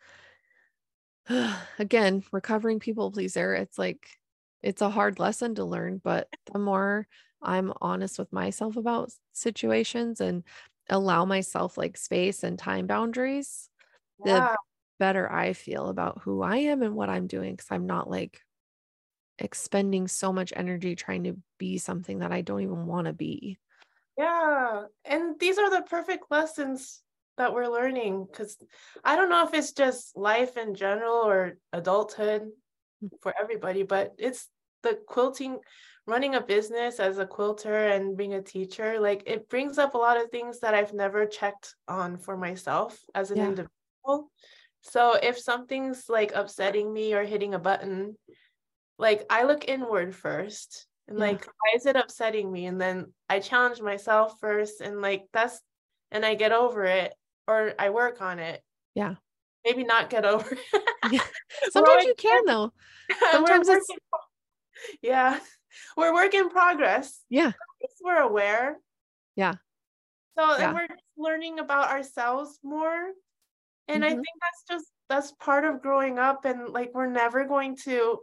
again, 1.78 2.24
recovering 2.32 2.80
people 2.80 3.12
pleaser, 3.12 3.54
it's 3.54 3.78
like, 3.78 4.08
it's 4.64 4.80
a 4.80 4.88
hard 4.88 5.18
lesson 5.18 5.54
to 5.56 5.64
learn, 5.64 6.00
but 6.02 6.26
the 6.50 6.58
more 6.58 7.06
I'm 7.42 7.74
honest 7.82 8.18
with 8.18 8.32
myself 8.32 8.76
about 8.76 9.12
situations 9.34 10.22
and 10.22 10.42
allow 10.88 11.26
myself 11.26 11.76
like 11.76 11.98
space 11.98 12.42
and 12.42 12.58
time 12.58 12.86
boundaries, 12.86 13.68
yeah. 14.24 14.38
the 14.38 14.56
better 14.98 15.30
I 15.30 15.52
feel 15.52 15.88
about 15.88 16.22
who 16.22 16.42
I 16.42 16.56
am 16.56 16.82
and 16.82 16.94
what 16.94 17.10
I'm 17.10 17.26
doing. 17.26 17.54
Cause 17.58 17.66
I'm 17.70 17.84
not 17.84 18.08
like 18.08 18.40
expending 19.38 20.08
so 20.08 20.32
much 20.32 20.54
energy 20.56 20.96
trying 20.96 21.24
to 21.24 21.36
be 21.58 21.76
something 21.76 22.20
that 22.20 22.32
I 22.32 22.40
don't 22.40 22.62
even 22.62 22.86
want 22.86 23.06
to 23.06 23.12
be. 23.12 23.58
Yeah. 24.16 24.84
And 25.04 25.38
these 25.38 25.58
are 25.58 25.68
the 25.68 25.82
perfect 25.82 26.24
lessons 26.30 27.02
that 27.36 27.52
we're 27.52 27.68
learning 27.68 28.26
because 28.30 28.56
I 29.04 29.16
don't 29.16 29.28
know 29.28 29.46
if 29.46 29.52
it's 29.52 29.72
just 29.72 30.16
life 30.16 30.56
in 30.56 30.74
general 30.74 31.16
or 31.16 31.58
adulthood 31.74 32.48
mm. 33.04 33.10
for 33.20 33.34
everybody, 33.38 33.82
but 33.82 34.14
it's 34.16 34.48
the 34.84 34.98
quilting 35.06 35.58
running 36.06 36.34
a 36.34 36.40
business 36.40 37.00
as 37.00 37.18
a 37.18 37.26
quilter 37.26 37.88
and 37.88 38.16
being 38.16 38.34
a 38.34 38.42
teacher 38.42 39.00
like 39.00 39.22
it 39.26 39.48
brings 39.48 39.78
up 39.78 39.94
a 39.94 39.98
lot 39.98 40.20
of 40.20 40.30
things 40.30 40.60
that 40.60 40.74
i've 40.74 40.92
never 40.92 41.26
checked 41.26 41.74
on 41.88 42.16
for 42.18 42.36
myself 42.36 42.98
as 43.14 43.30
an 43.30 43.38
yeah. 43.38 43.44
individual 43.46 44.30
so 44.82 45.14
if 45.14 45.38
something's 45.38 46.04
like 46.08 46.32
upsetting 46.34 46.92
me 46.92 47.14
or 47.14 47.24
hitting 47.24 47.54
a 47.54 47.58
button 47.58 48.16
like 48.98 49.24
i 49.30 49.44
look 49.44 49.66
inward 49.66 50.14
first 50.14 50.86
and 51.08 51.18
yeah. 51.18 51.24
like 51.24 51.46
why 51.46 51.72
is 51.74 51.86
it 51.86 51.96
upsetting 51.96 52.52
me 52.52 52.66
and 52.66 52.80
then 52.80 53.06
i 53.30 53.38
challenge 53.38 53.80
myself 53.80 54.34
first 54.40 54.82
and 54.82 55.00
like 55.00 55.24
that's 55.32 55.60
and 56.12 56.24
i 56.24 56.34
get 56.34 56.52
over 56.52 56.84
it 56.84 57.14
or 57.48 57.72
i 57.78 57.88
work 57.88 58.20
on 58.20 58.38
it 58.38 58.62
yeah 58.94 59.14
maybe 59.64 59.84
not 59.84 60.10
get 60.10 60.26
over 60.26 60.52
it 60.52 60.82
yeah. 61.10 61.20
sometimes 61.70 62.04
you 62.04 62.14
can 62.18 62.44
though 62.44 62.70
sometimes 63.32 63.68
it's 63.68 63.86
yeah. 65.02 65.38
We're 65.96 66.14
work 66.14 66.34
in 66.34 66.50
progress. 66.50 67.20
Yeah. 67.28 67.52
We're 68.02 68.20
aware. 68.20 68.78
Yeah. 69.36 69.54
So 70.38 70.56
yeah. 70.56 70.68
and 70.68 70.74
we're 70.74 70.96
learning 71.16 71.58
about 71.58 71.90
ourselves 71.90 72.58
more. 72.62 73.10
And 73.88 74.02
mm-hmm. 74.02 74.04
i 74.04 74.08
think 74.08 74.26
that's 74.40 74.64
just 74.70 74.94
that's 75.08 75.32
part 75.32 75.64
of 75.64 75.82
growing 75.82 76.18
up 76.18 76.44
and 76.44 76.68
like 76.70 76.92
we're 76.94 77.10
never 77.10 77.44
going 77.44 77.76
to 77.76 78.18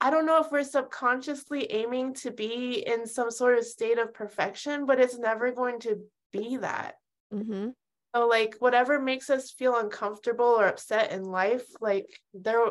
i 0.00 0.10
don't 0.10 0.26
know 0.26 0.40
if 0.40 0.50
we're 0.50 0.64
subconsciously 0.64 1.70
aiming 1.70 2.14
to 2.14 2.30
be 2.30 2.84
in 2.86 3.06
some 3.06 3.30
sort 3.30 3.58
of 3.58 3.64
state 3.64 3.98
of 3.98 4.14
perfection 4.14 4.86
but 4.86 5.00
it's 5.00 5.18
never 5.18 5.52
going 5.52 5.80
to 5.80 6.00
be 6.32 6.56
that. 6.58 6.94
Mm-hmm. 7.32 7.70
so 8.14 8.26
like 8.28 8.54
whatever 8.60 9.00
makes 9.00 9.30
us 9.30 9.50
feel 9.50 9.76
uncomfortable 9.76 10.46
or 10.46 10.66
upset 10.66 11.10
in 11.10 11.24
life 11.24 11.64
like 11.80 12.06
there 12.34 12.64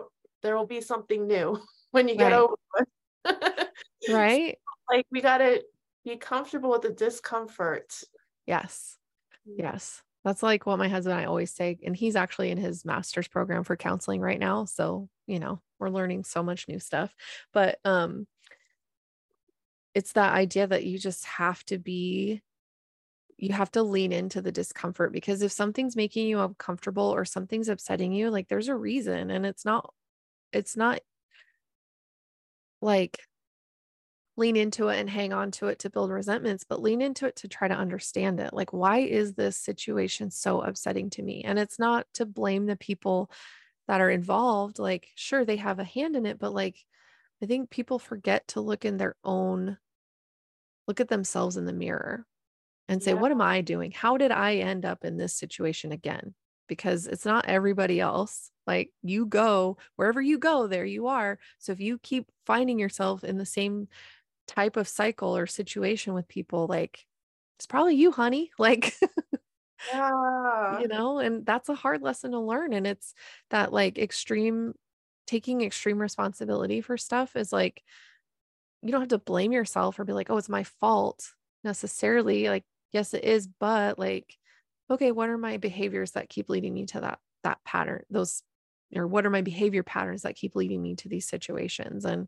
there 0.44 0.56
will 0.56 0.68
be 0.68 0.80
something 0.80 1.28
new 1.28 1.60
when 1.96 2.10
you 2.10 2.18
get 2.18 2.34
right. 2.34 2.34
over 2.34 2.56
it. 2.78 3.70
right. 4.10 4.58
So, 4.58 4.96
like 4.96 5.08
we 5.12 5.22
got 5.22 5.38
to 5.38 5.64
be 6.04 6.18
comfortable 6.18 6.70
with 6.72 6.82
the 6.82 6.92
discomfort. 6.92 8.04
Yes. 8.46 8.98
Yes. 9.46 10.04
That's 10.26 10.44
like 10.44 10.66
what 10.66 10.78
my 10.78 10.90
husband 10.90 11.14
and 11.14 11.22
I 11.22 11.26
always 11.26 11.54
say. 11.54 11.78
And 11.86 11.96
he's 11.96 12.18
actually 12.18 12.52
in 12.52 12.58
his 12.58 12.84
master's 12.84 13.30
program 13.30 13.64
for 13.64 13.78
counseling 13.78 14.20
right 14.20 14.40
now. 14.40 14.66
So, 14.66 15.08
you 15.26 15.40
know, 15.40 15.62
we're 15.80 15.90
learning 15.90 16.26
so 16.26 16.44
much 16.44 16.68
new 16.68 16.80
stuff. 16.80 17.16
But 17.54 17.80
um 17.86 18.28
it's 19.94 20.12
that 20.12 20.34
idea 20.34 20.68
that 20.68 20.84
you 20.84 21.00
just 21.00 21.24
have 21.26 21.64
to 21.66 21.78
be 21.78 22.42
you 23.38 23.54
have 23.54 23.72
to 23.72 23.84
lean 23.84 24.12
into 24.12 24.42
the 24.42 24.52
discomfort 24.52 25.14
because 25.14 25.42
if 25.42 25.52
something's 25.52 25.96
making 25.96 26.28
you 26.28 26.40
uncomfortable 26.40 27.14
or 27.14 27.24
something's 27.24 27.70
upsetting 27.70 28.12
you 28.12 28.30
like 28.30 28.48
there's 28.48 28.68
a 28.68 28.76
reason 28.76 29.30
and 29.30 29.46
it's 29.46 29.64
not 29.64 29.94
it's 30.52 30.76
not 30.76 31.00
like 32.86 33.20
lean 34.38 34.56
into 34.56 34.90
it 34.90 35.00
and 35.00 35.10
hang 35.10 35.34
on 35.34 35.52
to 35.52 35.68
it 35.68 35.80
to 35.80 35.90
build 35.90 36.12
resentments, 36.12 36.66
but 36.68 36.82
lean 36.82 37.02
into 37.02 37.26
it 37.26 37.38
to 37.38 37.48
try 37.48 37.68
to 37.68 37.74
understand 37.74 38.40
it. 38.40 38.54
Like, 38.54 38.74
why 38.74 39.00
is 39.00 39.34
this 39.34 39.58
situation 39.58 40.30
so 40.30 40.62
upsetting 40.62 41.10
to 41.12 41.24
me? 41.24 41.44
And 41.44 41.58
it's 41.58 41.80
not 41.80 42.06
to 42.16 42.26
blame 42.26 42.66
the 42.66 42.76
people 42.76 43.32
that 43.88 44.02
are 44.02 44.10
involved. 44.10 44.78
Like, 44.78 45.08
sure, 45.16 45.46
they 45.46 45.56
have 45.58 45.80
a 45.80 45.86
hand 45.86 46.16
in 46.16 46.26
it, 46.26 46.38
but 46.38 46.54
like, 46.54 46.78
I 47.42 47.46
think 47.46 47.70
people 47.70 48.00
forget 48.00 48.48
to 48.50 48.62
look 48.62 48.86
in 48.86 48.98
their 48.98 49.16
own, 49.24 49.78
look 50.88 51.00
at 51.00 51.08
themselves 51.08 51.58
in 51.58 51.66
the 51.66 51.74
mirror 51.74 52.26
and 52.88 53.02
say, 53.02 53.12
yeah. 53.12 53.20
what 53.20 53.32
am 53.32 53.42
I 53.42 53.62
doing? 53.62 53.92
How 53.92 54.18
did 54.18 54.32
I 54.32 54.56
end 54.56 54.86
up 54.86 55.06
in 55.06 55.18
this 55.18 55.34
situation 55.34 55.92
again? 55.92 56.34
Because 56.68 57.08
it's 57.08 57.26
not 57.26 57.46
everybody 57.46 58.00
else. 58.00 58.52
Like 58.68 58.92
you 59.04 59.26
go 59.26 59.78
wherever 59.96 60.22
you 60.22 60.40
go, 60.40 60.68
there 60.68 60.86
you 60.86 61.08
are. 61.08 61.40
So 61.60 61.72
if 61.72 61.80
you 61.80 62.00
keep 62.00 62.28
finding 62.46 62.80
yourself 62.80 63.24
in 63.24 63.38
the 63.38 63.46
same 63.46 63.88
type 64.48 64.78
of 64.78 64.88
cycle 64.88 65.36
or 65.36 65.48
situation 65.48 66.14
with 66.14 66.28
people, 66.28 66.68
like 66.68 67.06
it's 67.58 67.68
probably 67.68 67.96
you, 67.96 68.12
honey. 68.12 68.52
Like, 68.60 68.96
yeah, 69.94 70.80
you 70.80 70.88
know, 70.88 71.20
and 71.20 71.46
that's 71.46 71.70
a 71.70 71.76
hard 71.76 72.02
lesson 72.02 72.32
to 72.32 72.40
learn. 72.40 72.74
And 72.74 72.88
it's 72.88 73.14
that 73.52 73.72
like 73.72 74.00
extreme 74.00 74.74
taking 75.28 75.62
extreme 75.62 76.00
responsibility 76.00 76.82
for 76.82 76.98
stuff 76.98 77.36
is 77.36 77.52
like, 77.54 77.84
you 78.82 78.92
don't 78.92 79.02
have 79.02 79.10
to 79.10 79.18
blame 79.18 79.52
yourself 79.52 80.00
or 80.00 80.06
be 80.06 80.14
like, 80.14 80.30
oh, 80.30 80.38
it's 80.38 80.50
my 80.50 80.64
fault 80.64 81.34
necessarily. 81.64 82.48
Like, 82.50 82.64
yes, 82.92 83.14
it 83.14 83.24
is, 83.24 83.48
but 83.48 83.98
like, 84.00 84.38
okay, 84.90 85.12
what 85.12 85.30
are 85.30 85.38
my 85.38 85.58
behaviors 85.58 86.12
that 86.12 86.30
keep 86.30 86.50
leading 86.50 86.74
me 86.74 86.86
to 86.88 87.02
that 87.02 87.20
that 87.44 87.64
pattern, 87.64 88.04
those 88.10 88.44
or 88.96 89.08
what 89.08 89.26
are 89.26 89.32
my 89.32 89.42
behavior 89.42 89.84
patterns 89.84 90.22
that 90.24 90.36
keep 90.36 90.56
leading 90.56 90.82
me 90.82 90.96
to 90.96 91.10
these 91.10 91.28
situations? 91.28 92.06
And 92.06 92.28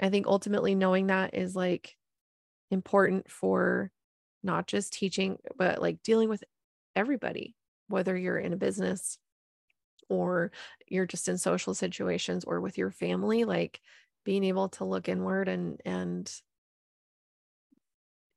I 0.00 0.10
think 0.10 0.26
ultimately 0.26 0.74
knowing 0.74 1.08
that 1.08 1.34
is 1.34 1.56
like 1.56 1.96
important 2.70 3.30
for 3.30 3.90
not 4.42 4.66
just 4.66 4.92
teaching, 4.92 5.38
but 5.56 5.80
like 5.80 6.02
dealing 6.02 6.28
with 6.28 6.44
everybody, 6.94 7.54
whether 7.88 8.16
you're 8.16 8.38
in 8.38 8.52
a 8.52 8.56
business 8.56 9.18
or 10.08 10.52
you're 10.86 11.06
just 11.06 11.28
in 11.28 11.38
social 11.38 11.74
situations 11.74 12.44
or 12.44 12.60
with 12.60 12.78
your 12.78 12.90
family, 12.90 13.44
like 13.44 13.80
being 14.24 14.44
able 14.44 14.68
to 14.68 14.84
look 14.84 15.08
inward 15.08 15.48
and, 15.48 15.80
and, 15.84 16.32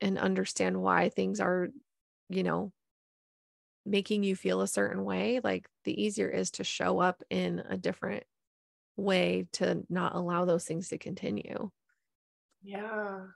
and 0.01 0.17
understand 0.17 0.81
why 0.81 1.09
things 1.09 1.39
are, 1.39 1.69
you 2.29 2.43
know, 2.43 2.71
making 3.85 4.23
you 4.23 4.35
feel 4.35 4.61
a 4.61 4.67
certain 4.67 5.03
way, 5.03 5.39
like 5.43 5.67
the 5.83 6.01
easier 6.01 6.29
is 6.29 6.51
to 6.51 6.63
show 6.63 6.99
up 6.99 7.23
in 7.29 7.63
a 7.69 7.77
different 7.77 8.23
way 8.97 9.47
to 9.53 9.83
not 9.89 10.15
allow 10.15 10.45
those 10.45 10.65
things 10.65 10.89
to 10.89 10.97
continue. 10.97 11.69
Yeah. 12.61 13.27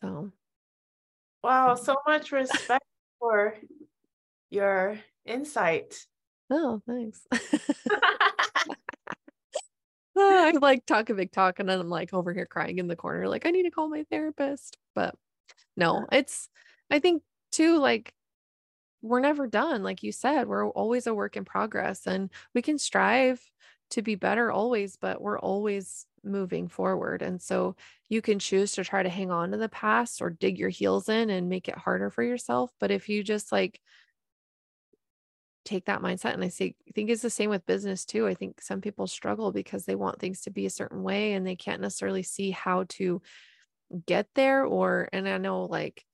So, 0.00 0.32
wow, 1.42 1.74
so 1.74 1.96
much 2.06 2.32
respect 2.32 2.84
for 3.18 3.56
your 4.50 4.98
insight. 5.24 6.06
Oh, 6.50 6.80
thanks. 6.86 7.26
I 10.16 10.52
like 10.60 10.86
talk 10.86 11.10
a 11.10 11.14
big 11.14 11.32
talk 11.32 11.58
and 11.58 11.68
then 11.68 11.80
I'm 11.80 11.88
like 11.88 12.12
over 12.12 12.32
here 12.32 12.46
crying 12.46 12.78
in 12.78 12.88
the 12.88 12.96
corner, 12.96 13.28
like 13.28 13.46
I 13.46 13.50
need 13.50 13.64
to 13.64 13.70
call 13.70 13.88
my 13.88 14.04
therapist. 14.10 14.76
But 14.94 15.14
no, 15.76 16.06
it's 16.12 16.48
I 16.90 16.98
think 16.98 17.22
too, 17.50 17.78
like 17.78 18.12
we're 19.02 19.20
never 19.20 19.46
done. 19.46 19.82
Like 19.82 20.02
you 20.02 20.12
said, 20.12 20.46
we're 20.46 20.68
always 20.68 21.06
a 21.06 21.14
work 21.14 21.36
in 21.36 21.44
progress 21.44 22.06
and 22.06 22.30
we 22.54 22.62
can 22.62 22.78
strive 22.78 23.42
to 23.90 24.02
be 24.02 24.14
better 24.14 24.50
always, 24.50 24.96
but 24.96 25.20
we're 25.20 25.38
always 25.38 26.06
moving 26.24 26.68
forward. 26.68 27.20
And 27.20 27.42
so 27.42 27.76
you 28.08 28.22
can 28.22 28.38
choose 28.38 28.72
to 28.72 28.84
try 28.84 29.02
to 29.02 29.08
hang 29.08 29.30
on 29.30 29.50
to 29.50 29.56
the 29.58 29.68
past 29.68 30.22
or 30.22 30.30
dig 30.30 30.58
your 30.58 30.68
heels 30.68 31.08
in 31.08 31.30
and 31.30 31.48
make 31.48 31.68
it 31.68 31.76
harder 31.76 32.08
for 32.08 32.22
yourself. 32.22 32.70
But 32.80 32.90
if 32.90 33.08
you 33.08 33.22
just 33.22 33.52
like 33.52 33.80
take 35.64 35.86
that 35.86 36.00
mindset, 36.00 36.34
and 36.34 36.44
I 36.44 36.48
say, 36.48 36.74
I 36.88 36.92
think 36.92 37.10
it's 37.10 37.22
the 37.22 37.30
same 37.30 37.50
with 37.50 37.66
business 37.66 38.04
too. 38.04 38.26
I 38.26 38.34
think 38.34 38.62
some 38.62 38.80
people 38.80 39.06
struggle 39.06 39.52
because 39.52 39.84
they 39.84 39.94
want 39.94 40.20
things 40.20 40.42
to 40.42 40.50
be 40.50 40.66
a 40.66 40.70
certain 40.70 41.02
way 41.02 41.32
and 41.34 41.46
they 41.46 41.56
can't 41.56 41.82
necessarily 41.82 42.22
see 42.22 42.50
how 42.50 42.84
to 42.90 43.20
get 44.06 44.28
there. 44.34 44.64
Or, 44.64 45.08
and 45.12 45.28
I 45.28 45.38
know 45.38 45.64
like 45.64 46.04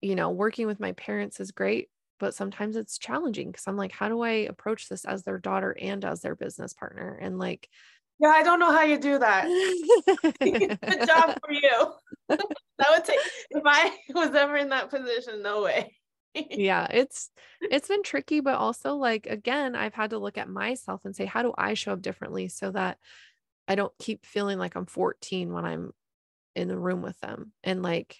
you 0.00 0.14
know, 0.14 0.30
working 0.30 0.66
with 0.66 0.80
my 0.80 0.92
parents 0.92 1.40
is 1.40 1.50
great, 1.50 1.88
but 2.18 2.34
sometimes 2.34 2.76
it's 2.76 2.98
challenging 2.98 3.50
because 3.50 3.66
I'm 3.66 3.76
like, 3.76 3.92
how 3.92 4.08
do 4.08 4.20
I 4.22 4.30
approach 4.30 4.88
this 4.88 5.04
as 5.04 5.22
their 5.22 5.38
daughter 5.38 5.76
and 5.80 6.04
as 6.04 6.20
their 6.20 6.34
business 6.34 6.72
partner? 6.72 7.18
And 7.20 7.38
like, 7.38 7.68
yeah, 8.18 8.28
I 8.28 8.42
don't 8.42 8.60
know 8.60 8.70
how 8.70 8.82
you 8.82 8.98
do 8.98 9.18
that. 9.18 9.46
Good 10.40 11.06
job 11.06 11.38
for 11.40 11.52
you. 11.52 11.92
that 12.28 12.88
would 12.90 13.04
take 13.04 13.18
if 13.50 13.62
I 13.64 13.96
was 14.14 14.34
ever 14.34 14.56
in 14.56 14.68
that 14.68 14.90
position, 14.90 15.42
no 15.42 15.62
way. 15.62 15.96
yeah, 16.34 16.86
it's 16.90 17.30
it's 17.60 17.88
been 17.88 18.02
tricky, 18.02 18.40
but 18.40 18.56
also 18.56 18.94
like 18.94 19.26
again, 19.26 19.74
I've 19.74 19.94
had 19.94 20.10
to 20.10 20.18
look 20.18 20.38
at 20.38 20.48
myself 20.48 21.00
and 21.04 21.16
say, 21.16 21.24
how 21.24 21.42
do 21.42 21.52
I 21.56 21.74
show 21.74 21.92
up 21.94 22.02
differently 22.02 22.48
so 22.48 22.70
that 22.70 22.98
I 23.66 23.74
don't 23.74 23.92
keep 23.98 24.26
feeling 24.26 24.58
like 24.58 24.74
I'm 24.74 24.86
14 24.86 25.52
when 25.52 25.64
I'm 25.64 25.92
in 26.56 26.68
the 26.68 26.78
room 26.78 27.02
with 27.02 27.18
them. 27.20 27.52
And 27.62 27.82
like 27.82 28.18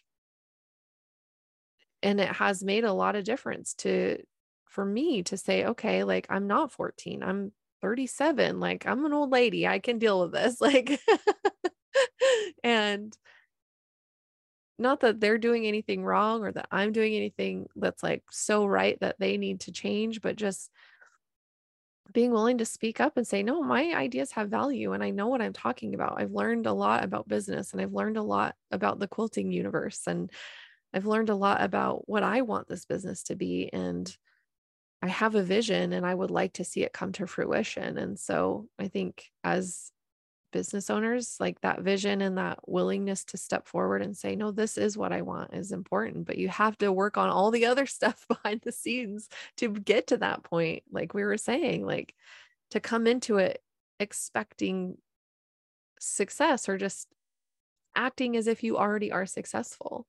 and 2.02 2.20
it 2.20 2.28
has 2.28 2.62
made 2.62 2.85
a 2.85 2.93
lot 2.93 3.16
of 3.16 3.24
difference 3.24 3.74
to 3.74 4.18
for 4.66 4.85
me 4.85 5.22
to 5.22 5.36
say 5.36 5.64
okay 5.66 6.05
like 6.05 6.27
i'm 6.31 6.47
not 6.47 6.72
14 6.72 7.22
i'm 7.22 7.52
37 7.82 8.60
like 8.60 8.86
i'm 8.86 9.05
an 9.05 9.12
old 9.12 9.31
lady 9.31 9.66
i 9.66 9.78
can 9.78 9.98
deal 9.98 10.20
with 10.20 10.32
this 10.32 10.60
like 10.60 11.01
and 12.62 13.16
not 14.78 15.01
that 15.01 15.20
they're 15.20 15.39
doing 15.39 15.66
anything 15.66 16.05
wrong 16.05 16.43
or 16.43 16.52
that 16.52 16.68
i'm 16.70 16.93
doing 16.93 17.14
anything 17.14 17.66
that's 17.77 18.02
like 18.02 18.22
so 18.31 18.64
right 18.64 18.98
that 19.01 19.16
they 19.18 19.36
need 19.36 19.60
to 19.60 19.72
change 19.72 20.20
but 20.20 20.36
just 20.36 20.70
being 22.12 22.32
willing 22.32 22.59
to 22.59 22.64
speak 22.64 23.01
up 23.01 23.16
and 23.16 23.27
say 23.27 23.43
no 23.43 23.62
my 23.62 23.93
ideas 23.94 24.32
have 24.32 24.48
value 24.48 24.93
and 24.93 25.02
i 25.02 25.10
know 25.10 25.28
what 25.28 25.43
i'm 25.43 25.52
talking 25.52 25.94
about. 25.94 26.20
I've 26.20 26.32
learned 26.32 26.66
a 26.66 26.72
lot 26.72 27.05
about 27.05 27.28
business 27.28 27.72
and 27.72 27.81
i've 27.81 27.93
learned 27.93 28.16
a 28.16 28.22
lot 28.22 28.55
about 28.70 28.98
the 28.98 29.09
quilting 29.09 29.52
universe 29.52 30.02
and 30.06 30.31
I've 30.92 31.06
learned 31.06 31.30
a 31.30 31.34
lot 31.34 31.62
about 31.62 32.08
what 32.08 32.22
I 32.22 32.42
want 32.42 32.68
this 32.68 32.84
business 32.84 33.22
to 33.24 33.36
be. 33.36 33.70
And 33.72 34.14
I 35.02 35.08
have 35.08 35.34
a 35.34 35.42
vision 35.42 35.92
and 35.92 36.04
I 36.04 36.14
would 36.14 36.30
like 36.30 36.54
to 36.54 36.64
see 36.64 36.82
it 36.82 36.92
come 36.92 37.12
to 37.12 37.26
fruition. 37.26 37.96
And 37.96 38.18
so 38.18 38.68
I 38.78 38.88
think 38.88 39.30
as 39.42 39.92
business 40.52 40.90
owners, 40.90 41.36
like 41.38 41.60
that 41.60 41.82
vision 41.82 42.20
and 42.20 42.38
that 42.38 42.58
willingness 42.66 43.24
to 43.26 43.36
step 43.36 43.66
forward 43.66 44.02
and 44.02 44.16
say, 44.16 44.36
no, 44.36 44.50
this 44.50 44.76
is 44.76 44.98
what 44.98 45.12
I 45.12 45.22
want 45.22 45.54
is 45.54 45.72
important. 45.72 46.26
But 46.26 46.38
you 46.38 46.48
have 46.48 46.76
to 46.78 46.92
work 46.92 47.16
on 47.16 47.30
all 47.30 47.50
the 47.50 47.66
other 47.66 47.86
stuff 47.86 48.26
behind 48.28 48.60
the 48.62 48.72
scenes 48.72 49.28
to 49.58 49.68
get 49.68 50.08
to 50.08 50.18
that 50.18 50.42
point. 50.42 50.82
Like 50.90 51.14
we 51.14 51.24
were 51.24 51.38
saying, 51.38 51.86
like 51.86 52.14
to 52.70 52.80
come 52.80 53.06
into 53.06 53.38
it 53.38 53.62
expecting 53.98 54.96
success 55.98 56.68
or 56.68 56.78
just 56.78 57.08
acting 57.94 58.36
as 58.36 58.46
if 58.46 58.62
you 58.62 58.78
already 58.78 59.12
are 59.12 59.26
successful. 59.26 60.06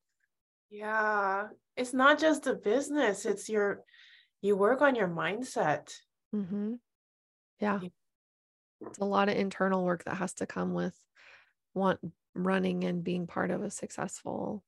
Yeah. 0.72 1.48
It's 1.76 1.93
not 1.93 2.19
just 2.19 2.48
a 2.48 2.56
business, 2.56 3.26
it's 3.26 3.49
your, 3.49 3.81
you 4.41 4.56
work 4.56 4.81
on 4.81 4.95
your 4.95 5.07
mindset. 5.07 5.93
Mm-hmm. 6.34 6.73
Yeah. 7.60 7.80
yeah. 7.81 7.89
It's 8.88 8.98
a 8.98 9.06
lot 9.06 9.30
of 9.30 9.35
internal 9.35 9.85
work 9.85 10.06
that 10.06 10.15
has 10.15 10.34
to 10.35 10.48
come 10.48 10.73
with 10.73 10.98
want 11.73 11.99
running 12.34 12.84
and 12.84 13.03
being 13.03 13.27
part 13.27 13.52
of 13.52 13.61
a 13.61 13.69
successful 13.69 14.64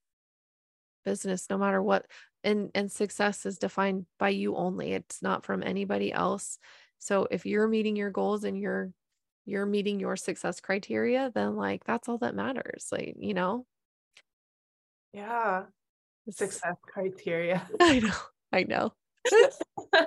business 1.04 1.48
no 1.50 1.58
matter 1.58 1.82
what 1.82 2.06
and 2.44 2.72
and 2.76 2.92
success 2.92 3.46
is 3.46 3.58
defined 3.58 4.06
by 4.20 4.30
you 4.30 4.56
only 4.56 4.94
it's 4.94 5.22
not 5.22 5.46
from 5.46 5.64
anybody 5.64 6.12
else 6.12 6.58
so 7.00 7.28
if 7.30 7.46
you're 7.46 7.68
meeting 7.68 7.96
your 7.96 8.10
goals 8.10 8.44
and 8.44 8.58
you're 8.58 8.92
you're 9.46 9.66
meeting 9.66 10.00
your 10.00 10.16
success 10.16 10.62
criteria 10.62 11.32
then 11.36 11.56
like 11.56 11.84
that's 11.84 12.08
all 12.08 12.18
that 12.18 12.36
matters 12.36 12.88
like 12.92 13.16
you 13.20 13.34
know 13.34 13.66
yeah 15.14 15.64
success 16.30 16.76
criteria. 16.82 17.68
I 17.80 18.00
know. 18.00 18.14
I 18.52 18.64
know. 18.64 18.94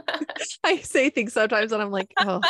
I 0.64 0.78
say 0.78 1.10
things 1.10 1.32
sometimes 1.32 1.72
and 1.72 1.82
I'm 1.82 1.90
like, 1.90 2.12
oh. 2.18 2.40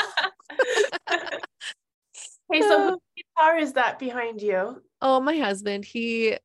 hey, 1.11 2.61
so 2.61 2.91
whose 2.91 3.01
guitar 3.17 3.59
is 3.59 3.73
that 3.75 3.99
behind 3.99 4.43
you? 4.43 4.83
Oh, 5.01 5.21
my 5.21 5.37
husband. 5.37 5.85
He 5.85 6.37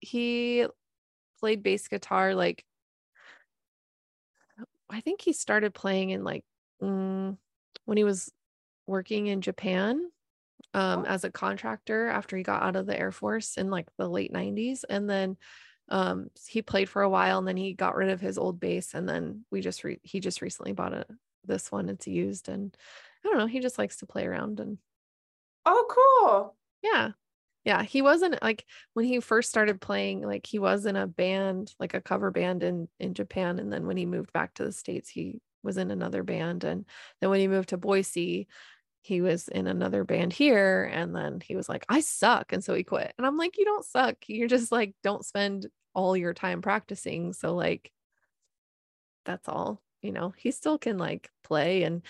he 0.00 0.66
played 1.40 1.62
bass 1.62 1.88
guitar 1.88 2.34
like 2.34 2.64
I 4.90 5.00
think 5.00 5.20
he 5.20 5.32
started 5.32 5.74
playing 5.74 6.10
in 6.10 6.22
like 6.22 6.44
mm, 6.82 7.36
when 7.84 7.96
he 7.96 8.04
was 8.04 8.30
working 8.86 9.26
in 9.26 9.40
Japan 9.40 10.10
um, 10.74 11.00
oh. 11.00 11.04
as 11.04 11.24
a 11.24 11.30
contractor 11.30 12.08
after 12.08 12.36
he 12.36 12.42
got 12.42 12.62
out 12.62 12.76
of 12.76 12.86
the 12.86 12.98
Air 12.98 13.12
Force 13.12 13.56
in 13.56 13.70
like 13.70 13.88
the 13.98 14.08
late 14.08 14.32
90s. 14.32 14.84
And 14.88 15.08
then 15.08 15.36
um 15.88 16.28
he 16.48 16.62
played 16.62 16.88
for 16.88 17.02
a 17.02 17.08
while 17.08 17.38
and 17.38 17.46
then 17.46 17.56
he 17.56 17.72
got 17.72 17.94
rid 17.94 18.10
of 18.10 18.20
his 18.20 18.38
old 18.38 18.58
bass 18.58 18.94
and 18.94 19.08
then 19.08 19.44
we 19.50 19.60
just 19.60 19.84
re- 19.84 20.00
he 20.02 20.20
just 20.20 20.42
recently 20.42 20.72
bought 20.72 20.92
a 20.92 21.06
this 21.44 21.70
one 21.70 21.88
it's 21.88 22.08
used 22.08 22.48
and 22.48 22.76
i 23.24 23.28
don't 23.28 23.38
know 23.38 23.46
he 23.46 23.60
just 23.60 23.78
likes 23.78 23.96
to 23.98 24.06
play 24.06 24.26
around 24.26 24.58
and 24.60 24.78
oh 25.64 25.86
cool. 25.90 26.56
Yeah. 26.82 27.12
Yeah, 27.64 27.82
he 27.82 28.00
wasn't 28.00 28.40
like 28.42 28.64
when 28.94 29.06
he 29.06 29.20
first 29.20 29.50
started 29.50 29.80
playing, 29.80 30.22
like 30.22 30.46
he 30.46 30.58
was 30.60 30.86
in 30.86 30.94
a 30.96 31.06
band, 31.06 31.74
like 31.80 31.94
a 31.94 32.00
cover 32.00 32.30
band 32.30 32.62
in 32.62 32.88
in 33.00 33.14
Japan 33.14 33.58
and 33.58 33.72
then 33.72 33.86
when 33.86 33.96
he 33.96 34.06
moved 34.06 34.32
back 34.32 34.54
to 34.54 34.64
the 34.64 34.72
states, 34.72 35.08
he 35.10 35.40
was 35.64 35.76
in 35.76 35.90
another 35.90 36.22
band 36.22 36.64
and 36.64 36.86
then 37.20 37.30
when 37.30 37.40
he 37.40 37.48
moved 37.48 37.70
to 37.70 37.76
Boise, 37.76 38.46
he 39.06 39.20
was 39.20 39.48
in 39.48 39.66
another 39.66 40.04
band 40.04 40.32
here 40.32 40.90
and 40.92 41.14
then 41.14 41.40
he 41.40 41.56
was 41.56 41.68
like, 41.68 41.84
"I 41.88 42.00
suck." 42.00 42.52
And 42.52 42.62
so 42.64 42.74
he 42.74 42.84
quit. 42.84 43.14
And 43.18 43.26
I'm 43.26 43.36
like, 43.36 43.56
"You 43.58 43.64
don't 43.64 43.84
suck. 43.84 44.16
You're 44.26 44.48
just 44.48 44.72
like 44.72 44.94
don't 45.02 45.24
spend 45.24 45.66
all 45.94 46.16
your 46.16 46.34
time 46.34 46.62
practicing." 46.62 47.32
So 47.32 47.54
like 47.54 47.92
that's 49.24 49.48
all, 49.48 49.82
you 50.02 50.12
know. 50.12 50.34
He 50.36 50.50
still 50.50 50.78
can 50.78 50.98
like 50.98 51.30
play 51.44 51.84
and 51.84 52.02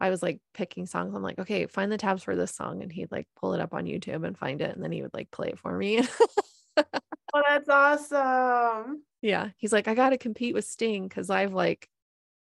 I 0.00 0.10
was 0.10 0.22
like 0.22 0.40
picking 0.54 0.86
songs. 0.86 1.14
I'm 1.14 1.22
like, 1.22 1.38
okay, 1.40 1.66
find 1.66 1.90
the 1.90 1.98
tabs 1.98 2.22
for 2.22 2.36
this 2.36 2.54
song. 2.54 2.82
And 2.82 2.92
he'd 2.92 3.12
like 3.12 3.26
pull 3.36 3.54
it 3.54 3.60
up 3.60 3.74
on 3.74 3.84
YouTube 3.84 4.24
and 4.26 4.38
find 4.38 4.60
it. 4.60 4.74
And 4.74 4.82
then 4.82 4.92
he 4.92 5.02
would 5.02 5.14
like 5.14 5.30
play 5.30 5.48
it 5.48 5.58
for 5.58 5.76
me. 5.76 6.02
oh, 6.76 7.42
that's 7.48 7.68
awesome. 7.68 9.02
Yeah. 9.22 9.50
He's 9.56 9.72
like, 9.72 9.88
I 9.88 9.94
got 9.94 10.10
to 10.10 10.18
compete 10.18 10.54
with 10.54 10.64
Sting 10.64 11.08
because 11.08 11.30
I've 11.30 11.52
like, 11.52 11.88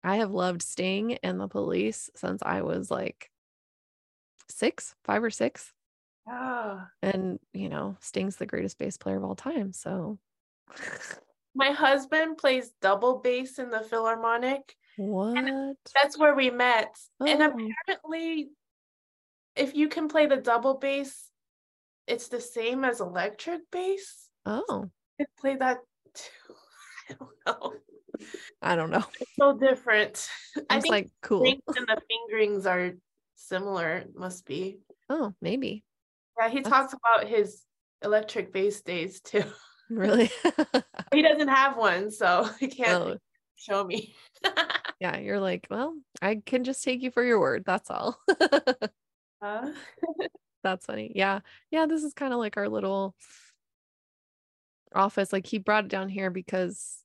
I 0.05 0.17
have 0.17 0.33
loved 0.33 0.63
Sting 0.63 1.19
and 1.23 1.41
the 1.41 1.49
police 1.49 2.11
since 2.15 2.43
I 2.45 2.63
was 2.63 2.91
like 2.91 3.31
six, 4.51 4.95
five 5.05 5.23
or 5.23 5.31
six. 5.31 5.73
Yeah. 6.27 6.85
And, 7.03 7.39
you 7.53 7.69
know, 7.69 7.97
Sting's 8.01 8.37
the 8.37 8.47
greatest 8.47 8.79
bass 8.79 8.97
player 8.97 9.17
of 9.17 9.25
all 9.25 9.35
time. 9.35 9.73
So 9.73 10.19
my 11.55 11.71
husband 11.71 12.39
plays 12.39 12.73
double 12.81 13.19
bass 13.19 13.59
in 13.59 13.71
the 13.71 13.81
Philharmonic. 13.81 14.77
What? 14.97 15.77
that's 15.95 16.19
where 16.19 16.35
we 16.35 16.51
met. 16.51 16.97
Oh. 17.21 17.27
And 17.27 17.43
apparently, 17.43 18.51
if 19.57 19.75
you 19.75 19.89
can 19.89 20.09
play 20.09 20.27
the 20.27 20.37
double 20.37 20.75
bass, 20.75 21.31
it's 22.07 22.29
the 22.29 22.41
same 22.41 22.85
as 22.85 23.01
electric 23.01 23.63
bass. 23.71 24.29
Oh. 24.47 24.91
I 25.21 25.25
play 25.39 25.57
that 25.57 25.79
too. 26.15 26.55
I 27.11 27.15
don't 27.19 27.31
know. 27.47 27.75
I 28.63 28.77
don't 28.77 28.91
know. 28.91 29.05
It's 29.21 29.31
so 29.39 29.57
different. 29.57 30.29
I 30.69 30.81
think 30.81 30.93
like 30.93 31.11
cool. 31.23 31.45
and 31.45 31.87
the 31.87 32.01
fingerings 32.09 32.67
are 32.67 32.93
similar. 33.41 34.05
Must 34.15 34.45
be. 34.47 34.79
Oh, 35.09 35.35
maybe. 35.41 35.85
Yeah, 36.39 36.49
he 36.49 36.61
That's... 36.61 36.69
talks 36.69 36.95
about 36.95 37.29
his 37.29 37.63
electric 38.03 38.53
bass 38.53 38.81
days 38.83 39.21
too. 39.21 39.45
Really? 39.93 40.31
he 41.13 41.21
doesn't 41.21 41.49
have 41.49 41.77
one, 41.77 42.13
so 42.13 42.49
he 42.61 42.69
can't 42.69 43.03
oh. 43.03 43.17
show 43.57 43.83
me. 43.83 44.15
yeah, 45.01 45.19
you're 45.19 45.41
like, 45.41 45.67
well, 45.69 45.97
I 46.23 46.41
can 46.47 46.63
just 46.63 46.85
take 46.85 47.03
you 47.03 47.11
for 47.11 47.25
your 47.25 47.41
word. 47.41 47.65
That's 47.67 47.91
all. 47.91 48.17
uh. 49.43 49.73
That's 50.63 50.87
funny. 50.87 51.11
Yeah. 51.13 51.41
Yeah, 51.73 51.87
this 51.87 52.05
is 52.05 52.15
kind 52.15 52.33
of 52.33 52.39
like 52.39 52.57
our 52.57 52.69
little 52.69 53.17
office. 54.95 55.33
Like 55.33 55.47
he 55.47 55.59
brought 55.59 55.87
it 55.87 55.91
down 55.91 56.09
here 56.09 56.31
because 56.31 56.99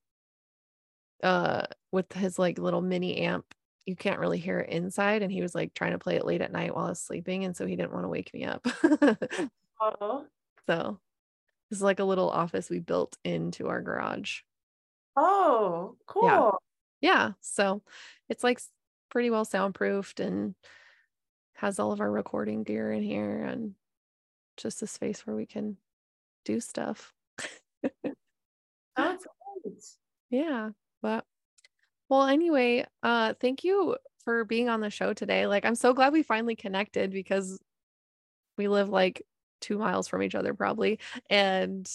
uh 1.23 1.63
with 1.91 2.11
his 2.13 2.37
like 2.37 2.59
little 2.59 2.81
mini 2.81 3.17
amp, 3.17 3.45
you 3.85 3.95
can't 3.95 4.19
really 4.19 4.39
hear 4.39 4.59
it 4.59 4.69
inside. 4.69 5.21
And 5.21 5.31
he 5.31 5.41
was 5.41 5.53
like 5.53 5.73
trying 5.73 5.91
to 5.91 5.99
play 5.99 6.15
it 6.15 6.25
late 6.25 6.41
at 6.41 6.51
night 6.51 6.75
while 6.75 6.85
I 6.85 6.89
was 6.89 6.99
sleeping. 6.99 7.45
And 7.45 7.55
so 7.55 7.65
he 7.65 7.75
didn't 7.75 7.93
want 7.93 8.03
to 8.03 8.09
wake 8.09 8.33
me 8.33 8.43
up. 8.45 8.65
oh. 9.81 10.25
So 10.67 10.99
this 11.69 11.77
is 11.77 11.83
like 11.83 11.99
a 11.99 12.05
little 12.05 12.29
office 12.29 12.69
we 12.69 12.79
built 12.79 13.17
into 13.23 13.67
our 13.67 13.81
garage. 13.81 14.41
Oh, 15.15 15.95
cool. 16.07 16.59
Yeah. 17.01 17.11
yeah. 17.11 17.31
So 17.41 17.83
it's 18.27 18.43
like 18.43 18.59
pretty 19.09 19.29
well 19.29 19.45
soundproofed 19.45 20.19
and 20.19 20.55
has 21.53 21.79
all 21.79 21.91
of 21.91 22.01
our 22.01 22.11
recording 22.11 22.63
gear 22.63 22.91
in 22.91 23.03
here 23.03 23.43
and 23.43 23.75
just 24.57 24.81
a 24.81 24.87
space 24.87 25.25
where 25.25 25.35
we 25.35 25.45
can 25.45 25.77
do 26.43 26.59
stuff. 26.59 27.13
That's 27.83 29.25
great. 29.63 29.83
Yeah. 30.29 30.71
But 31.01 31.25
well, 32.09 32.23
anyway, 32.27 32.85
uh 33.03 33.33
thank 33.39 33.63
you 33.63 33.97
for 34.23 34.43
being 34.43 34.69
on 34.69 34.81
the 34.81 34.89
show 34.89 35.13
today. 35.13 35.47
Like 35.47 35.65
I'm 35.65 35.75
so 35.75 35.93
glad 35.93 36.13
we 36.13 36.23
finally 36.23 36.55
connected 36.55 37.11
because 37.11 37.59
we 38.57 38.67
live 38.67 38.89
like 38.89 39.21
two 39.61 39.77
miles 39.77 40.07
from 40.07 40.21
each 40.23 40.35
other 40.35 40.53
probably. 40.53 40.99
And 41.29 41.89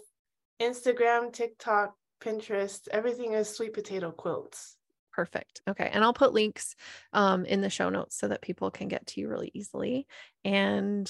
Instagram, 0.61 1.33
TikTok, 1.33 1.95
Pinterest. 2.21 2.89
Everything 2.91 3.35
is 3.35 3.49
Sweet 3.49 3.73
Potato 3.75 4.11
Quilts. 4.11 4.75
Perfect. 5.13 5.61
Okay. 5.69 5.89
And 5.93 6.03
I'll 6.05 6.13
put 6.13 6.33
links 6.33 6.75
um, 7.13 7.45
in 7.45 7.61
the 7.61 7.71
show 7.71 7.89
notes 7.89 8.19
so 8.19 8.27
that 8.29 8.43
people 8.43 8.71
can 8.71 8.89
get 8.89 9.07
to 9.09 9.21
you 9.21 9.29
really 9.29 9.51
easily. 9.55 10.07
And 10.45 11.09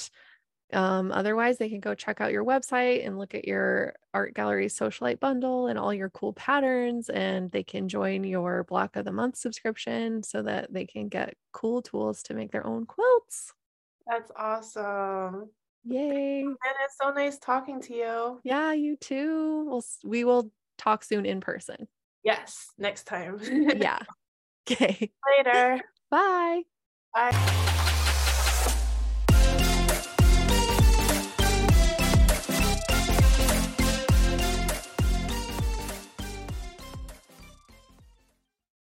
um, 0.72 1.12
otherwise, 1.12 1.58
they 1.58 1.68
can 1.68 1.80
go 1.80 1.94
check 1.94 2.20
out 2.20 2.32
your 2.32 2.44
website 2.44 3.06
and 3.06 3.18
look 3.18 3.34
at 3.34 3.46
your 3.46 3.94
art 4.12 4.34
gallery 4.34 4.66
Sewcialite 4.66 5.20
bundle 5.20 5.68
and 5.68 5.78
all 5.78 5.94
your 5.94 6.10
cool 6.10 6.32
patterns. 6.32 7.08
And 7.08 7.50
they 7.50 7.62
can 7.62 7.88
join 7.88 8.24
your 8.24 8.64
block 8.64 8.96
of 8.96 9.04
the 9.04 9.12
month 9.12 9.36
subscription 9.36 10.22
so 10.22 10.42
that 10.42 10.72
they 10.72 10.86
can 10.86 11.08
get 11.08 11.36
cool 11.52 11.82
tools 11.82 12.22
to 12.24 12.34
make 12.34 12.50
their 12.50 12.66
own 12.66 12.86
quilts. 12.86 13.52
That's 14.06 14.30
awesome. 14.36 15.50
Yay. 15.84 16.40
And 16.42 16.56
it's 16.84 16.96
so 17.00 17.12
nice 17.12 17.38
talking 17.38 17.80
to 17.82 17.94
you. 17.94 18.40
Yeah, 18.42 18.72
you 18.72 18.96
too. 18.96 19.64
We'll, 19.68 19.84
we 20.04 20.24
will 20.24 20.50
talk 20.78 21.04
soon 21.04 21.26
in 21.26 21.40
person. 21.40 21.86
Yes, 22.24 22.72
next 22.76 23.04
time. 23.04 23.38
yeah. 23.76 24.00
Okay. 24.68 25.12
Later. 25.38 25.80
Bye. 26.10 26.62
Bye. 27.14 27.62